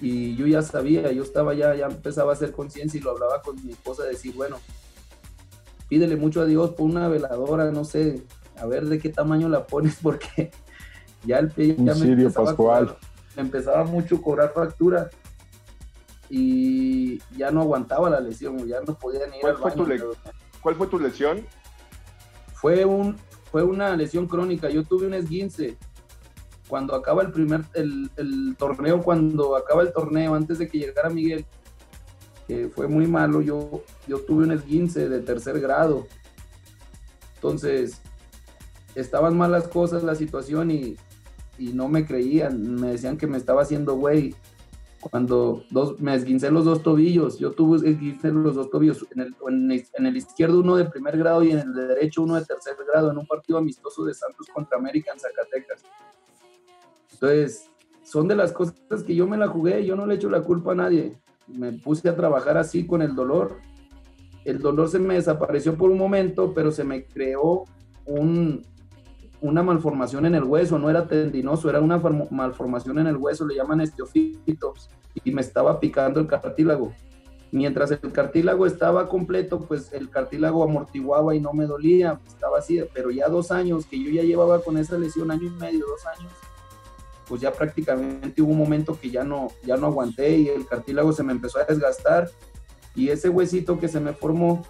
y 0.01 0.35
yo 0.35 0.49
ya 0.49 0.61
sabía, 0.63 1.13
yo 1.13 1.23
estaba 1.23 1.55
ya, 1.55 1.73
ya 1.77 1.87
empezaba 1.87 2.33
a 2.33 2.35
hacer 2.35 2.51
conciencia 2.51 2.99
y 2.99 3.01
lo 3.01 3.13
hablaba 3.13 3.43
con 3.43 3.65
mi 3.65 3.71
esposa, 3.71 4.03
decir, 4.03 4.35
bueno, 4.35 4.57
pídele 5.89 6.17
mucho 6.17 6.41
a 6.41 6.47
Dios 6.47 6.71
por 6.71 6.87
una 6.87 7.07
veladora, 7.07 7.71
no 7.71 7.85
sé, 7.85 8.25
a 8.59 8.67
ver 8.67 8.87
de 8.87 8.99
qué 8.99 9.11
tamaño 9.11 9.49
la 9.49 9.69
pones, 9.69 9.99
porque 10.03 10.51
ya 11.25 11.39
el 11.39 11.49
pie 11.49 11.77
ya 11.79 11.95
me 11.95 12.07
empezaba, 12.07 12.47
Pascual. 12.47 12.87
Cobrar, 12.87 12.99
me 13.37 13.43
empezaba 13.43 13.85
mucho 13.85 14.17
a 14.17 14.21
cobrar 14.21 14.53
factura 14.53 15.11
y 16.29 17.21
ya 17.37 17.53
no 17.53 17.61
aguantaba 17.61 18.11
la 18.11 18.19
lesión, 18.19 18.67
ya 18.67 18.81
no 18.81 18.99
podía 18.99 19.29
ni 19.29 19.37
ir 19.37 19.43
¿Cuál 19.43 19.55
al 19.55 19.61
fue 19.61 19.71
baño. 19.71 19.85
Tu 19.85 20.44
¿Cuál 20.65 20.77
fue 20.77 20.87
tu 20.87 20.99
lesión? 20.99 21.45
Fue, 22.55 22.87
un, 22.87 23.19
fue 23.53 23.63
una 23.63 23.95
lesión 23.95 24.27
crónica, 24.27 24.71
yo 24.71 24.83
tuve 24.83 25.07
un 25.07 25.13
esguince 25.13 25.77
cuando 26.69 26.95
acaba 26.95 27.23
el 27.23 27.33
primer, 27.33 27.67
el, 27.75 28.57
torneo, 28.59 29.03
cuando 29.03 29.57
acaba 29.57 29.83
el 29.83 29.93
torneo, 29.93 30.35
antes 30.35 30.59
de 30.59 30.67
que 30.67 30.79
llegara 30.79 31.11
Miguel, 31.11 31.45
que 32.49 32.71
fue 32.71 32.89
muy 32.89 33.07
malo, 33.07 33.43
yo, 33.43 33.83
yo 34.09 34.21
tuve 34.21 34.45
un 34.45 34.53
esguince 34.53 35.07
de 35.07 35.21
tercer 35.21 35.61
grado. 35.61 36.07
Entonces, 37.35 38.01
estaban 38.95 39.37
malas 39.37 39.69
cosas 39.69 40.03
la 40.03 40.15
situación 40.15 40.71
y, 40.71 40.97
y 41.59 41.75
no 41.75 41.89
me 41.89 42.07
creían, 42.07 42.81
me 42.81 42.93
decían 42.93 43.19
que 43.19 43.27
me 43.27 43.37
estaba 43.37 43.61
haciendo 43.61 43.97
güey. 43.97 44.35
Cuando 45.11 45.65
dos, 45.71 46.01
me 46.01 46.15
esguincé 46.15 46.51
los 46.51 46.65
dos 46.65 46.83
tobillos, 46.83 47.39
yo 47.39 47.53
tuve 47.53 47.89
esguince 47.89 48.31
los 48.31 48.55
dos 48.55 48.71
tobillos, 48.71 49.07
en 49.15 49.21
el, 49.21 49.35
en, 49.49 50.07
el, 50.07 50.17
izquierdo 50.17 50.61
uno 50.61 50.77
de 50.77 50.87
primer 50.87 51.19
grado 51.19 51.43
y 51.43 51.51
en 51.51 51.59
el 51.59 51.75
de 51.75 51.87
derecho 51.89 52.23
uno 52.23 52.37
de 52.37 52.45
tercer 52.45 52.75
grado, 52.91 53.11
en 53.11 53.19
un 53.19 53.27
partido 53.27 53.59
amistoso 53.59 54.05
de 54.05 54.15
Santos 54.15 54.47
contra 54.53 54.79
América 54.79 55.13
en 55.13 55.21
Zacatecas. 55.21 55.83
Entonces, 57.13 57.71
son 58.03 58.29
de 58.29 58.37
las 58.37 58.53
cosas 58.53 58.75
que 59.07 59.15
yo 59.15 59.27
me 59.27 59.37
la 59.37 59.49
jugué, 59.49 59.85
yo 59.85 59.97
no 59.97 60.07
le 60.07 60.15
echo 60.15 60.31
la 60.31 60.43
culpa 60.43 60.73
a 60.73 60.77
nadie. 60.77 61.19
Me 61.47 61.73
puse 61.73 62.09
a 62.09 62.17
trabajar 62.17 62.57
así 62.57 62.87
con 62.87 63.03
el 63.03 63.15
dolor. 63.15 63.59
El 64.45 64.59
dolor 64.59 64.89
se 64.89 64.99
me 64.99 65.15
desapareció 65.15 65.77
por 65.77 65.91
un 65.91 65.99
momento, 65.99 66.53
pero 66.55 66.71
se 66.71 66.85
me 66.85 67.05
creó 67.07 67.65
un, 68.07 68.63
una 69.45 69.63
malformación 69.63 70.25
en 70.25 70.35
el 70.35 70.45
hueso, 70.45 70.79
no 70.79 70.89
era 70.89 71.07
tendinoso, 71.07 71.69
era 71.69 71.81
una 71.81 72.01
form- 72.01 72.31
malformación 72.31 72.99
en 72.99 73.09
el 73.09 73.17
hueso, 73.19 73.47
le 73.47 73.57
llaman 73.57 73.83
esteofitos, 73.83 74.89
y 75.23 75.31
me 75.33 75.43
estaba 75.43 75.79
picando 75.79 76.19
el 76.19 76.27
cartílago. 76.27 76.93
Mientras 77.53 77.91
el 77.91 78.11
cartílago 78.11 78.65
estaba 78.67 79.07
completo, 79.09 79.61
pues 79.61 79.93
el 79.93 80.09
cartílago 80.09 80.65
amortiguaba 80.65 81.35
y 81.35 81.41
no 81.41 81.53
me 81.53 81.67
dolía, 81.67 82.19
estaba 82.27 82.59
así, 82.59 82.81
pero 82.95 83.11
ya 83.11 83.29
dos 83.29 83.51
años 83.53 83.85
que 83.85 84.03
yo 84.03 84.11
ya 84.11 84.23
llevaba 84.23 84.61
con 84.63 84.79
esa 84.79 84.97
lesión, 84.97 85.31
año 85.31 85.47
y 85.47 85.51
medio, 85.51 85.87
dos 85.87 86.05
años, 86.07 86.33
pues 87.29 87.43
ya 87.43 87.53
prácticamente 87.53 88.41
hubo 88.41 88.51
un 88.53 88.59
momento 88.59 88.99
que 88.99 89.11
ya 89.11 89.25
no, 89.25 89.49
ya 89.63 89.77
no 89.77 89.87
aguanté 89.89 90.39
y 90.39 90.49
el 90.49 90.67
cartílago 90.67 91.13
se 91.13 91.23
me 91.23 91.33
empezó 91.33 91.59
a 91.59 91.65
desgastar 91.65 92.31
y 92.95 93.11
ese 93.11 93.29
huesito 93.29 93.79
que 93.79 93.89
se 93.89 94.01
me 94.01 94.15
formó 94.15 94.65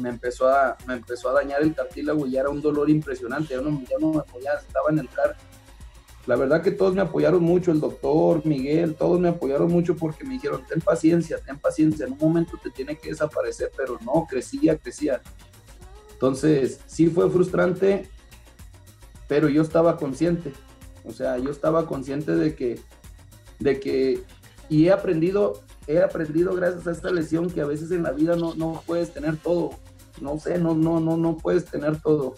me 0.00 0.08
empezó 0.08 0.48
a, 0.48 0.76
me 0.86 0.94
empezó 0.94 1.30
a 1.30 1.34
dañar 1.34 1.62
el 1.62 1.74
cartílago 1.74 2.26
y 2.26 2.32
ya 2.32 2.40
era 2.40 2.50
un 2.50 2.60
dolor 2.60 2.90
impresionante, 2.90 3.54
ya 3.54 3.60
no, 3.60 3.80
ya 3.82 3.96
no 4.00 4.12
me 4.12 4.18
apoyaba, 4.18 4.60
estaba 4.60 4.90
en 4.90 4.98
el 4.98 5.08
car. 5.08 5.36
La 6.26 6.36
verdad 6.36 6.62
que 6.62 6.70
todos 6.70 6.94
me 6.94 7.00
apoyaron 7.00 7.42
mucho, 7.42 7.72
el 7.72 7.80
doctor, 7.80 8.44
Miguel, 8.44 8.94
todos 8.94 9.18
me 9.18 9.28
apoyaron 9.28 9.68
mucho 9.68 9.96
porque 9.96 10.24
me 10.24 10.34
dijeron, 10.34 10.62
ten 10.68 10.80
paciencia, 10.80 11.38
ten 11.38 11.58
paciencia, 11.58 12.06
en 12.06 12.12
un 12.12 12.18
momento 12.18 12.58
te 12.62 12.70
tiene 12.70 12.96
que 12.96 13.10
desaparecer, 13.10 13.70
pero 13.76 13.98
no, 14.04 14.26
crecía, 14.28 14.76
crecía. 14.76 15.22
Entonces, 16.12 16.80
sí 16.86 17.06
fue 17.06 17.30
frustrante, 17.30 18.08
pero 19.26 19.48
yo 19.48 19.62
estaba 19.62 19.96
consciente, 19.96 20.52
o 21.04 21.12
sea, 21.12 21.38
yo 21.38 21.50
estaba 21.50 21.86
consciente 21.86 22.36
de 22.36 22.54
que, 22.54 22.78
de 23.58 23.80
que, 23.80 24.22
y 24.68 24.86
he 24.86 24.92
aprendido, 24.92 25.62
he 25.86 26.00
aprendido 26.00 26.54
gracias 26.54 26.86
a 26.86 26.92
esta 26.92 27.10
lesión 27.10 27.48
que 27.48 27.62
a 27.62 27.66
veces 27.66 27.90
en 27.92 28.02
la 28.02 28.12
vida 28.12 28.36
no, 28.36 28.54
no 28.54 28.82
puedes 28.86 29.12
tener 29.12 29.38
todo, 29.38 29.70
no 30.20 30.38
sé, 30.38 30.58
no, 30.58 30.74
no, 30.74 31.00
no, 31.00 31.16
no 31.16 31.36
puedes 31.36 31.64
tener 31.66 32.00
todo. 32.00 32.34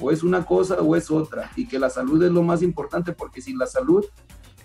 O 0.00 0.10
es 0.10 0.22
una 0.22 0.46
cosa 0.46 0.76
o 0.80 0.96
es 0.96 1.10
otra, 1.10 1.50
y 1.56 1.68
que 1.68 1.78
la 1.78 1.90
salud 1.90 2.22
es 2.22 2.30
lo 2.30 2.42
más 2.42 2.62
importante, 2.62 3.12
porque 3.12 3.42
sin 3.42 3.58
la 3.58 3.66
salud 3.66 4.04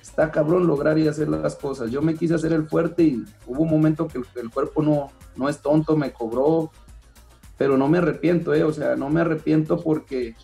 está 0.02 0.32
cabrón 0.32 0.66
lograr 0.66 0.98
y 0.98 1.08
hacer 1.08 1.28
las 1.28 1.56
cosas. 1.56 1.92
Yo 1.92 2.02
me 2.02 2.16
quise 2.16 2.36
hacer 2.36 2.54
el 2.54 2.68
fuerte 2.68 3.04
y 3.04 3.26
hubo 3.46 3.64
un 3.64 3.70
momento 3.70 4.08
que 4.08 4.22
el, 4.40 4.50
cuerpo 4.50 4.82
no, 4.82 5.10
no 5.36 5.50
es 5.50 5.62
tonto, 5.62 5.98
me 5.98 6.14
cobró, 6.14 6.72
pero 7.58 7.78
no 7.78 7.90
me 7.90 7.98
arrepiento, 7.98 8.54
¿eh? 8.54 8.64
o 8.64 8.72
sea, 8.72 8.96
no 8.96 9.10
me 9.10 9.22
arrepiento 9.22 9.78
porque 9.78 10.36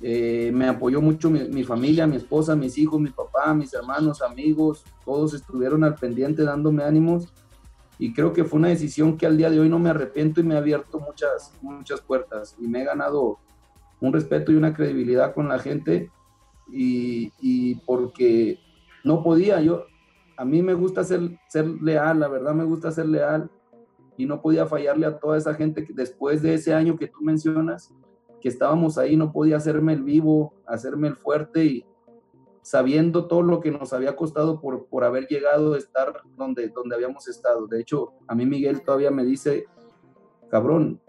eh, 0.00 0.50
me 0.52 0.68
apoyó 0.68 1.00
mucho 1.00 1.30
mi 1.30 1.64
familia, 1.64 2.06
mi 2.06 2.16
esposa, 2.16 2.54
mis 2.56 2.76
hijos, 2.76 3.00
mi 3.00 3.10
papá, 3.10 3.54
mis 3.54 3.72
hermanos, 3.72 4.20
amigos, 4.20 4.84
todos 5.04 5.32
estuvieron 5.32 5.82
al 5.82 5.94
pendiente 5.94 6.42
dándome 6.42 6.84
ánimos 6.84 7.32
y 7.98 8.12
creo 8.12 8.32
que 8.32 8.44
fue 8.44 8.58
una 8.58 8.68
decisión 8.68 9.16
que 9.16 9.26
al 9.26 9.36
día 9.36 9.50
de 9.50 9.58
hoy 9.58 9.68
no 9.68 9.78
me 9.78 9.90
arrepiento 9.90 10.40
y 10.40 10.44
me 10.44 10.54
ha 10.54 10.58
abierto 10.58 11.00
muchas, 11.00 11.52
muchas 11.60 12.00
puertas 12.00 12.56
y 12.60 12.68
me 12.68 12.82
he 12.82 12.84
ganado 12.84 13.38
un 14.00 14.12
respeto 14.12 14.52
y 14.52 14.56
una 14.56 14.72
credibilidad 14.72 15.34
con 15.34 15.48
la 15.48 15.58
gente 15.58 16.10
y, 16.70 17.32
y 17.40 17.74
porque 17.86 18.60
no 19.02 19.22
podía, 19.22 19.60
yo, 19.60 19.84
a 20.36 20.44
mí 20.44 20.62
me 20.62 20.74
gusta 20.74 21.02
ser, 21.02 21.38
ser 21.48 21.66
leal, 21.66 22.20
la 22.20 22.28
verdad 22.28 22.54
me 22.54 22.64
gusta 22.64 22.92
ser 22.92 23.06
leal 23.06 23.50
y 24.16 24.26
no 24.26 24.40
podía 24.40 24.66
fallarle 24.66 25.06
a 25.06 25.18
toda 25.18 25.36
esa 25.36 25.54
gente 25.54 25.84
que 25.84 25.92
después 25.92 26.42
de 26.42 26.54
ese 26.54 26.74
año 26.74 26.96
que 26.96 27.08
tú 27.08 27.20
mencionas, 27.22 27.92
que 28.40 28.48
estábamos 28.48 28.98
ahí, 28.98 29.16
no 29.16 29.32
podía 29.32 29.56
hacerme 29.56 29.92
el 29.94 30.04
vivo, 30.04 30.54
hacerme 30.66 31.08
el 31.08 31.16
fuerte 31.16 31.64
y 31.64 31.84
sabiendo 32.68 33.28
todo 33.28 33.40
lo 33.40 33.60
que 33.60 33.70
nos 33.70 33.94
había 33.94 34.14
costado 34.14 34.60
por, 34.60 34.88
por 34.88 35.02
haber 35.02 35.26
llegado 35.26 35.72
a 35.72 35.78
estar 35.78 36.20
donde, 36.36 36.68
donde 36.68 36.96
habíamos 36.96 37.26
estado. 37.26 37.66
De 37.66 37.80
hecho, 37.80 38.12
a 38.26 38.34
mí 38.34 38.44
Miguel 38.44 38.82
todavía 38.82 39.10
me 39.10 39.24
dice, 39.24 39.64
cabrón, 40.50 41.00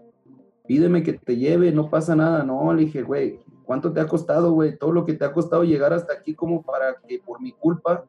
pídeme 0.66 1.02
que 1.02 1.12
te 1.12 1.36
lleve, 1.36 1.70
no 1.70 1.90
pasa 1.90 2.16
nada. 2.16 2.44
No, 2.44 2.72
le 2.72 2.86
dije, 2.86 3.02
güey, 3.02 3.40
¿cuánto 3.66 3.92
te 3.92 4.00
ha 4.00 4.06
costado, 4.08 4.52
güey? 4.52 4.78
Todo 4.78 4.92
lo 4.92 5.04
que 5.04 5.12
te 5.12 5.26
ha 5.26 5.34
costado 5.34 5.62
llegar 5.62 5.92
hasta 5.92 6.14
aquí 6.14 6.34
como 6.34 6.62
para 6.62 6.94
que 7.06 7.18
por 7.18 7.42
mi 7.42 7.52
culpa, 7.52 8.06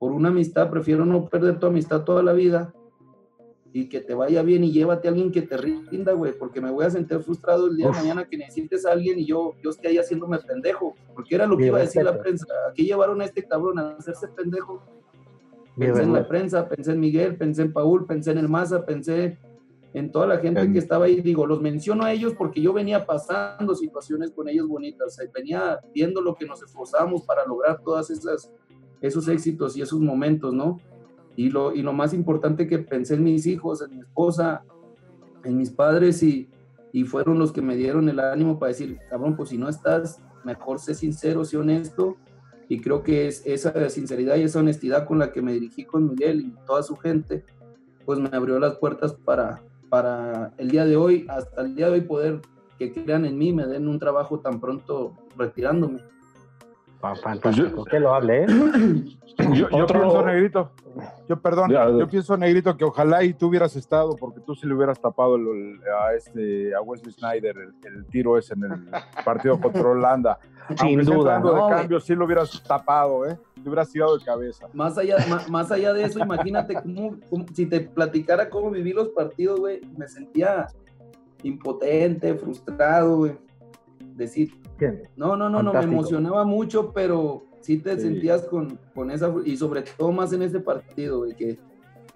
por 0.00 0.10
una 0.10 0.30
amistad, 0.30 0.68
prefiero 0.68 1.04
no 1.04 1.28
perder 1.28 1.60
tu 1.60 1.68
amistad 1.68 2.02
toda 2.02 2.24
la 2.24 2.32
vida 2.32 2.74
y 3.76 3.88
que 3.88 4.00
te 4.00 4.14
vaya 4.14 4.40
bien 4.42 4.62
y 4.62 4.70
llévate 4.70 5.08
a 5.08 5.10
alguien 5.10 5.32
que 5.32 5.42
te 5.42 5.56
rinda, 5.56 6.12
güey, 6.12 6.32
porque 6.38 6.60
me 6.60 6.70
voy 6.70 6.84
a 6.84 6.90
sentir 6.90 7.18
frustrado 7.18 7.66
el 7.66 7.76
día 7.76 7.88
Uf. 7.88 7.96
de 7.96 8.02
mañana 8.02 8.24
que 8.24 8.36
necesites 8.38 8.86
a 8.86 8.92
alguien 8.92 9.18
y 9.18 9.26
yo, 9.26 9.54
yo 9.64 9.70
esté 9.70 9.88
ahí 9.88 9.98
haciéndome 9.98 10.38
pendejo, 10.38 10.94
porque 11.12 11.34
era 11.34 11.44
lo 11.44 11.56
que 11.56 11.62
Mi 11.64 11.68
iba 11.70 11.78
a 11.78 11.80
decir 11.80 12.04
la 12.04 12.16
prensa. 12.16 12.46
Aquí 12.70 12.84
llevaron 12.84 13.20
a 13.20 13.24
este 13.24 13.42
cabrón 13.44 13.80
a 13.80 13.96
hacerse 13.96 14.28
pendejo. 14.28 14.80
Mi 15.74 15.86
Pensé 15.86 16.02
en 16.04 16.12
la 16.12 16.28
prensa, 16.28 16.68
pensé 16.68 16.92
en 16.92 17.00
Miguel, 17.00 17.36
pensé 17.36 17.62
en 17.62 17.72
Paul, 17.72 18.06
pensé 18.06 18.30
en 18.30 18.38
el 18.38 18.48
Maza, 18.48 18.86
pensé 18.86 19.38
en 19.92 20.12
toda 20.12 20.28
la 20.28 20.38
gente 20.38 20.60
En- 20.60 20.72
que 20.72 20.78
estaba 20.78 21.06
ahí. 21.06 21.20
Digo, 21.20 21.44
los 21.44 21.60
menciono 21.60 22.04
a 22.04 22.12
ellos 22.12 22.32
porque 22.38 22.62
yo 22.62 22.72
venía 22.72 23.04
pasando 23.04 23.74
situaciones 23.74 24.30
con 24.30 24.48
ellos 24.48 24.68
bonitas, 24.68 25.18
eh, 25.18 25.28
venía 25.34 25.80
viendo 25.92 26.20
lo 26.20 26.36
que 26.36 26.46
nos 26.46 26.62
esforzamos 26.62 27.22
para 27.22 27.44
lograr 27.44 27.80
todas 27.82 28.08
esas 28.10 28.52
esos 29.00 29.26
éxitos 29.28 29.76
y 29.76 29.82
esos 29.82 29.98
momentos, 30.00 30.54
¿no? 30.54 30.80
Y 31.36 31.50
lo, 31.50 31.74
y 31.74 31.82
lo 31.82 31.92
más 31.92 32.14
importante 32.14 32.66
que 32.66 32.78
pensé 32.78 33.14
en 33.14 33.24
mis 33.24 33.46
hijos, 33.46 33.82
en 33.82 33.96
mi 33.96 34.00
esposa, 34.00 34.64
en 35.44 35.56
mis 35.56 35.70
padres 35.70 36.22
y, 36.22 36.48
y 36.92 37.04
fueron 37.04 37.38
los 37.38 37.52
que 37.52 37.62
me 37.62 37.76
dieron 37.76 38.08
el 38.08 38.20
ánimo 38.20 38.58
para 38.58 38.68
decir, 38.68 38.98
cabrón, 39.10 39.36
pues 39.36 39.48
si 39.48 39.58
no 39.58 39.68
estás, 39.68 40.20
mejor 40.44 40.78
sé 40.78 40.94
sincero, 40.94 41.44
sé 41.44 41.56
honesto. 41.56 42.16
Y 42.68 42.80
creo 42.80 43.02
que 43.02 43.28
es 43.28 43.44
esa 43.44 43.90
sinceridad 43.90 44.36
y 44.36 44.42
esa 44.42 44.60
honestidad 44.60 45.06
con 45.06 45.18
la 45.18 45.32
que 45.32 45.42
me 45.42 45.52
dirigí 45.52 45.84
con 45.84 46.08
Miguel 46.08 46.40
y 46.40 46.54
toda 46.66 46.82
su 46.82 46.96
gente, 46.96 47.44
pues 48.06 48.18
me 48.18 48.30
abrió 48.32 48.58
las 48.58 48.76
puertas 48.76 49.12
para, 49.12 49.62
para 49.90 50.54
el 50.56 50.70
día 50.70 50.84
de 50.84 50.96
hoy, 50.96 51.26
hasta 51.28 51.62
el 51.62 51.74
día 51.74 51.86
de 51.86 51.94
hoy 51.94 52.00
poder 52.02 52.40
que 52.78 52.92
crean 52.92 53.24
en 53.24 53.36
mí, 53.38 53.52
me 53.52 53.66
den 53.66 53.86
un 53.86 53.98
trabajo 53.98 54.40
tan 54.40 54.60
pronto 54.60 55.14
retirándome. 55.36 56.00
Fa- 57.04 57.16
Fantástico, 57.16 57.84
que 57.84 58.00
lo 58.00 58.14
hable, 58.14 58.44
¿eh? 58.44 58.46
Yo, 59.52 59.68
yo 59.68 59.82
Otro- 59.84 59.98
pienso, 60.00 60.24
Negrito, 60.24 60.70
yo 61.28 61.36
perdón, 61.40 61.68
Ya, 61.70 61.88
yo 61.90 62.08
pienso, 62.08 62.36
Negrito, 62.36 62.76
que 62.76 62.84
ojalá 62.84 63.24
y 63.24 63.34
tú 63.34 63.48
hubieras 63.48 63.74
estado, 63.74 64.14
porque 64.16 64.38
tú 64.40 64.54
sí 64.54 64.64
le 64.66 64.74
hubieras 64.74 65.00
tapado 65.00 65.34
el- 65.34 65.46
el- 65.48 65.80
a 66.02 66.14
este 66.14 66.72
a 66.74 66.80
Wesley 66.80 67.12
Snyder 67.12 67.56
el, 67.58 67.74
el 67.92 68.06
tiro 68.06 68.38
ese 68.38 68.54
en 68.54 68.62
el 68.64 68.72
partido 69.24 69.60
contra 69.60 69.82
Holanda. 69.82 70.38
Sin 70.78 71.00
Aunque 71.00 71.04
duda, 71.04 71.40
¿no? 71.40 71.66
de 71.68 71.74
cambio, 71.74 71.98
sí 72.00 72.14
lo 72.14 72.24
hubieras 72.26 72.62
tapado, 72.62 73.26
¿eh? 73.26 73.36
Te 73.60 73.68
hubieras 73.68 73.90
tirado 73.90 74.16
de 74.16 74.24
cabeza. 74.24 74.68
Más 74.72 74.96
allá, 74.96 75.16
más 75.50 75.72
allá 75.72 75.92
de 75.92 76.04
eso, 76.04 76.20
imagínate 76.20 76.74
cómo, 76.80 77.16
cómo- 77.28 77.44
si 77.52 77.66
te 77.66 77.80
platicara 77.80 78.48
cómo 78.48 78.70
viví 78.70 78.92
los 78.92 79.08
partidos, 79.08 79.58
güey, 79.58 79.80
me 79.98 80.06
sentía 80.06 80.68
impotente, 81.42 82.34
frustrado, 82.34 83.16
güey. 83.18 83.36
Decir, 84.14 84.52
¿Quién? 84.92 85.02
no, 85.16 85.36
no, 85.36 85.48
no, 85.48 85.62
no, 85.62 85.64
me 85.64 85.64
Fantástico. 85.72 85.92
emocionaba 85.92 86.44
mucho, 86.44 86.92
pero 86.92 87.44
sí 87.60 87.78
te 87.78 87.96
Sí. 87.96 88.02
sentías 88.02 88.42
con, 88.44 88.78
con 88.94 89.10
esa, 89.10 89.32
y 89.44 89.56
sobre 89.56 89.82
todo 89.82 90.12
más 90.12 90.32
en 90.32 90.42
ese 90.42 90.60
partido, 90.60 91.18
güey, 91.18 91.34
que, 91.34 91.58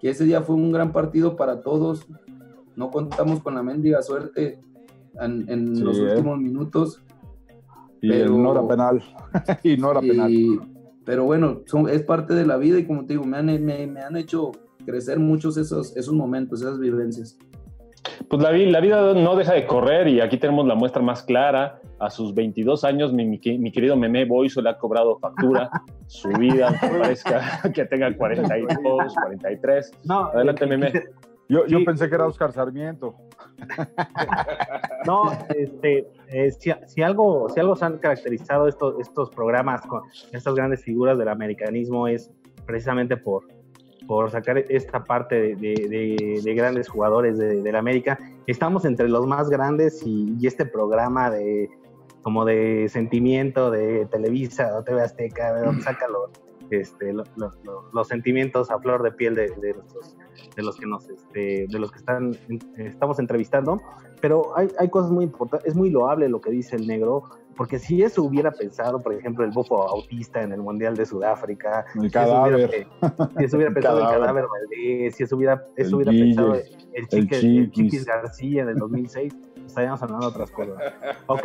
que 0.00 0.10
ese 0.10 0.24
día 0.24 0.42
fue 0.42 0.56
un 0.56 0.70
gran 0.72 0.92
partido 0.92 1.36
para 1.36 1.60
todos. 1.62 2.06
No 2.76 2.90
contamos 2.90 3.40
con 3.42 3.54
la 3.54 3.62
mendiga 3.62 4.02
suerte 4.02 4.60
en, 5.20 5.44
en 5.48 5.74
Sí, 5.76 5.82
los 5.82 5.98
eh. 5.98 6.02
últimos 6.02 6.38
minutos. 6.38 7.02
Y 8.00 8.08
Pero- 8.10 8.36
no 8.36 8.52
era 8.52 8.66
penal. 8.68 9.02
y 9.64 9.76
no 9.76 9.90
era 9.90 10.00
penal. 10.00 10.30
Y- 10.30 10.60
pero 11.04 11.24
bueno, 11.24 11.62
son, 11.64 11.88
es 11.88 12.02
parte 12.02 12.34
de 12.34 12.44
la 12.46 12.58
vida 12.58 12.78
y 12.78 12.84
como 12.86 13.06
te 13.06 13.14
digo, 13.14 13.24
me 13.24 13.38
han, 13.38 13.46
me, 13.46 13.86
me 13.86 14.00
han 14.02 14.14
hecho 14.16 14.52
crecer 14.84 15.18
muchos 15.18 15.56
esos, 15.56 15.96
esos 15.96 16.12
momentos, 16.14 16.60
esas 16.60 16.78
vivencias. 16.78 17.38
Pues 18.28 18.42
la, 18.42 18.52
la 18.52 18.80
vida 18.80 19.14
no 19.14 19.34
deja 19.34 19.54
de 19.54 19.66
correr 19.66 20.06
y 20.08 20.20
aquí 20.20 20.36
tenemos 20.36 20.66
la 20.66 20.74
muestra 20.74 21.00
más 21.00 21.22
clara. 21.22 21.80
A 22.00 22.10
sus 22.10 22.32
22 22.34 22.84
años, 22.84 23.12
mi, 23.12 23.26
mi, 23.26 23.40
mi 23.58 23.72
querido 23.72 23.96
Meme 23.96 24.24
Boiso 24.24 24.60
le 24.62 24.70
ha 24.70 24.78
cobrado 24.78 25.18
factura. 25.18 25.68
Su 26.06 26.28
vida, 26.30 26.68
aunque 26.68 26.98
parezca 26.98 27.60
que 27.74 27.84
tenga 27.86 28.16
42, 28.16 29.14
43. 29.14 29.90
No, 30.04 30.26
Adelante, 30.26 30.64
eh, 30.64 30.68
Meme. 30.68 30.92
Yo, 31.50 31.64
yo 31.66 31.78
Sí. 31.78 31.84
pensé 31.84 32.08
que 32.08 32.14
era 32.14 32.26
Oscar 32.26 32.52
Sarmiento. 32.52 33.14
No, 35.06 35.32
este, 35.56 36.06
eh, 36.28 36.50
si, 36.52 36.70
si 36.86 37.02
algo, 37.02 37.48
si 37.48 37.60
algo 37.60 37.74
se 37.76 37.84
han 37.84 37.98
caracterizado 37.98 38.68
estos, 38.68 38.98
estos 39.00 39.30
programas 39.30 39.80
con 39.86 40.02
estas 40.32 40.54
grandes 40.54 40.82
figuras 40.84 41.16
del 41.18 41.28
americanismo 41.28 42.06
es 42.08 42.30
precisamente 42.66 43.16
por, 43.16 43.44
por 44.06 44.30
sacar 44.30 44.58
esta 44.58 45.04
parte 45.04 45.40
de, 45.40 45.56
de- 45.56 45.88
de- 45.88 46.40
de 46.44 46.54
grandes 46.54 46.88
jugadores 46.88 47.38
de, 47.38 47.62
del 47.62 47.76
América. 47.76 48.18
Estamos 48.46 48.84
entre 48.84 49.08
los 49.08 49.26
más 49.26 49.48
grandes 49.48 50.02
y, 50.06 50.36
y 50.38 50.46
este 50.46 50.66
programa 50.66 51.30
de 51.30 51.70
como 52.22 52.44
de 52.44 52.88
sentimiento 52.88 53.70
de 53.70 54.06
Televisa 54.06 54.76
o 54.78 54.82
TV 54.82 55.00
Azteca, 55.02 55.52
¿verdad? 55.52 55.72
sácalo. 55.82 56.30
este, 56.70 57.14
lo- 57.14 57.24
lo- 57.36 57.54
lo- 57.64 57.88
los 57.94 58.08
sentimientos 58.08 58.70
a 58.70 58.78
flor 58.78 59.02
de 59.02 59.10
piel 59.12 59.34
de, 59.34 59.48
de 59.56 59.72
nuestros- 59.72 60.14
de 60.54 60.62
los 60.62 60.76
que 60.76 60.84
nos, 60.84 61.08
este, 61.08 61.66
de 61.66 61.78
los 61.78 61.90
que 61.90 61.96
están, 61.96 62.36
estamos 62.76 63.18
entrevistando. 63.18 63.80
Pero 64.20 64.54
hay, 64.54 64.68
hay 64.78 64.90
cosas 64.90 65.10
muy 65.10 65.24
importantes, 65.24 65.66
es 65.66 65.74
muy 65.74 65.88
loable 65.88 66.28
lo 66.28 66.42
que 66.42 66.50
dice 66.50 66.76
el 66.76 66.86
negro, 66.86 67.22
porque 67.58 67.78
si 67.78 68.02
eso 68.02 68.22
hubiera 68.22 68.50
pensado, 68.52 69.02
por 69.02 69.12
ejemplo, 69.12 69.44
el 69.44 69.50
bofo 69.50 69.82
autista 69.82 70.40
en 70.42 70.52
el 70.52 70.62
Mundial 70.62 70.96
de 70.96 71.04
Sudáfrica, 71.04 71.84
El 71.96 72.02
si 72.02 72.06
eso 72.06 72.42
hubiera, 72.42 72.68
cadáver. 72.68 72.70
pe- 72.70 72.86
si 73.38 73.44
eso 73.44 73.56
hubiera 73.56 73.74
pensado 73.74 73.98
el 74.00 74.06
Cadáver. 74.06 74.44
Valdés, 74.46 75.16
si 75.16 75.22
eso 75.24 75.36
hubiera, 75.36 75.54
eso 75.76 75.88
El 75.88 75.94
hubiera 75.96 76.12
pensado 76.12 76.54
el, 76.54 76.62
el 76.92 77.08
Chique- 77.08 77.34
el 77.36 77.40
Chiquis. 77.40 77.72
Chiquis 77.72 78.04
García 78.06 78.62
en 78.62 78.68
el 78.70 78.76
2006, 78.76 79.34
estaríamos 79.66 80.00
hablando 80.02 80.26
de 80.26 80.30
otras 80.30 80.50
cosas. 80.52 80.76
Ok, 81.26 81.44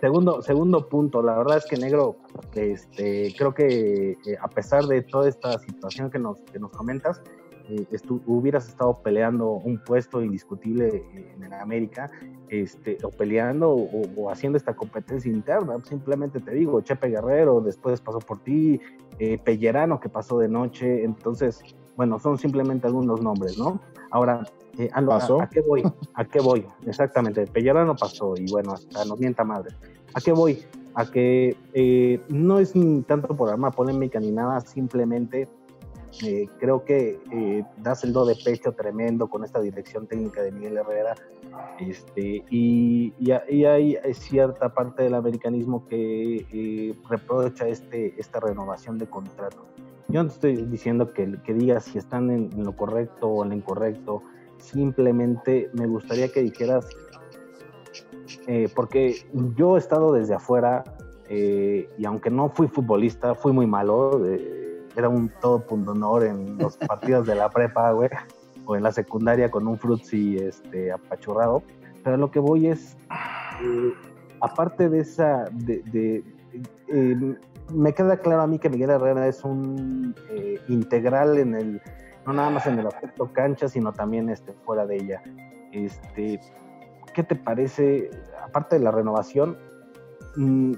segundo, 0.00 0.42
segundo 0.42 0.88
punto, 0.88 1.22
la 1.22 1.38
verdad 1.38 1.56
es 1.58 1.64
que 1.66 1.76
negro, 1.76 2.16
este, 2.54 3.32
creo 3.38 3.54
que 3.54 4.12
eh, 4.12 4.16
a 4.40 4.48
pesar 4.48 4.84
de 4.84 5.02
toda 5.02 5.28
esta 5.28 5.58
situación 5.60 6.10
que 6.10 6.18
nos, 6.18 6.40
que 6.52 6.58
nos 6.58 6.70
comentas, 6.72 7.22
eh, 7.68 7.86
estu- 7.92 8.20
hubieras 8.26 8.68
estado 8.68 9.00
peleando 9.02 9.52
un 9.52 9.78
puesto 9.84 10.20
indiscutible 10.20 10.88
eh, 10.88 11.32
en 11.36 11.44
el 11.44 11.52
América, 11.54 12.10
este, 12.52 12.98
o 13.02 13.08
peleando 13.10 13.70
o, 13.70 14.02
o 14.16 14.30
haciendo 14.30 14.58
esta 14.58 14.74
competencia 14.74 15.32
interna. 15.32 15.74
Simplemente 15.84 16.38
te 16.38 16.50
digo, 16.52 16.82
Chepe 16.82 17.08
Guerrero 17.08 17.62
después 17.62 18.00
pasó 18.02 18.18
por 18.18 18.40
ti, 18.40 18.78
eh, 19.18 19.38
Pellerano 19.42 19.98
que 19.98 20.10
pasó 20.10 20.38
de 20.38 20.48
noche, 20.48 21.02
entonces, 21.02 21.62
bueno, 21.96 22.18
son 22.18 22.36
simplemente 22.36 22.86
algunos 22.86 23.22
nombres, 23.22 23.58
¿no? 23.58 23.80
Ahora, 24.10 24.46
eh, 24.78 24.90
a, 24.92 25.00
lo- 25.00 25.12
a- 25.14 25.18
¿Pasó? 25.18 25.40
¿a 25.40 25.48
qué 25.48 25.62
voy? 25.62 25.82
¿A 26.14 26.24
qué 26.26 26.40
voy? 26.40 26.66
Exactamente, 26.86 27.46
Pellerano 27.46 27.96
pasó 27.96 28.34
y 28.36 28.44
bueno, 28.50 28.72
hasta 28.74 29.02
nos 29.06 29.18
mienta 29.18 29.44
madre. 29.44 29.74
¿A 30.12 30.20
qué 30.20 30.32
voy? 30.32 30.58
A 30.94 31.06
que 31.10 31.56
eh, 31.72 32.20
no 32.28 32.58
es 32.58 32.76
ni 32.76 33.00
tanto 33.00 33.34
por 33.34 33.48
arma 33.48 33.70
polémica 33.70 34.20
ni 34.20 34.30
nada, 34.30 34.60
simplemente 34.60 35.48
eh, 36.24 36.48
creo 36.58 36.84
que 36.84 37.20
eh, 37.32 37.64
das 37.78 38.04
el 38.04 38.12
do 38.12 38.24
de 38.26 38.36
pecho 38.36 38.72
tremendo 38.72 39.28
con 39.28 39.44
esta 39.44 39.60
dirección 39.60 40.06
técnica 40.06 40.42
de 40.42 40.52
Miguel 40.52 40.76
Herrera. 40.78 41.14
Este, 41.78 42.44
y, 42.50 43.12
y 43.18 43.32
y 43.48 43.64
hay 43.64 43.98
cierta 44.14 44.72
parte 44.72 45.02
del 45.02 45.14
americanismo 45.14 45.86
que 45.86 46.46
eh, 46.52 46.94
reprocha 47.08 47.68
este, 47.68 48.14
esta 48.18 48.40
renovación 48.40 48.98
de 48.98 49.06
contrato. 49.06 49.66
Yo 50.08 50.22
no 50.22 50.28
estoy 50.28 50.56
diciendo 50.66 51.12
que, 51.12 51.38
que 51.42 51.54
digas 51.54 51.84
si 51.84 51.98
están 51.98 52.30
en, 52.30 52.50
en 52.52 52.64
lo 52.64 52.76
correcto 52.76 53.28
o 53.28 53.42
en 53.42 53.50
lo 53.50 53.56
incorrecto, 53.56 54.22
simplemente 54.58 55.70
me 55.72 55.86
gustaría 55.86 56.28
que 56.28 56.42
dijeras, 56.42 56.86
eh, 58.46 58.68
porque 58.74 59.16
yo 59.56 59.76
he 59.76 59.78
estado 59.78 60.12
desde 60.12 60.34
afuera 60.34 60.84
eh, 61.28 61.88
y 61.98 62.04
aunque 62.04 62.30
no 62.30 62.50
fui 62.50 62.68
futbolista, 62.68 63.34
fui 63.34 63.52
muy 63.52 63.66
malo, 63.66 64.24
eh, 64.26 64.61
era 64.96 65.08
un 65.08 65.30
todo 65.40 65.60
punto 65.66 65.92
honor 65.92 66.24
en 66.24 66.58
los 66.58 66.76
partidos 66.88 67.26
de 67.26 67.34
la 67.34 67.48
prepa, 67.50 67.90
güey, 67.92 68.10
o 68.66 68.76
en 68.76 68.82
la 68.82 68.92
secundaria 68.92 69.50
con 69.50 69.66
un 69.66 69.78
frutzi 69.78 70.36
este, 70.38 70.92
apachurrado, 70.92 71.62
pero 72.04 72.16
lo 72.16 72.30
que 72.30 72.38
voy 72.38 72.68
es, 72.68 72.96
eh, 73.62 73.92
aparte 74.40 74.88
de 74.88 75.00
esa, 75.00 75.44
de, 75.52 75.82
de- 75.92 76.24
eh, 76.88 77.36
me 77.72 77.94
queda 77.94 78.18
claro 78.18 78.42
a 78.42 78.46
mí 78.46 78.58
que 78.58 78.68
Miguel 78.68 78.90
Herrera 78.90 79.26
es 79.26 79.42
un 79.44 80.14
eh, 80.30 80.60
integral 80.68 81.38
en 81.38 81.54
el, 81.54 81.80
no 82.26 82.32
nada 82.34 82.50
más 82.50 82.66
en 82.66 82.78
el 82.78 82.86
aspecto 82.86 83.32
cancha, 83.32 83.68
sino 83.68 83.92
también 83.92 84.28
este, 84.28 84.52
fuera 84.52 84.84
de 84.86 84.96
ella. 84.96 85.22
Este, 85.72 86.38
¿Qué 87.14 87.22
te 87.22 87.34
parece, 87.34 88.10
aparte 88.44 88.76
de 88.78 88.84
la 88.84 88.90
renovación, 88.90 89.56
mm, 90.36 90.72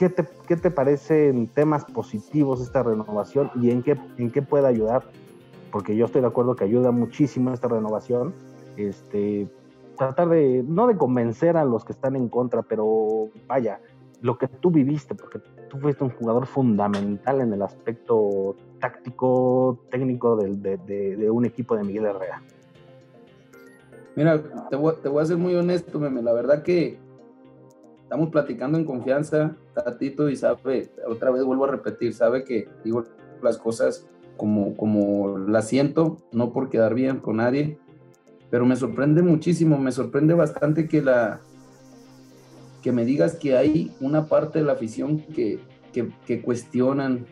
¿qué 0.00 0.08
te, 0.08 0.26
qué 0.48 0.56
te 0.56 0.70
parece 0.70 1.28
en 1.28 1.46
temas 1.46 1.84
positivos 1.84 2.62
esta 2.62 2.82
renovación 2.82 3.50
y 3.54 3.70
en 3.70 3.82
qué, 3.82 3.98
en 4.16 4.30
qué 4.30 4.40
puede 4.40 4.66
ayudar? 4.66 5.02
Porque 5.70 5.94
yo 5.94 6.06
estoy 6.06 6.22
de 6.22 6.26
acuerdo 6.26 6.56
que 6.56 6.64
ayuda 6.64 6.90
muchísimo 6.90 7.52
esta 7.52 7.68
renovación. 7.68 8.32
Este, 8.78 9.46
tratar 9.98 10.30
de, 10.30 10.64
no 10.66 10.86
de 10.86 10.96
convencer 10.96 11.58
a 11.58 11.66
los 11.66 11.84
que 11.84 11.92
están 11.92 12.16
en 12.16 12.30
contra, 12.30 12.62
pero 12.62 13.28
vaya, 13.46 13.78
lo 14.22 14.38
que 14.38 14.48
tú 14.48 14.70
viviste, 14.70 15.14
porque 15.14 15.38
tú 15.68 15.76
fuiste 15.76 16.02
un 16.02 16.10
jugador 16.10 16.46
fundamental 16.46 17.42
en 17.42 17.52
el 17.52 17.60
aspecto 17.60 18.56
táctico, 18.80 19.84
técnico 19.90 20.34
de 20.36 21.30
un 21.30 21.44
equipo 21.44 21.76
de 21.76 21.84
Miguel 21.84 22.06
Herrera. 22.06 22.42
Mira, 24.16 24.42
te 24.70 24.76
voy, 24.76 24.94
te 25.02 25.10
voy 25.10 25.22
a 25.22 25.26
ser 25.26 25.36
muy 25.36 25.54
honesto, 25.54 25.98
meme. 25.98 26.22
La 26.22 26.32
verdad 26.32 26.62
que 26.62 26.98
estamos 28.10 28.30
platicando 28.30 28.76
en 28.76 28.84
confianza, 28.84 29.56
Tatito, 29.72 30.28
y 30.28 30.34
sabe, 30.34 30.90
otra 31.06 31.30
vez 31.30 31.44
vuelvo 31.44 31.66
a 31.66 31.70
repetir, 31.70 32.12
sabe 32.12 32.42
que 32.42 32.66
digo 32.82 33.04
las 33.40 33.56
cosas 33.56 34.04
como, 34.36 34.76
como 34.76 35.38
las 35.38 35.68
siento, 35.68 36.18
no 36.32 36.52
por 36.52 36.70
quedar 36.70 36.92
bien 36.94 37.18
con 37.20 37.36
nadie, 37.36 37.78
pero 38.50 38.66
me 38.66 38.74
sorprende 38.74 39.22
muchísimo, 39.22 39.78
me 39.78 39.92
sorprende 39.92 40.34
bastante 40.34 40.88
que 40.88 41.02
la 41.02 41.40
que 42.82 42.90
me 42.90 43.04
digas 43.04 43.36
que 43.36 43.56
hay 43.56 43.94
una 44.00 44.26
parte 44.26 44.58
de 44.58 44.64
la 44.64 44.72
afición 44.72 45.20
que, 45.20 45.60
que, 45.92 46.08
que 46.26 46.42
cuestionan 46.42 47.26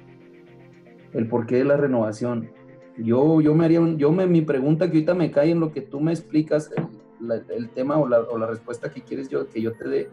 el 1.12 1.26
porqué 1.26 1.56
de 1.56 1.64
la 1.64 1.76
renovación. 1.76 2.50
Yo, 2.98 3.40
yo 3.40 3.52
me 3.56 3.64
haría 3.64 3.80
un, 3.80 3.98
yo 3.98 4.12
me, 4.12 4.28
mi 4.28 4.42
pregunta 4.42 4.86
que 4.88 4.98
ahorita 4.98 5.14
me 5.14 5.32
cae 5.32 5.50
en 5.50 5.58
lo 5.58 5.72
que 5.72 5.80
tú 5.80 5.98
me 6.00 6.12
explicas, 6.12 6.70
el, 6.76 6.86
la- 7.26 7.42
el 7.52 7.68
tema 7.70 7.98
o 7.98 8.06
la, 8.06 8.20
o 8.20 8.38
la 8.38 8.46
respuesta 8.46 8.92
que 8.92 9.00
quieres 9.02 9.28
yo, 9.28 9.48
que 9.48 9.60
yo 9.60 9.72
te 9.72 9.88
dé. 9.88 10.08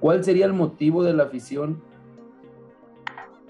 ¿Cuál 0.00 0.24
sería 0.24 0.46
el 0.46 0.52
motivo 0.52 1.02
de 1.02 1.12
la 1.12 1.24
afición 1.24 1.82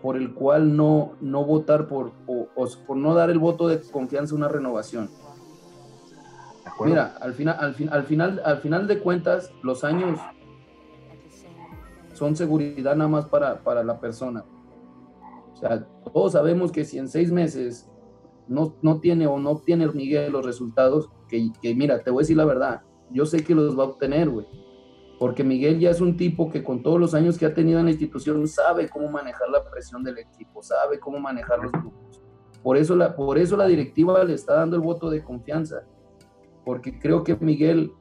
por 0.03 0.17
el 0.17 0.35
cual 0.35 0.77
no, 0.77 1.13
no 1.21 1.45
votar 1.45 1.87
por, 1.87 2.13
o, 2.27 2.49
o 2.55 2.67
por 2.87 2.97
no 2.97 3.15
dar 3.15 3.31
el 3.31 3.39
voto 3.39 3.69
de 3.69 3.81
confianza 3.91 4.35
a 4.35 4.39
una 4.39 4.49
renovación? 4.49 5.11
Mira, 6.89 7.17
al 7.21 7.35
final, 7.35 7.57
al, 7.61 7.75
fin- 7.75 7.89
al, 7.91 8.05
final, 8.05 8.41
al 8.45 8.59
final 8.59 8.87
de 8.87 8.99
cuentas, 9.01 9.53
los 9.63 9.85
años 9.85 10.19
son 12.15 12.35
seguridad 12.37 12.97
nada 12.97 13.09
más 13.09 13.27
para, 13.27 13.63
para 13.63 13.85
la 13.85 14.01
persona. 14.01 14.45
O 15.53 15.57
sea, 15.57 15.87
todos 16.13 16.33
sabemos 16.33 16.73
que 16.73 16.85
si 16.85 16.99
en 16.99 17.09
seis 17.09 17.31
meses 17.31 17.89
no, 18.49 18.75
no 18.83 18.99
tiene 19.01 19.27
o 19.27 19.39
no 19.39 19.51
obtiene 19.51 19.87
Miguel 19.89 20.33
los 20.33 20.45
resultados, 20.45 21.11
que, 21.29 21.51
que 21.61 21.75
mira, 21.75 22.03
te 22.03 22.11
voy 22.11 22.21
a 22.21 22.25
decir 22.25 22.37
la 22.37 22.47
verdad, 22.47 22.83
yo 23.11 23.27
sé 23.27 23.45
que 23.45 23.55
los 23.55 23.79
va 23.79 23.85
a 23.85 23.89
obtener, 23.89 24.31
güey. 24.31 24.47
Porque 25.21 25.45
Miguel 25.45 25.79
ya 25.79 25.91
es 25.91 26.01
un 26.01 26.17
tipo 26.17 26.51
que 26.51 26.65
con 26.65 26.83
todos 26.83 26.99
los 26.99 27.13
años 27.13 27.37
que 27.37 27.45
ha 27.45 27.53
tenido 27.53 27.79
en 27.79 27.85
la 27.85 27.91
institución 27.91 28.49
sabe 28.49 28.89
cómo 28.89 29.11
manejar 29.11 29.51
la 29.51 29.63
presión 29.71 30.03
del 30.03 30.17
equipo, 30.17 30.63
sabe 30.63 30.99
cómo 30.99 31.21
manejar 31.21 31.59
los 31.63 31.71
grupos. 31.71 32.23
Por 32.63 32.79
eso 32.79 32.97
la, 32.97 33.15
por 33.15 33.37
eso 33.37 33.55
la 33.59 33.67
directiva 33.67 34.25
le 34.25 34.33
está 34.33 34.55
dando 34.55 34.77
el 34.77 34.83
voto 34.83 35.11
de 35.11 35.23
confianza. 35.23 35.83
Porque 36.65 36.99
creo 36.99 37.23
que 37.23 37.37
Miguel 37.37 37.93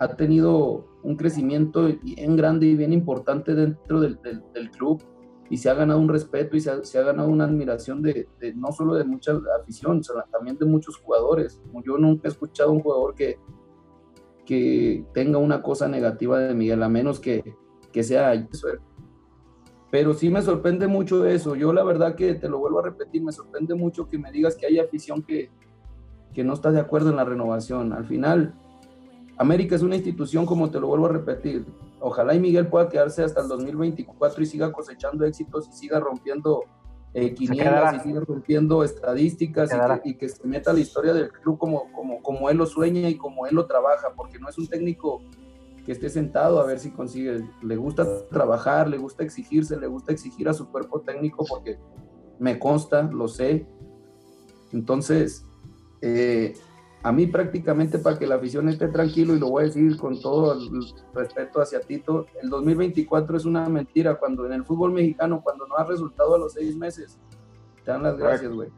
ha 0.00 0.08
tenido 0.16 0.88
un 1.04 1.16
crecimiento 1.16 1.88
bien 2.02 2.34
grande 2.36 2.66
y 2.66 2.74
bien 2.76 2.92
importante 2.92 3.54
dentro 3.54 4.00
del, 4.00 4.20
del- 4.22 4.42
del 4.52 4.70
club 4.72 5.00
y 5.48 5.58
se 5.58 5.70
ha 5.70 5.74
ganado 5.74 6.00
un 6.00 6.08
respeto 6.08 6.56
y 6.56 6.60
se 6.60 6.70
ha, 6.72 6.84
se 6.84 6.98
ha 6.98 7.02
ganado 7.02 7.28
una 7.28 7.44
admiración 7.44 8.02
de, 8.02 8.28
de 8.40 8.52
no 8.54 8.72
solo 8.72 8.94
de 8.94 9.04
mucha 9.04 9.38
afición, 9.60 10.02
sino 10.02 10.20
también 10.32 10.58
de 10.58 10.66
muchos 10.66 10.96
jugadores. 10.96 11.62
Yo 11.84 11.96
nunca 11.96 12.26
he 12.26 12.30
escuchado 12.32 12.70
a 12.70 12.72
un 12.72 12.80
jugador 12.80 13.14
que, 13.14 13.38
que 14.46 15.04
tenga 15.12 15.38
una 15.38 15.60
cosa 15.60 15.88
negativa 15.88 16.38
de 16.38 16.54
Miguel, 16.54 16.82
a 16.82 16.88
menos 16.88 17.20
que, 17.20 17.54
que 17.92 18.02
sea. 18.02 18.48
Pero 19.90 20.14
sí 20.14 20.30
me 20.30 20.40
sorprende 20.40 20.86
mucho 20.86 21.26
eso. 21.26 21.54
Yo 21.54 21.72
la 21.72 21.84
verdad 21.84 22.14
que 22.14 22.34
te 22.34 22.48
lo 22.48 22.58
vuelvo 22.58 22.78
a 22.78 22.84
repetir, 22.84 23.22
me 23.22 23.32
sorprende 23.32 23.74
mucho 23.74 24.08
que 24.08 24.18
me 24.18 24.32
digas 24.32 24.56
que 24.56 24.66
hay 24.66 24.78
afición 24.78 25.22
que, 25.22 25.50
que 26.32 26.44
no 26.44 26.54
está 26.54 26.72
de 26.72 26.80
acuerdo 26.80 27.10
en 27.10 27.16
la 27.16 27.24
renovación. 27.24 27.92
Al 27.92 28.06
final, 28.06 28.54
América 29.36 29.74
es 29.74 29.82
una 29.82 29.96
institución, 29.96 30.46
como 30.46 30.70
te 30.70 30.80
lo 30.80 30.86
vuelvo 30.86 31.06
a 31.06 31.10
repetir. 31.10 31.66
Ojalá 32.00 32.34
y 32.34 32.40
Miguel 32.40 32.68
pueda 32.68 32.88
quedarse 32.88 33.24
hasta 33.24 33.42
el 33.42 33.48
2024 33.48 34.42
y 34.42 34.46
siga 34.46 34.72
cosechando 34.72 35.24
éxitos 35.24 35.68
y 35.68 35.72
siga 35.72 35.98
rompiendo 35.98 36.64
eh, 37.18 37.32
quinielas 37.32 37.96
y 37.96 38.08
siga 38.08 38.20
rompiendo 38.20 38.84
estadísticas 38.84 39.70
y 39.72 40.02
que, 40.02 40.10
y 40.10 40.14
que 40.16 40.28
se 40.28 40.46
meta 40.46 40.70
a 40.70 40.74
la 40.74 40.80
historia 40.80 41.14
del 41.14 41.32
club 41.32 41.56
como, 41.56 41.90
como, 41.90 42.20
como 42.20 42.50
él 42.50 42.58
lo 42.58 42.66
sueña 42.66 43.08
y 43.08 43.16
como 43.16 43.46
él 43.46 43.54
lo 43.54 43.64
trabaja, 43.64 44.08
porque 44.14 44.38
no 44.38 44.50
es 44.50 44.58
un 44.58 44.66
técnico 44.66 45.22
que 45.86 45.92
esté 45.92 46.10
sentado 46.10 46.60
a 46.60 46.66
ver 46.66 46.78
si 46.78 46.90
consigue. 46.90 47.42
Le 47.62 47.76
gusta 47.76 48.26
trabajar, 48.28 48.86
le 48.90 48.98
gusta 48.98 49.24
exigirse, 49.24 49.78
le 49.78 49.86
gusta 49.86 50.12
exigir 50.12 50.46
a 50.50 50.52
su 50.52 50.68
cuerpo 50.68 51.00
técnico 51.00 51.46
porque 51.48 51.78
me 52.38 52.58
consta, 52.58 53.04
lo 53.04 53.28
sé. 53.28 53.66
Entonces, 54.74 55.46
eh, 56.02 56.52
a 57.02 57.12
mí 57.12 57.26
prácticamente 57.26 57.98
para 57.98 58.18
que 58.18 58.26
la 58.26 58.36
afición 58.36 58.68
esté 58.68 58.88
tranquilo, 58.88 59.34
y 59.34 59.38
lo 59.38 59.50
voy 59.50 59.62
a 59.62 59.66
decir 59.66 59.96
con 59.96 60.20
todo 60.20 60.52
el 60.52 60.70
respeto 61.14 61.60
hacia 61.60 61.80
Tito, 61.80 62.26
el 62.42 62.48
2024 62.50 63.36
es 63.36 63.44
una 63.44 63.68
mentira. 63.68 64.16
Cuando 64.16 64.46
en 64.46 64.52
el 64.52 64.64
fútbol 64.64 64.92
mexicano, 64.92 65.40
cuando 65.42 65.66
no 65.66 65.76
ha 65.76 65.84
resultado 65.84 66.34
a 66.34 66.38
los 66.38 66.52
seis 66.52 66.76
meses, 66.76 67.18
te 67.84 67.90
dan 67.92 68.02
las 68.02 68.16
gracias, 68.16 68.52
güey. 68.52 68.70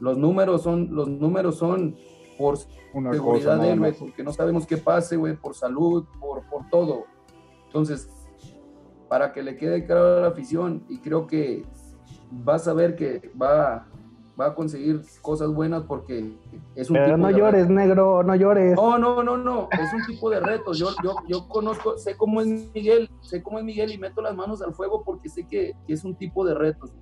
Los 0.00 0.18
números 0.18 0.62
son, 0.62 0.88
los 0.94 1.08
números 1.08 1.56
son 1.56 1.96
por 2.36 2.58
Una 2.92 3.12
seguridad 3.12 3.58
de 3.60 3.70
él, 3.70 3.94
porque 3.98 4.22
no 4.22 4.32
sabemos 4.32 4.66
qué 4.66 4.76
pase, 4.76 5.16
güey, 5.16 5.36
por 5.36 5.54
salud, 5.54 6.04
por, 6.20 6.44
por 6.48 6.68
todo. 6.68 7.04
Entonces, 7.66 8.08
para 9.08 9.32
que 9.32 9.42
le 9.42 9.56
quede 9.56 9.86
claro 9.86 10.18
a 10.18 10.20
la 10.22 10.28
afición, 10.28 10.84
y 10.88 10.98
creo 10.98 11.26
que 11.26 11.64
vas 12.30 12.66
a 12.68 12.74
ver 12.74 12.96
que 12.96 13.30
va, 13.40 13.86
va 14.38 14.46
a 14.46 14.54
conseguir 14.54 15.02
cosas 15.22 15.50
buenas 15.50 15.84
porque 15.84 16.32
es 16.74 16.90
un 16.90 16.94
Pero 16.94 17.06
tipo 17.06 17.16
no 17.16 17.26
de 17.28 17.34
llores, 17.34 17.68
negro, 17.68 18.22
no 18.22 18.34
llores. 18.34 18.76
No, 18.76 18.98
no, 18.98 19.22
no, 19.22 19.36
no, 19.36 19.68
es 19.72 19.92
un 19.94 20.04
tipo 20.06 20.28
de 20.30 20.40
retos. 20.40 20.78
Yo, 20.78 20.90
yo, 21.02 21.14
yo 21.26 21.48
conozco, 21.48 21.96
sé 21.96 22.16
cómo 22.16 22.40
es 22.40 22.46
Miguel, 22.74 23.10
sé 23.22 23.42
cómo 23.42 23.58
es 23.58 23.64
Miguel 23.64 23.92
y 23.92 23.98
meto 23.98 24.20
las 24.20 24.36
manos 24.36 24.60
al 24.60 24.74
fuego 24.74 25.02
porque 25.04 25.28
sé 25.28 25.46
que, 25.46 25.74
que 25.86 25.92
es 25.92 26.04
un 26.04 26.14
tipo 26.14 26.44
de 26.44 26.54
retos. 26.54 26.92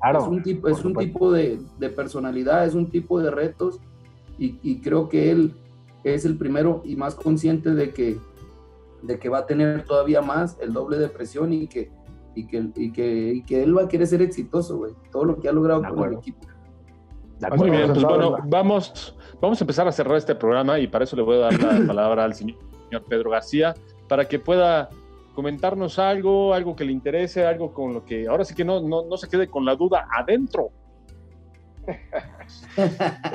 Claro, 0.00 0.20
es 0.20 0.28
un 0.28 0.42
tipo, 0.42 0.68
es 0.68 0.84
un 0.84 0.94
tipo 0.94 1.32
de, 1.32 1.58
de 1.78 1.88
personalidad, 1.88 2.66
es 2.66 2.74
un 2.74 2.90
tipo 2.90 3.20
de 3.20 3.30
retos 3.30 3.80
y, 4.38 4.58
y 4.62 4.80
creo 4.80 5.08
que 5.08 5.30
él 5.30 5.54
es 6.02 6.26
el 6.26 6.36
primero 6.36 6.82
y 6.84 6.96
más 6.96 7.14
consciente 7.14 7.70
de 7.70 7.92
que, 7.92 8.18
de 9.02 9.18
que 9.18 9.28
va 9.30 9.38
a 9.38 9.46
tener 9.46 9.84
todavía 9.84 10.20
más 10.20 10.58
el 10.60 10.74
doble 10.74 10.98
de 10.98 11.08
presión 11.08 11.54
y 11.54 11.66
que, 11.66 11.90
y 12.34 12.46
que, 12.46 12.70
y 12.76 12.92
que, 12.92 13.32
y 13.34 13.42
que 13.42 13.62
él 13.62 13.76
va 13.76 13.84
a 13.84 13.88
querer 13.88 14.06
ser 14.06 14.20
exitoso, 14.20 14.76
güey. 14.76 14.92
Todo 15.10 15.24
lo 15.24 15.40
que 15.40 15.48
ha 15.48 15.52
logrado 15.52 15.82
con 15.82 16.12
el 16.12 16.18
equipo. 16.18 16.46
Muy 17.56 17.70
bien, 17.70 17.92
pues 17.92 18.02
bueno, 18.02 18.38
vamos, 18.44 19.16
vamos 19.40 19.60
a 19.60 19.64
empezar 19.64 19.88
a 19.88 19.92
cerrar 19.92 20.16
este 20.16 20.34
programa 20.34 20.78
y 20.78 20.86
para 20.86 21.04
eso 21.04 21.16
le 21.16 21.22
voy 21.22 21.36
a 21.36 21.40
dar 21.40 21.60
la 21.60 21.86
palabra 21.86 22.24
al 22.24 22.34
señor 22.34 22.56
Pedro 23.08 23.30
García 23.30 23.74
para 24.08 24.26
que 24.26 24.38
pueda 24.38 24.88
comentarnos 25.34 25.98
algo, 25.98 26.54
algo 26.54 26.76
que 26.76 26.84
le 26.84 26.92
interese, 26.92 27.44
algo 27.44 27.72
con 27.72 27.92
lo 27.92 28.04
que 28.04 28.28
ahora 28.28 28.44
sí 28.44 28.54
que 28.54 28.64
no, 28.64 28.80
no, 28.80 29.04
no 29.04 29.16
se 29.16 29.28
quede 29.28 29.48
con 29.48 29.64
la 29.64 29.74
duda 29.74 30.06
adentro. 30.10 30.70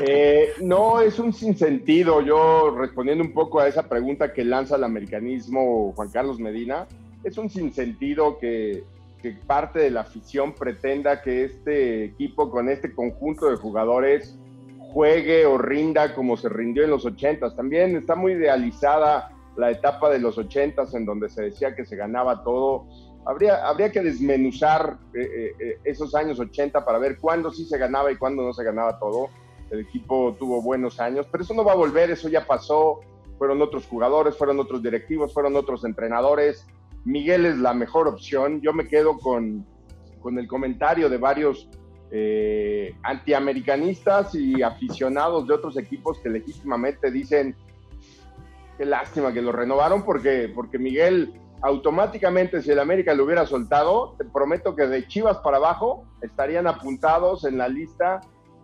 Eh, 0.01 0.49
no, 0.61 1.01
es 1.01 1.17
un 1.17 1.33
sinsentido. 1.33 2.21
Yo 2.21 2.75
respondiendo 2.77 3.23
un 3.23 3.33
poco 3.33 3.59
a 3.59 3.67
esa 3.67 3.87
pregunta 3.87 4.33
que 4.33 4.43
lanza 4.43 4.75
el 4.75 4.83
americanismo 4.83 5.93
Juan 5.95 6.09
Carlos 6.09 6.39
Medina, 6.39 6.87
es 7.23 7.37
un 7.37 7.49
sinsentido 7.49 8.37
que, 8.37 8.83
que 9.22 9.32
parte 9.32 9.80
de 9.80 9.91
la 9.91 10.01
afición 10.01 10.53
pretenda 10.53 11.22
que 11.22 11.45
este 11.45 12.05
equipo 12.05 12.49
con 12.49 12.70
este 12.70 12.93
conjunto 12.93 13.49
de 13.49 13.57
jugadores 13.57 14.38
juegue 14.93 15.45
o 15.45 15.57
rinda 15.57 16.15
como 16.15 16.36
se 16.38 16.49
rindió 16.49 16.84
en 16.84 16.89
los 16.89 17.05
80 17.05 17.55
También 17.55 17.95
está 17.95 18.15
muy 18.15 18.34
idealizada 18.34 19.32
la 19.55 19.72
etapa 19.72 20.09
de 20.09 20.20
los 20.20 20.38
80 20.38 20.86
en 20.93 21.05
donde 21.05 21.30
se 21.30 21.43
decía 21.43 21.76
que 21.76 21.86
se 21.86 21.95
ganaba 21.95 22.43
todo. 22.43 22.88
Habría, 23.26 23.67
habría 23.67 23.91
que 23.91 24.01
desmenuzar 24.01 24.97
eh, 25.13 25.20
eh, 25.22 25.55
eh, 25.59 25.80
esos 25.84 26.15
años 26.15 26.39
80 26.39 26.86
para 26.86 26.97
ver 26.97 27.17
cuándo 27.20 27.51
sí 27.51 27.65
se 27.65 27.78
ganaba 27.78 28.11
y 28.11 28.15
cuándo 28.15 28.41
no 28.41 28.53
se 28.53 28.63
ganaba 28.63 28.97
todo. 28.99 29.28
El 29.70 29.82
equipo 29.82 30.36
tuvo 30.39 30.61
buenos 30.61 30.99
años, 30.99 31.28
pero 31.30 31.43
eso 31.43 31.53
no 31.53 31.63
va 31.63 31.74
a 31.74 31.76
volver, 31.76 32.09
eso 32.09 32.30
ya 32.30 32.47
pasó. 32.47 33.01
Fueron 33.38 33.61
otros 33.61 33.86
jugadores, 33.86 34.36
fueron 34.36 34.59
otros 34.59 34.82
directivos, 34.82 35.34
fueron 35.34 35.55
otros 35.55 35.84
entrenadores. 35.84 36.65
Miguel 37.05 37.45
es 37.45 37.57
la 37.57 37.73
mejor 37.73 38.07
opción. 38.07 38.61
Yo 38.61 38.73
me 38.73 38.87
quedo 38.87 39.17
con, 39.17 39.65
con 40.21 40.37
el 40.39 40.47
comentario 40.47 41.09
de 41.09 41.17
varios 41.17 41.69
eh, 42.11 42.95
antiamericanistas 43.03 44.33
y 44.35 44.61
aficionados 44.61 45.47
de 45.47 45.53
otros 45.53 45.77
equipos 45.77 46.19
que 46.19 46.29
legítimamente 46.29 47.11
dicen 47.11 47.55
qué 48.77 48.85
lástima 48.85 49.33
que 49.33 49.41
lo 49.41 49.51
renovaron 49.51 50.03
porque, 50.03 50.51
porque 50.53 50.79
Miguel 50.79 51.33
automáticamente 51.61 52.61
si 52.61 52.71
el 52.71 52.79
América 52.79 53.13
lo 53.13 53.25
hubiera 53.25 53.45
soltado, 53.45 54.15
te 54.17 54.23
prometo 54.25 54.75
que 54.75 54.87
de 54.87 55.05
Chivas 55.07 55.37
para 55.39 55.57
abajo 55.57 56.05
estarían 56.21 56.67
apuntados 56.67 57.43
en 57.43 57.57
la 57.57 57.67
lista 57.67 58.21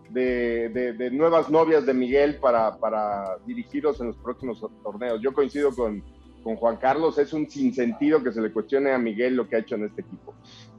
de, 0.08 0.70
de- 0.70 1.10
nuevas 1.10 1.50
novias 1.50 1.84
de 1.84 1.92
Miguel 1.92 2.36
para, 2.38 2.78
para 2.78 3.36
dirigirlos 3.46 4.00
en 4.00 4.06
los 4.08 4.16
próximos 4.16 4.64
torneos. 4.82 5.20
Yo 5.20 5.32
coincido 5.34 5.72
con, 5.74 6.02
con 6.46 6.54
Juan 6.54 6.76
Carlos, 6.76 7.18
es 7.18 7.32
un 7.32 7.50
sinsentido 7.50 8.22
que 8.22 8.30
se 8.30 8.40
le 8.40 8.52
cuestione 8.52 8.92
a 8.92 8.98
Miguel 8.98 9.34
lo 9.34 9.48
que 9.48 9.56
ha 9.56 9.58
hecho 9.58 9.74
en 9.74 9.86
este 9.86 10.02
equipo. 10.02 10.32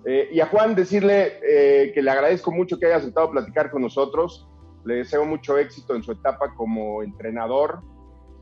Eh, 0.06 0.30
y 0.32 0.40
a 0.40 0.46
Juan 0.46 0.74
decirle 0.76 1.42
eh, 1.44 1.92
que 1.94 2.02
le 2.02 2.10
agradezco 2.10 2.54
mucho 2.54 2.80
que 2.80 2.86
haya 2.86 2.96
aceptado 2.96 3.32
platicar 3.32 3.70
con 3.70 3.82
nosotros, 3.82 4.48
le 4.86 4.96
deseo 4.96 5.26
mucho 5.26 5.58
éxito 5.58 5.94
en 5.94 6.04
su 6.04 6.14
etapa 6.14 6.56
como 6.56 7.04
entrenador, 7.04 7.82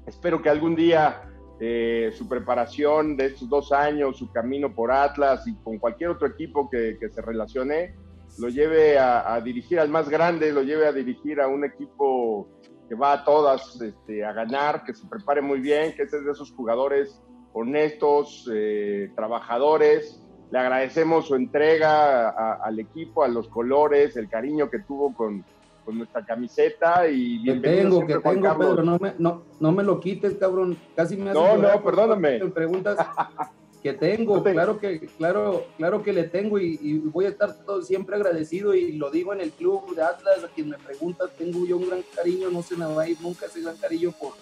espero 0.05 0.39
que 0.39 0.49
algún 0.49 0.75
día 0.75 1.23
eh, 1.59 2.11
su 2.13 2.29
preparación 2.29 3.17
de 3.17 3.25
estos 3.25 3.49
dos 3.49 3.71
años, 3.71 4.17
su 4.17 4.31
camino 4.31 4.75
por 4.75 4.91
Atlas 4.91 5.47
y 5.47 5.55
con 5.63 5.79
cualquier 5.79 6.11
otro 6.11 6.27
equipo 6.27 6.69
que, 6.69 6.99
que 6.99 7.09
se 7.09 7.23
relacione, 7.23 7.95
lo 8.37 8.49
lleve 8.49 8.99
a, 8.99 9.33
a 9.33 9.41
dirigir 9.41 9.79
al 9.79 9.89
más 9.89 10.09
grande, 10.09 10.53
lo 10.53 10.61
lleve 10.61 10.85
a 10.85 10.91
dirigir 10.91 11.41
a 11.41 11.47
un 11.47 11.65
equipo 11.65 12.49
que 12.87 12.95
va 12.95 13.13
a 13.13 13.23
todas 13.25 13.79
este, 13.81 14.23
a 14.23 14.31
ganar, 14.33 14.83
que 14.83 14.93
se 14.93 15.07
prepare 15.07 15.41
muy 15.41 15.59
bien, 15.59 15.93
que 15.95 16.03
es 16.03 16.11
de 16.11 16.31
esos 16.31 16.51
jugadores 16.53 17.21
honestos, 17.53 18.49
eh, 18.53 19.09
trabajadores. 19.15 20.21
Le 20.51 20.59
agradecemos 20.59 21.27
su 21.27 21.35
entrega 21.35 22.29
a- 22.29 22.59
al 22.63 22.79
equipo, 22.79 23.23
a 23.23 23.27
los 23.27 23.47
colores, 23.49 24.15
el 24.15 24.29
cariño 24.29 24.69
que 24.69 24.79
tuvo 24.87 25.13
con, 25.15 25.43
con 25.83 25.97
nuestra 25.97 26.23
camiseta 26.23 27.07
y 27.07 27.39
bienvenido 27.39 27.83
tengo, 27.83 27.95
siempre, 27.95 28.15
que 28.15 28.21
Juan 28.21 28.35
tengo, 28.35 28.47
Carlos. 28.47 28.69
Pedro, 28.69 28.83
no 28.83 28.97
me, 28.99 29.13
no, 29.17 29.43
no 29.59 29.71
me 29.71 29.83
lo 29.83 29.99
quites, 29.99 30.35
cabrón. 30.35 30.77
Casi 30.95 31.17
me 31.17 31.33
No, 31.33 31.57
no, 31.57 31.83
perdóname. 31.83 32.39
Me 32.39 32.49
preguntas 32.51 32.97
que 33.85 33.93
tengo, 33.93 34.41
claro 34.43 34.79
que, 34.79 34.99
claro, 35.15 35.67
claro 35.77 36.01
que 36.01 36.11
le 36.11 36.23
tengo 36.23 36.57
y, 36.57 36.79
y 36.81 36.97
voy 36.97 37.25
a 37.25 37.29
estar 37.29 37.53
todo 37.65 37.83
siempre 37.83 38.15
agradecido 38.15 38.73
y 38.73 38.93
lo 38.93 39.11
digo 39.11 39.31
en 39.31 39.41
el 39.41 39.51
club 39.51 39.95
de 39.95 40.01
Atlas, 40.01 40.43
a 40.43 40.47
quien 40.47 40.69
me 40.69 40.77
pregunta, 40.79 41.25
tengo 41.37 41.67
yo 41.67 41.77
un 41.77 41.87
gran 41.89 42.01
cariño, 42.15 42.49
no 42.49 42.63
se 42.63 42.75
me 42.75 42.85
va 42.85 43.03
a 43.03 43.07
ir 43.07 43.17
nunca 43.21 43.45
ese 43.45 43.61
gran 43.61 43.77
cariño 43.77 44.11
por, 44.19 44.33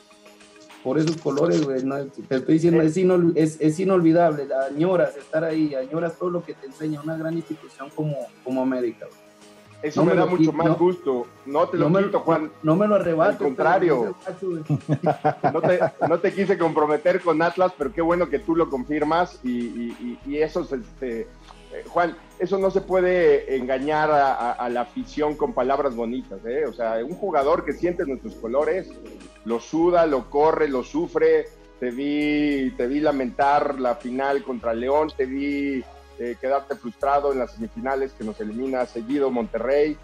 por 0.81 0.97
esos 0.97 1.17
colores, 1.17 1.61
güey. 1.65 1.83
no, 1.83 2.05
te 2.05 2.35
estoy 2.37 2.53
diciendo, 2.53 2.81
es, 2.81 2.95
inol- 2.95 3.33
es, 3.35 3.57
es 3.59 3.77
inolvidable, 3.81 4.47
añoras 4.65 5.17
estar 5.17 5.43
ahí, 5.43 5.75
añoras 5.75 6.17
todo 6.17 6.29
lo 6.29 6.41
que 6.45 6.53
te 6.53 6.67
enseña 6.67 7.01
una 7.01 7.17
gran 7.17 7.33
institución 7.33 7.89
como, 7.93 8.15
como 8.45 8.61
América. 8.61 9.07
güey. 9.07 9.22
Eso 9.83 9.99
No 10.01 10.05
me, 10.07 10.13
me 10.13 10.19
da 10.21 10.25
mucho 10.25 10.53
más 10.53 10.67
no. 10.67 10.75
gusto. 10.77 11.27
No 11.45 11.67
te 11.67 11.77
lo 11.77 11.89
No 11.89 11.99
me, 11.99 12.05
quito, 12.05 12.21
Juan. 12.21 12.51
no 12.63 12.75
me 12.77 12.87
lo 12.87 12.95
arrebates. 12.95 13.35
Al 13.39 13.45
contrario. 13.45 14.15
No 15.53 15.61
te, 15.61 15.79
no 16.07 16.19
te 16.19 16.33
quise 16.33 16.57
comprometer 16.57 17.21
con 17.21 17.41
Atlas, 17.41 17.73
pero 17.77 17.91
qué 17.93 18.01
bueno 18.01 18.29
que 18.29 18.39
tú 18.39 18.55
lo 18.55 18.69
confirmas 18.69 19.39
y, 19.43 19.49
y- 19.49 20.17
y- 20.25 20.31
y 20.31 20.37
eso, 20.41 20.61
es, 20.61 20.71
este, 20.71 21.27
Juan, 21.89 22.15
eso 22.39 22.57
no 22.59 22.71
se 22.71 22.81
puede 22.81 23.55
engañar 23.57 24.09
a, 24.11 24.33
a- 24.33 24.51
a 24.53 24.69
la 24.69 24.81
afición 24.81 25.35
con 25.35 25.53
palabras 25.53 25.95
bonitas, 25.95 26.39
¿eh? 26.45 26.65
O 26.65 26.73
sea, 26.73 26.95
un 27.03 27.15
jugador 27.15 27.65
que 27.65 27.73
siente 27.73 28.05
nuestros 28.05 28.35
colores, 28.35 28.89
lo 29.45 29.59
suda, 29.59 30.05
lo 30.05 30.29
corre, 30.29 30.67
lo 30.69 30.83
sufre. 30.83 31.45
Te 31.79 31.91
vi, 31.91 32.71
te 32.77 32.87
vi 32.87 33.01
lamentar 33.01 33.77
la 33.79 33.95
final 33.95 34.43
contra 34.43 34.73
León, 34.73 35.09
te 35.17 35.25
vi 35.25 35.83
eh, 36.19 36.37
quedarte 36.39 36.75
frustrado 36.75 37.31
en 37.31 37.39
las 37.39 37.51
semifinales 37.51 38.13
que 38.13 38.23
nos 38.23 38.39
elimina 38.39 38.85
seguido 38.85 39.31
Monterrey 39.31 39.97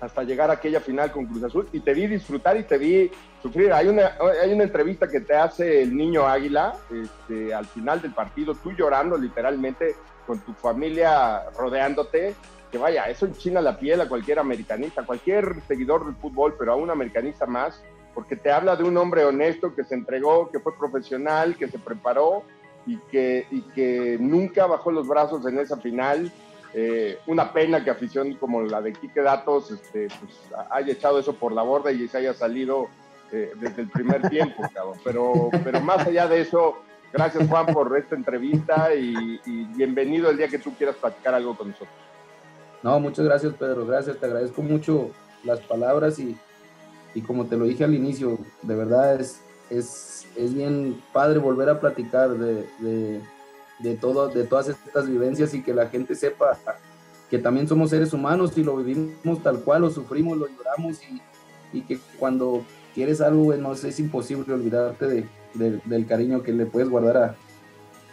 hasta 0.00 0.22
llegar 0.22 0.50
a 0.50 0.54
aquella 0.54 0.80
final 0.80 1.10
con 1.10 1.26
Cruz 1.26 1.42
Azul 1.42 1.68
y 1.72 1.80
te 1.80 1.94
vi 1.94 2.06
disfrutar 2.06 2.56
y 2.56 2.64
te 2.64 2.78
vi 2.78 3.10
sufrir. 3.42 3.72
Hay 3.72 3.88
una, 3.88 4.16
hay 4.42 4.52
una 4.52 4.64
entrevista 4.64 5.08
que 5.08 5.20
te 5.20 5.34
hace 5.34 5.82
el 5.82 5.96
niño 5.96 6.26
Águila 6.26 6.74
este, 6.90 7.54
al 7.54 7.66
final 7.66 8.02
del 8.02 8.12
partido, 8.12 8.54
tú 8.54 8.72
llorando 8.72 9.16
literalmente 9.16 9.94
con 10.26 10.40
tu 10.40 10.52
familia 10.54 11.44
rodeándote, 11.56 12.34
que 12.70 12.78
vaya, 12.78 13.04
eso 13.04 13.26
enchina 13.26 13.60
la 13.60 13.78
piel 13.78 14.00
a 14.00 14.08
cualquier 14.08 14.38
americanista, 14.38 15.06
cualquier 15.06 15.62
seguidor 15.68 16.04
del 16.04 16.16
fútbol, 16.16 16.56
pero 16.58 16.72
a 16.72 16.76
un 16.76 16.90
americanista 16.90 17.46
más, 17.46 17.80
porque 18.12 18.36
te 18.36 18.50
habla 18.50 18.76
de 18.76 18.84
un 18.84 18.96
hombre 18.96 19.24
honesto 19.24 19.74
que 19.74 19.84
se 19.84 19.94
entregó, 19.94 20.50
que 20.50 20.58
fue 20.58 20.76
profesional, 20.76 21.56
que 21.56 21.68
se 21.68 21.78
preparó 21.78 22.42
y 22.86 22.96
que, 23.10 23.46
y 23.50 23.62
que 23.62 24.16
nunca 24.20 24.66
bajó 24.66 24.90
los 24.90 25.06
brazos 25.06 25.44
en 25.46 25.58
esa 25.58 25.76
final. 25.76 26.32
Eh, 26.74 27.18
una 27.26 27.52
pena 27.52 27.82
que 27.82 27.90
afición 27.90 28.34
como 28.34 28.62
la 28.62 28.82
de 28.82 28.92
Quique 28.92 29.22
Datos 29.22 29.70
este, 29.70 30.08
pues, 30.20 30.32
haya 30.70 30.92
echado 30.92 31.18
eso 31.18 31.34
por 31.34 31.52
la 31.52 31.62
borda 31.62 31.90
y 31.90 32.06
se 32.06 32.18
haya 32.18 32.34
salido 32.34 32.88
eh, 33.32 33.52
desde 33.58 33.82
el 33.82 33.88
primer 33.88 34.22
tiempo, 34.30 34.62
cabrón. 34.74 34.98
Pero, 35.02 35.48
pero 35.64 35.80
más 35.80 36.06
allá 36.06 36.28
de 36.28 36.42
eso, 36.42 36.76
gracias 37.12 37.48
Juan 37.48 37.66
por 37.66 37.96
esta 37.96 38.14
entrevista 38.14 38.94
y, 38.94 39.40
y 39.46 39.64
bienvenido 39.74 40.30
el 40.30 40.36
día 40.36 40.48
que 40.48 40.58
tú 40.58 40.74
quieras 40.74 40.96
platicar 40.96 41.34
algo 41.34 41.56
con 41.56 41.68
nosotros. 41.68 41.96
No, 42.82 43.00
muchas 43.00 43.24
gracias, 43.24 43.54
Pedro. 43.54 43.86
Gracias, 43.86 44.18
te 44.18 44.26
agradezco 44.26 44.62
mucho 44.62 45.10
las 45.44 45.60
palabras 45.60 46.18
y, 46.18 46.36
y 47.14 47.22
como 47.22 47.46
te 47.46 47.56
lo 47.56 47.64
dije 47.64 47.84
al 47.84 47.94
inicio, 47.94 48.38
de 48.62 48.74
verdad 48.76 49.20
es, 49.20 49.42
es, 49.70 50.26
es 50.36 50.54
bien 50.54 51.02
padre 51.12 51.38
volver 51.38 51.68
a 51.68 51.80
platicar 51.80 52.30
de, 52.30 53.20
de, 53.78 53.94
todo, 53.96 54.28
de 54.28 54.44
todas 54.44 54.68
estas 54.68 55.08
vivencias 55.08 55.52
y 55.54 55.62
que 55.62 55.74
la 55.74 55.88
gente 55.88 56.14
sepa 56.14 56.58
que 57.30 57.38
también 57.38 57.66
somos 57.66 57.90
seres 57.90 58.12
humanos 58.12 58.52
y 58.56 58.62
lo 58.62 58.76
vivimos 58.76 59.42
tal 59.42 59.60
cual, 59.60 59.82
lo 59.82 59.90
sufrimos, 59.90 60.38
lo 60.38 60.46
lloramos 60.46 61.00
y, 61.02 61.20
y 61.76 61.82
que 61.82 61.98
cuando 62.18 62.64
quieres 62.94 63.20
algo, 63.20 63.52
no 63.56 63.72
es 63.72 63.98
imposible 63.98 64.54
olvidarte 64.54 65.06
de, 65.06 65.28
de- 65.54 65.80
del 65.84 66.06
cariño 66.06 66.42
que 66.42 66.52
le 66.52 66.66
puedes 66.66 66.88
guardar 66.88 67.16
a, 67.16 67.36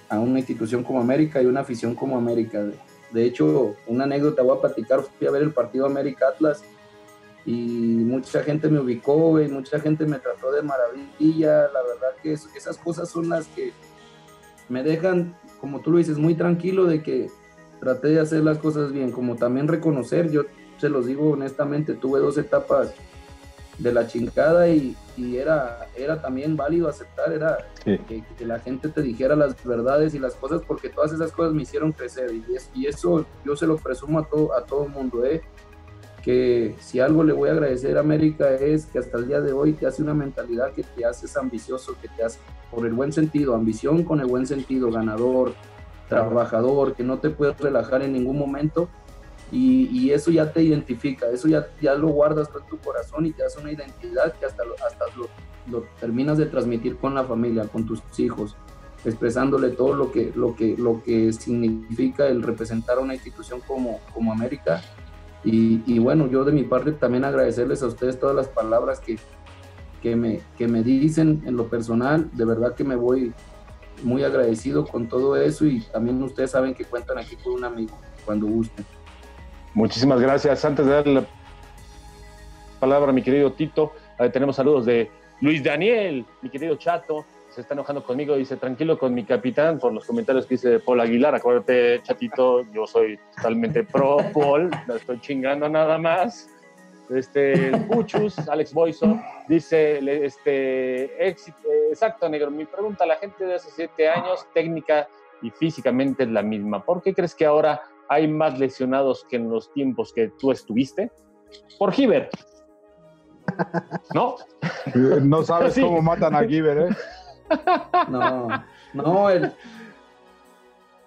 a 0.09 0.19
una 0.19 0.39
institución 0.39 0.83
como 0.83 0.99
América 0.99 1.41
y 1.41 1.45
una 1.45 1.59
afición 1.61 1.93
como 1.95 2.17
América. 2.17 2.65
De 3.11 3.23
hecho, 3.25 3.75
una 3.85 4.05
anécdota 4.05 4.41
voy 4.41 4.57
a 4.57 4.61
platicar, 4.61 5.03
fui 5.03 5.27
a 5.27 5.31
ver 5.31 5.43
el 5.43 5.51
partido 5.53 5.85
América 5.85 6.25
Atlas 6.33 6.63
y 7.45 7.51
mucha 8.05 8.41
gente 8.43 8.69
me 8.69 8.79
ubicó, 8.79 9.15
güey, 9.31 9.49
mucha 9.49 9.79
gente 9.79 10.05
me 10.05 10.19
trató 10.19 10.51
de 10.51 10.61
maravilla, 10.61 11.67
la 11.71 11.81
verdad 11.83 12.15
que 12.21 12.33
es- 12.33 12.47
esas 12.55 12.77
cosas 12.77 13.09
son 13.09 13.29
las 13.29 13.47
que 13.47 13.71
me 14.69 14.81
dejan, 14.83 15.35
como 15.59 15.81
tú 15.81 15.91
lo 15.91 15.97
dices, 15.97 16.17
muy 16.17 16.35
tranquilo 16.35 16.85
de 16.85 17.03
que 17.03 17.29
traté 17.79 18.09
de 18.09 18.19
hacer 18.21 18.43
las 18.43 18.59
cosas 18.59 18.91
bien, 18.93 19.11
como 19.11 19.35
también 19.35 19.67
reconocer, 19.67 20.31
yo 20.31 20.43
se 20.77 20.87
los 20.89 21.05
digo 21.05 21.31
honestamente, 21.31 21.93
tuve 21.93 22.19
dos 22.19 22.37
etapas 22.37 22.93
de 23.77 23.91
la 23.91 24.07
chingada 24.07 24.69
y, 24.69 24.95
y 25.17 25.37
era, 25.37 25.87
era 25.97 26.21
también 26.21 26.55
válido 26.55 26.87
aceptar, 26.87 27.33
era 27.33 27.57
Sí. 27.83 27.97
que, 28.07 28.23
que 28.37 28.45
la 28.45 28.59
gente 28.59 28.87
te 28.87 29.01
dijera 29.01 29.35
las 29.35 29.61
verdades 29.65 30.13
y 30.13 30.19
las 30.19 30.35
cosas, 30.35 30.61
porque 30.65 30.89
todas 30.89 31.11
esas 31.11 31.31
cosas 31.33 31.53
me 31.53 31.63
hicieron 31.63 31.91
crecer 31.91 32.31
y, 32.33 32.55
es- 32.55 32.69
y 32.73 32.85
eso 32.87 33.25
yo 33.43 33.55
se 33.57 33.67
lo 33.67 33.75
presumo 33.77 34.19
a 34.19 34.25
todo, 34.29 34.53
a 34.55 34.63
todo 34.63 34.85
el 34.85 34.91
mundo, 34.91 35.25
¿eh? 35.25 35.41
Que 36.23 36.75
si 36.79 36.99
algo 36.99 37.23
le 37.23 37.33
voy 37.33 37.49
a 37.49 37.51
agradecer 37.51 37.97
a 37.97 37.99
América 37.99 38.49
es 38.51 38.85
que 38.85 38.99
hasta 38.99 39.17
el 39.17 39.27
día 39.27 39.41
de 39.41 39.51
hoy 39.51 39.73
te 39.73 39.85
hace 39.85 40.01
una 40.01 40.13
mentalidad 40.13 40.71
que 40.71 40.83
te 40.83 41.05
haces 41.05 41.35
ambicioso, 41.35 41.95
que 42.01 42.07
te 42.07 42.23
hace 42.23 42.39
por 42.71 42.85
el 42.85 42.93
buen 42.93 43.11
sentido, 43.11 43.53
ambición 43.53 44.03
con 44.03 44.21
el 44.21 44.27
buen 44.27 44.47
sentido, 44.47 44.89
ganador, 44.89 45.53
trabajador, 46.07 46.95
que 46.95 47.03
no 47.03 47.19
te 47.19 47.29
puedes 47.29 47.57
relajar 47.59 48.01
en 48.03 48.13
ningún 48.13 48.39
momento 48.39 48.87
y, 49.51 49.89
y 49.91 50.11
eso 50.11 50.31
ya 50.31 50.51
te 50.51 50.63
identifica, 50.63 51.27
eso 51.29 51.47
ya, 51.47 51.67
ya 51.81 51.93
lo 51.95 52.07
guardas 52.07 52.49
en 52.55 52.67
tu 52.67 52.77
corazón 52.77 53.25
y 53.25 53.33
te 53.33 53.43
hace 53.43 53.59
una 53.59 53.71
identidad 53.71 54.33
que 54.33 54.45
hasta, 54.45 54.63
lo, 54.63 54.73
hasta 54.75 55.05
lo, 55.17 55.27
lo 55.69 55.85
terminas 55.99 56.37
de 56.37 56.45
transmitir 56.45 56.97
con 56.97 57.13
la 57.13 57.23
familia, 57.23 57.67
con 57.67 57.85
tus 57.85 58.01
hijos, 58.17 58.55
expresándole 59.05 59.69
todo 59.69 59.93
lo 59.93 60.11
que, 60.11 60.31
lo 60.35 60.55
que, 60.55 60.75
lo 60.77 61.03
que 61.03 61.33
significa 61.33 62.27
el 62.27 62.41
representar 62.41 62.97
a 62.97 63.01
una 63.01 63.13
institución 63.13 63.59
como, 63.67 63.99
como 64.13 64.31
América. 64.31 64.81
Y, 65.43 65.99
bueno, 65.99 66.27
yo 66.27 66.45
de 66.45 66.53
mi 66.53 66.63
parte 66.63 66.93
también 66.93 67.25
agradecerles 67.25 67.83
a 67.83 67.87
ustedes 67.87 68.19
todas 68.19 68.35
las 68.35 68.47
palabras 68.47 68.99
que, 68.99 69.17
que, 70.01 70.15
me, 70.15 70.41
que 70.57 70.67
me 70.67 70.83
dicen 70.83 71.43
en 71.45 71.57
lo 71.57 71.67
personal. 71.67 72.29
De 72.33 72.45
verdad 72.45 72.75
que 72.75 72.83
me 72.83 72.95
voy 72.95 73.33
muy 74.03 74.23
agradecido 74.23 74.85
con 74.85 75.07
todo 75.07 75.35
eso 75.35 75.65
y 75.65 75.81
también 75.91 76.21
ustedes 76.23 76.51
saben 76.51 76.73
que 76.73 76.85
cuentan 76.85 77.17
aquí 77.17 77.35
con 77.35 77.53
un 77.53 77.65
amigo 77.65 77.97
cuando 78.25 78.47
gusten. 78.47 78.85
Muchísimas 79.73 80.21
gracias. 80.21 80.63
Antes 80.63 80.85
de 80.85 80.91
darle 80.91 81.13
la 81.15 81.25
palabra 82.79 83.09
a 83.09 83.13
mi 83.13 83.21
querido 83.21 83.51
Tito, 83.51 83.91
tenemos 84.31 84.55
saludos 84.55 84.85
de 84.85 85.09
Luis 85.41 85.63
Daniel, 85.63 86.25
mi 86.41 86.49
querido 86.49 86.75
Chato. 86.75 87.25
Se 87.53 87.61
está 87.61 87.75
enojando 87.75 88.03
conmigo, 88.03 88.35
dice 88.35 88.57
tranquilo 88.57 88.97
con 88.97 89.13
mi 89.13 89.23
capitán 89.25 89.77
por 89.77 89.93
los 89.93 90.05
comentarios 90.05 90.47
que 90.47 90.55
dice 90.55 90.79
Paul 90.79 91.01
Aguilar. 91.01 91.35
Acuérdate, 91.35 92.01
Chatito, 92.01 92.63
yo 92.71 92.87
soy 92.87 93.19
totalmente 93.35 93.83
pro 93.83 94.17
Paul, 94.33 94.71
no 94.87 94.95
estoy 94.95 95.19
chingando 95.21 95.69
nada 95.69 95.97
más. 95.99 96.49
Este, 97.11 97.67
el 97.67 97.85
Puchus, 97.85 98.39
Alex 98.49 98.73
Boyso, 98.73 99.19
dice, 99.47 99.99
este, 100.25 101.27
éxito, 101.27 101.59
exacto, 101.89 102.27
negro. 102.27 102.49
Mi 102.49 102.65
pregunta, 102.65 103.05
la 103.05 103.17
gente 103.17 103.45
de 103.45 103.55
hace 103.55 103.69
siete 103.69 104.09
años, 104.09 104.47
técnica 104.53 105.07
y 105.43 105.51
físicamente 105.51 106.23
es 106.23 106.29
la 106.29 106.41
misma. 106.41 106.83
¿Por 106.83 107.03
qué 107.03 107.13
crees 107.13 107.35
que 107.35 107.45
ahora 107.45 107.81
hay 108.07 108.27
más 108.27 108.57
lesionados 108.57 109.25
que 109.29 109.35
en 109.35 109.49
los 109.49 109.71
tiempos 109.73 110.11
que 110.11 110.29
tú 110.39 110.51
estuviste? 110.51 111.11
Por 111.77 111.91
Giver. 111.91 112.29
¿No? 114.15 114.37
No 115.21 115.43
sabes 115.43 115.75
Sí. 115.75 115.81
cómo 115.81 116.01
matan 116.01 116.33
a 116.35 116.43
Giver, 116.47 116.77
¿eh? 116.77 116.89
No, 118.09 118.47
no, 118.93 119.29
el, 119.29 119.53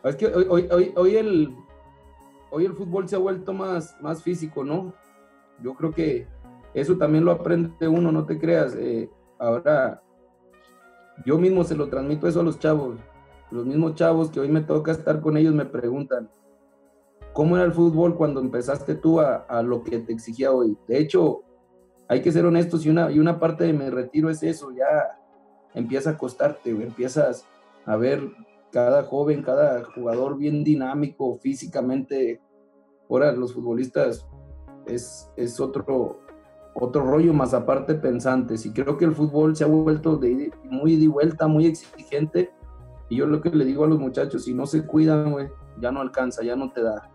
es 0.05 0.17
que 0.17 0.27
hoy, 0.27 0.69
hoy, 0.71 0.93
hoy, 0.97 1.17
el, 1.17 1.57
hoy 2.51 2.65
el 2.65 2.75
fútbol 2.75 3.09
se 3.09 3.17
ha 3.17 3.19
vuelto 3.19 3.53
más, 3.53 3.97
más 4.01 4.23
físico, 4.23 4.65
¿no? 4.65 4.95
Yo 5.63 5.75
creo 5.75 5.91
que 5.93 6.27
eso 6.75 6.97
también 6.97 7.25
lo 7.25 7.33
aprende 7.33 7.89
uno, 7.89 8.13
no 8.13 8.25
te 8.25 8.39
creas. 8.39 8.75
eh, 8.77 9.11
ahora, 9.39 10.03
yo 11.25 11.39
mismo 11.39 11.65
se 11.65 11.75
lo 11.75 11.89
transmito 11.89 12.29
eso 12.29 12.41
a 12.41 12.45
los 12.45 12.59
chavos. 12.59 12.99
Los 13.51 13.65
mismos 13.65 13.95
chavos 13.95 14.31
que 14.31 14.41
hoy 14.41 14.49
me 14.49 14.61
toca 14.61 14.93
estar 14.93 15.21
con 15.21 15.37
ellos 15.37 15.55
me 15.55 15.65
preguntan, 15.65 16.29
¿cómo 17.33 17.57
era 17.57 17.65
el 17.65 17.73
fútbol 17.73 18.17
cuando 18.17 18.41
empezaste 18.41 18.95
tú 18.95 19.21
a, 19.21 19.37
a 19.49 19.63
lo 19.63 19.83
que 19.83 19.99
te 19.99 20.13
exigía 20.13 20.53
hoy? 20.53 20.77
De 20.87 20.99
hecho, 20.99 21.43
hay 22.09 22.23
que 22.23 22.33
ser 22.33 22.45
honestos 22.47 22.85
y 22.87 22.91
una, 22.91 23.11
y 23.11 23.19
una 23.19 23.39
parte 23.39 23.65
de 23.65 23.73
mi 23.73 23.89
retiro 23.89 24.31
es 24.31 24.43
eso, 24.43 24.71
ya 24.73 25.19
empieza 25.77 26.11
a 26.11 26.19
costarte, 26.19 26.73
güey, 26.73 26.87
empiezas 26.87 27.47
a 27.85 27.97
ver 27.97 28.29
cada 28.73 29.05
joven, 29.05 29.43
cada 29.43 29.85
jugador 29.85 30.37
bien 30.37 30.65
dinámico 30.65 31.39
físicamente. 31.39 32.41
Ahora 33.09 33.31
los 33.31 33.55
futbolistas 33.55 34.27
es, 34.87 35.31
es 35.37 35.61
otro, 35.61 36.19
otro 36.75 37.05
rollo 37.05 37.33
más 37.33 37.55
aparte 37.55 37.95
pensantes 37.95 38.67
y 38.67 38.73
creo 38.73 38.97
que 38.97 39.05
el 39.05 39.15
fútbol 39.15 39.55
se 39.55 39.65
ha 39.65 39.69
vuelto 39.69 40.17
de, 40.17 40.51
muy 40.65 40.95
y 40.95 41.07
vuelta, 41.07 41.47
muy 41.47 41.67
exigente 41.67 42.51
y 43.09 43.17
yo 43.17 43.27
lo 43.27 43.41
que 43.41 43.51
le 43.51 43.65
digo 43.65 43.85
a 43.85 43.89
los 43.89 44.01
muchachos, 44.01 44.45
si 44.45 44.55
no 44.55 44.67
se 44.67 44.85
cuidan, 44.85 45.51
ya 45.79 45.93
no 45.93 46.01
alcanza, 46.01 46.43
ya 46.43 46.57
no 46.57 46.73
te 46.73 46.83
da. 46.83 47.11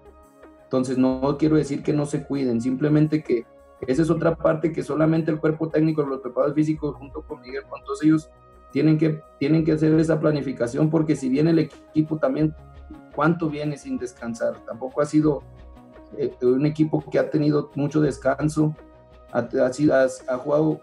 Entonces 0.63 0.97
no 0.97 1.35
quiero 1.37 1.57
decir 1.57 1.83
que 1.83 1.91
no 1.91 2.05
se 2.05 2.25
cuiden, 2.25 2.61
simplemente 2.61 3.23
que 3.23 3.45
esa 3.87 4.03
es 4.03 4.09
otra 4.09 4.35
parte 4.35 4.71
que 4.71 4.83
solamente 4.83 5.31
el 5.31 5.39
cuerpo 5.39 5.67
técnico, 5.67 6.03
los 6.03 6.21
preparados 6.21 6.55
físicos 6.55 6.95
junto 6.95 7.23
con 7.23 7.41
Miguel, 7.41 7.63
con 7.67 7.83
todos 7.83 8.03
ellos, 8.03 8.29
tienen 8.71 8.97
que, 8.97 9.21
tienen 9.39 9.63
que 9.63 9.73
hacer 9.73 9.97
esa 9.99 10.19
planificación 10.19 10.89
porque 10.89 11.15
si 11.15 11.29
bien 11.29 11.47
el 11.47 11.59
equipo 11.59 12.17
también, 12.17 12.55
¿cuánto 13.15 13.49
viene 13.49 13.77
sin 13.77 13.97
descansar? 13.97 14.55
Tampoco 14.65 15.01
ha 15.01 15.05
sido 15.05 15.43
eh, 16.17 16.33
un 16.41 16.65
equipo 16.65 17.03
que 17.09 17.19
ha 17.19 17.29
tenido 17.29 17.71
mucho 17.75 18.01
descanso, 18.01 18.75
ha, 19.31 19.39
ha 19.39 20.33
ha 20.33 20.37
jugado 20.37 20.81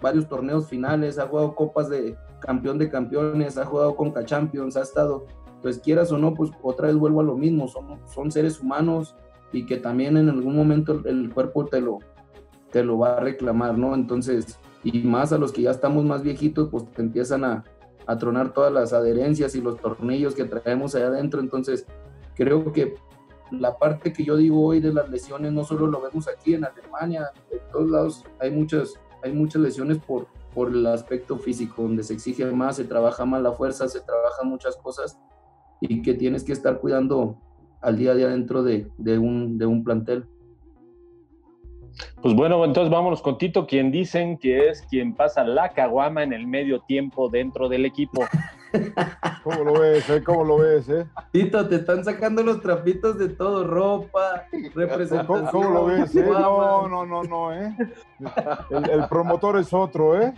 varios 0.00 0.28
torneos 0.28 0.68
finales, 0.68 1.18
ha 1.18 1.26
jugado 1.26 1.54
copas 1.54 1.88
de 1.88 2.16
campeón 2.40 2.78
de 2.78 2.90
campeones, 2.90 3.56
ha 3.56 3.64
jugado 3.64 3.94
Conca 3.94 4.24
Champions, 4.24 4.76
ha 4.76 4.82
estado, 4.82 5.26
pues 5.62 5.78
quieras 5.78 6.10
o 6.12 6.18
no, 6.18 6.34
pues 6.34 6.50
otra 6.62 6.88
vez 6.88 6.96
vuelvo 6.96 7.20
a 7.20 7.24
lo 7.24 7.36
mismo, 7.36 7.68
son, 7.68 8.00
son 8.12 8.30
seres 8.30 8.60
humanos 8.60 9.14
y 9.52 9.64
que 9.64 9.76
también 9.76 10.16
en 10.16 10.28
algún 10.28 10.56
momento 10.56 10.92
el, 10.92 11.06
el 11.06 11.32
cuerpo 11.32 11.66
te 11.66 11.80
lo, 11.80 11.98
te 12.72 12.82
lo 12.82 12.98
va 12.98 13.16
a 13.16 13.20
reclamar, 13.20 13.78
¿no? 13.78 13.94
Entonces, 13.94 14.58
y 14.82 15.02
más 15.02 15.32
a 15.32 15.38
los 15.38 15.52
que 15.52 15.62
ya 15.62 15.70
estamos 15.70 16.04
más 16.04 16.22
viejitos, 16.22 16.68
pues 16.70 16.90
te 16.90 17.02
empiezan 17.02 17.44
a, 17.44 17.64
a 18.06 18.18
tronar 18.18 18.52
todas 18.52 18.72
las 18.72 18.92
adherencias 18.92 19.54
y 19.54 19.60
los 19.60 19.80
tornillos 19.80 20.34
que 20.34 20.44
traemos 20.44 20.94
allá 20.94 21.06
adentro, 21.06 21.40
entonces 21.40 21.86
creo 22.34 22.72
que 22.72 22.94
la 23.50 23.78
parte 23.78 24.12
que 24.12 24.24
yo 24.24 24.36
digo 24.36 24.64
hoy 24.64 24.80
de 24.80 24.92
las 24.92 25.08
lesiones 25.10 25.52
no 25.52 25.64
solo 25.64 25.86
lo 25.86 26.00
vemos 26.00 26.26
aquí 26.28 26.54
en 26.54 26.64
Alemania, 26.64 27.30
en 27.50 27.60
todos 27.70 27.90
lados 27.90 28.24
hay 28.40 28.50
muchas, 28.50 28.94
hay 29.22 29.32
muchas 29.32 29.62
lesiones 29.62 29.98
por, 29.98 30.26
por 30.54 30.70
el 30.70 30.86
aspecto 30.86 31.36
físico, 31.38 31.82
donde 31.82 32.02
se 32.02 32.14
exige 32.14 32.44
más, 32.46 32.76
se 32.76 32.84
trabaja 32.84 33.24
más 33.24 33.42
la 33.42 33.52
fuerza, 33.52 33.88
se 33.88 34.00
trabajan 34.00 34.48
muchas 34.48 34.76
cosas 34.76 35.18
y 35.80 36.02
que 36.02 36.14
tienes 36.14 36.44
que 36.44 36.52
estar 36.52 36.80
cuidando 36.80 37.38
al 37.80 37.96
día 37.98 38.12
a 38.12 38.14
día 38.14 38.28
dentro 38.28 38.62
de, 38.62 38.88
de 38.98 39.18
un, 39.18 39.58
de 39.58 39.66
un 39.66 39.84
plantel. 39.84 40.26
Pues 42.22 42.34
bueno, 42.34 42.64
entonces 42.64 42.90
vámonos 42.90 43.20
con 43.22 43.38
Tito, 43.38 43.66
quien 43.66 43.90
dicen 43.90 44.38
que 44.38 44.68
es 44.68 44.82
quien 44.88 45.14
pasa 45.14 45.44
la 45.44 45.70
caguama 45.70 46.22
en 46.22 46.32
el 46.32 46.46
medio 46.46 46.80
tiempo 46.80 47.28
dentro 47.28 47.68
del 47.68 47.84
equipo. 47.84 48.24
¿Cómo 49.44 49.64
lo 49.64 49.80
ves, 49.80 50.08
eh? 50.08 50.22
¿Cómo 50.24 50.44
lo 50.44 50.58
ves, 50.58 50.88
eh? 50.88 51.04
Tito, 51.30 51.68
te 51.68 51.76
están 51.76 52.04
sacando 52.04 52.42
los 52.42 52.60
trapitos 52.62 53.18
de 53.18 53.28
todo, 53.28 53.64
ropa, 53.66 54.46
representación. 54.74 55.26
¿Cómo, 55.26 55.50
cómo 55.50 55.70
lo 55.70 55.84
ves, 55.86 56.14
eh? 56.16 56.24
No, 56.26 56.88
no, 56.88 57.04
no, 57.04 57.22
no, 57.24 57.52
eh. 57.52 57.76
El, 58.70 58.88
el 58.90 59.08
promotor 59.08 59.58
es 59.58 59.72
otro, 59.72 60.20
eh. 60.20 60.32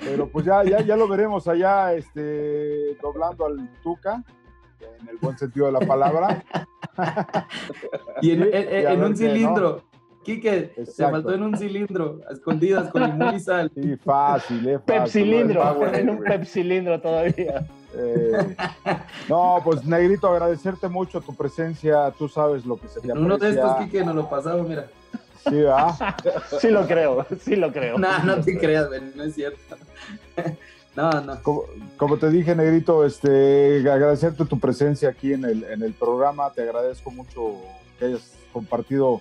Pero 0.00 0.26
pues 0.28 0.44
ya, 0.44 0.64
ya, 0.64 0.80
ya 0.80 0.96
lo 0.96 1.06
veremos 1.06 1.46
allá, 1.46 1.92
este, 1.94 2.96
doblando 3.00 3.46
al 3.46 3.70
Tuca, 3.82 4.24
en 5.00 5.08
el 5.08 5.18
buen 5.18 5.38
sentido 5.38 5.66
de 5.66 5.72
la 5.72 5.80
palabra. 5.80 6.42
Y 8.20 8.32
en, 8.32 8.42
en- 8.52 9.04
un 9.04 9.14
¿no? 9.42 9.93
Quique, 10.24 10.72
se 10.86 11.08
faltó 11.08 11.32
en 11.32 11.42
un 11.42 11.56
cilindro, 11.56 12.20
a 12.28 12.32
escondidas 12.32 12.90
con 12.90 13.02
limón 13.02 13.34
y 13.36 13.40
sal. 13.40 13.70
Sí, 13.74 13.96
fácil, 13.96 14.68
eh. 14.68 14.78
fácil. 14.78 14.84
Pepsilindro, 14.84 15.62
Power, 15.62 15.94
en 15.94 16.10
un 16.10 16.18
pepsilindro 16.24 17.00
todavía. 17.00 17.66
Eh, 17.96 18.56
no, 19.28 19.60
pues 19.64 19.84
Negrito, 19.84 20.28
agradecerte 20.28 20.88
mucho 20.88 21.20
tu 21.20 21.34
presencia. 21.34 22.10
Tú 22.18 22.28
sabes 22.28 22.66
lo 22.66 22.76
que 22.76 22.88
se 22.88 23.00
te 23.00 23.12
En 23.12 23.18
uno 23.18 23.38
de 23.38 23.46
aprecia. 23.46 23.62
estos, 23.62 23.84
Quique, 23.84 24.04
nos 24.04 24.16
lo 24.16 24.28
pasamos, 24.28 24.68
mira. 24.68 24.86
Sí, 25.44 25.56
¿verdad? 25.56 25.94
Sí 26.58 26.70
lo 26.70 26.86
creo, 26.86 27.26
sí 27.38 27.54
lo 27.54 27.72
creo. 27.72 27.98
No, 27.98 28.18
no 28.24 28.40
te 28.40 28.58
creas, 28.58 28.88
güey, 28.88 29.00
no 29.14 29.22
es 29.24 29.34
cierto. 29.34 29.76
No, 30.96 31.10
no. 31.20 31.42
Como, 31.42 31.64
como 31.96 32.18
te 32.18 32.30
dije, 32.30 32.54
Negrito, 32.54 33.04
este, 33.04 33.78
agradecerte 33.90 34.44
tu 34.44 34.60
presencia 34.60 35.08
aquí 35.08 35.32
en 35.32 35.44
el, 35.44 35.64
en 35.64 35.82
el 35.82 35.92
programa. 35.92 36.52
Te 36.52 36.62
agradezco 36.62 37.10
mucho 37.10 37.56
que 37.98 38.04
hayas 38.04 38.32
compartido 38.52 39.20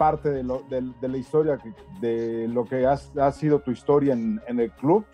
parte 0.00 0.30
de, 0.30 0.42
lo- 0.42 0.62
del- 0.70 0.98
de 0.98 1.08
la 1.08 1.18
historia, 1.18 1.58
de 2.00 2.48
lo 2.48 2.64
que 2.64 2.86
has, 2.86 3.14
ha 3.18 3.30
sido 3.32 3.58
tu 3.58 3.70
historia 3.70 4.14
en, 4.14 4.40
en 4.46 4.58
el 4.58 4.70
club. 4.70 5.04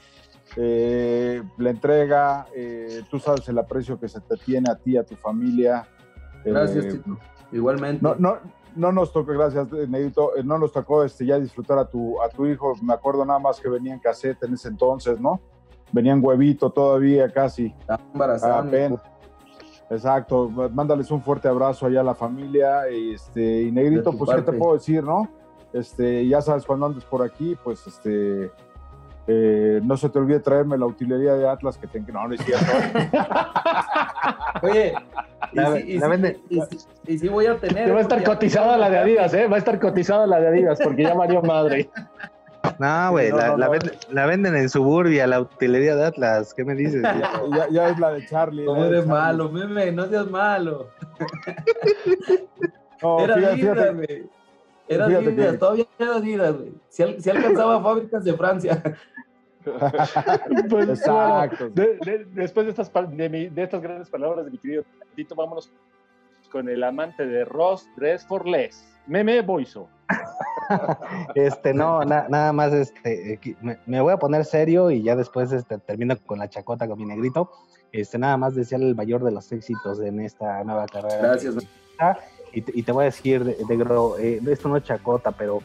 Eh, 0.57 1.43
la 1.59 1.71
entrega, 1.71 2.47
eh, 2.55 3.03
tú 3.11 3.19
sabes 3.19 3.49
el 3.49 3.59
aprecio 3.59 3.99
que 3.99 4.07
se 4.09 4.21
te 4.21 4.37
tiene 4.37 4.71
a 4.71 4.77
ti, 4.77 4.97
a 4.97 5.03
tu 5.03 5.17
familia. 5.17 5.89
Gracias, 6.45 6.85
Eh, 6.85 6.89
Tito. 6.93 7.19
Igualmente. 7.51 8.01
No, 8.01 8.15
no, 8.15 8.39
no 8.77 8.93
nos 8.93 9.13
tocó, 9.13 9.33
gracias, 9.33 9.67
eh, 9.73 9.89
no 10.45 10.57
nos 10.59 10.71
tocó 10.73 11.03
este, 11.03 11.27
ya 11.27 11.41
disfrutar 11.41 11.79
a 11.81 11.85
tu, 11.91 12.23
a 12.23 12.29
tu 12.29 12.47
hijo. 12.47 12.73
Me 12.81 12.95
acuerdo 12.95 13.25
nada 13.25 13.41
más 13.41 13.59
que 13.61 13.69
venía 13.69 13.93
en 13.93 13.99
cassette 13.99 14.41
en 14.45 14.55
ese 14.55 14.69
entonces, 14.69 15.19
¿no? 15.21 15.41
Venía 15.91 16.13
en 16.13 16.25
huevito 16.25 16.71
todavía 16.71 17.29
casi. 17.29 17.75
Está 17.81 17.99
embarazada. 18.13 18.63
mi 18.63 18.69
Apenas. 18.69 19.01
Exacto, 19.89 20.49
mándales 20.73 21.11
un 21.11 21.23
fuerte 21.23 21.47
abrazo 21.49 21.87
allá 21.87 22.01
a 22.01 22.05
la 22.05 22.15
familia. 22.15 22.89
Este, 22.89 23.63
y 23.63 23.71
Negrito, 23.73 24.13
pues, 24.13 24.31
¿qué 24.31 24.37
te 24.39 24.43
parte. 24.47 24.59
puedo 24.59 24.75
decir, 24.75 25.03
no? 25.05 25.29
Este, 25.73 26.27
ya 26.27 26.41
sabes, 26.41 26.65
cuando 26.65 26.87
andes 26.87 27.05
por 27.05 27.23
aquí, 27.23 27.57
pues, 27.63 27.87
este, 27.87 28.51
eh, 29.29 29.81
no 29.85 29.97
se 29.97 30.09
te 30.09 30.19
olvide 30.19 30.41
traerme 30.41 30.77
la 30.79 30.87
utilería 30.87 31.35
de 31.35 31.49
Atlas 31.49 31.77
que 31.79 31.87
tengo. 31.87 32.13
No, 32.13 32.27
no 32.29 32.35
es 32.35 32.41
cierto. 32.45 32.65
Oye, 34.63 34.95
y, 35.53 35.57
La- 35.57 35.77
sí, 35.77 35.83
y 35.87 35.99
la 35.99 36.07
sí- 36.07 36.13
vende- 36.13 36.41
y 37.07 37.19
sí 37.19 37.29
voy 37.29 37.47
a 37.47 37.57
tener. 37.59 37.85
Te 37.87 37.93
va 37.93 37.99
a 37.99 38.03
estar 38.03 38.23
cotizada 38.25 38.77
la 38.77 38.91
de 38.91 38.99
Adidas, 39.01 39.35
¿eh? 39.35 39.47
Va 39.47 39.57
a 39.57 39.59
estar 39.59 39.79
cotizada 39.79 40.27
la 40.27 40.41
de 40.41 40.49
Adidas 40.49 40.79
porque 40.83 41.03
ya 41.05 41.15
valió 41.15 41.43
madre. 41.43 41.91
No, 42.79 43.11
güey, 43.13 43.31
No, 43.31 43.37
la, 43.37 43.47
no, 43.49 43.57
la 43.59 43.67
no. 43.67 43.73
venden, 43.73 43.93
la 44.11 44.27
venden 44.27 44.57
en 44.57 44.69
Suburbia, 44.69 45.27
la 45.27 45.41
utilería 45.41 45.95
de 45.97 46.05
Atlas. 46.07 46.53
¿Qué 46.55 46.65
me 46.65 46.75
dices? 46.75 47.03
ya, 47.57 47.69
ya 47.71 47.89
es 47.91 47.99
la 47.99 48.13
de 48.13 48.27
Charlie. 48.27 48.65
¿Cómo 48.65 48.83
la 48.83 48.89
de 48.91 48.97
eres 48.99 49.07
Charlie. 49.07 49.21
malo, 49.21 49.49
meme? 49.51 49.93
No 49.93 50.07
seas 50.07 50.31
malo. 50.31 50.89
No, 53.03 53.21
Era 53.21 53.35
fíjate, 53.35 53.53
Adidas, 53.55 53.75
fíjate, 53.77 53.93
güey. 53.95 54.31
Era 54.89 55.05
Adidas, 55.07 55.53
que- 55.53 55.59
todavía 55.59 55.85
era 55.99 56.17
Adidas, 56.17 56.57
güey. 56.57 56.73
Si, 56.89 57.03
al- 57.03 57.21
si 57.23 57.31
alcanzaba 57.31 57.83
fábricas 57.83 58.25
de 58.25 58.35
Francia. 58.35 58.83
Pues, 60.71 60.89
Exacto. 60.89 61.71
bueno, 61.71 61.75
de- 61.75 61.99
de- 62.05 62.25
después 62.35 62.67
de 62.67 62.71
estas, 62.71 62.93
de, 63.17 63.29
mi- 63.29 63.49
de 63.49 63.63
estas 63.65 63.83
grandes 63.83 64.09
palabras 64.09 64.45
de 64.45 64.53
mi 64.53 64.59
querido 64.59 64.85
Tito, 65.17 65.35
vámonos 65.35 65.73
con 66.53 66.69
el 66.69 66.83
amante 66.85 67.27
de 67.27 67.45
Ross 67.45 67.89
Dress 67.97 68.25
for 68.27 68.47
Less, 68.47 68.87
Meme 69.09 69.43
Boiso. 69.43 69.89
Este, 71.35 71.73
no, 71.75 72.05
na- 72.05 72.27
nada 72.29 72.53
más, 72.53 72.73
este, 72.73 73.39
me, 73.61 73.79
me 73.87 74.01
voy 74.01 74.13
a 74.13 74.17
poner 74.17 74.45
serio 74.45 74.91
y 74.91 75.03
ya 75.03 75.15
después 75.17 75.53
este, 75.53 75.79
termino 75.79 76.17
con 76.27 76.39
la 76.39 76.49
chacota 76.49 76.89
con 76.89 76.99
mi 76.99 77.05
negrito. 77.07 77.51
Este, 77.93 78.19
nada 78.19 78.37
más 78.37 78.55
desearle 78.55 78.89
el 78.89 78.95
mayor 78.97 79.23
de 79.23 79.31
los 79.31 79.51
éxitos 79.53 80.01
en 80.01 80.21
esta 80.21 80.63
nueva 80.65 80.87
carrera. 80.87 81.19
Gracias. 81.19 81.55
Y 82.53 82.63
te, 82.63 82.73
y 82.75 82.83
te 82.83 82.93
voy 82.93 83.03
a 83.03 83.05
decir, 83.07 83.45
de- 83.45 83.57
negro, 83.69 84.19
eh, 84.19 84.41
esto 84.49 84.69
no 84.69 84.77
es 84.77 84.83
chacota, 84.85 85.31
pero 85.33 85.61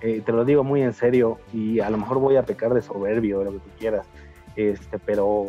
eh, 0.00 0.22
te 0.24 0.32
lo 0.32 0.44
digo 0.44 0.62
muy 0.62 0.82
en 0.82 0.92
serio 0.92 1.38
y 1.52 1.80
a 1.80 1.90
lo 1.90 1.98
mejor 1.98 2.18
voy 2.20 2.36
a 2.36 2.42
pecar 2.44 2.72
de 2.74 2.82
soberbio, 2.82 3.40
de 3.40 3.44
lo 3.46 3.52
que 3.52 3.58
tú 3.58 3.70
quieras. 3.78 4.06
Este, 4.56 4.98
pero 4.98 5.48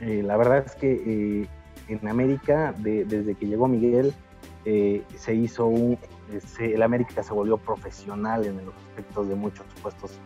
eh, 0.00 0.22
la 0.24 0.36
verdad 0.36 0.64
es 0.66 0.74
que 0.74 1.46
en 1.88 2.08
América, 2.08 2.74
de- 2.78 3.04
desde 3.04 3.34
que 3.34 3.46
llegó 3.46 3.68
Miguel, 3.68 4.12
se 4.64 5.34
hizo 5.34 5.66
un, 5.66 5.98
se- 6.40 6.74
el 6.74 6.82
América 6.82 7.22
se 7.22 7.32
volvió 7.32 7.56
profesional 7.56 8.44
en 8.44 8.64
los 8.64 8.74
aspectos 8.88 9.28
de 9.28 9.34
muchos 9.34 9.66
puestos, 9.82 10.18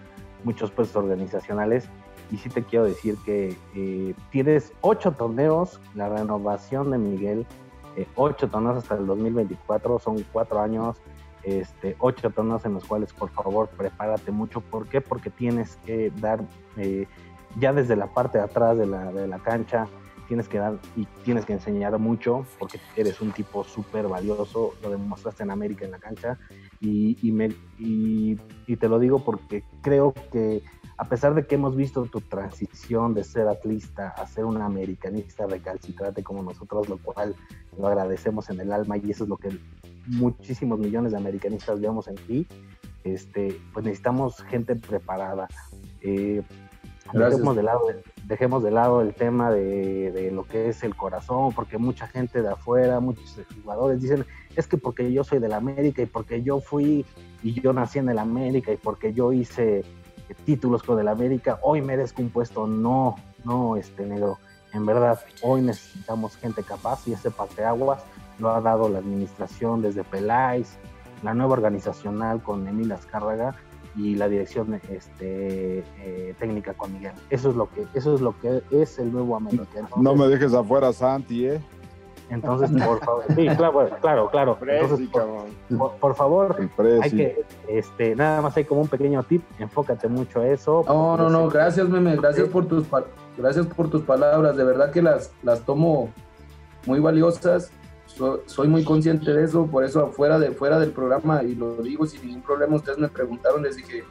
muchos 0.44 0.70
puestos 0.70 0.96
organizacionales. 1.02 1.88
Y 2.30 2.38
sí 2.38 2.48
te 2.48 2.62
quiero 2.64 2.86
decir 2.86 3.16
que 3.24 3.56
eh, 3.74 4.14
tienes 4.30 4.72
ocho 4.80 5.12
torneos, 5.12 5.80
la 5.94 6.08
renovación 6.08 6.90
de 6.90 6.98
Miguel, 6.98 7.46
eh, 7.96 8.06
ocho 8.16 8.48
torneos 8.48 8.78
hasta 8.78 8.96
el 8.96 9.06
2024, 9.06 9.98
son 9.98 10.24
cuatro 10.32 10.60
años, 10.60 10.96
este, 11.44 11.94
ocho 11.98 12.30
torneos 12.30 12.64
en 12.64 12.74
los 12.74 12.84
cuales 12.84 13.12
por 13.12 13.30
favor 13.30 13.68
prepárate 13.68 14.30
mucho. 14.32 14.60
¿Por 14.60 14.88
qué? 14.88 15.00
Porque 15.00 15.30
tienes 15.30 15.76
que 15.84 16.10
dar 16.16 16.40
eh, 16.76 17.06
ya 17.58 17.72
desde 17.72 17.94
la 17.94 18.06
parte 18.06 18.38
de 18.38 18.44
atrás 18.44 18.76
de 18.78 18.86
la, 18.86 19.12
de 19.12 19.28
la 19.28 19.38
cancha, 19.38 19.86
tienes 20.28 20.48
que 20.48 20.58
dar 20.58 20.78
y 20.96 21.06
tienes 21.24 21.44
que 21.44 21.52
enseñar 21.52 21.98
mucho 21.98 22.46
porque 22.58 22.80
eres 22.96 23.20
un 23.20 23.32
tipo 23.32 23.64
súper 23.64 24.08
valioso, 24.08 24.74
lo 24.82 24.90
demostraste 24.90 25.42
en 25.42 25.50
América 25.50 25.84
en 25.84 25.90
la 25.92 25.98
cancha 25.98 26.38
y, 26.80 27.16
y, 27.22 27.32
me, 27.32 27.48
y, 27.78 28.38
y 28.66 28.76
te 28.76 28.88
lo 28.88 28.98
digo 28.98 29.24
porque 29.24 29.64
creo 29.82 30.14
que 30.32 30.62
a 30.96 31.04
pesar 31.06 31.34
de 31.34 31.46
que 31.46 31.56
hemos 31.56 31.74
visto 31.74 32.04
tu 32.06 32.20
transición 32.20 33.14
de 33.14 33.24
ser 33.24 33.48
atlista 33.48 34.08
a 34.10 34.26
ser 34.26 34.44
un 34.44 34.60
americanista 34.60 35.46
recalcitrante 35.46 36.22
como 36.22 36.42
nosotros, 36.42 36.88
lo 36.88 36.98
cual 36.98 37.34
lo 37.78 37.88
agradecemos 37.88 38.48
en 38.50 38.60
el 38.60 38.72
alma 38.72 38.96
y 38.98 39.10
eso 39.10 39.24
es 39.24 39.30
lo 39.30 39.36
que 39.36 39.58
muchísimos 40.06 40.78
millones 40.78 41.12
de 41.12 41.18
americanistas 41.18 41.80
vemos 41.80 42.06
en 42.08 42.14
ti, 42.14 42.46
este, 43.02 43.60
pues 43.72 43.84
necesitamos 43.84 44.42
gente 44.44 44.76
preparada. 44.76 45.48
Eh, 46.00 46.42
Gracias. 47.12 47.32
dejemos, 47.32 47.56
de 47.56 47.62
lado, 47.62 47.80
dejemos 48.26 48.62
de 48.62 48.70
lado 48.70 49.00
el 49.00 49.14
tema 49.14 49.50
de, 49.50 50.10
de 50.12 50.30
lo 50.30 50.44
que 50.44 50.68
es 50.68 50.82
el 50.82 50.96
corazón, 50.96 51.52
porque 51.52 51.78
mucha 51.78 52.06
gente 52.06 52.42
de 52.42 52.48
afuera, 52.48 53.00
muchos 53.00 53.40
jugadores 53.62 54.00
dicen, 54.00 54.24
es 54.56 54.66
que 54.66 54.76
porque 54.76 55.12
yo 55.12 55.24
soy 55.24 55.38
del 55.38 55.52
América 55.52 56.02
y 56.02 56.06
porque 56.06 56.42
yo 56.42 56.60
fui 56.60 57.04
y 57.42 57.60
yo 57.60 57.72
nací 57.72 57.98
en 57.98 58.08
el 58.08 58.18
América 58.18 58.72
y 58.72 58.76
porque 58.76 59.12
yo 59.12 59.32
hice 59.32 59.84
títulos 60.44 60.82
con 60.82 60.98
el 60.98 61.08
América, 61.08 61.58
hoy 61.62 61.82
merezco 61.82 62.22
un 62.22 62.30
puesto. 62.30 62.66
No, 62.66 63.16
no, 63.44 63.76
este 63.76 64.06
negro. 64.06 64.38
En 64.72 64.86
verdad, 64.86 65.20
hoy 65.42 65.62
necesitamos 65.62 66.36
gente 66.36 66.62
capaz 66.62 67.06
y 67.06 67.12
ese 67.12 67.30
parteaguas 67.30 68.02
lo 68.38 68.50
ha 68.50 68.60
dado 68.60 68.88
la 68.88 68.98
administración 68.98 69.82
desde 69.82 70.02
Peláez, 70.02 70.76
la 71.22 71.34
nueva 71.34 71.52
organizacional 71.52 72.42
con 72.42 72.66
Emil 72.66 72.90
Azcárraga 72.90 73.54
y 73.96 74.14
la 74.16 74.28
dirección 74.28 74.80
este, 74.90 75.78
eh, 75.98 76.34
técnica 76.38 76.74
con 76.74 76.92
Miguel. 76.92 77.12
Eso 77.30 77.50
es 77.50 77.56
lo 77.56 77.68
que 77.70 77.86
eso 77.94 78.14
es 78.14 78.20
lo 78.20 78.38
que 78.40 78.62
es 78.70 78.98
el 78.98 79.12
nuevo 79.12 79.36
América. 79.36 79.64
Entonces, 79.74 79.98
No 80.02 80.14
me 80.16 80.26
dejes 80.28 80.52
afuera, 80.54 80.92
Santi, 80.92 81.46
¿eh? 81.46 81.60
entonces 82.30 82.70
por 82.84 82.98
favor, 83.04 83.24
sí, 83.36 83.46
claro, 83.56 83.88
claro, 84.00 84.30
claro. 84.30 84.58
Entonces, 84.66 85.08
por, 85.08 85.20
cabrón. 85.22 85.44
por- 85.78 85.92
por 85.96 86.14
favor, 86.14 86.56
hay 87.02 87.10
que, 87.10 87.44
este, 87.68 88.16
nada 88.16 88.40
más 88.40 88.56
hay 88.56 88.64
como 88.64 88.80
un 88.80 88.88
pequeño 88.88 89.22
tip, 89.22 89.42
enfócate 89.58 90.08
mucho 90.08 90.40
a 90.40 90.48
eso. 90.48 90.82
No, 90.88 91.16
no, 91.16 91.28
no, 91.30 91.48
gracias, 91.48 91.88
meme, 91.88 92.16
gracias 92.16 92.48
por 92.48 92.66
tus 92.66 92.86
gracias 93.36 93.66
por 93.66 93.90
tus 93.90 94.02
palabras, 94.02 94.56
de 94.56 94.64
verdad 94.64 94.90
que 94.90 95.02
las, 95.02 95.32
las 95.42 95.60
tomo 95.60 96.08
muy 96.86 96.98
valiosas. 96.98 97.70
So- 98.16 98.42
soy 98.46 98.68
muy 98.68 98.84
consciente 98.84 99.32
de 99.32 99.44
eso, 99.44 99.66
por 99.66 99.84
eso 99.84 100.08
fuera 100.12 100.38
de 100.38 100.52
fuera 100.52 100.78
del 100.78 100.92
programa 100.92 101.42
y 101.42 101.54
lo 101.54 101.74
digo 101.82 102.06
sin 102.06 102.24
ningún 102.26 102.42
problema, 102.42 102.76
ustedes 102.76 102.98
me 102.98 103.08
preguntaron, 103.08 103.62
les 103.62 103.76
dije, 103.76 104.04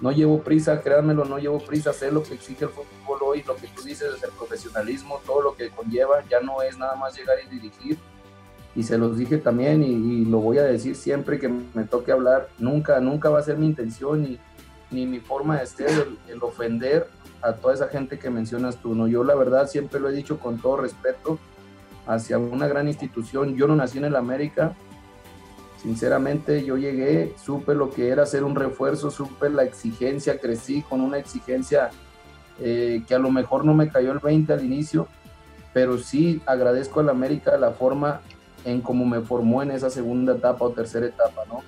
no 0.00 0.10
llevo 0.10 0.40
prisa, 0.42 0.80
créanmelo, 0.80 1.24
no 1.24 1.38
llevo 1.38 1.60
prisa, 1.60 1.92
sé 1.92 2.10
lo 2.10 2.24
que 2.24 2.34
exige 2.34 2.64
el 2.64 2.70
fútbol 2.70 3.18
hoy, 3.24 3.44
lo 3.46 3.54
que 3.54 3.68
tú 3.68 3.82
dices 3.82 4.12
es 4.16 4.22
el 4.24 4.30
profesionalismo, 4.30 5.20
todo 5.24 5.40
lo 5.40 5.54
que 5.54 5.70
conlleva, 5.70 6.24
ya 6.28 6.40
no 6.40 6.60
es 6.62 6.76
nada 6.76 6.96
más 6.96 7.16
llegar 7.16 7.36
y 7.46 7.48
dirigir. 7.48 7.96
Y 8.74 8.82
se 8.82 8.98
los 8.98 9.16
dije 9.18 9.38
también 9.38 9.84
y, 9.84 9.86
y 9.92 10.24
lo 10.24 10.38
voy 10.38 10.58
a 10.58 10.64
decir 10.64 10.96
siempre 10.96 11.38
que 11.38 11.48
me 11.48 11.84
toque 11.84 12.10
hablar, 12.10 12.48
nunca, 12.58 12.98
nunca 13.00 13.28
va 13.30 13.38
a 13.38 13.42
ser 13.42 13.56
mi 13.58 13.66
intención 13.66 14.22
ni, 14.22 14.38
ni 14.90 15.06
mi 15.06 15.20
forma 15.20 15.60
de 15.60 15.66
ser 15.66 15.90
el, 15.90 16.18
el 16.26 16.42
ofender 16.42 17.06
a 17.42 17.52
toda 17.52 17.74
esa 17.74 17.86
gente 17.88 18.18
que 18.18 18.30
mencionas 18.30 18.78
tú. 18.78 18.94
¿no? 18.96 19.06
Yo 19.06 19.22
la 19.22 19.34
verdad 19.36 19.68
siempre 19.68 20.00
lo 20.00 20.08
he 20.08 20.12
dicho 20.12 20.40
con 20.40 20.58
todo 20.58 20.78
respeto 20.78 21.38
hacia 22.06 22.38
una 22.38 22.66
gran 22.66 22.88
institución. 22.88 23.56
Yo 23.56 23.66
no 23.66 23.76
nací 23.76 23.98
en 23.98 24.04
el 24.04 24.16
América. 24.16 24.74
Sinceramente 25.82 26.64
yo 26.64 26.76
llegué, 26.76 27.34
supe 27.42 27.74
lo 27.74 27.90
que 27.90 28.08
era 28.08 28.24
ser 28.24 28.44
un 28.44 28.54
refuerzo, 28.54 29.10
supe 29.10 29.50
la 29.50 29.64
exigencia, 29.64 30.38
crecí 30.38 30.82
con 30.82 31.00
una 31.00 31.18
exigencia 31.18 31.90
eh, 32.60 33.02
que 33.08 33.14
a 33.14 33.18
lo 33.18 33.30
mejor 33.30 33.64
no 33.64 33.74
me 33.74 33.88
cayó 33.88 34.12
el 34.12 34.20
20 34.20 34.52
al 34.52 34.64
inicio, 34.64 35.08
pero 35.72 35.98
sí 35.98 36.40
agradezco 36.46 37.00
al 37.00 37.08
América 37.08 37.56
la 37.56 37.72
forma 37.72 38.20
en 38.64 38.80
cómo 38.80 39.04
me 39.04 39.22
formó 39.22 39.62
en 39.62 39.72
esa 39.72 39.90
segunda 39.90 40.36
etapa 40.36 40.64
o 40.64 40.70
tercera 40.70 41.06
etapa, 41.06 41.42
¿no? 41.48 41.62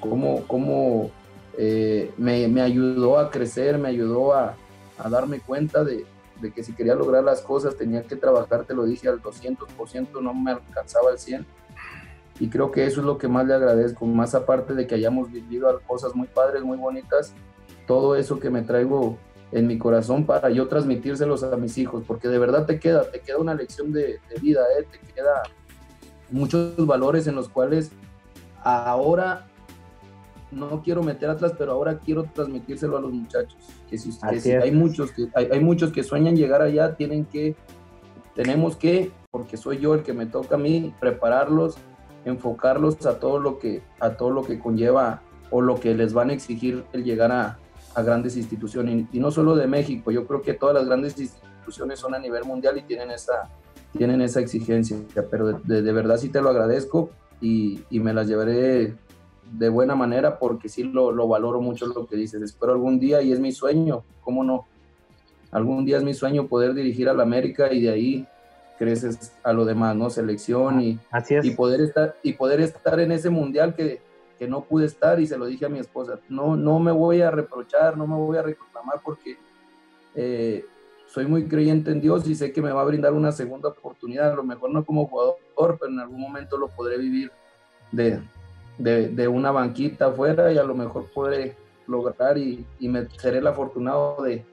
Cómo, 0.00 0.44
cómo 0.46 1.10
eh, 1.58 2.12
me, 2.16 2.48
me 2.48 2.62
ayudó 2.62 3.18
a 3.18 3.30
crecer, 3.30 3.76
me 3.76 3.90
ayudó 3.90 4.32
a, 4.32 4.56
a 4.96 5.08
darme 5.10 5.40
cuenta 5.40 5.84
de, 5.84 6.06
de 6.40 6.52
que 6.52 6.62
si 6.62 6.72
quería 6.72 6.94
lograr 6.94 7.24
las 7.24 7.42
cosas 7.42 7.76
tenía 7.76 8.02
que 8.02 8.16
trabajar, 8.16 8.64
te 8.64 8.74
lo 8.74 8.84
dije, 8.84 9.08
al 9.08 9.22
200%, 9.22 10.20
no 10.20 10.34
me 10.34 10.52
alcanzaba 10.52 11.10
al 11.10 11.18
100%. 11.18 11.44
Y 12.40 12.48
creo 12.48 12.70
que 12.70 12.86
eso 12.86 13.00
es 13.00 13.06
lo 13.06 13.18
que 13.18 13.28
más 13.28 13.46
le 13.46 13.54
agradezco, 13.54 14.06
más 14.06 14.34
aparte 14.34 14.74
de 14.74 14.86
que 14.86 14.94
hayamos 14.94 15.30
vivido 15.30 15.80
cosas 15.86 16.14
muy 16.14 16.26
padres, 16.26 16.62
muy 16.62 16.78
bonitas, 16.78 17.34
todo 17.86 18.16
eso 18.16 18.40
que 18.40 18.48
me 18.48 18.62
traigo 18.62 19.18
en 19.52 19.66
mi 19.66 19.76
corazón 19.78 20.24
para 20.24 20.48
yo 20.48 20.66
transmitírselos 20.68 21.42
a 21.42 21.56
mis 21.56 21.76
hijos, 21.76 22.04
porque 22.06 22.28
de 22.28 22.38
verdad 22.38 22.64
te 22.64 22.80
queda, 22.80 23.10
te 23.10 23.20
queda 23.20 23.38
una 23.38 23.54
lección 23.54 23.92
de, 23.92 24.20
de 24.28 24.40
vida, 24.40 24.62
¿eh? 24.78 24.86
te 24.90 24.98
queda 25.12 25.42
muchos 26.30 26.74
valores 26.86 27.26
en 27.26 27.34
los 27.34 27.48
cuales 27.48 27.90
ahora 28.62 29.46
no 30.50 30.82
quiero 30.82 31.02
meter 31.02 31.30
atrás, 31.30 31.52
pero 31.58 31.72
ahora 31.72 31.98
quiero 31.98 32.24
transmitírselo 32.24 32.96
a 32.96 33.00
los 33.00 33.12
muchachos. 33.12 33.58
Que 33.90 33.98
si, 33.98 34.10
que 34.10 34.40
si 34.40 34.52
hay 34.52 34.70
muchos 34.70 35.10
que 35.10 35.26
hay, 35.34 35.48
hay 35.52 35.60
muchos 35.60 35.90
que 35.92 36.02
sueñan 36.04 36.36
llegar 36.36 36.62
allá, 36.62 36.94
tienen 36.96 37.24
que, 37.24 37.56
tenemos 38.34 38.76
que, 38.76 39.10
porque 39.32 39.56
soy 39.56 39.78
yo 39.78 39.94
el 39.94 40.02
que 40.04 40.12
me 40.12 40.26
toca 40.26 40.54
a 40.54 40.58
mí, 40.58 40.94
prepararlos, 41.00 41.76
enfocarlos 42.24 43.04
a 43.06 43.18
todo 43.18 43.38
lo 43.38 43.58
que, 43.58 43.82
a 43.98 44.10
todo 44.10 44.30
lo 44.30 44.44
que 44.44 44.58
conlleva 44.58 45.22
o 45.50 45.60
lo 45.60 45.80
que 45.80 45.94
les 45.94 46.12
van 46.12 46.30
a 46.30 46.32
exigir 46.34 46.84
el 46.92 47.02
llegar 47.04 47.32
a, 47.32 47.58
a 47.94 48.02
grandes 48.02 48.36
instituciones. 48.36 49.06
Y, 49.12 49.16
y 49.16 49.20
no 49.20 49.30
solo 49.30 49.56
de 49.56 49.66
México, 49.66 50.10
yo 50.12 50.26
creo 50.26 50.42
que 50.42 50.54
todas 50.54 50.74
las 50.74 50.86
grandes 50.86 51.18
instituciones 51.18 51.98
son 51.98 52.14
a 52.14 52.18
nivel 52.18 52.44
mundial 52.44 52.78
y 52.78 52.82
tienen 52.82 53.10
esa, 53.10 53.48
tienen 53.96 54.20
esa 54.22 54.38
exigencia, 54.40 54.96
pero 55.30 55.48
de, 55.48 55.54
de- 55.64 55.82
de 55.82 55.92
verdad 55.92 56.16
sí 56.18 56.28
te 56.28 56.40
lo 56.40 56.50
agradezco 56.50 57.10
y, 57.40 57.80
y 57.90 57.98
me 58.00 58.12
las 58.14 58.28
llevaré 58.28 58.94
de 59.50 59.68
buena 59.68 59.94
manera 59.94 60.38
porque 60.38 60.68
sí 60.68 60.84
lo, 60.84 61.12
lo 61.12 61.28
valoro 61.28 61.60
mucho 61.60 61.86
lo 61.86 62.06
que 62.06 62.16
dices. 62.16 62.42
Espero 62.42 62.72
algún 62.72 62.98
día 62.98 63.22
y 63.22 63.32
es 63.32 63.40
mi 63.40 63.52
sueño, 63.52 64.04
¿cómo 64.22 64.44
no? 64.44 64.66
Algún 65.50 65.84
día 65.84 65.96
es 65.98 66.04
mi 66.04 66.14
sueño 66.14 66.46
poder 66.46 66.74
dirigir 66.74 67.08
a 67.08 67.14
la 67.14 67.24
América 67.24 67.72
y 67.72 67.82
de 67.82 67.90
ahí 67.90 68.26
creces 68.78 69.32
a 69.42 69.52
lo 69.52 69.64
demás, 69.64 69.96
¿no? 69.96 70.08
Selección 70.08 70.80
y, 70.80 70.98
Así 71.10 71.34
es. 71.34 71.44
y 71.44 71.50
poder 71.50 71.80
estar 71.80 72.16
y 72.22 72.32
poder 72.34 72.60
estar 72.60 72.98
en 73.00 73.12
ese 73.12 73.28
mundial 73.28 73.74
que, 73.74 74.00
que 74.40 74.48
no 74.48 74.62
pude 74.62 74.86
estar 74.86 75.20
y 75.20 75.26
se 75.26 75.36
lo 75.36 75.44
dije 75.44 75.66
a 75.66 75.68
mi 75.68 75.78
esposa 75.78 76.18
no 76.30 76.56
no 76.56 76.78
me 76.78 76.92
voy 76.92 77.20
a 77.20 77.30
reprochar 77.30 77.98
no 77.98 78.06
me 78.06 78.14
voy 78.14 78.38
a 78.38 78.42
reclamar 78.42 79.02
porque 79.04 79.36
eh, 80.14 80.64
soy 81.06 81.26
muy 81.26 81.46
creyente 81.46 81.90
en 81.90 82.00
Dios 82.00 82.26
y 82.26 82.34
sé 82.34 82.50
que 82.50 82.62
me 82.62 82.72
va 82.72 82.80
a 82.80 82.86
brindar 82.86 83.12
una 83.12 83.32
segunda 83.32 83.68
oportunidad 83.68 84.32
a 84.32 84.36
lo 84.36 84.44
mejor 84.44 84.70
no 84.70 84.82
como 84.82 85.06
jugador 85.08 85.36
pero 85.78 85.90
en 85.90 86.00
algún 86.00 86.22
momento 86.22 86.56
lo 86.56 86.68
podré 86.68 86.96
vivir 86.96 87.30
de, 87.92 88.18
de, 88.82 89.08
de 89.08 89.28
una 89.28 89.50
banquita 89.50 90.06
afuera 90.06 90.52
y 90.52 90.58
a 90.58 90.64
lo 90.64 90.74
mejor 90.74 91.06
podré 91.12 91.54
lograr 91.86 92.38
y, 92.38 92.64
y 92.78 92.88
me 92.88 93.08
seré 93.18 93.38
el 93.38 93.46
afortunado 93.46 94.22
de, 94.22 94.44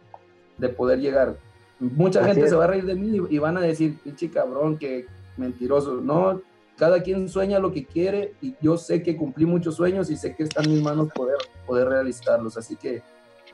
de 0.57 0.69
poder 0.69 0.99
llegar 0.99 1.37
mucha 1.79 2.19
Así 2.21 2.29
gente 2.29 2.45
es. 2.45 2.49
se 2.49 2.55
va 2.55 2.63
a 2.63 2.67
reír 2.67 2.85
de 2.85 2.95
mí 2.95 3.17
y, 3.29 3.35
y 3.35 3.39
van 3.39 3.57
a 3.57 3.61
decir 3.61 3.99
pinche 4.03 4.29
cabrón 4.31 4.77
que 4.77 5.05
mentiroso 5.37 6.01
no 6.01 6.41
cada 6.77 7.01
quien 7.01 7.27
sueña 7.27 7.59
lo 7.59 7.71
que 7.71 7.85
quiere 7.85 8.33
y 8.41 8.55
yo 8.61 8.77
sé 8.77 9.01
que 9.01 9.17
cumplí 9.17 9.45
muchos 9.45 9.75
sueños 9.75 10.09
y 10.09 10.15
sé 10.15 10.35
que 10.35 10.43
está 10.43 10.61
en 10.63 10.71
mis 10.71 10.81
manos 10.81 11.09
poder, 11.13 11.37
poder 11.65 11.89
realizarlos. 11.89 12.55
Así 12.55 12.75
que 12.75 13.01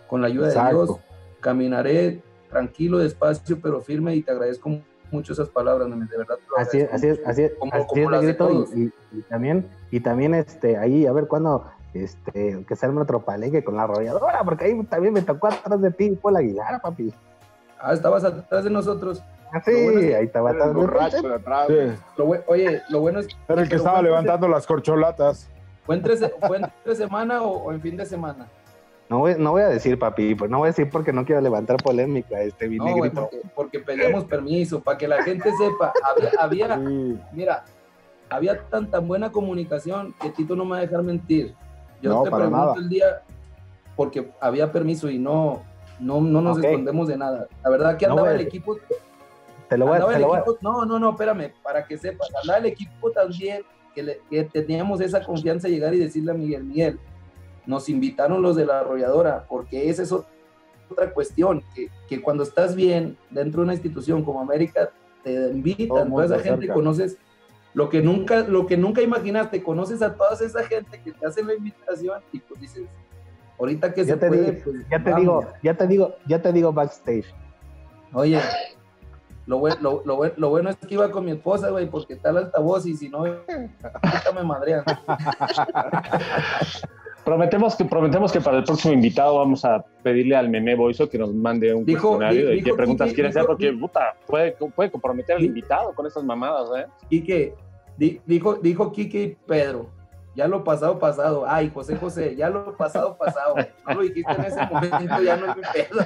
con 0.08 0.22
la 0.22 0.28
ayuda 0.28 0.48
Exacto. 0.50 0.78
de 0.80 0.86
Dios 0.86 0.98
caminaré 1.40 2.22
tranquilo, 2.50 2.98
despacio, 2.98 3.60
pero 3.62 3.82
firme 3.82 4.16
y 4.16 4.22
te 4.22 4.32
agradezco 4.32 4.70
mucho 5.14 5.34
esas 5.34 5.48
palabras, 5.50 5.90
de 5.90 6.18
verdad. 6.18 6.38
Así 6.58 6.80
es, 6.82 6.92
así 6.94 7.08
es, 7.08 7.22
así 7.26 7.44
es, 7.44 7.54
Como- 7.54 7.74
así 7.74 7.86
como 7.88 8.12
es, 8.16 8.38
todos. 8.38 8.76
y, 8.76 8.84
y- 8.86 8.94
y 9.14 9.22
también, 9.24 9.70
y 9.92 10.00
también 10.00 10.34
este, 10.34 10.78
ahí, 10.78 11.06
a 11.06 11.14
ver 11.14 11.28
cuándo, 11.28 11.66
este, 11.94 12.66
que 12.68 12.76
se 12.76 12.86
arme 12.86 13.02
otro 13.02 13.22
palenque 13.22 13.64
con 13.64 13.78
la 13.78 13.84
arrolladora, 13.84 14.44
porque 14.44 14.66
ahí 14.66 14.84
también 14.86 15.14
me 15.14 15.22
tocó 15.22 15.48
atrás 15.48 15.80
de 15.82 15.92
ti, 15.92 16.18
fue 16.22 16.32
la 16.32 16.40
Aguilar, 16.40 16.82
papi. 16.82 17.14
Ah, 17.80 17.94
estabas 17.94 18.24
atrás 18.24 18.64
de 18.64 18.70
nosotros. 18.70 19.24
Ah, 19.54 19.62
sí, 19.64 19.72
Lo 19.72 19.84
bueno 19.84 20.00
es 20.00 20.06
que- 20.08 20.16
ahí 20.16 20.26
estaba 20.26 20.50
atrás 20.50 20.68
de 20.70 20.74
borracho 20.74 21.22
de 21.22 21.36
atrás. 21.36 21.68
Sí, 21.68 22.02
Lo 22.18 22.26
oye, 22.48 22.82
lo 22.90 23.00
bueno 23.02 23.20
es 23.20 23.28
era 23.48 23.62
el 23.62 23.70
que 23.70 23.76
estaba 23.76 24.02
levantando 24.02 24.48
las 24.48 24.66
corcholatas. 24.66 25.50
¿Fue 25.86 25.96
entre, 25.96 26.18
se- 26.18 26.34
fue 26.48 26.58
entre 26.58 26.96
semana 26.96 27.44
o, 27.44 27.66
o 27.66 27.72
en 27.72 27.82
fin 27.82 27.96
de 27.98 28.06
semana? 28.06 28.48
No 29.14 29.20
voy, 29.20 29.36
no 29.38 29.52
voy 29.52 29.62
a 29.62 29.68
decir, 29.68 30.00
papi, 30.00 30.34
pues 30.34 30.50
no 30.50 30.58
voy 30.58 30.66
a 30.66 30.72
decir 30.72 30.90
porque 30.90 31.14
no 31.14 31.24
quiero 31.24 31.40
levantar 31.40 31.78
polémica, 31.78 32.42
este, 32.42 32.68
No, 32.68 32.96
güey, 32.98 33.12
porque, 33.12 33.42
porque 33.54 33.80
pedíamos 33.80 34.24
permiso, 34.24 34.82
para 34.82 34.98
que 34.98 35.08
la 35.08 35.22
gente 35.22 35.52
sepa. 35.56 35.94
Había, 36.04 36.32
había, 36.40 36.76
Sí. 36.90 37.20
mira, 37.32 37.64
había 38.28 38.60
tan, 38.70 38.90
tan 38.90 39.08
buena 39.08 39.32
comunicación 39.32 40.16
que 40.20 40.32
Tito 40.32 40.56
no 40.56 40.66
me 40.66 40.72
va 40.72 40.78
a 40.78 40.82
dejar 40.82 41.04
mentir. 41.04 41.54
Yo 42.02 42.10
No, 42.10 42.24
te 42.24 42.32
pregunto 42.32 42.58
nada. 42.58 42.74
el 42.76 42.90
día, 42.90 43.22
porque 43.96 44.32
había 44.42 44.72
permiso 44.72 45.08
y 45.12 45.20
no, 45.20 45.62
no, 46.00 46.20
no 46.20 46.42
nos 46.42 46.58
Ok. 46.58 46.64
escondemos 46.64 47.08
de 47.08 47.16
nada. 47.16 47.48
La 47.64 47.70
verdad 47.70 47.96
que 47.98 48.08
andaba 48.08 48.32
el 48.34 48.42
equipo, 48.42 48.78
Te 49.70 49.78
lo 49.78 49.86
voy 49.86 49.92
a, 49.94 49.96
andaba 49.98 50.12
te 50.14 50.16
el 50.16 50.22
lo 50.24 50.28
voy 50.30 50.38
a- 50.38 50.40
equipo, 50.40 50.58
no, 50.62 50.86
no, 50.88 50.98
no, 50.98 51.12
espérame, 51.12 51.52
para 51.62 51.86
que 51.86 52.00
sepas, 52.00 52.30
andaba 52.42 52.58
el 52.58 52.66
equipo 52.66 53.12
también 53.12 53.62
que, 53.94 54.02
le- 54.02 54.22
que 54.28 54.44
teníamos 54.46 55.02
esa 55.02 55.24
confianza 55.24 55.68
de 55.68 55.76
llegar 55.76 55.94
y 55.94 56.00
decirle 56.00 56.32
a 56.32 56.34
Miguel, 56.34 56.64
Miguel, 56.64 57.00
nos 57.66 57.90
invitaron 57.90 58.42
los 58.42 58.56
de 58.56 58.66
la 58.66 58.80
arrolladora, 58.80 59.46
porque 59.48 59.90
esa 59.90 60.04
es 60.04 60.12
ot- 60.12 60.26
otra 60.90 61.12
cuestión, 61.14 61.64
que, 61.74 61.90
que 62.08 62.22
cuando 62.22 62.44
estás 62.44 62.76
bien 62.76 63.18
dentro 63.30 63.62
de 63.62 63.66
una 63.66 63.74
institución 63.74 64.24
como 64.24 64.42
América, 64.42 64.90
te 65.24 65.34
invitan, 65.50 66.10
toda 66.10 66.26
esa 66.26 66.40
gente 66.40 66.68
conoces 66.74 67.18
lo 67.74 67.90
que 67.90 68.02
nunca, 68.02 68.42
lo 68.42 68.68
que 68.68 68.78
nunca 68.78 69.02
imaginaste, 69.02 69.64
conoces 69.64 70.02
a 70.02 70.14
toda 70.14 70.34
esa 70.34 70.64
gente 70.66 71.02
que 71.02 71.12
te 71.14 71.26
hacen 71.26 71.48
la 71.48 71.56
invitación 71.56 72.22
y 72.32 72.40
pues 72.40 72.60
dices, 72.62 72.84
ahorita 73.58 73.94
que 73.94 74.06
ya 74.06 74.14
se 74.14 74.20
te, 74.20 74.28
puede, 74.28 74.52
digo, 74.52 74.62
pues, 74.64 74.76
ya 74.92 75.04
te 75.04 75.16
digo, 75.16 75.46
ya 75.64 75.74
te 75.78 75.88
digo, 75.88 76.16
ya 76.28 76.42
te 76.42 76.54
digo 76.54 76.74
backstage. 76.74 77.34
Oye, 78.12 78.40
lo, 79.48 79.58
buen- 79.58 79.82
lo, 79.82 80.04
lo 80.06 80.32
lo 80.38 80.50
bueno 80.50 80.70
es 80.70 80.76
que 80.78 80.94
iba 80.94 81.10
con 81.10 81.26
mi 81.26 81.32
esposa, 81.32 81.72
güey, 81.72 81.90
porque 81.90 82.14
está 82.14 82.30
el 82.30 82.38
altavoz 82.38 82.86
y 82.86 82.96
si 82.96 83.10
no, 83.10 83.24
me 84.36 84.44
madrean. 84.44 84.84
Prometemos 87.26 87.76
que, 87.78 87.86
prometemos 87.86 88.32
que 88.34 88.42
para 88.42 88.58
el 88.58 88.64
próximo 88.66 88.94
invitado 88.94 89.38
vamos 89.38 89.64
a 89.64 89.84
pedirle 90.04 90.36
al 90.36 90.50
meme 90.50 90.76
Boiso 90.76 91.10
que 91.10 91.18
nos 91.18 91.34
mande 91.34 91.74
un 91.74 91.86
Dijo- 91.86 92.10
cuestionario 92.18 92.50
de 92.50 92.62
qué 92.62 92.74
preguntas 92.74 93.14
quiere 93.14 93.30
hacer, 93.30 93.44
dijo- 93.44 93.48
porque 93.54 93.72
puta, 93.72 94.14
puede, 94.28 94.52
puede 94.76 94.92
comprometer 94.92 95.38
al 95.38 95.44
invitado 95.44 95.94
con 95.96 96.06
estas 96.06 96.24
mamadas, 96.26 96.70
¿eh? 96.78 96.86
Quique, 97.10 97.54
di- 97.98 98.20
dijo, 98.26 98.56
dijo 98.56 98.92
Quique 98.92 99.24
y 99.24 99.36
Pedro, 99.48 99.88
ya 100.36 100.48
lo 100.50 100.66
pasado, 100.66 101.00
pasado. 101.00 101.46
Ay, 101.48 101.72
José 101.74 101.96
José, 101.96 102.36
ya 102.36 102.50
lo 102.50 102.76
pasado, 102.76 103.18
pasado. 103.18 103.56
No 103.88 103.94
lo 103.94 104.02
dijiste 104.02 104.32
en 104.34 104.44
ese 104.44 104.66
momento, 104.66 105.22
ya 105.24 105.38
no 105.38 105.52
es 105.52 105.56
mi 105.56 105.62
pedo. 105.74 106.06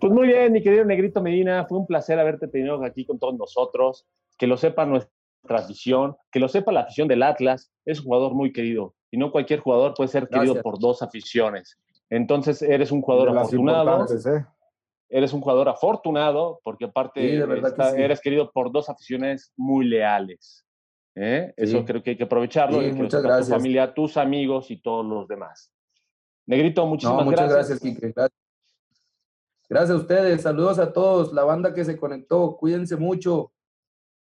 Pues 0.00 0.12
muy 0.12 0.26
bien, 0.28 0.52
mi 0.52 0.62
querido 0.62 0.84
Negrito 0.84 1.20
Medina, 1.22 1.64
fue 1.68 1.78
un 1.78 1.86
placer 1.86 2.18
haberte 2.18 2.48
tenido 2.48 2.84
aquí 2.84 3.04
con 3.04 3.18
todos 3.18 3.36
nosotros, 3.36 4.06
que 4.36 4.46
lo 4.46 4.56
sepa 4.56 4.84
nuestra 4.84 5.10
afición, 5.50 6.16
que 6.30 6.40
lo 6.40 6.48
sepa 6.48 6.72
la 6.72 6.80
afición 6.80 7.08
del 7.08 7.22
Atlas, 7.22 7.72
es 7.84 7.98
un 8.00 8.06
jugador 8.06 8.34
muy 8.34 8.52
querido, 8.52 8.94
y 9.10 9.16
no 9.16 9.30
cualquier 9.32 9.60
jugador 9.60 9.94
puede 9.94 10.08
ser 10.08 10.28
querido 10.28 10.54
Gracias. 10.54 10.62
por 10.62 10.78
dos 10.78 11.02
aficiones. 11.02 11.78
Entonces, 12.10 12.62
eres 12.62 12.90
un 12.92 13.02
jugador 13.02 13.30
afortunado, 13.36 14.06
¿eh? 14.06 14.44
eres 15.10 15.32
un 15.32 15.40
jugador 15.40 15.68
afortunado, 15.68 16.60
porque 16.62 16.86
aparte 16.86 17.20
Sí, 17.20 17.28
que 17.74 17.82
sí. 17.82 18.02
eres 18.02 18.20
querido 18.20 18.50
por 18.50 18.70
dos 18.72 18.88
aficiones 18.88 19.52
muy 19.56 19.86
leales. 19.86 20.64
¿eh? 21.14 21.52
Eso 21.56 21.84
creo 21.84 22.02
que 22.02 22.10
hay 22.10 22.16
que 22.16 22.24
aprovecharlo, 22.24 22.80
Sí, 22.80 22.86
y 22.86 22.92
muchas 22.92 23.20
sepa 23.20 23.22
tu 23.22 23.28
gracias. 23.36 23.56
familia, 23.56 23.92
tus 23.94 24.16
amigos 24.16 24.70
y 24.70 24.80
todos 24.80 25.04
los 25.04 25.26
demás. 25.26 25.72
Negrito, 26.46 26.86
muchísimas 26.86 27.18
No, 27.18 27.24
muchas 27.30 27.50
gracias. 27.50 27.80
gracias, 27.80 27.80
Quique. 27.80 28.12
Gracias. 28.14 28.38
Gracias 29.70 29.90
a 29.90 30.00
ustedes, 30.00 30.42
saludos 30.42 30.78
a 30.78 30.92
todos, 30.94 31.32
la 31.34 31.44
banda 31.44 31.74
que 31.74 31.84
se 31.84 31.98
conectó, 31.98 32.56
cuídense 32.56 32.96
mucho. 32.96 33.52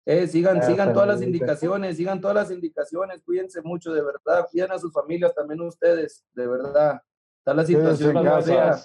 Eh, 0.10 0.26
sigan, 0.26 0.64
sigan 0.64 0.94
todas 0.94 1.10
las 1.10 1.22
indicaciones, 1.22 1.98
sigan 1.98 2.22
todas 2.22 2.36
las 2.36 2.50
indicaciones, 2.50 3.22
cuídense 3.26 3.62
mucho, 3.62 3.92
de 3.92 4.02
verdad, 4.02 4.48
cuiden 4.50 4.72
a 4.72 4.80
sus 4.80 4.94
familias, 4.94 5.36
también 5.36 5.60
ustedes, 5.60 6.24
de 6.34 6.48
verdad. 6.48 7.02
Está 7.40 7.54
la 7.54 7.66
situación 7.66 8.16
en 8.16 8.24
casa. 8.24 8.82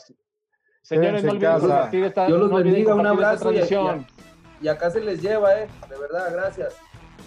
Señores, 0.83 1.23
no 1.23 1.31
en 1.31 1.37
olviden 1.37 1.61
compartir 1.61 2.05
esta, 2.05 2.27
Dios 2.27 2.41
los 2.41 2.51
no 2.51 2.57
bendiga, 2.57 2.95
un 2.97 3.07
abrazo 3.07 3.53
y- 3.53 3.55
transmisión. 3.55 4.05
Y 4.61 4.67
acá 4.67 4.91
se 4.91 5.01
les 5.01 5.23
lleva, 5.23 5.61
eh, 5.61 5.69
de 5.89 5.97
verdad, 5.97 6.33
gracias. 6.33 6.75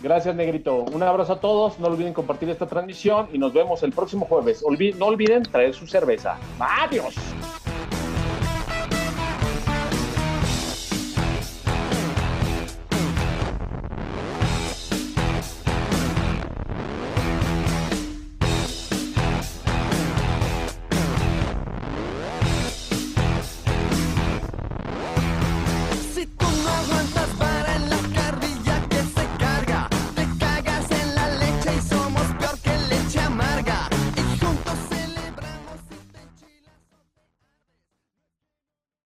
Gracias, 0.03 0.35
Negrito. 0.35 0.79
Un 0.91 1.01
abrazo 1.01 1.31
a 1.33 1.39
todos. 1.39 1.79
No 1.79 1.87
olviden 1.87 2.13
compartir 2.13 2.49
esta 2.49 2.65
transmisión 2.67 3.29
y 3.31 3.37
nos 3.37 3.53
vemos 3.53 3.81
el 3.83 3.93
próximo 3.93 4.25
jueves. 4.25 4.61
Olvi- 4.61 4.93
no 4.95 5.05
olviden 5.05 5.43
traer 5.43 5.73
su 5.73 5.87
cerveza. 5.87 6.37
Adiós. 6.59 7.15